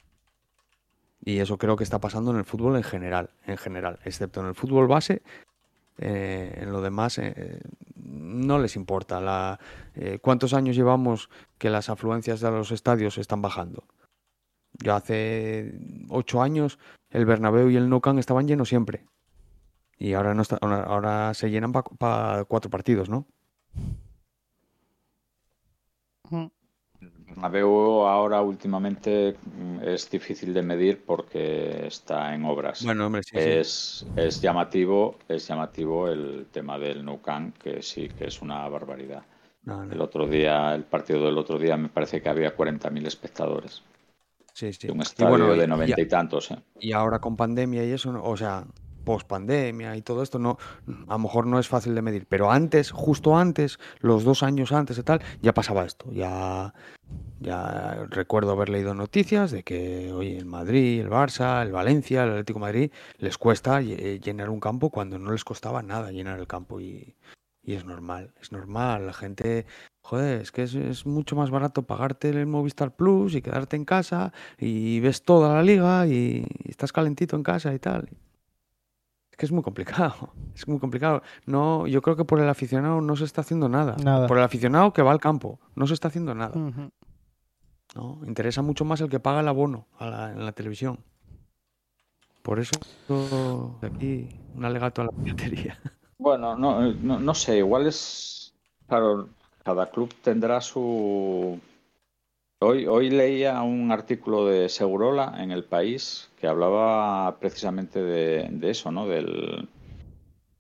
Y 1.23 1.39
eso 1.39 1.57
creo 1.57 1.75
que 1.75 1.83
está 1.83 1.99
pasando 1.99 2.31
en 2.31 2.37
el 2.37 2.45
fútbol 2.45 2.75
en 2.77 2.83
general, 2.83 3.29
en 3.45 3.57
general, 3.57 3.99
excepto 4.05 4.39
en 4.41 4.47
el 4.47 4.55
fútbol 4.55 4.87
base. 4.87 5.21
eh, 5.99 6.57
en 6.61 6.71
lo 6.71 6.81
demás 6.81 7.17
eh, 7.19 7.59
no 7.95 8.59
les 8.59 8.75
importa. 8.75 9.21
La, 9.21 9.59
eh, 9.95 10.19
¿Cuántos 10.21 10.53
años 10.53 10.75
llevamos 10.75 11.29
que 11.59 11.69
las 11.69 11.89
afluencias 11.89 12.39
de 12.41 12.51
los 12.51 12.71
estadios 12.71 13.17
están 13.17 13.41
bajando? 13.41 13.83
Yo 14.79 14.95
hace 14.95 15.73
ocho 16.09 16.41
años 16.41 16.79
el 17.09 17.25
Bernabéu 17.25 17.69
y 17.69 17.75
el 17.75 17.89
Nou 17.89 18.01
Camp 18.01 18.19
estaban 18.19 18.47
llenos 18.47 18.69
siempre. 18.69 19.05
Y 19.97 20.13
ahora 20.13 20.33
no 20.33 20.41
está, 20.41 20.57
ahora, 20.61 20.83
ahora 20.83 21.33
se 21.33 21.49
llenan 21.49 21.71
para 21.71 22.45
cuatro 22.45 22.71
partidos, 22.71 23.09
¿no? 23.09 23.27
Bernabéu 27.27 28.05
ahora 28.07 28.41
últimamente 28.41 29.35
mm, 29.35 29.83
es 29.83 30.09
difícil 30.09 30.53
de 30.53 30.61
medir 30.61 31.03
porque 31.05 31.87
está 31.87 32.33
en 32.33 32.45
obras. 32.45 32.83
Bueno, 32.83 33.07
hombre, 33.07 33.23
sí, 33.23 33.31
sí. 33.31 33.39
es, 33.39 34.05
es 34.15 34.41
llamativo, 34.41 35.17
es 35.27 35.47
llamativo 35.47 36.07
el 36.07 36.47
tema 36.51 36.77
del 36.77 37.03
Nou 37.03 37.21
Camp, 37.21 37.57
que 37.57 37.81
sí 37.81 38.09
que 38.09 38.25
es 38.25 38.41
una 38.41 38.67
barbaridad. 38.69 39.23
No, 39.63 39.85
no. 39.85 39.93
El 39.93 40.01
otro 40.01 40.27
día, 40.27 40.73
el 40.73 40.83
partido 40.83 41.25
del 41.25 41.37
otro 41.37 41.57
día, 41.59 41.77
me 41.77 41.89
parece 41.89 42.21
que 42.21 42.29
había 42.29 42.55
40.000 42.55 43.05
espectadores. 43.05 43.83
Sí, 44.53 44.73
sí. 44.73 44.89
Un 44.89 44.99
Y 44.99 45.01
estadio 45.01 45.29
bueno, 45.29 45.53
de 45.55 45.63
y- 45.63 45.67
90 45.67 46.01
y, 46.01 46.03
y 46.03 46.07
tantos. 46.07 46.51
¿eh? 46.51 46.57
y 46.79 46.91
ahora 46.93 47.19
con 47.19 47.35
pandemia 47.37 47.83
y 47.85 47.91
eso, 47.91 48.19
o 48.23 48.35
sea, 48.37 48.65
post 49.03 49.27
pandemia 49.27 49.95
y 49.95 50.01
todo 50.01 50.21
esto, 50.21 50.37
no, 50.39 50.57
a 51.07 51.13
lo 51.13 51.19
mejor 51.19 51.47
no 51.47 51.57
es 51.59 51.67
fácil 51.67 51.95
de 51.95 52.01
medir, 52.03 52.25
pero 52.27 52.51
antes, 52.51 52.91
justo 52.91 53.35
antes, 53.37 53.79
los 53.99 54.23
dos 54.23 54.43
años 54.43 54.71
antes 54.71 54.97
y 54.97 55.03
tal, 55.03 55.21
ya 55.41 55.53
pasaba 55.53 55.85
esto. 55.85 56.11
Ya, 56.11 56.73
ya 57.39 58.05
recuerdo 58.09 58.51
haber 58.51 58.69
leído 58.69 58.93
noticias 58.93 59.49
de 59.51 59.63
que, 59.63 60.11
oye, 60.13 60.37
el 60.37 60.45
Madrid, 60.45 61.01
el 61.01 61.09
Barça, 61.09 61.63
el 61.63 61.71
Valencia, 61.71 62.23
el 62.23 62.29
Atlético 62.31 62.59
de 62.59 62.65
Madrid, 62.65 62.91
les 63.17 63.37
cuesta 63.39 63.81
lle- 63.81 64.19
llenar 64.21 64.49
un 64.51 64.59
campo 64.59 64.91
cuando 64.91 65.17
no 65.17 65.31
les 65.31 65.43
costaba 65.43 65.81
nada 65.81 66.11
llenar 66.11 66.39
el 66.39 66.45
campo 66.47 66.79
y, 66.79 67.15
Y 67.63 67.73
es 67.73 67.85
normal, 67.85 68.33
es 68.41 68.51
normal. 68.51 69.05
La 69.05 69.13
gente, 69.13 69.65
joder, 70.01 70.41
es 70.41 70.51
que 70.51 70.63
es, 70.63 71.05
mucho 71.05 71.35
más 71.35 71.51
barato 71.51 71.83
pagarte 71.83 72.29
el 72.29 72.47
Movistar 72.47 72.95
Plus 72.95 73.35
y 73.35 73.41
quedarte 73.41 73.75
en 73.75 73.85
casa 73.85 74.33
y 74.57 74.99
ves 74.99 75.23
toda 75.23 75.53
la 75.53 75.63
liga 75.63 76.07
y, 76.07 76.45
estás 76.65 76.91
calentito 76.91 77.35
en 77.35 77.43
casa 77.43 77.73
y 77.73 77.79
tal. 77.79 78.09
Es 79.29 79.37
que 79.37 79.45
es 79.45 79.51
muy 79.51 79.61
complicado, 79.61 80.33
es 80.55 80.67
muy 80.67 80.79
complicado. 80.79 81.21
No, 81.45 81.85
yo 81.85 82.01
creo 82.01 82.15
que 82.15 82.25
por 82.25 82.39
el 82.39 82.49
aficionado 82.49 82.99
no 82.99 83.15
se 83.15 83.25
está 83.25 83.41
haciendo 83.41 83.69
nada. 83.69 83.95
Por 84.27 84.37
el 84.39 84.43
aficionado 84.43 84.91
que 84.91 85.03
va 85.03 85.11
al 85.11 85.19
campo, 85.19 85.59
no 85.75 85.85
se 85.85 85.93
está 85.93 86.07
haciendo 86.07 86.33
nada. 86.33 86.55
¿no? 87.95 88.21
Interesa 88.25 88.63
mucho 88.63 88.85
más 88.85 89.01
el 89.01 89.09
que 89.09 89.19
paga 89.19 89.41
el 89.41 89.47
abono 89.47 89.87
en 89.99 90.45
la 90.45 90.51
televisión. 90.53 90.99
Por 92.41 92.59
eso 92.59 92.71
aquí 93.83 94.29
un 94.55 94.65
alegato 94.65 95.03
a 95.03 95.05
la 95.05 95.11
piratería. 95.11 95.79
Bueno, 96.21 96.55
no, 96.55 96.93
no, 96.93 97.33
sé, 97.33 97.57
igual 97.57 97.87
es. 97.87 98.53
Claro, 98.87 99.29
cada 99.63 99.89
club 99.89 100.13
tendrá 100.21 100.61
su. 100.61 101.59
Hoy, 102.59 102.85
hoy 102.85 103.09
leía 103.09 103.63
un 103.63 103.91
artículo 103.91 104.45
de 104.45 104.69
Segurola 104.69 105.33
en 105.39 105.49
el 105.49 105.63
país 105.63 106.29
que 106.39 106.45
hablaba 106.45 107.39
precisamente 107.39 108.03
de, 108.03 108.69
eso, 108.69 108.91
¿no? 108.91 109.07
Del, 109.07 109.67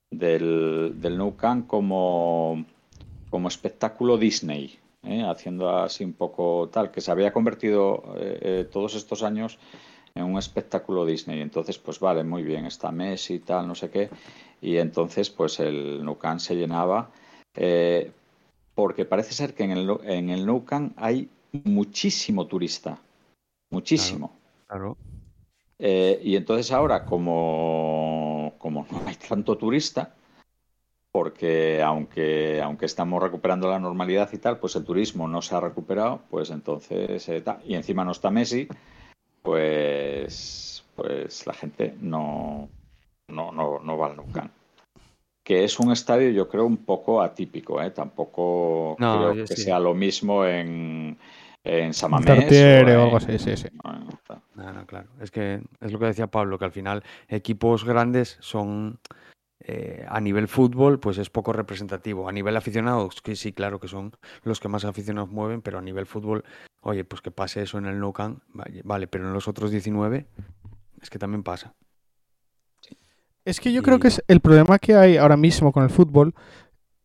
del, 0.09 0.93
del 0.95 1.17
Nou 1.19 1.35
Camp 1.35 1.67
como, 1.67 2.65
como 3.29 3.47
espectáculo 3.47 4.17
Disney, 4.17 4.79
¿eh? 5.03 5.21
haciendo 5.21 5.69
así 5.69 6.03
un 6.03 6.13
poco 6.13 6.69
tal, 6.73 6.89
que 6.89 7.01
se 7.01 7.11
había 7.11 7.31
convertido 7.31 8.01
eh, 8.17 8.39
eh, 8.41 8.65
todos 8.65 8.95
estos 8.95 9.21
años 9.21 9.59
en 10.15 10.23
un 10.23 10.37
espectáculo 10.37 11.05
Disney. 11.05 11.41
Entonces, 11.41 11.77
pues 11.77 11.99
vale, 11.99 12.23
muy 12.23 12.43
bien, 12.43 12.65
está 12.65 12.91
Messi 12.91 13.35
y 13.35 13.39
tal, 13.39 13.67
no 13.67 13.75
sé 13.75 13.89
qué. 13.89 14.09
Y 14.61 14.77
entonces, 14.77 15.29
pues 15.29 15.59
el 15.59 16.03
Nucan 16.03 16.39
se 16.39 16.55
llenaba. 16.55 17.09
Eh, 17.55 18.11
porque 18.75 19.05
parece 19.05 19.33
ser 19.33 19.53
que 19.53 19.63
en 19.63 19.71
el, 19.71 19.97
en 20.03 20.29
el 20.29 20.45
Nucan 20.45 20.93
hay 20.95 21.29
muchísimo 21.63 22.47
turista. 22.47 22.99
Muchísimo. 23.69 24.33
Claro. 24.67 24.97
Eh, 25.79 26.19
y 26.23 26.35
entonces 26.35 26.71
ahora, 26.71 27.05
como, 27.05 28.53
como 28.57 28.85
no 28.91 29.01
hay 29.07 29.15
tanto 29.15 29.57
turista, 29.57 30.13
porque 31.11 31.81
aunque, 31.81 32.61
aunque 32.61 32.85
estamos 32.85 33.21
recuperando 33.21 33.69
la 33.69 33.79
normalidad 33.79 34.29
y 34.31 34.37
tal, 34.37 34.59
pues 34.59 34.75
el 34.75 34.85
turismo 34.85 35.27
no 35.27 35.41
se 35.41 35.55
ha 35.55 35.59
recuperado, 35.59 36.21
pues 36.29 36.51
entonces, 36.51 37.27
eh, 37.27 37.43
y 37.65 37.75
encima 37.75 38.05
no 38.05 38.11
está 38.11 38.29
Messi, 38.29 38.67
pues, 39.41 40.83
pues 40.95 41.45
la 41.47 41.53
gente 41.53 41.95
no, 42.01 42.69
no, 43.27 43.51
no, 43.51 43.79
no 43.79 43.97
va 43.97 44.07
al 44.07 44.17
Nou 44.17 44.27
Que 45.43 45.63
es 45.63 45.79
un 45.79 45.91
estadio, 45.91 46.29
yo 46.29 46.47
creo, 46.47 46.65
un 46.65 46.77
poco 46.77 47.21
atípico, 47.21 47.81
¿eh? 47.81 47.91
Tampoco 47.91 48.95
creo 48.97 49.33
que 49.33 49.55
sea 49.55 49.79
lo 49.79 49.93
mismo 49.93 50.45
en, 50.45 51.17
en 51.63 51.93
Samamés. 51.93 52.51
o, 52.51 53.01
algo 53.01 53.17
así, 53.17 53.39
sí, 53.39 53.57
sí. 53.57 53.67
No, 54.55 54.73
no, 54.73 54.85
claro. 54.85 55.09
Es 55.19 55.31
que 55.31 55.61
es 55.79 55.91
lo 55.91 55.99
que 55.99 56.05
decía 56.05 56.27
Pablo, 56.27 56.59
que 56.59 56.65
al 56.65 56.71
final 56.71 57.03
equipos 57.27 57.83
grandes 57.83 58.37
son 58.39 58.99
eh, 59.63 60.05
a 60.07 60.19
nivel 60.19 60.47
fútbol, 60.47 60.99
pues 60.99 61.17
es 61.17 61.29
poco 61.29 61.53
representativo. 61.53 62.27
A 62.27 62.31
nivel 62.31 62.57
aficionados, 62.57 63.21
que 63.21 63.35
sí, 63.35 63.53
claro 63.53 63.79
que 63.79 63.87
son 63.87 64.13
los 64.43 64.59
que 64.59 64.67
más 64.67 64.85
aficionados 64.85 65.29
mueven, 65.29 65.61
pero 65.61 65.77
a 65.77 65.81
nivel 65.81 66.05
fútbol, 66.05 66.43
oye, 66.81 67.03
pues 67.03 67.21
que 67.21 67.31
pase 67.31 67.61
eso 67.61 67.77
en 67.77 67.85
el 67.85 67.99
No 67.99 68.11
Camp, 68.13 68.41
vale, 68.83 69.07
pero 69.07 69.27
en 69.27 69.33
los 69.33 69.47
otros 69.47 69.71
19 69.71 70.25
es 71.01 71.09
que 71.09 71.19
también 71.19 71.43
pasa. 71.43 71.73
Es 73.45 73.59
que 73.59 73.71
yo 73.71 73.81
creo 73.81 73.99
que 73.99 74.07
es 74.07 74.23
el 74.27 74.39
problema 74.39 74.79
que 74.79 74.95
hay 74.95 75.17
ahora 75.17 75.37
mismo 75.37 75.71
con 75.71 75.83
el 75.83 75.89
fútbol, 75.89 76.33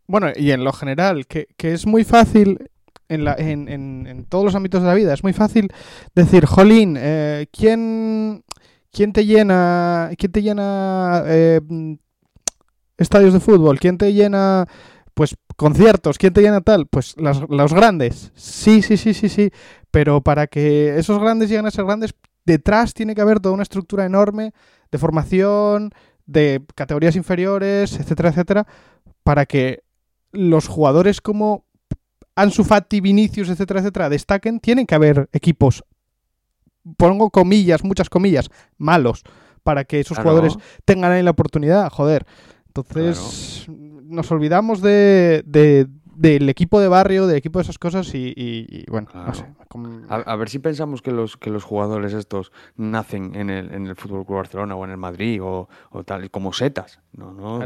bueno, 0.07 0.29
y 0.35 0.53
en 0.53 0.65
lo 0.65 0.73
general, 0.73 1.27
que, 1.27 1.49
es 1.59 1.87
muy 1.87 2.05
fácil 2.05 2.71
en, 3.09 3.25
la, 3.25 3.35
en, 3.35 3.69
en, 3.69 4.25
todos 4.29 4.45
los 4.45 4.55
ámbitos 4.55 4.83
de 4.83 4.89
la 4.89 4.95
vida. 4.95 5.13
Es 5.13 5.25
muy 5.25 5.33
fácil 5.33 5.69
decir, 6.15 6.47
Jolín, 6.47 6.97
eh, 6.99 7.49
¿quién, 7.51 8.45
¿quién 8.93 9.13
te 9.13 9.27
llena, 9.27 10.11
quién 10.17 10.33
te 10.33 10.43
llena 10.43 11.25
eh, 11.27 11.61
estadios 12.99 13.33
de 13.33 13.41
fútbol? 13.41 13.79
¿Quién 13.79 13.99
te 13.99 14.13
llena, 14.13 14.67
pues, 15.15 15.37
conciertos? 15.57 16.19
¿Quién 16.19 16.33
te 16.33 16.43
llena 16.43 16.61
tal? 16.61 16.87
Pues 16.87 17.15
los 17.17 17.75
grandes. 17.75 18.33
Sí, 18.35 18.83
sí, 18.83 18.97
sí, 18.97 19.15
sí, 19.15 19.29
sí. 19.29 19.51
Pero 19.91 20.21
para 20.21 20.47
que 20.47 20.99
esos 20.99 21.19
grandes 21.19 21.49
lleguen 21.49 21.67
a 21.67 21.71
ser 21.71 21.85
grandes, 21.85 22.15
detrás 22.45 22.95
tiene 22.95 23.15
que 23.15 23.21
haber 23.21 23.41
toda 23.41 23.55
una 23.55 23.63
estructura 23.63 24.05
enorme 24.05 24.53
de 24.91 24.99
formación, 24.99 25.91
de 26.27 26.65
categorías 26.75 27.17
inferiores, 27.17 27.99
etcétera, 27.99 28.31
etcétera, 28.31 28.67
para 29.23 29.47
que 29.47 29.83
los 30.33 30.69
jugadores 30.69 31.21
como 31.21 31.65
Ansu 32.35 32.65
Fati, 32.65 33.01
Vinicius, 33.01 33.49
etcétera, 33.49 33.81
etcétera, 33.81 34.09
destaquen, 34.09 34.61
tienen 34.61 34.87
que 34.87 34.95
haber 34.95 35.29
equipos, 35.33 35.85
pongo 36.97 37.31
comillas, 37.31 37.83
muchas 37.83 38.11
comillas, 38.11 38.51
malos, 38.77 39.23
para 39.63 39.85
que 39.85 40.01
esos 40.01 40.19
jugadores 40.19 40.57
tengan 40.85 41.13
ahí 41.13 41.23
la 41.23 41.31
oportunidad, 41.31 41.91
joder. 41.91 42.27
Entonces, 42.77 43.67
nos 43.69 44.31
olvidamos 44.31 44.81
de, 44.83 45.43
del 46.17 46.49
equipo 46.49 46.81
de 46.81 46.89
barrio, 46.89 47.27
del 47.27 47.37
equipo 47.37 47.59
de 47.59 47.65
esas 47.65 47.79
cosas 47.79 48.11
y, 48.15 48.85
bueno, 48.89 49.09
no 49.15 49.35
sé. 49.35 49.47
A, 50.09 50.37
ver 50.37 50.49
si 50.49 50.59
pensamos 50.59 51.03
que 51.03 51.11
los, 51.11 51.37
que 51.37 51.51
los 51.51 51.65
jugadores 51.65 52.15
estos 52.15 52.51
nacen 52.77 53.35
en 53.35 53.51
el, 53.51 53.75
en 53.75 53.87
el 53.87 53.97
Fútbol 53.97 54.25
Club 54.25 54.39
Barcelona 54.39 54.75
o 54.75 54.85
en 54.85 54.93
el 54.93 54.97
Madrid 54.97 55.41
o, 55.43 55.69
tal, 56.05 56.31
como 56.31 56.53
setas. 56.53 57.01
No, 57.13 57.33
no. 57.33 57.61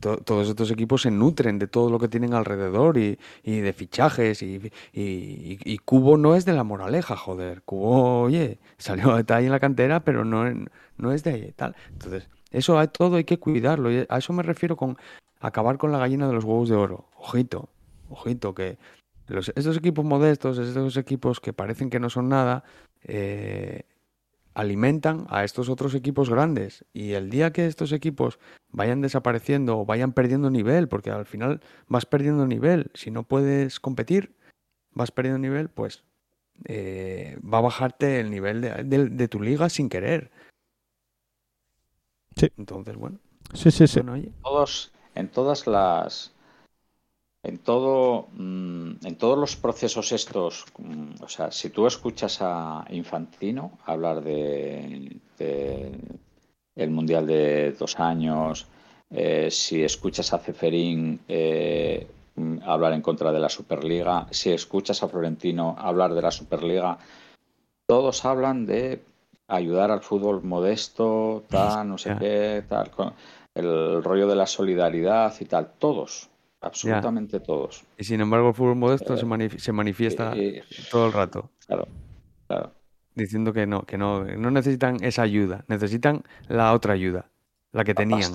todos 0.00 0.48
estos 0.48 0.70
equipos 0.70 1.02
se 1.02 1.10
nutren 1.10 1.58
de 1.58 1.66
todo 1.66 1.90
lo 1.90 1.98
que 1.98 2.08
tienen 2.08 2.34
alrededor 2.34 2.96
y, 2.98 3.18
de 3.44 3.72
fichajes 3.72 4.42
y, 4.42 4.72
y, 4.92 5.78
Cubo 5.78 6.16
no 6.16 6.34
es 6.34 6.44
de 6.44 6.54
la 6.54 6.64
moraleja, 6.64 7.16
joder. 7.16 7.62
Cubo, 7.62 8.22
oye, 8.22 8.58
salió 8.78 9.22
de 9.22 9.34
ahí 9.34 9.44
en 9.44 9.52
la 9.52 9.60
cantera, 9.60 10.00
pero 10.00 10.24
no, 10.24 10.44
no 10.96 11.12
es 11.12 11.22
de 11.22 11.30
ahí 11.30 11.52
tal. 11.56 11.76
Entonces, 11.92 12.28
eso 12.54 12.78
hay, 12.78 12.88
todo 12.88 13.16
hay 13.16 13.24
que 13.24 13.38
cuidarlo. 13.38 13.92
Y 13.92 14.06
a 14.08 14.18
eso 14.18 14.32
me 14.32 14.42
refiero 14.42 14.76
con 14.76 14.96
acabar 15.40 15.76
con 15.76 15.92
la 15.92 15.98
gallina 15.98 16.26
de 16.28 16.34
los 16.34 16.44
huevos 16.44 16.68
de 16.68 16.76
oro. 16.76 17.06
Ojito, 17.16 17.68
ojito, 18.08 18.54
que 18.54 18.78
estos 19.28 19.76
equipos 19.76 20.04
modestos, 20.04 20.58
estos 20.58 20.96
equipos 20.96 21.40
que 21.40 21.52
parecen 21.52 21.90
que 21.90 22.00
no 22.00 22.10
son 22.10 22.28
nada, 22.28 22.64
eh, 23.02 23.82
alimentan 24.54 25.26
a 25.30 25.44
estos 25.44 25.68
otros 25.68 25.94
equipos 25.94 26.30
grandes. 26.30 26.84
Y 26.92 27.12
el 27.12 27.30
día 27.30 27.52
que 27.52 27.66
estos 27.66 27.92
equipos 27.92 28.38
vayan 28.70 29.00
desapareciendo 29.00 29.78
o 29.78 29.84
vayan 29.84 30.12
perdiendo 30.12 30.50
nivel, 30.50 30.88
porque 30.88 31.10
al 31.10 31.26
final 31.26 31.60
vas 31.88 32.06
perdiendo 32.06 32.46
nivel, 32.46 32.90
si 32.94 33.10
no 33.10 33.24
puedes 33.24 33.80
competir, 33.80 34.34
vas 34.92 35.10
perdiendo 35.10 35.38
nivel, 35.38 35.68
pues 35.68 36.04
eh, 36.66 37.38
va 37.42 37.58
a 37.58 37.62
bajarte 37.62 38.20
el 38.20 38.30
nivel 38.30 38.60
de 38.60 39.28
tu 39.28 39.40
liga 39.40 39.68
sin 39.68 39.88
querer. 39.88 40.30
Sí. 42.36 42.50
Entonces, 42.56 42.96
bueno. 42.96 43.18
Sí, 43.52 43.70
sí, 43.70 43.86
sí. 43.86 44.00
todos, 44.42 44.92
en 45.14 45.28
todas 45.28 45.66
las. 45.66 46.32
En 47.42 47.58
todo, 47.58 48.28
mm, 48.32 49.04
en 49.04 49.18
todos 49.18 49.38
los 49.38 49.54
procesos 49.56 50.12
estos, 50.12 50.64
mm, 50.78 51.22
o 51.22 51.28
sea, 51.28 51.50
si 51.50 51.68
tú 51.68 51.86
escuchas 51.86 52.38
a 52.40 52.86
Infantino 52.88 53.78
hablar 53.84 54.22
de, 54.22 55.20
el 56.74 56.90
mundial 56.90 57.26
de 57.26 57.72
dos 57.72 58.00
años, 58.00 58.66
eh, 59.10 59.50
si 59.50 59.84
escuchas 59.84 60.32
a 60.32 60.38
Ceferín 60.38 61.20
eh, 61.28 62.06
mm, 62.34 62.58
hablar 62.64 62.94
en 62.94 63.02
contra 63.02 63.30
de 63.30 63.40
la 63.40 63.50
Superliga, 63.50 64.26
si 64.30 64.50
escuchas 64.50 65.02
a 65.02 65.08
Florentino 65.08 65.76
hablar 65.78 66.14
de 66.14 66.22
la 66.22 66.30
Superliga, 66.30 66.98
todos 67.86 68.24
hablan 68.24 68.64
de 68.64 69.02
ayudar 69.48 69.90
al 69.90 70.00
fútbol 70.00 70.42
modesto, 70.42 71.44
tal, 71.48 71.88
no 71.88 71.98
sé 71.98 72.16
qué, 72.18 72.64
tal, 72.68 72.90
el 73.54 74.02
rollo 74.02 74.26
de 74.26 74.36
la 74.36 74.46
solidaridad 74.46 75.34
y 75.40 75.44
tal, 75.44 75.72
todos, 75.78 76.30
absolutamente 76.60 77.40
todos. 77.40 77.84
Y 77.98 78.04
sin 78.04 78.20
embargo 78.20 78.48
el 78.48 78.54
fútbol 78.54 78.76
modesto 78.76 79.16
se, 79.16 79.26
manifiesta 79.72 80.34
todo 80.90 81.06
el 81.06 81.12
rato. 81.12 81.50
Claro, 81.66 81.88
claro. 82.46 82.72
Diciendo 83.14 83.52
que 83.52 83.66
no, 83.66 83.82
que 83.82 83.96
no, 83.96 84.24
no 84.24 84.50
necesitan 84.50 85.02
esa 85.04 85.22
ayuda, 85.22 85.64
necesitan 85.68 86.24
la 86.48 86.72
otra 86.72 86.94
ayuda, 86.94 87.30
la 87.72 87.84
que 87.84 87.94
tenían. 87.94 88.32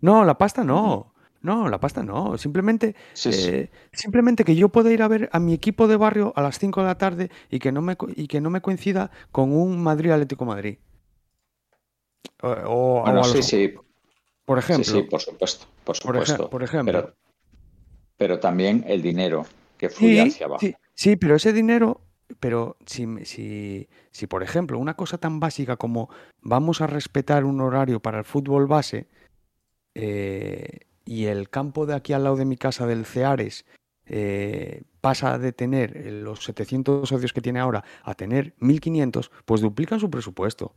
No, 0.00 0.24
la 0.24 0.38
pasta 0.38 0.64
no. 0.64 1.12
No, 1.42 1.68
la 1.68 1.80
pasta 1.80 2.02
no. 2.02 2.36
Simplemente, 2.36 2.94
eh, 3.24 3.70
simplemente 3.92 4.44
que 4.44 4.54
yo 4.54 4.68
pueda 4.68 4.92
ir 4.92 5.02
a 5.02 5.08
ver 5.08 5.30
a 5.32 5.40
mi 5.40 5.54
equipo 5.54 5.88
de 5.88 5.96
barrio 5.96 6.32
a 6.36 6.42
las 6.42 6.58
5 6.58 6.80
de 6.82 6.86
la 6.86 6.98
tarde 6.98 7.30
y 7.50 7.58
que 7.58 7.72
no 7.72 7.80
me, 7.80 7.96
y 8.14 8.26
que 8.26 8.40
no 8.40 8.50
me 8.50 8.60
coincida 8.60 9.10
con 9.32 9.52
un 9.52 9.82
Madrid 9.82 10.10
Atlético 10.10 10.44
Madrid. 10.44 10.78
O, 12.42 13.02
bueno, 13.04 13.24
sí, 13.24 13.42
sí. 13.42 13.74
Por 14.44 14.58
ejemplo. 14.58 14.84
Sí, 14.84 14.92
sí, 14.92 15.02
por 15.02 15.20
supuesto. 15.20 15.66
Por, 15.84 15.96
supuesto. 15.96 16.50
por 16.50 16.62
ejemplo. 16.62 17.14
Pero, 18.16 18.38
también 18.38 18.84
el 18.86 19.00
dinero 19.00 19.46
que 19.78 19.88
fluye 19.88 20.20
hacia 20.22 20.46
abajo. 20.46 20.66
Sí, 20.94 21.16
pero 21.16 21.36
ese 21.36 21.52
dinero 21.52 22.02
pero 22.38 22.76
si, 22.86 23.06
si, 23.24 23.88
si, 24.12 24.26
por 24.26 24.42
ejemplo, 24.42 24.78
una 24.78 24.94
cosa 24.94 25.18
tan 25.18 25.40
básica 25.40 25.76
como 25.76 26.10
vamos 26.40 26.80
a 26.80 26.86
respetar 26.86 27.44
un 27.44 27.60
horario 27.60 28.00
para 28.00 28.18
el 28.18 28.24
fútbol 28.24 28.66
base, 28.66 29.08
eh, 29.94 30.89
y 31.04 31.26
el 31.26 31.48
campo 31.50 31.86
de 31.86 31.94
aquí 31.94 32.12
al 32.12 32.24
lado 32.24 32.36
de 32.36 32.44
mi 32.44 32.56
casa 32.56 32.86
del 32.86 33.04
Ceares 33.04 33.64
eh, 34.06 34.82
pasa 35.00 35.38
de 35.38 35.52
tener 35.52 35.94
los 36.12 36.44
700 36.44 37.08
socios 37.08 37.32
que 37.32 37.40
tiene 37.40 37.60
ahora 37.60 37.84
a 38.02 38.14
tener 38.14 38.54
1500, 38.58 39.30
pues 39.44 39.60
duplican 39.60 40.00
su 40.00 40.10
presupuesto. 40.10 40.74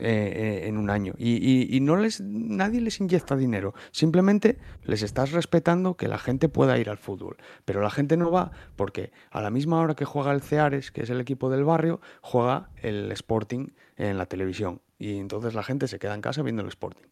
Eh, 0.00 0.32
eh, 0.64 0.68
en 0.68 0.76
un 0.76 0.90
año. 0.90 1.14
Y, 1.16 1.78
no 1.80 1.94
les 1.94 2.20
nadie 2.20 2.80
les 2.80 2.98
inyecta 2.98 3.36
dinero. 3.36 3.74
Simplemente 3.92 4.58
les 4.82 5.02
estás 5.02 5.30
respetando 5.30 5.96
que 5.96 6.08
la 6.08 6.18
gente 6.18 6.48
pueda 6.48 6.76
ir 6.78 6.90
al 6.90 6.98
fútbol. 6.98 7.36
Pero 7.64 7.80
la 7.80 7.90
gente 7.90 8.16
no 8.16 8.32
va 8.32 8.50
porque 8.74 9.12
a 9.30 9.40
la 9.40 9.50
misma 9.50 9.80
hora 9.80 9.94
que 9.94 10.04
juega 10.04 10.32
el 10.32 10.42
Ceares 10.42 10.90
que 10.90 11.02
es 11.02 11.10
el 11.10 11.20
equipo 11.20 11.48
del 11.48 11.62
barrio 11.62 12.00
juega 12.22 12.70
el 12.82 13.12
Sporting 13.12 13.68
en 13.96 14.18
la 14.18 14.26
televisión. 14.26 14.82
Y 14.98 15.18
entonces 15.18 15.54
la 15.54 15.62
gente 15.62 15.86
se 15.86 16.00
queda 16.00 16.16
en 16.16 16.22
casa 16.22 16.42
viendo 16.42 16.62
el 16.62 16.68
Sporting. 16.68 17.06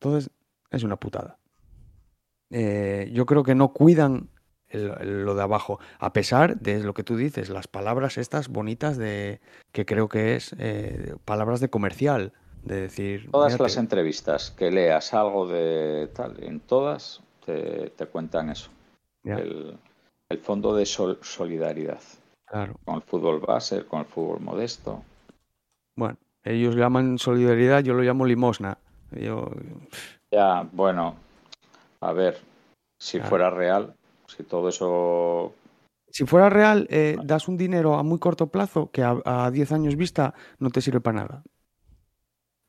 Entonces 0.00 0.30
es 0.72 0.82
una 0.82 0.96
putada 0.96 1.38
yo 3.12 3.26
creo 3.26 3.42
que 3.42 3.54
no 3.54 3.72
cuidan 3.72 4.28
lo 4.72 5.34
de 5.34 5.42
abajo, 5.42 5.78
a 5.98 6.14
pesar 6.14 6.58
de 6.58 6.82
lo 6.82 6.94
que 6.94 7.04
tú 7.04 7.16
dices, 7.16 7.50
las 7.50 7.68
palabras 7.68 8.16
estas 8.16 8.48
bonitas 8.48 8.96
de 8.96 9.40
que 9.70 9.84
creo 9.84 10.08
que 10.08 10.34
es 10.36 10.54
eh, 10.58 11.14
palabras 11.26 11.60
de 11.60 11.68
comercial, 11.68 12.32
de 12.62 12.80
decir... 12.82 13.30
Todas 13.30 13.60
las 13.60 13.76
entrevistas 13.76 14.50
que 14.50 14.70
leas 14.70 15.12
algo 15.12 15.46
de 15.46 16.08
tal, 16.14 16.42
en 16.42 16.60
todas 16.60 17.20
te, 17.44 17.92
cuentan 18.10 18.48
eso, 18.48 18.70
el, 19.24 19.78
fondo 20.42 20.74
de 20.74 20.86
solidaridad. 20.86 22.00
Claro. 22.46 22.74
Con 22.86 22.94
el 22.96 23.02
fútbol 23.02 23.40
base, 23.40 23.84
con 23.84 24.00
el 24.00 24.06
fútbol 24.06 24.40
modesto. 24.40 25.02
Bueno, 25.96 26.16
ellos 26.44 26.76
llaman 26.76 27.18
solidaridad, 27.18 27.82
yo 27.82 27.92
lo 27.92 28.02
llamo 28.02 28.24
limosna. 28.24 28.78
Yo... 29.10 29.50
Ya, 30.32 30.66
bueno, 30.72 31.16
a 32.00 32.12
ver, 32.12 32.40
si 32.98 33.20
fuera 33.20 33.50
real, 33.50 33.94
si 34.26 34.42
todo 34.44 34.70
eso... 34.70 35.52
Si 36.08 36.24
fuera 36.24 36.48
real, 36.48 36.86
eh, 36.90 37.18
das 37.22 37.48
un 37.48 37.58
dinero 37.58 37.96
a 37.96 38.02
muy 38.02 38.18
corto 38.18 38.46
plazo 38.46 38.90
que 38.90 39.02
a, 39.02 39.50
10 39.50 39.72
años 39.72 39.96
vista 39.96 40.32
no 40.58 40.70
te 40.70 40.80
sirve 40.80 41.02
para 41.02 41.20
nada. 41.20 41.42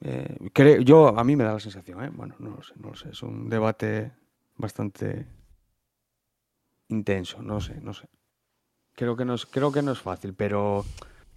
Eh, 0.01 0.83
yo, 0.83 1.17
a 1.17 1.23
mí 1.23 1.37
me 1.37 1.45
da 1.45 1.53
la 1.53 1.59
sensación, 1.61 2.03
¿eh? 2.03 2.11
bueno, 2.13 2.35
no 2.39 2.49
lo 2.49 2.63
sé, 2.63 2.73
no 2.75 2.89
lo 2.89 2.95
sé, 2.95 3.09
es 3.11 3.23
un 3.23 3.47
debate 3.49 4.11
bastante 4.57 5.25
intenso, 6.89 7.41
no 7.41 7.61
sé, 7.61 7.79
no 7.79 7.93
sé. 7.93 8.09
Creo 8.93 9.15
que 9.15 9.23
no 9.23 9.35
es, 9.35 9.45
creo 9.45 9.71
que 9.71 9.81
no 9.81 9.93
es 9.93 10.01
fácil, 10.01 10.33
pero 10.33 10.83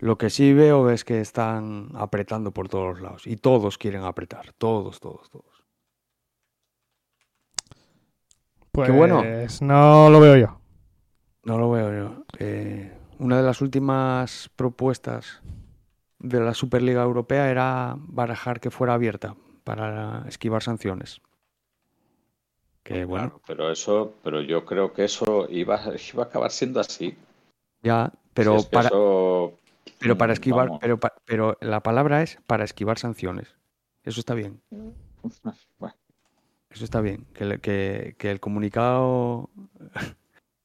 lo 0.01 0.19
que 0.19 0.31
sí 0.31 0.53
veo 0.53 0.90
es 0.90 1.05
que 1.05 1.20
están 1.20 1.90
apretando 1.94 2.51
por 2.51 2.69
todos 2.69 2.94
los 2.94 3.01
lados 3.01 3.27
y 3.28 3.36
todos 3.36 3.78
quieren 3.78 4.03
apretar, 4.03 4.53
todos, 4.55 4.98
todos, 4.98 5.31
todos. 5.31 5.56
Pues 8.77 8.93
bueno. 8.93 9.23
no 9.62 10.11
lo 10.11 10.20
veo 10.20 10.36
yo. 10.36 10.61
No 11.44 11.59
lo 11.59 11.70
veo 11.70 11.94
yo. 11.94 12.24
Eh, 12.39 12.93
una 13.19 13.39
de 13.39 13.43
las 13.43 13.62
últimas 13.62 14.51
propuestas 14.55 15.40
de 16.19 16.40
la 16.40 16.53
Superliga 16.53 17.03
Europea 17.03 17.51
era 17.51 17.94
barajar 17.97 18.61
que 18.61 18.70
fuera 18.70 18.93
abierta 18.93 19.35
para 19.65 20.24
esquivar 20.28 20.62
sanciones. 20.62 21.23
Que 22.82 23.07
bueno. 23.07 23.40
pero 23.47 23.73
eso, 23.73 24.15
pero 24.23 24.43
yo 24.43 24.66
creo 24.66 24.93
que 24.93 25.05
eso 25.05 25.47
iba, 25.48 25.81
iba 26.12 26.24
a 26.24 26.27
acabar 26.27 26.51
siendo 26.51 26.78
así. 26.78 27.16
Ya, 27.82 28.12
pero 28.35 28.62
para. 28.70 28.90
Pero 29.98 30.19
para 30.19 30.35
esquivar, 30.35 30.73
pero, 30.81 30.98
pero 31.24 31.57
la 31.62 31.82
palabra 31.82 32.23
es 32.23 32.39
para 32.47 32.65
esquivar 32.65 32.98
sanciones. 32.98 33.57
Eso 34.05 34.20
está 34.20 34.35
bien. 34.35 34.61
Bueno. 35.78 35.97
Eso 36.77 36.85
está 36.85 37.01
bien, 37.01 37.24
que, 37.32 38.15
el 38.20 38.40
comunicado... 38.40 39.48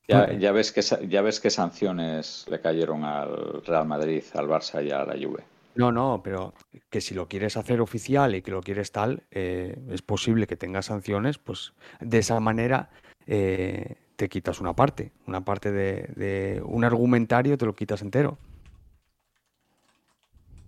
Ya, 0.07 0.51
ves 0.51 0.73
que, 0.73 0.81
ya 1.07 1.21
ves 1.21 1.39
qué 1.39 1.49
sanciones 1.49 2.45
le 2.49 2.59
cayeron 2.59 3.05
al 3.05 3.63
Real 3.63 3.87
Madrid, 3.87 4.21
al 4.33 4.45
Barça 4.45 4.85
y 4.85 4.91
a 4.91 5.05
la 5.05 5.13
Juve. 5.13 5.41
No, 5.75 5.89
no, 5.89 6.19
pero 6.21 6.53
que 6.89 6.99
si 6.99 7.13
lo 7.15 7.29
quieres 7.29 7.55
hacer 7.55 7.79
oficial 7.79 8.35
y 8.35 8.41
que 8.41 8.51
lo 8.51 8.61
quieres 8.61 8.91
tal, 8.91 9.23
eh, 9.31 9.73
es 9.89 10.01
posible 10.01 10.47
que 10.47 10.57
tengas 10.57 10.87
sanciones, 10.87 11.37
pues 11.37 11.71
de 12.01 12.17
esa 12.17 12.37
manera 12.41 12.89
eh, 13.25 13.95
te 14.17 14.27
quitas 14.27 14.59
una 14.59 14.75
parte, 14.75 15.13
una 15.27 15.45
parte 15.45 15.71
de, 15.71 16.61
un 16.65 16.83
argumentario 16.83 17.57
te 17.57 17.65
lo 17.65 17.73
quitas 17.73 18.01
entero. 18.01 18.37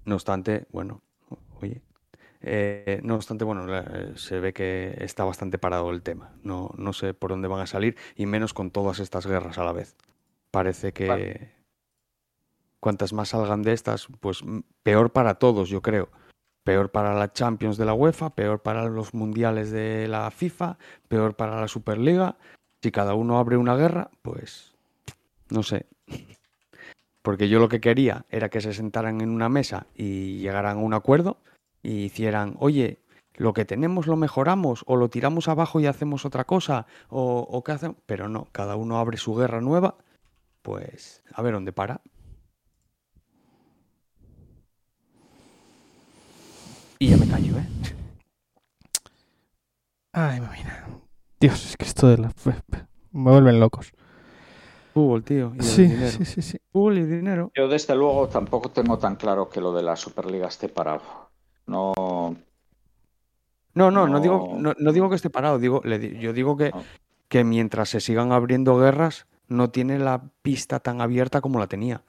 No 0.06 0.16
obstante, 0.16 0.68
bueno, 0.72 1.02
oye, 1.60 1.82
eh, 2.44 3.00
no 3.04 3.16
obstante, 3.16 3.46
bueno, 3.46 3.66
se 4.16 4.40
ve 4.40 4.54
que 4.54 4.96
está 5.00 5.24
bastante 5.24 5.58
parado 5.58 5.90
el 5.92 6.02
tema. 6.02 6.34
No, 6.44 6.72
no 6.78 6.92
sé 6.92 7.14
por 7.14 7.32
dónde 7.32 7.48
van 7.48 7.62
a 7.62 7.68
salir, 7.68 7.96
y 8.16 8.26
menos 8.26 8.54
con 8.54 8.70
todas 8.70 9.00
estas 9.00 9.26
guerras 9.26 9.58
a 9.58 9.64
la 9.64 9.72
vez. 9.72 9.96
Parece 10.52 10.92
que 10.92 11.52
cuantas 12.80 13.14
más 13.14 13.30
salgan 13.30 13.64
de 13.64 13.72
estas, 13.72 14.08
pues 14.20 14.44
peor 14.84 15.12
para 15.12 15.36
todos, 15.36 15.70
yo 15.70 15.82
creo. 15.82 16.10
Peor 16.64 16.92
para 16.92 17.14
la 17.14 17.32
Champions 17.32 17.78
de 17.78 17.86
la 17.86 17.94
UEFA, 17.94 18.32
peor 18.32 18.62
para 18.62 18.86
los 18.86 19.14
mundiales 19.14 19.72
de 19.72 20.08
la 20.08 20.30
FIFA, 20.30 20.78
peor 21.08 21.36
para 21.36 21.60
la 21.60 21.68
Superliga. 21.68 22.38
Si 22.82 22.92
cada 22.92 23.16
uno 23.16 23.40
abre 23.40 23.58
una 23.58 23.76
guerra, 23.76 24.12
pues 24.22 24.76
no 25.50 25.64
sé. 25.64 25.86
Porque 27.22 27.48
yo 27.48 27.60
lo 27.60 27.70
que 27.70 27.80
quería 27.80 28.26
era 28.30 28.50
que 28.50 28.60
se 28.60 28.74
sentaran 28.74 29.22
en 29.22 29.30
una 29.30 29.48
mesa 29.48 29.88
y 29.96 30.40
llegaran 30.40 30.78
a 30.78 30.82
un 30.82 30.94
acuerdo 30.94 31.38
y 31.84 32.06
hicieran, 32.06 32.56
oye, 32.60 33.00
lo 33.36 33.54
que 33.54 33.66
tenemos 33.66 34.08
lo 34.08 34.16
mejoramos 34.16 34.84
o 34.88 34.96
lo 34.96 35.10
tiramos 35.10 35.48
abajo 35.48 35.80
y 35.80 35.86
hacemos 35.86 36.26
otra 36.26 36.46
cosa 36.46 36.88
o, 37.10 37.48
o 37.50 37.64
qué 37.64 37.74
hacemos, 37.74 37.98
pero 38.06 38.30
no, 38.30 38.48
cada 38.52 38.76
uno 38.76 38.98
abre 38.98 39.18
su 39.18 39.36
guerra 39.36 39.62
nueva, 39.62 39.96
pues 40.62 41.24
a 41.34 41.42
ver 41.42 41.54
dónde 41.54 41.74
para. 41.74 42.02
Y 47.00 47.10
ya 47.10 47.18
me 47.18 47.28
callo, 47.28 47.58
¿eh? 47.58 47.68
Ay, 50.14 50.40
mira. 50.40 50.88
Dios, 51.40 51.66
es 51.66 51.76
que 51.76 51.86
esto 51.86 52.08
de 52.08 52.20
la... 52.20 52.32
Me 53.12 53.32
vuelven 53.32 53.60
locos. 53.60 53.92
Fútbol, 54.94 55.24
tío. 55.24 55.54
Y 55.60 55.64
sí, 55.64 55.88
dinero. 55.88 56.12
sí, 56.12 56.24
sí, 56.24 56.42
sí. 56.42 56.58
Fútbol 56.72 57.00
y 57.00 57.06
dinero. 57.06 57.52
Yo 57.56 57.68
desde 57.68 57.96
luego 57.96 58.30
tampoco 58.30 58.70
tengo 58.70 59.00
tan 59.00 59.16
claro 59.16 59.50
que 59.50 59.60
lo 59.60 59.74
de 59.74 59.82
la 59.82 59.96
Superliga 59.96 60.48
esté 60.48 60.70
parado. 60.70 61.32
No. 61.68 61.94
No, 63.76 63.90
no, 63.90 64.08
no, 64.08 64.20
digo, 64.20 64.56
no, 64.60 64.92
digo 64.92 65.10
que 65.10 65.16
esté 65.16 65.32
parado, 65.32 65.58
digo, 65.58 65.82
yo 65.84 66.32
digo 66.32 66.56
que, 66.56 66.72
que 67.28 67.44
mientras 67.44 67.90
se 67.90 68.02
sigan 68.02 68.32
abriendo 68.32 68.78
guerras, 68.78 69.26
no 69.48 69.72
tiene 69.72 69.98
la 69.98 70.30
pista 70.44 70.80
tan 70.80 71.02
abierta 71.02 71.42
como 71.42 71.58
la 71.60 71.68
tenía. 71.68 72.04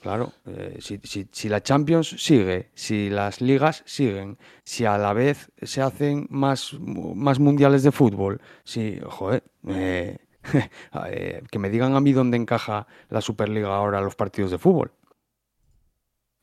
Claro, 0.00 0.32
eh, 0.46 0.78
si, 0.80 1.00
si, 1.32 1.48
la 1.48 1.60
Champions 1.60 2.14
sigue, 2.18 2.70
si 2.74 3.10
las 3.10 3.40
ligas 3.40 3.82
siguen, 3.84 4.38
si 4.62 4.84
a 4.84 4.96
la 4.96 5.12
vez 5.12 5.50
se 5.60 5.82
hacen 5.82 6.28
más, 6.30 6.76
más 6.78 7.40
mundiales 7.40 7.82
de 7.82 7.90
fútbol, 7.90 8.40
si, 8.62 9.00
joder, 9.04 9.42
eh, 9.66 10.18
eh, 11.06 11.42
que 11.50 11.58
me 11.58 11.68
digan 11.68 11.96
a 11.96 12.00
mí 12.00 12.12
dónde 12.12 12.36
encaja 12.36 12.86
la 13.08 13.20
Superliga 13.20 13.74
ahora 13.74 14.00
los 14.00 14.14
partidos 14.14 14.52
de 14.52 14.58
fútbol 14.58 14.92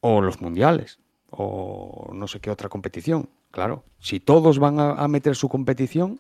o 0.08 0.22
los 0.22 0.40
mundiales, 0.40 1.00
o 1.32 2.12
no 2.14 2.28
sé 2.28 2.40
qué 2.40 2.52
otra 2.52 2.70
competición. 2.70 3.28
Claro, 3.50 3.86
si 3.98 4.20
todos 4.20 4.60
van 4.60 4.80
a, 4.80 5.08
meter 5.08 5.36
su 5.36 5.50
competición, 5.50 6.20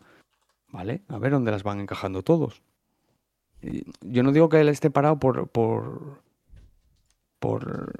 ¿vale? 0.72 1.04
A 1.08 1.20
ver 1.20 1.34
dónde 1.34 1.52
las 1.52 1.62
van 1.62 1.80
encajando 1.80 2.24
todos. 2.24 2.64
Yo 4.02 4.24
no 4.24 4.32
digo 4.32 4.50
que 4.50 4.60
él 4.60 4.70
esté 4.70 4.90
parado 4.90 5.20
por, 5.20 5.50
por, 5.50 6.20
por, 7.38 7.94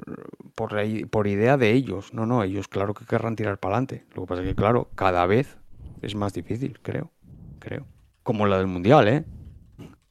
por, 0.56 1.28
idea 1.28 1.56
de 1.56 1.72
ellos. 1.74 2.16
No, 2.16 2.26
no, 2.26 2.42
ellos 2.42 2.68
claro 2.68 2.96
que 2.96 3.06
querrán 3.06 3.36
tirar 3.36 3.60
para 3.60 3.76
adelante. 3.76 4.06
Lo 4.16 4.24
que 4.24 4.28
pasa 4.28 4.42
es 4.42 4.48
que, 4.48 4.56
claro, 4.56 4.90
cada 4.96 5.28
vez 5.28 5.56
es 6.02 6.16
más 6.16 6.34
difícil, 6.34 6.80
creo. 6.82 7.12
Creo. 7.60 7.86
Como 8.24 8.48
la 8.48 8.58
del 8.58 8.68
Mundial, 8.68 9.08
¿eh? 9.08 9.24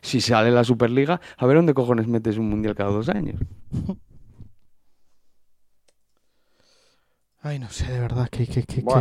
Si 0.02 0.20
sale 0.20 0.52
la 0.52 0.62
Superliga, 0.62 1.20
a 1.36 1.46
ver 1.46 1.56
dónde 1.56 1.74
cojones 1.74 2.06
metes 2.06 2.38
un 2.38 2.48
Mundial 2.48 2.76
cada 2.76 2.90
dos 2.90 3.08
años. 3.08 3.40
Ay, 7.46 7.58
no 7.58 7.68
sé, 7.68 7.92
de 7.92 8.00
verdad, 8.00 8.26
que... 8.30 8.46
No, 8.82 8.98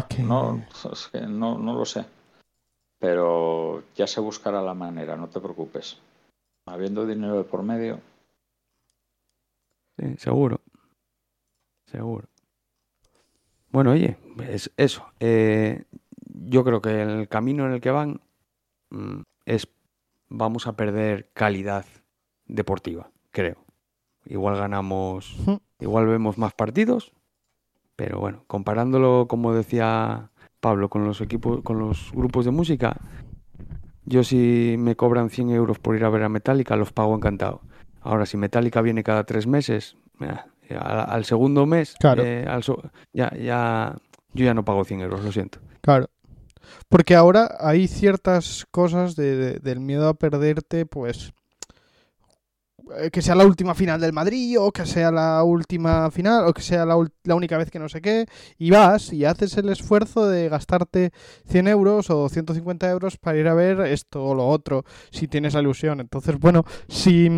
es 0.91 1.07
que 1.07 1.22
no, 1.22 1.57
no 1.57 1.74
lo 1.76 1.86
sé. 1.86 2.03
Pero 2.99 3.84
ya 3.95 4.06
se 4.06 4.20
buscará 4.20 4.61
la 4.61 4.74
manera, 4.74 5.15
no 5.15 5.30
te 5.30 5.40
preocupes. 5.40 5.98
Habiendo 6.65 7.07
dinero 7.07 7.38
de 7.38 7.45
por 7.45 7.64
medio. 7.64 8.02
Sí, 9.98 10.18
seguro. 10.18 10.60
Seguro. 11.86 12.28
Bueno, 13.70 13.91
oye, 13.91 14.18
es 14.49 14.70
eso. 14.76 15.06
Eh, 15.22 15.86
yo 16.26 16.65
creo 16.65 16.82
que 16.82 17.02
el 17.02 17.30
camino 17.30 17.65
en 17.65 17.72
el 17.72 17.80
que 17.80 17.91
van 17.91 18.20
mm, 18.90 19.22
es 19.45 19.70
vamos 20.28 20.68
a 20.68 20.76
perder 20.76 21.30
calidad 21.32 21.86
deportiva, 22.45 23.10
creo. 23.32 23.64
Igual 24.26 24.57
ganamos, 24.57 25.34
igual 25.80 26.07
vemos 26.07 26.38
más 26.38 26.53
partidos, 26.53 27.14
pero 27.95 28.20
bueno, 28.20 28.44
comparándolo, 28.48 29.28
como 29.28 29.53
decía 29.53 30.32
Pablo, 30.60 30.90
con 30.90 31.06
los 31.06 31.22
equipos, 31.22 31.61
con 31.64 31.80
los 31.80 32.11
grupos 32.14 32.45
de 32.45 32.52
música, 32.52 32.98
yo 34.06 34.24
si 34.24 34.76
me 34.78 34.95
cobran 34.95 35.30
100 35.30 35.52
euros 35.52 35.80
por 35.80 35.95
ir 35.95 36.03
a 36.03 36.10
ver 36.10 36.24
a 36.24 36.30
Metallica, 36.30 36.76
los 36.76 36.91
pago 36.91 37.15
encantado. 37.15 37.61
Ahora, 38.02 38.26
si 38.26 38.38
Metallica 38.38 38.82
viene 38.82 39.03
cada 39.03 39.24
tres 39.24 39.48
meses, 39.48 39.95
al, 40.70 41.26
segundo 41.26 41.65
mes, 41.65 41.95
eh, 42.18 42.45
ya, 43.14 43.32
ya, 43.36 43.95
yo 44.34 44.45
ya 44.45 44.53
no 44.53 44.65
pago 44.65 44.84
100 44.84 45.02
euros, 45.02 45.24
lo 45.24 45.32
siento. 45.32 45.60
Claro. 45.82 46.10
Porque 46.90 47.15
ahora 47.15 47.57
hay 47.60 47.88
ciertas 47.88 48.65
cosas 48.72 49.15
del 49.15 49.80
miedo 49.80 50.07
a 50.07 50.14
perderte, 50.14 50.86
pues 50.86 51.30
eh, 51.30 51.43
que 53.11 53.22
sea 53.22 53.35
la 53.35 53.45
última 53.45 53.76
final 53.76 54.01
del 54.01 54.14
Madrid 54.14 54.60
o 54.60 54.72
que 54.72 54.85
sea 54.85 55.11
la 55.11 55.43
última 55.43 56.11
final 56.11 56.45
o 56.47 56.53
que 56.53 56.61
sea 56.61 56.85
la, 56.85 56.95
única 56.95 57.57
vez 57.57 57.72
que 57.72 57.80
no 57.80 57.88
sé 57.88 58.01
qué 58.01 58.26
y 58.57 58.72
vas 58.72 59.14
y 59.14 59.26
haces 59.26 59.57
el 59.57 59.69
esfuerzo 59.69 60.27
de 60.27 60.49
gastarte 60.49 61.11
100 61.47 61.68
euros 61.68 62.10
o 62.10 62.27
150 62.27 62.89
euros 62.89 63.18
para 63.18 63.38
ir 63.38 63.47
a 63.47 63.53
ver 63.53 63.81
esto 63.81 64.23
o 64.23 64.35
lo 64.35 64.47
otro 64.47 64.84
si 65.11 65.27
tienes 65.27 65.53
la 65.53 65.61
ilusión. 65.61 65.99
Entonces 65.99 66.38
bueno 66.39 66.65
si 66.88 67.30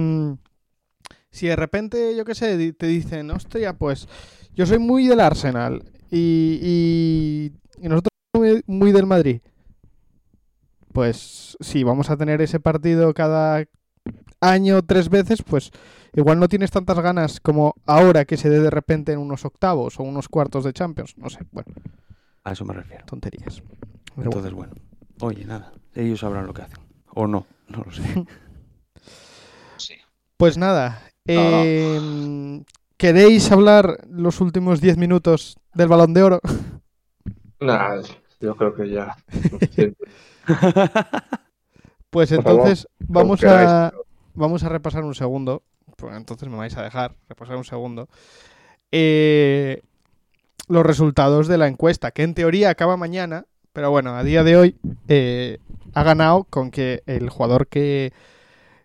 si 1.29 1.47
de 1.47 1.55
repente 1.55 2.15
yo 2.15 2.25
qué 2.25 2.33
sé 2.33 2.73
te 2.73 2.87
dicen 2.87 3.29
hostia 3.29 3.73
pues 3.73 4.07
yo 4.55 4.65
soy 4.65 4.79
muy 4.79 5.07
del 5.07 5.19
Arsenal 5.19 5.83
y, 6.09 7.51
y, 7.81 7.87
nosotros 7.87 8.11
muy, 8.33 8.63
muy 8.67 8.91
del 8.91 9.05
Madrid 9.05 9.41
pues 10.95 11.57
sí, 11.59 11.83
vamos 11.83 12.09
a 12.09 12.15
tener 12.15 12.41
ese 12.41 12.61
partido 12.61 13.13
cada 13.13 13.65
año 14.41 14.83
tres 14.83 15.09
veces, 15.09 15.41
pues 15.41 15.71
igual 16.13 16.39
no 16.39 16.47
tienes 16.47 16.71
tantas 16.71 16.99
ganas 16.99 17.39
como 17.39 17.75
ahora 17.85 18.25
que 18.25 18.37
se 18.37 18.49
dé 18.49 18.59
de 18.59 18.69
repente 18.69 19.11
en 19.11 19.19
unos 19.19 19.45
octavos 19.45 19.99
o 19.99 20.03
unos 20.03 20.29
cuartos 20.29 20.63
de 20.63 20.73
Champions. 20.73 21.17
No 21.17 21.29
sé, 21.29 21.39
bueno. 21.51 21.71
A 22.43 22.51
eso 22.51 22.65
me 22.65 22.73
refiero. 22.73 23.05
Tonterías. 23.05 23.63
Entonces, 24.17 24.53
bueno. 24.53 24.73
Oye, 25.21 25.45
nada. 25.45 25.73
Ellos 25.93 26.19
sabrán 26.19 26.45
lo 26.45 26.53
que 26.53 26.61
hacen. 26.61 26.79
O 27.13 27.27
no, 27.27 27.47
no 27.69 27.83
lo 27.83 27.91
sé. 27.91 28.03
sí. 29.77 29.95
Pues 30.37 30.57
nada. 30.57 31.01
Em, 31.25 32.63
¿Queréis 32.97 33.51
hablar 33.51 34.05
los 34.09 34.41
últimos 34.41 34.79
diez 34.79 34.97
minutos 34.97 35.57
del 35.73 35.87
balón 35.87 36.13
de 36.13 36.23
oro? 36.23 36.41
Nada, 37.59 38.01
yo 38.39 38.55
creo 38.55 38.75
que 38.75 38.89
ya. 38.89 39.17
pues 42.15 42.31
entonces 42.31 42.87
vamos 43.09 43.43
a, 43.43 43.91
vamos 44.35 44.63
a 44.63 44.69
repasar 44.69 45.03
un 45.03 45.15
segundo. 45.15 45.63
Pues 45.97 46.15
entonces 46.15 46.47
me 46.47 46.55
vais 46.55 46.75
a 46.77 46.81
dejar 46.81 47.13
repasar 47.27 47.57
un 47.57 47.65
segundo. 47.65 48.07
Eh, 48.89 49.81
los 50.69 50.85
resultados 50.85 51.49
de 51.49 51.57
la 51.57 51.67
encuesta, 51.67 52.11
que 52.11 52.23
en 52.23 52.33
teoría 52.33 52.69
acaba 52.69 52.95
mañana, 52.95 53.47
pero 53.73 53.91
bueno, 53.91 54.15
a 54.15 54.23
día 54.23 54.45
de 54.45 54.55
hoy 54.55 54.77
eh, 55.09 55.59
ha 55.93 56.03
ganado 56.03 56.45
con 56.45 56.71
que 56.71 57.03
el 57.05 57.29
jugador 57.29 57.67
que 57.67 58.13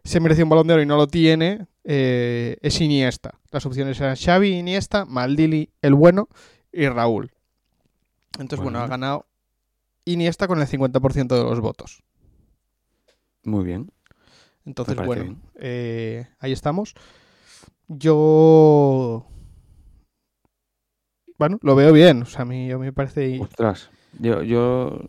se 0.02 0.18
merece 0.18 0.42
un 0.42 0.48
balón 0.48 0.66
de 0.66 0.74
oro 0.74 0.82
y 0.82 0.86
no 0.86 0.96
lo 0.96 1.06
tiene 1.06 1.68
eh, 1.84 2.56
es 2.62 2.80
Iniesta. 2.80 3.38
Las 3.52 3.64
opciones 3.64 4.00
eran 4.00 4.16
Xavi, 4.16 4.58
Iniesta, 4.58 5.04
Maldili, 5.04 5.70
el 5.82 5.94
bueno 5.94 6.28
y 6.72 6.88
Raúl. 6.88 7.30
Entonces, 8.40 8.64
bueno, 8.64 8.80
ha 8.80 8.88
ganado 8.88 9.26
Iniesta 10.04 10.48
con 10.48 10.60
el 10.60 10.66
50% 10.66 11.28
de 11.28 11.44
los 11.44 11.60
votos. 11.60 12.02
Muy 13.50 13.64
bien. 13.64 13.90
Entonces, 14.64 14.94
bueno, 15.04 15.40
eh, 15.56 16.28
ahí 16.38 16.52
estamos. 16.52 16.94
Yo. 17.88 19.26
Bueno, 21.36 21.58
lo 21.62 21.74
veo 21.74 21.92
bien. 21.92 22.22
O 22.22 22.26
sea, 22.26 22.42
a 22.42 22.44
mí, 22.44 22.72
me 22.76 22.92
parece. 22.92 23.40
Ostras. 23.40 23.90
Yo, 24.20 24.42
yo 24.42 25.00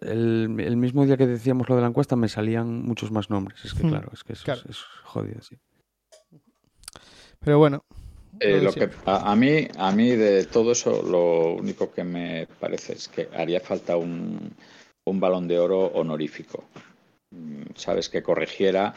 el, 0.00 0.48
mismo 0.48 1.04
día 1.04 1.18
que 1.18 1.26
decíamos 1.26 1.68
lo 1.68 1.74
de 1.74 1.82
la 1.82 1.88
encuesta 1.88 2.16
me 2.16 2.28
salían 2.28 2.82
muchos 2.82 3.10
más 3.10 3.28
nombres. 3.28 3.62
Es 3.64 3.74
que, 3.74 3.84
hmm, 3.84 3.90
claro, 3.90 4.10
es 4.12 4.24
que 4.24 4.32
es, 4.32 4.42
jodido, 5.04 5.42
sí. 5.42 5.58
Pero 7.40 7.58
bueno. 7.58 7.84
Eh, 8.38 8.60
lo 8.60 8.72
que, 8.72 8.88
a, 9.04 9.36
mí, 9.36 9.68
a 9.76 9.92
mí 9.92 10.10
de 10.10 10.46
todo 10.46 10.72
eso, 10.72 11.02
lo 11.02 11.54
único 11.54 11.92
que 11.92 12.04
me 12.04 12.46
parece 12.46 12.94
es 12.94 13.08
que 13.08 13.28
haría 13.34 13.60
falta 13.60 13.96
un, 13.96 14.54
un 15.04 15.20
balón 15.20 15.48
de 15.48 15.58
oro 15.58 15.86
honorífico. 15.86 16.64
Mm, 17.30 17.74
sabes 17.76 18.08
que 18.08 18.22
corrigiera 18.22 18.94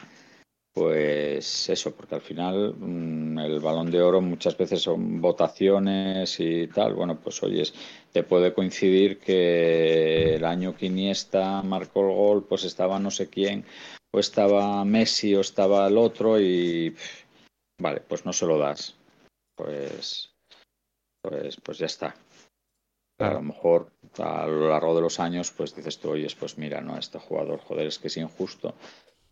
pues 0.74 1.70
eso, 1.70 1.96
porque 1.96 2.16
al 2.16 2.22
final 2.22 2.76
mm, 2.76 3.38
el 3.40 3.60
balón 3.60 3.92
de 3.92 4.02
oro 4.02 4.22
muchas 4.22 4.58
veces 4.58 4.82
son 4.82 5.22
votaciones 5.22 6.40
y 6.40 6.68
tal. 6.68 6.96
Bueno, 6.96 7.20
pues 7.20 7.42
oyes, 7.44 7.74
te 8.12 8.24
puede 8.24 8.54
coincidir 8.54 9.20
que 9.20 10.36
el 10.36 10.46
año 10.46 10.76
que 10.76 10.88
Iniesta 10.88 11.62
marcó 11.62 12.02
el 12.02 12.16
gol, 12.16 12.46
pues 12.48 12.64
estaba 12.64 13.00
no 13.00 13.12
sé 13.12 13.30
quién, 13.30 13.66
o 14.12 14.20
estaba 14.20 14.84
Messi, 14.84 15.36
o 15.36 15.42
estaba 15.42 15.88
el 15.88 15.98
otro, 15.98 16.40
y 16.40 16.96
vale, 17.80 18.02
pues 18.02 18.26
no 18.26 18.34
se 18.34 18.48
lo 18.48 18.58
das. 18.58 18.96
Pues, 19.56 20.32
pues, 21.22 21.58
pues 21.62 21.78
ya 21.78 21.86
está. 21.86 22.16
A 23.20 23.32
lo 23.32 23.42
mejor 23.42 23.92
a 24.18 24.46
lo 24.48 24.70
largo 24.70 24.96
de 24.96 25.02
los 25.02 25.20
años, 25.20 25.52
pues 25.52 25.76
dices 25.76 26.00
tú, 26.00 26.12
oyes, 26.12 26.36
pues 26.36 26.58
mira, 26.58 26.82
no, 26.82 26.98
este 26.98 27.20
jugador, 27.20 27.60
joder, 27.60 27.88
es 27.88 28.00
que 28.00 28.08
es 28.08 28.18
injusto 28.18 28.74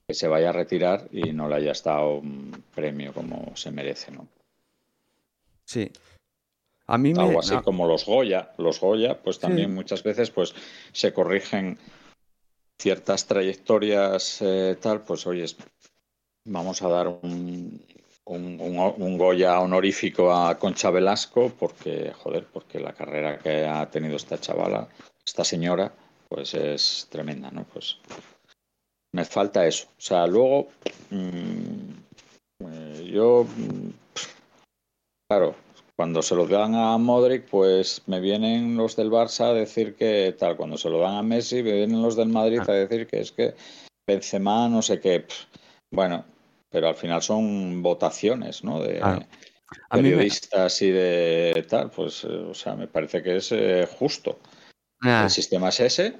que 0.07 0.13
se 0.13 0.27
vaya 0.27 0.49
a 0.49 0.53
retirar 0.53 1.07
y 1.11 1.33
no 1.33 1.47
le 1.47 1.55
haya 1.55 1.71
estado 1.71 2.15
un 2.15 2.63
premio 2.73 3.13
como 3.13 3.55
se 3.55 3.71
merece, 3.71 4.11
¿no? 4.11 4.27
Sí. 5.65 5.91
A 6.87 6.97
mí 6.97 7.13
me... 7.13 7.21
Algo 7.21 7.39
así 7.39 7.55
como 7.63 7.87
los 7.87 8.05
Goya. 8.05 8.51
Los 8.57 8.79
Goya, 8.79 9.21
pues 9.21 9.39
también 9.39 9.73
muchas 9.73 10.03
veces 10.03 10.29
pues 10.31 10.53
se 10.91 11.13
corrigen 11.13 11.77
ciertas 12.79 13.25
trayectorias 13.27 14.41
eh, 14.41 14.77
tal, 14.81 15.01
pues 15.03 15.25
oyes, 15.27 15.55
vamos 16.45 16.81
a 16.81 16.89
dar 16.89 17.07
un, 17.07 17.81
un, 18.35 19.17
Goya 19.17 19.59
honorífico 19.59 20.33
a 20.33 20.57
Concha 20.57 20.89
Velasco 20.89 21.51
porque, 21.59 22.13
joder, 22.13 22.45
porque 22.51 22.79
la 22.79 22.93
carrera 22.93 23.37
que 23.39 23.65
ha 23.65 23.89
tenido 23.89 24.15
esta 24.15 24.39
chavala, 24.39 24.87
esta 25.25 25.43
señora, 25.43 25.91
pues 26.29 26.53
es 26.53 27.07
tremenda, 27.09 27.51
¿no? 27.51 27.65
Pues 27.65 27.97
me 29.13 29.25
falta 29.25 29.67
eso. 29.67 29.87
O 29.97 30.01
sea, 30.01 30.27
luego 30.27 30.69
mm, 31.09 31.91
eh, 32.67 33.09
yo, 33.11 33.43
mm, 33.43 33.89
claro, 35.29 35.55
cuando 35.95 36.21
se 36.21 36.35
lo 36.35 36.47
dan 36.47 36.73
a 36.75 36.97
Modric, 36.97 37.49
pues 37.49 38.01
me 38.07 38.19
vienen 38.19 38.77
los 38.77 38.95
del 38.95 39.11
Barça 39.11 39.49
a 39.49 39.53
decir 39.53 39.95
que 39.95 40.35
tal. 40.37 40.55
Cuando 40.55 40.77
se 40.77 40.89
lo 40.89 40.99
dan 40.99 41.15
a 41.15 41.23
Messi, 41.23 41.61
me 41.63 41.73
vienen 41.73 42.01
los 42.01 42.15
del 42.15 42.29
Madrid 42.29 42.61
a 42.67 42.71
decir 42.71 43.07
que 43.07 43.19
es 43.19 43.31
que 43.31 43.55
Benzema, 44.07 44.69
no 44.69 44.81
sé 44.81 44.99
qué. 44.99 45.25
Bueno, 45.93 46.25
pero 46.71 46.87
al 46.87 46.95
final 46.95 47.21
son 47.21 47.83
votaciones, 47.83 48.63
¿no? 48.63 48.81
De 48.81 49.01
periodistas 49.89 50.81
y 50.81 50.89
de 50.89 51.65
tal, 51.69 51.91
pues, 51.91 52.23
eh, 52.23 52.27
o 52.27 52.53
sea, 52.53 52.75
me 52.75 52.87
parece 52.87 53.21
que 53.21 53.37
es 53.37 53.51
eh, 53.51 53.87
justo. 53.99 54.39
El 55.03 55.29
sistema 55.29 55.69
es 55.69 55.79
ese 55.79 56.15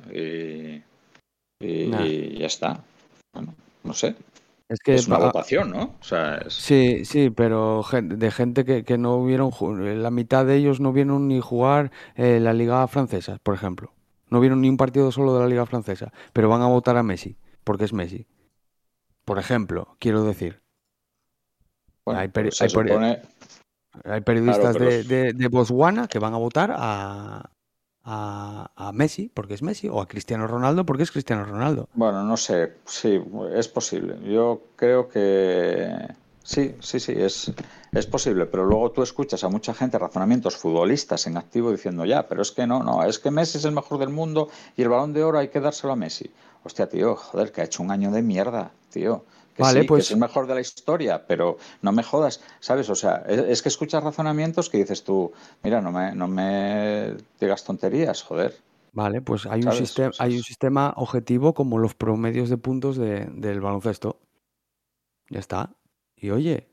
y, 1.60 2.40
ya 2.40 2.48
está. 2.48 2.84
Bueno, 3.34 3.54
no 3.84 3.94
sé. 3.94 4.16
Es 4.68 4.80
que 4.80 4.96
es 4.96 5.08
una 5.08 5.18
votación, 5.18 5.70
¿no? 5.72 5.96
O 6.00 6.04
sea, 6.04 6.46
Sí, 6.48 7.04
sí, 7.04 7.30
pero 7.30 7.86
de 7.92 8.32
gente 8.32 8.64
que, 8.64 8.98
no 8.98 9.24
vieron, 9.24 9.52
la 10.02 10.12
mitad 10.12 10.46
de 10.46 10.56
ellos 10.56 10.80
no 10.80 10.94
vieron 10.94 11.28
ni 11.28 11.42
jugar 11.42 11.92
eh, 12.16 12.40
la 12.40 12.54
Liga 12.54 12.88
Francesa, 12.88 13.40
por 13.44 13.54
ejemplo. 13.54 13.94
No 14.30 14.40
vieron 14.40 14.62
ni 14.62 14.70
un 14.70 14.78
partido 14.78 15.12
solo 15.12 15.34
de 15.36 15.42
la 15.42 15.48
Liga 15.48 15.66
Francesa, 15.66 16.14
pero 16.32 16.48
van 16.48 16.62
a 16.62 16.68
votar 16.68 16.96
a 16.96 17.04
Messi, 17.04 17.36
porque 17.66 17.84
es 17.84 17.92
Messi. 17.92 18.26
Por 19.26 19.40
ejemplo, 19.40 19.96
quiero 20.00 20.24
decir. 20.24 20.62
hay, 22.06 22.30
hay, 24.04 24.22
periodistas 24.22 24.76
de, 24.76 25.34
de, 25.34 25.48
Botswana 25.48 26.08
que 26.08 26.20
van 26.20 26.34
a 26.34 26.38
votar 26.38 26.74
a, 26.76 27.52
a, 28.04 28.92
Messi 28.94 29.30
porque 29.30 29.54
es 29.54 29.62
Messi 29.62 29.88
o 29.88 30.02
a 30.02 30.08
Cristiano 30.08 30.48
Ronaldo 30.48 30.86
porque 30.86 31.04
es 31.04 31.12
Cristiano 31.12 31.46
Ronaldo. 31.46 31.90
Bueno, 31.94 32.24
no 32.24 32.38
sé, 32.38 32.78
sí, 32.86 33.22
es 33.54 33.68
posible. 33.68 34.18
Yo 34.24 34.64
creo 34.76 35.08
que 35.08 36.08
sí, 36.44 36.76
sí, 36.80 37.00
sí, 37.00 37.14
es, 37.16 37.52
es 37.92 38.08
posible, 38.08 38.48
pero 38.48 38.66
luego 38.66 38.92
tú 38.92 39.04
escuchas 39.04 39.44
a 39.44 39.50
mucha 39.50 39.74
gente 39.74 40.00
razonamientos 40.00 40.58
futbolistas 40.58 41.28
en 41.28 41.38
activo 41.38 41.72
diciendo 41.72 42.06
ya, 42.06 42.28
pero 42.28 42.42
es 42.42 42.52
que 42.52 42.66
no, 42.66 42.84
no, 42.84 43.04
es 43.04 43.20
que 43.20 43.32
Messi 43.32 43.60
es 43.60 43.66
el 43.66 43.74
mejor 43.74 44.00
del 44.00 44.10
mundo 44.10 44.50
y 44.76 44.82
el 44.82 44.90
balón 44.90 45.14
de 45.14 45.24
oro 45.24 45.38
hay 45.38 45.50
que 45.50 45.60
dárselo 45.60 45.94
a 45.94 45.96
Messi. 45.96 46.32
Hostia, 46.64 46.88
tío, 46.88 47.16
joder, 47.16 47.52
que 47.52 47.62
ha 47.62 47.64
hecho 47.64 47.84
un 47.84 47.92
año 47.92 48.12
de 48.12 48.22
mierda, 48.22 48.72
tío. 48.90 49.26
Que 49.56 49.64
vale, 49.64 49.84
pues... 49.84 50.06
es 50.06 50.12
el 50.12 50.18
mejor 50.18 50.48
de 50.48 50.56
la 50.56 50.62
historia, 50.62 51.26
pero 51.28 51.58
no 51.82 51.92
me 51.92 52.04
jodas, 52.04 52.42
¿sabes? 52.60 52.90
O 52.90 52.96
sea, 52.96 53.24
es, 53.28 53.62
que 53.62 53.70
escuchas 53.70 54.04
razonamientos 54.04 54.70
que 54.70 54.78
dices 54.78 55.04
tú, 55.04 55.32
mira, 55.64 55.82
no 55.82 55.92
me, 55.92 56.14
no 56.16 56.28
me 56.28 57.16
digas 57.40 57.64
tonterías, 57.64 58.24
joder. 58.24 58.58
Vale, 58.94 59.22
pues 59.22 59.46
hay 59.46 59.64
un, 59.64 59.72
sistema, 59.72 60.12
hay 60.20 60.36
un 60.36 60.44
sistema 60.44 60.94
objetivo 60.98 61.54
como 61.54 61.78
los 61.78 61.96
promedios 61.96 62.50
de 62.50 62.58
puntos 62.58 62.98
del 62.98 63.62
baloncesto. 63.62 64.20
Ya 65.30 65.40
está. 65.40 65.72
Y 66.16 66.30
oye, 66.30 66.68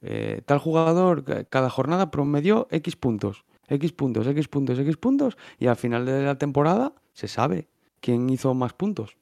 eh, 0.00 0.42
tal 0.46 0.58
jugador 0.58 1.24
cada 1.48 1.70
jornada 1.70 2.10
promedió 2.10 2.68
X 2.70 2.96
puntos. 2.96 3.44
X 3.68 3.92
puntos, 3.92 4.26
X 4.26 4.48
puntos, 4.48 4.78
X 4.78 4.96
puntos, 4.96 5.36
y 5.58 5.66
al 5.66 5.76
final 5.76 6.06
de 6.06 6.22
la 6.22 6.38
temporada 6.38 6.94
se 7.12 7.28
sabe 7.28 7.68
quién 8.00 8.30
hizo 8.30 8.54
más 8.54 8.72
puntos. 8.72 9.18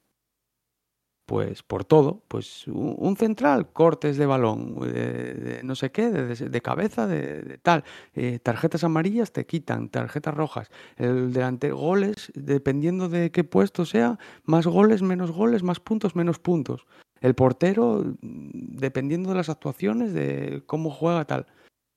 Pues 1.26 1.64
por 1.64 1.84
todo, 1.84 2.22
pues 2.28 2.68
un 2.68 3.16
central, 3.16 3.72
cortes 3.72 4.16
de 4.16 4.26
balón, 4.26 4.78
de, 4.78 5.60
no 5.64 5.74
sé 5.74 5.90
qué, 5.90 6.08
de, 6.08 6.60
cabeza, 6.60 7.08
de, 7.08 7.58
tal. 7.58 7.82
Eh, 8.14 8.38
tarjetas 8.40 8.84
amarillas 8.84 9.32
te 9.32 9.44
quitan, 9.44 9.88
tarjetas 9.88 10.34
rojas. 10.34 10.70
El 10.96 11.32
delante 11.32 11.72
goles, 11.72 12.30
dependiendo 12.36 13.08
de 13.08 13.32
qué 13.32 13.42
puesto 13.42 13.84
sea, 13.84 14.20
más 14.44 14.68
goles, 14.68 15.02
menos 15.02 15.32
goles, 15.32 15.64
más 15.64 15.80
puntos, 15.80 16.14
menos 16.14 16.38
puntos. 16.38 16.86
El 17.20 17.34
portero, 17.34 18.04
dependiendo 18.20 19.30
de 19.30 19.34
las 19.34 19.48
actuaciones, 19.48 20.12
de 20.12 20.62
cómo 20.66 20.90
juega 20.90 21.24
tal. 21.24 21.46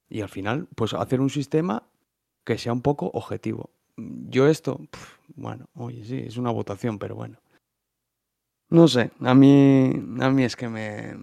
Y 0.10 0.22
al 0.22 0.30
final, 0.30 0.68
pues 0.74 0.96
hacer 0.96 1.22
un 1.22 1.30
sistema 1.30 1.84
que 2.44 2.58
sea 2.58 2.74
un 2.74 2.82
poco 2.82 3.12
objetivo. 3.14 3.70
Yo 3.96 4.48
esto, 4.48 4.80
bueno, 5.36 5.68
oye, 5.76 6.04
sí, 6.04 6.18
es 6.26 6.38
una 6.38 6.50
votación, 6.50 6.98
pero 6.98 7.14
bueno. 7.14 7.38
No 8.78 8.88
sé, 8.88 9.12
a 9.22 9.34
mí, 9.36 9.92
a 10.22 10.30
mí 10.30 10.44
es 10.44 10.56
que 10.56 10.70
me, 10.70 11.16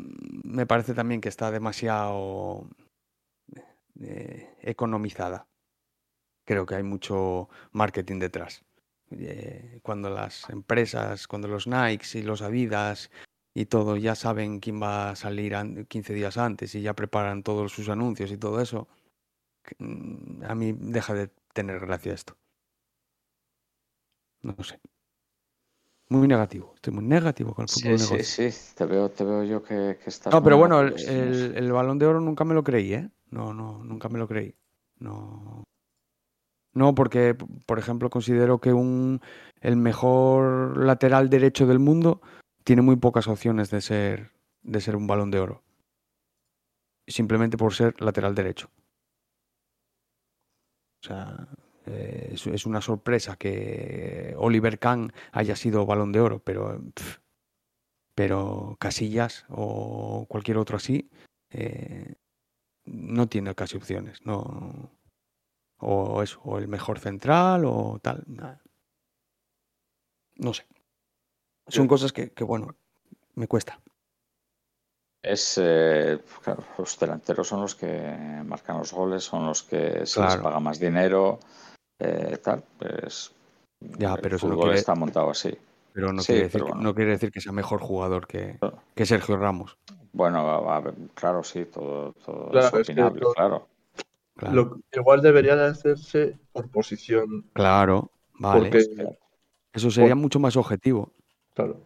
me 0.44 0.66
parece 0.66 0.94
también 0.94 1.20
que 1.20 1.28
está 1.28 1.50
demasiado 1.50 2.66
eh, 4.00 4.54
economizada. 4.62 5.46
Creo 6.44 6.66
que 6.66 6.76
hay 6.76 6.82
mucho 6.82 7.48
marketing 7.72 8.18
detrás. 8.20 8.64
Eh, 9.10 9.80
cuando 9.82 10.10
las 10.10 10.48
empresas, 10.50 11.26
cuando 11.28 11.48
los 11.48 11.66
Nikes 11.66 12.16
y 12.16 12.22
los 12.22 12.42
Adidas 12.42 13.10
y 13.54 13.66
todo 13.66 13.96
ya 13.96 14.14
saben 14.14 14.60
quién 14.60 14.82
va 14.82 15.10
a 15.10 15.16
salir 15.16 15.54
15 15.88 16.14
días 16.14 16.38
antes 16.38 16.74
y 16.74 16.82
ya 16.82 16.94
preparan 16.94 17.42
todos 17.42 17.72
sus 17.72 17.88
anuncios 17.88 18.32
y 18.32 18.38
todo 18.38 18.60
eso, 18.60 18.88
mm, 19.78 20.44
a 20.44 20.54
mí 20.54 20.72
deja 20.78 21.14
de 21.14 21.30
tener 21.54 21.80
gracia 21.80 22.14
esto. 22.14 22.36
No 24.42 24.64
sé. 24.64 24.80
Muy 26.08 26.28
negativo, 26.28 26.72
estoy 26.76 26.92
muy 26.92 27.04
negativo 27.04 27.52
con 27.52 27.64
el 27.64 27.68
fútbol 27.68 27.98
sí, 27.98 28.22
Sí, 28.22 28.50
sí, 28.52 28.74
te 28.76 28.86
veo, 28.86 29.10
te 29.10 29.24
veo 29.24 29.42
yo 29.42 29.62
que, 29.62 29.98
que 30.02 30.08
estás. 30.10 30.32
No, 30.32 30.40
pero 30.40 30.56
bueno, 30.56 30.80
el, 30.80 31.54
el, 31.56 31.72
balón 31.72 31.98
de 31.98 32.06
oro 32.06 32.20
nunca 32.20 32.44
me 32.44 32.54
lo 32.54 32.62
creí, 32.62 32.94
¿eh? 32.94 33.10
No, 33.30 33.52
no, 33.52 33.82
nunca 33.82 34.08
me 34.08 34.18
lo 34.18 34.28
creí. 34.28 34.54
No. 35.00 35.64
No, 36.74 36.94
porque, 36.94 37.34
por 37.34 37.78
ejemplo, 37.78 38.10
considero 38.10 38.60
que 38.60 38.72
un, 38.72 39.20
el 39.60 39.76
mejor 39.76 40.76
lateral 40.76 41.28
derecho 41.28 41.66
del 41.66 41.78
mundo 41.78 42.20
tiene 42.64 42.82
muy 42.82 42.96
pocas 42.96 43.26
opciones 43.28 43.70
de 43.70 43.80
ser, 43.80 44.32
de 44.62 44.80
ser 44.80 44.94
un 44.94 45.06
balón 45.06 45.30
de 45.30 45.40
oro. 45.40 45.64
Simplemente 47.08 47.56
por 47.56 47.72
ser 47.74 48.00
lateral 48.00 48.34
derecho. 48.34 48.70
O 51.02 51.06
sea, 51.06 51.48
eh, 51.86 52.34
es, 52.34 52.66
una 52.66 52.80
sorpresa 52.80 53.36
que 53.36 54.34
Oliver 54.38 54.78
Kahn 54.78 55.12
haya 55.32 55.56
sido 55.56 55.86
balón 55.86 56.12
de 56.12 56.20
oro, 56.20 56.40
pero, 56.40 56.80
pero 58.14 58.76
Casillas 58.80 59.44
o 59.48 60.26
cualquier 60.28 60.58
otro 60.58 60.76
así 60.76 61.10
eh, 61.50 62.14
no 62.84 63.28
tiene 63.28 63.54
casi 63.54 63.76
opciones. 63.76 64.24
No, 64.24 64.90
o 65.78 66.22
eso, 66.22 66.40
o 66.44 66.58
el 66.58 66.68
mejor 66.68 66.98
central 66.98 67.64
o 67.64 67.98
tal. 68.02 68.24
No 70.36 70.54
sé. 70.54 70.66
Son 71.68 71.88
cosas 71.88 72.12
que, 72.12 72.30
bueno, 72.44 72.74
me 73.34 73.48
cuesta. 73.48 73.80
Es, 75.22 75.58
eh, 75.60 76.20
claro, 76.42 76.62
los 76.78 76.98
delanteros 76.98 77.48
son 77.48 77.60
los 77.62 77.74
que 77.74 78.42
marcan 78.44 78.78
los 78.78 78.92
goles, 78.92 79.24
son 79.24 79.46
los 79.46 79.64
que 79.64 80.06
se 80.06 80.20
les 80.22 80.36
paga 80.36 80.60
más 80.60 80.78
dinero, 80.78 81.40
eh, 81.98 82.38
tal, 82.42 82.62
pues. 82.78 83.32
Ya, 83.80 84.16
pero 84.16 84.36
el 84.36 84.40
fútbol 84.40 84.74
está 84.74 84.94
montado 84.94 85.30
así. 85.30 85.56
Pero 85.92 86.12
no, 86.12 86.22
quiere 86.22 86.42
decir, 86.42 86.62
que, 86.62 86.72
no 86.74 86.94
quiere 86.94 87.10
decir 87.12 87.32
que 87.32 87.40
sea 87.40 87.52
mejor 87.52 87.80
jugador 87.80 88.26
que, 88.26 88.58
que 88.94 89.06
Sergio 89.06 89.36
Ramos. 89.36 89.78
Bueno, 90.12 90.62
claro, 91.14 91.42
sí, 91.42 91.64
todo, 91.64 92.12
todo 92.24 92.58
es 92.58 92.72
opinable, 92.72 93.22
claro. 93.34 93.68
igual 94.92 95.22
debería 95.22 95.56
de 95.56 95.66
hacerse 95.66 96.38
por 96.52 96.68
posición. 96.70 97.46
Claro, 97.54 98.10
vale. 98.38 98.70
Eso 99.72 99.90
sería 99.90 100.14
mucho 100.14 100.38
más 100.38 100.56
objetivo. 100.56 101.12
Claro. 101.54 101.80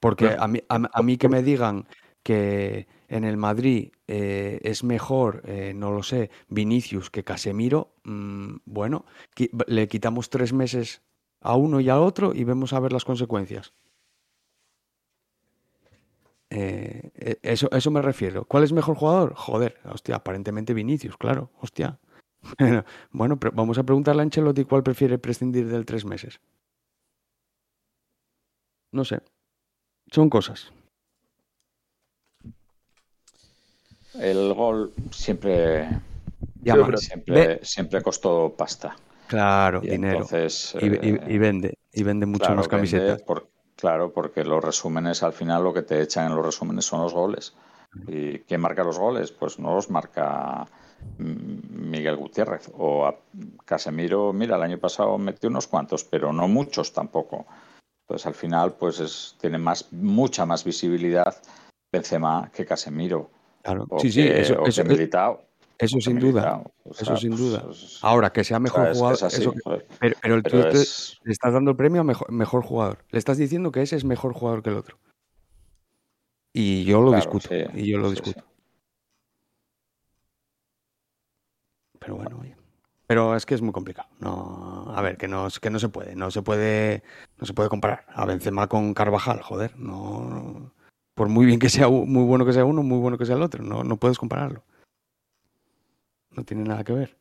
Porque 0.00 0.36
a 0.38 0.46
mí, 0.48 0.60
a 0.68 1.02
mí 1.02 1.16
que 1.16 1.28
me 1.28 1.42
digan 1.42 1.86
que 2.22 2.86
en 3.08 3.24
el 3.24 3.36
Madrid 3.36 3.90
eh, 4.06 4.60
es 4.62 4.84
mejor, 4.84 5.42
eh, 5.46 5.72
no 5.74 5.90
lo 5.92 6.02
sé, 6.02 6.30
Vinicius 6.48 7.10
que 7.10 7.24
Casemiro, 7.24 7.92
mm, 8.04 8.56
bueno, 8.64 9.04
le 9.66 9.88
quitamos 9.88 10.30
tres 10.30 10.52
meses 10.52 11.02
a 11.40 11.56
uno 11.56 11.80
y 11.80 11.88
al 11.88 11.98
otro 11.98 12.34
y 12.34 12.44
vemos 12.44 12.72
a 12.72 12.80
ver 12.80 12.92
las 12.92 13.04
consecuencias. 13.04 13.72
Eh, 16.50 17.38
eso, 17.42 17.68
eso 17.72 17.90
me 17.90 18.02
refiero. 18.02 18.44
¿Cuál 18.44 18.64
es 18.64 18.72
mejor 18.72 18.96
jugador? 18.96 19.34
Joder, 19.34 19.78
hostia, 19.84 20.16
aparentemente 20.16 20.74
Vinicius, 20.74 21.16
claro, 21.16 21.50
hostia. 21.60 21.98
bueno, 23.10 23.38
pero 23.38 23.52
vamos 23.54 23.78
a 23.78 23.84
preguntarle 23.84 24.22
a 24.22 24.24
Ancelotti 24.24 24.64
cuál 24.64 24.82
prefiere 24.82 25.18
prescindir 25.18 25.68
del 25.68 25.84
tres 25.84 26.04
meses. 26.04 26.40
No 28.92 29.04
sé. 29.04 29.20
Son 30.10 30.30
cosas. 30.30 30.72
El 34.14 34.54
gol 34.54 34.92
siempre, 35.10 35.88
siempre, 36.96 37.60
siempre 37.62 38.02
costó 38.02 38.54
pasta. 38.56 38.96
Claro, 39.26 39.80
dinero. 39.80 40.18
Entonces, 40.22 40.74
y, 40.80 40.86
eh, 40.86 41.38
vende, 41.38 41.78
y 41.92 42.02
vende 42.02 42.26
mucho 42.26 42.54
más 42.54 42.68
camisetas. 42.68 43.22
claro, 43.74 44.12
porque 44.12 44.44
los 44.44 44.62
resúmenes 44.62 45.22
al 45.22 45.32
final 45.32 45.64
lo 45.64 45.74
que 45.74 45.82
te 45.82 46.00
echan 46.00 46.26
en 46.26 46.36
los 46.36 46.44
resúmenes 46.44 46.84
son 46.84 47.02
los 47.02 47.12
goles. 47.12 47.54
¿Y 48.06 48.40
quién 48.40 48.60
marca 48.60 48.84
los 48.84 48.98
goles? 48.98 49.32
Pues 49.32 49.58
no 49.58 49.74
los 49.74 49.90
marca 49.90 50.66
Miguel 51.18 52.16
Gutiérrez 52.16 52.70
o 52.76 53.12
Casemiro. 53.64 54.32
Mira, 54.32 54.56
el 54.56 54.62
año 54.62 54.78
pasado 54.78 55.16
metió 55.18 55.48
unos 55.48 55.66
cuantos, 55.66 56.04
pero 56.04 56.32
no 56.32 56.46
muchos 56.46 56.92
tampoco. 56.92 57.46
Entonces 58.02 58.26
al 58.26 58.34
final, 58.34 58.74
pues 58.74 59.00
es, 59.00 59.36
tiene 59.40 59.58
más, 59.58 59.92
mucha 59.92 60.46
más 60.46 60.62
visibilidad 60.62 61.36
Benzema 61.92 62.50
que 62.52 62.64
Casemiro. 62.64 63.30
Claro, 63.66 63.88
sí, 63.98 64.12
sí, 64.12 64.20
eso, 64.20 64.64
eso, 64.64 64.82
eso 65.78 66.00
sin 66.00 66.20
duda. 66.20 66.62
eso 66.96 67.16
sin 67.16 67.36
duda. 67.36 67.64
Ahora, 68.00 68.30
que 68.30 68.44
sea 68.44 68.60
mejor 68.60 68.94
jugador. 68.94 69.18
pero, 70.22 70.36
el 70.36 70.42
tú 70.44 70.56
le 70.58 71.32
estás 71.32 71.52
dando 71.52 71.72
el 71.72 71.76
premio 71.76 72.02
a 72.02 72.04
mejor, 72.04 72.62
jugador. 72.62 73.04
Le 73.10 73.18
estás 73.18 73.38
diciendo 73.38 73.72
que 73.72 73.82
ese 73.82 73.96
es 73.96 74.04
mejor 74.04 74.34
jugador 74.34 74.62
que 74.62 74.70
el 74.70 74.76
otro. 74.76 74.98
Y 76.52 76.84
yo 76.84 77.02
lo 77.02 77.12
discuto. 77.12 77.48
y 77.74 77.90
yo 77.90 77.98
lo 77.98 78.08
discuto. 78.08 78.44
Pero 81.98 82.14
bueno, 82.14 82.38
oye. 82.40 82.56
Pero 83.08 83.34
es 83.34 83.46
que 83.46 83.56
es 83.56 83.62
muy 83.62 83.72
complicado. 83.72 84.08
No, 84.20 84.92
a 84.94 85.02
ver, 85.02 85.16
que 85.16 85.26
no, 85.26 85.48
que 85.60 85.70
no 85.70 85.80
se 85.80 85.88
puede. 85.88 86.14
No 86.14 86.30
se 86.30 86.42
puede. 86.42 87.02
No 87.36 87.46
se 87.46 87.52
puede 87.52 87.68
comparar 87.68 88.06
a 88.14 88.26
Benzema 88.26 88.68
con 88.68 88.94
Carvajal, 88.94 89.42
joder. 89.42 89.76
No 89.76 90.72
por 91.16 91.30
muy 91.30 91.46
bien 91.46 91.58
que 91.58 91.70
sea, 91.70 91.88
muy 91.88 92.24
bueno 92.24 92.44
que 92.44 92.52
sea 92.52 92.66
uno, 92.66 92.82
muy 92.82 92.98
bueno 92.98 93.16
que 93.16 93.24
sea 93.24 93.36
el 93.36 93.42
otro, 93.42 93.64
no, 93.64 93.82
no 93.82 93.96
puedes 93.96 94.18
compararlo. 94.18 94.62
No 96.30 96.44
tiene 96.44 96.62
nada 96.62 96.84
que 96.84 96.92
ver. 96.92 97.16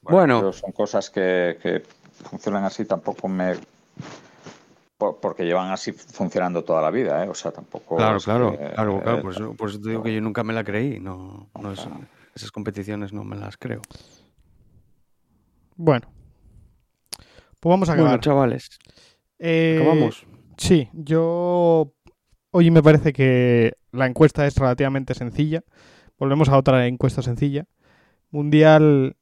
Bueno, 0.00 0.52
son 0.52 0.72
cosas 0.72 1.10
que, 1.10 1.84
funcionan 2.28 2.64
así, 2.64 2.84
tampoco 2.84 3.28
me 3.28 3.54
porque 4.98 5.44
llevan 5.44 5.70
así 5.70 5.92
funcionando 5.92 6.62
toda 6.62 6.80
la 6.82 6.90
vida, 6.90 7.24
¿eh? 7.24 7.28
O 7.28 7.34
sea, 7.34 7.50
tampoco. 7.52 7.96
Claro, 7.96 8.18
claro, 8.18 8.56
claro, 8.56 9.00
claro. 9.00 9.18
Eh, 9.18 9.54
por, 9.56 9.68
eso, 9.68 9.80
te 9.80 9.90
digo 9.90 10.02
que 10.02 10.14
yo 10.14 10.20
nunca 10.20 10.44
me 10.44 10.52
la 10.52 10.62
creí. 10.62 11.00
No, 11.00 11.48
no 11.60 11.72
esas 12.34 12.50
competiciones 12.52 13.12
no 13.12 13.24
me 13.24 13.36
las 13.36 13.56
creo. 13.56 13.82
Bueno. 15.74 16.08
Pues 17.58 17.70
vamos 17.70 17.88
a 17.88 17.92
acabar. 17.92 18.10
Bueno, 18.10 18.22
chavales. 18.22 18.78
Eh, 19.40 19.78
¿Acabamos? 19.80 20.24
Sí, 20.56 20.88
yo 20.92 21.92
hoy 22.50 22.70
me 22.70 22.82
parece 22.82 23.12
que 23.12 23.76
la 23.90 24.06
encuesta 24.06 24.46
es 24.46 24.56
relativamente 24.56 25.14
sencilla. 25.14 25.64
Volvemos 26.18 26.48
a 26.48 26.56
otra 26.56 26.86
encuesta 26.86 27.22
sencilla. 27.22 27.66
Mundial 28.30 29.16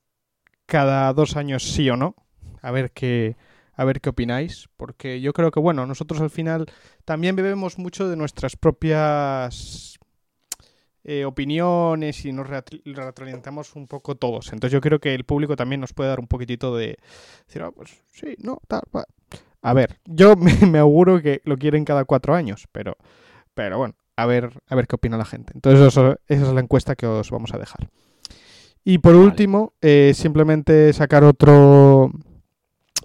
cada 0.66 1.12
dos 1.12 1.36
años 1.36 1.62
sí 1.64 1.88
o 1.90 1.96
no. 1.96 2.14
A 2.62 2.70
ver 2.70 2.92
qué, 2.92 3.36
a 3.74 3.84
ver 3.84 4.00
qué 4.00 4.10
opináis. 4.10 4.68
Porque 4.76 5.20
yo 5.20 5.32
creo 5.32 5.50
que, 5.50 5.60
bueno, 5.60 5.86
nosotros 5.86 6.20
al 6.20 6.30
final 6.30 6.66
también 7.04 7.36
bebemos 7.36 7.78
mucho 7.78 8.08
de 8.08 8.16
nuestras 8.16 8.56
propias 8.56 9.98
eh, 11.02 11.24
opiniones 11.24 12.24
y 12.26 12.32
nos 12.32 12.46
retroalimentamos 12.48 13.74
un 13.74 13.86
poco 13.86 14.16
todos. 14.16 14.52
Entonces 14.52 14.72
yo 14.72 14.80
creo 14.80 15.00
que 15.00 15.14
el 15.14 15.24
público 15.24 15.56
también 15.56 15.80
nos 15.80 15.92
puede 15.92 16.10
dar 16.10 16.20
un 16.20 16.26
poquitito 16.26 16.76
de 16.76 16.98
ah, 17.60 17.70
pues 17.74 18.02
sí, 18.12 18.36
no, 18.38 18.60
tal, 18.68 18.82
va. 18.94 19.04
A 19.62 19.74
ver, 19.74 20.00
yo 20.04 20.36
me, 20.36 20.78
auguro 20.78 21.20
que 21.22 21.42
lo 21.44 21.56
quieren 21.56 21.84
cada 21.84 22.04
cuatro 22.04 22.34
años, 22.34 22.66
pero, 22.72 22.96
pero 23.54 23.78
bueno, 23.78 23.94
a 24.16 24.26
ver, 24.26 24.50
a 24.68 24.74
ver 24.74 24.86
qué 24.86 24.96
opina 24.96 25.16
la 25.16 25.24
gente. 25.24 25.52
Entonces, 25.54 25.86
esa 25.86 26.16
es 26.28 26.40
la 26.40 26.60
encuesta 26.60 26.96
que 26.96 27.06
os 27.06 27.30
vamos 27.30 27.52
a 27.52 27.58
dejar. 27.58 27.88
Y 28.84 28.98
por 28.98 29.12
Vale. 29.12 29.26
último, 29.26 29.74
eh, 29.80 30.12
simplemente 30.14 30.92
sacar 30.92 31.24
otro, 31.24 32.10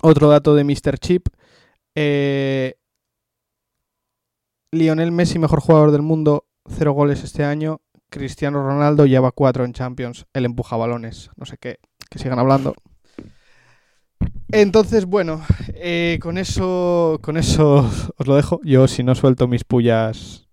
otro 0.01 0.29
dato 0.29 0.55
de 0.55 0.63
Mr. 0.63 0.97
Chip. 0.99 1.27
Eh, 1.95 2.75
Lionel 4.71 5.11
Messi, 5.11 5.39
mejor 5.39 5.59
jugador 5.59 5.91
del 5.91 6.01
mundo, 6.01 6.45
cero 6.69 6.93
goles 6.93 7.23
este 7.23 7.43
año. 7.43 7.81
Cristiano 8.09 8.63
Ronaldo 8.63 9.05
lleva 9.05 9.31
cuatro 9.31 9.65
en 9.65 9.73
Champions. 9.73 10.25
Él 10.33 10.45
empuja 10.45 10.77
balones. 10.77 11.29
No 11.35 11.45
sé 11.45 11.57
qué. 11.57 11.79
Que 12.09 12.19
sigan 12.19 12.39
hablando. 12.39 12.75
Entonces, 14.51 15.05
bueno, 15.05 15.41
eh, 15.73 16.19
con 16.21 16.37
eso, 16.37 17.19
con 17.21 17.37
eso 17.37 17.89
os 18.17 18.27
lo 18.27 18.35
dejo. 18.35 18.59
Yo, 18.63 18.87
si 18.87 19.03
no 19.03 19.15
suelto 19.15 19.47
mis 19.47 19.63
pullas 19.63 20.47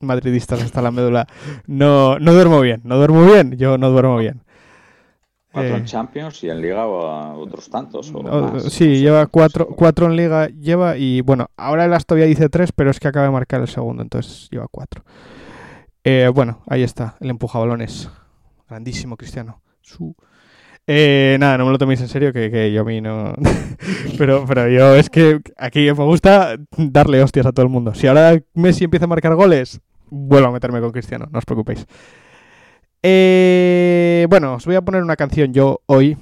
madridistas 0.00 0.62
hasta 0.62 0.82
la 0.82 0.90
médula, 0.90 1.26
no, 1.66 2.18
no 2.18 2.32
duermo 2.32 2.60
bien. 2.60 2.80
No 2.84 2.96
duermo 2.96 3.24
bien. 3.24 3.56
Yo 3.56 3.78
no 3.78 3.90
duermo 3.90 4.18
bien. 4.18 4.42
Cuatro 5.52 5.74
Eh, 5.74 5.78
en 5.78 5.84
Champions 5.84 6.42
y 6.42 6.50
en 6.50 6.60
Liga 6.60 6.84
otros 6.86 7.70
tantos. 7.70 8.12
O 8.12 8.18
o- 8.18 8.40
más. 8.52 8.64
sí, 8.64 8.64
No 8.64 8.70
sé 8.70 9.00
lleva 9.00 9.26
cuatro, 9.26 9.68
cuatro 9.68 10.06
en 10.06 10.16
liga, 10.16 10.48
lleva 10.48 10.96
y 10.96 11.20
bueno, 11.20 11.48
ahora 11.56 11.84
el 11.84 11.92
Astovia 11.94 12.24
dice 12.26 12.48
tres, 12.48 12.72
pero 12.72 12.90
es 12.90 12.98
que 12.98 13.06
acaba 13.06 13.26
de 13.26 13.32
marcar 13.32 13.60
el 13.60 13.68
segundo, 13.68 14.02
entonces 14.02 14.48
lleva 14.50 14.66
cuatro. 14.68 15.04
Eh, 16.02 16.28
bueno, 16.34 16.62
ahí 16.66 16.82
está, 16.82 17.16
el 17.20 17.30
empuja 17.30 17.60
balones. 17.60 18.10
Grandísimo 18.68 19.16
Cristiano. 19.16 19.62
Su. 19.80 20.16
Eh, 20.86 21.36
nada, 21.40 21.56
no 21.56 21.64
me 21.64 21.72
lo 21.72 21.78
toméis 21.78 22.00
en 22.00 22.08
serio, 22.08 22.32
que, 22.32 22.50
que 22.50 22.72
yo 22.72 22.82
a 22.82 22.84
mí 22.84 23.00
no. 23.00 23.34
pero, 24.18 24.44
pero 24.46 24.68
yo 24.68 24.94
es 24.94 25.08
que 25.08 25.40
aquí 25.56 25.80
me 25.80 25.92
gusta 25.92 26.56
darle 26.76 27.22
hostias 27.22 27.46
a 27.46 27.52
todo 27.52 27.64
el 27.64 27.72
mundo. 27.72 27.94
Si 27.94 28.06
ahora 28.06 28.38
Messi 28.54 28.84
empieza 28.84 29.06
a 29.06 29.08
marcar 29.08 29.34
goles, 29.34 29.80
vuelvo 30.10 30.48
a 30.48 30.52
meterme 30.52 30.80
con 30.80 30.92
Cristiano, 30.92 31.26
no 31.30 31.38
os 31.38 31.44
preocupéis. 31.44 31.86
Eh, 33.02 34.26
bueno, 34.30 34.54
os 34.54 34.64
voy 34.66 34.76
a 34.76 34.82
poner 34.82 35.02
una 35.02 35.16
canción 35.16 35.52
yo 35.52 35.80
hoy, 35.86 36.16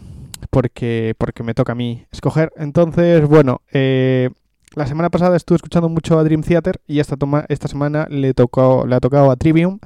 porque, 0.51 1.15
porque 1.19 1.43
me 1.43 1.55
toca 1.55 1.73
a 1.73 1.77
mí 1.77 2.07
escoger. 2.11 2.53
Entonces, 2.57 3.27
bueno, 3.27 3.63
eh, 3.73 4.31
la 4.75 4.87
semana 4.87 5.11
pasada 5.11 5.37
estuve 5.37 5.57
escuchando 5.57 5.89
mucho 5.89 6.19
a 6.19 6.25
Dream 6.25 6.43
Theater 6.43 6.81
y 6.87 7.01
esta, 7.01 7.17
toma, 7.17 7.45
esta 7.49 7.69
semana 7.69 8.07
le, 8.11 8.35
tocó, 8.35 8.87
le 8.87 8.97
ha 8.97 9.01
tocado 9.01 9.31
a 9.31 9.37
Trivium. 9.37 9.79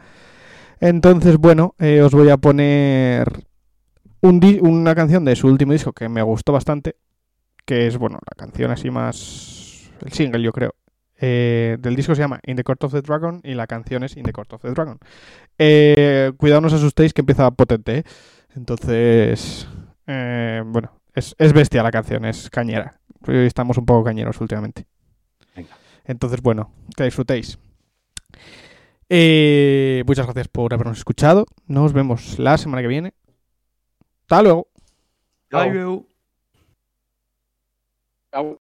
Entonces, 0.80 1.38
bueno, 1.38 1.74
eh, 1.78 2.02
os 2.02 2.12
voy 2.12 2.28
a 2.30 2.36
poner 2.36 3.44
un 4.20 4.40
una 4.62 4.94
canción 4.94 5.24
de 5.24 5.36
su 5.36 5.48
último 5.48 5.72
disco 5.72 5.92
que 5.92 6.08
me 6.08 6.22
gustó 6.22 6.52
bastante, 6.52 6.96
que 7.64 7.86
es, 7.86 7.96
bueno, 7.98 8.18
la 8.22 8.36
canción 8.36 8.70
así 8.70 8.90
más... 8.90 9.90
el 10.04 10.12
single, 10.12 10.42
yo 10.42 10.52
creo. 10.52 10.74
Eh, 11.18 11.78
del 11.80 11.96
disco 11.96 12.14
se 12.14 12.20
llama 12.20 12.40
In 12.46 12.56
the 12.56 12.64
Court 12.64 12.84
of 12.84 12.92
the 12.92 13.00
Dragon 13.00 13.40
y 13.42 13.54
la 13.54 13.66
canción 13.66 14.04
es 14.04 14.16
In 14.16 14.24
the 14.24 14.32
Court 14.32 14.52
of 14.52 14.62
the 14.62 14.70
Dragon. 14.70 14.98
Eh, 15.58 16.32
cuidado, 16.36 16.60
no 16.60 16.66
os 16.66 16.74
asustéis 16.74 17.14
que 17.14 17.22
empieza 17.22 17.50
potente, 17.50 17.98
¿eh? 17.98 18.04
Entonces, 18.54 19.68
eh, 20.06 20.62
bueno, 20.66 21.00
es, 21.14 21.34
es 21.38 21.52
bestia 21.52 21.82
la 21.82 21.90
canción, 21.90 22.24
es 22.24 22.50
cañera. 22.50 23.00
Estamos 23.26 23.78
un 23.78 23.86
poco 23.86 24.04
cañeros 24.04 24.40
últimamente. 24.40 24.86
Venga. 25.54 25.76
Entonces, 26.04 26.40
bueno, 26.40 26.70
que 26.96 27.04
disfrutéis. 27.04 27.58
Eh, 29.08 30.02
muchas 30.06 30.26
gracias 30.26 30.48
por 30.48 30.72
habernos 30.72 30.98
escuchado. 30.98 31.46
Nos 31.66 31.92
vemos 31.92 32.38
la 32.38 32.58
semana 32.58 32.82
que 32.82 32.88
viene. 32.88 33.14
Hasta 34.28 34.42
luego. 34.42 34.66
Chao. 35.50 35.60
Adiós. 35.60 36.00
Chao. 38.32 38.65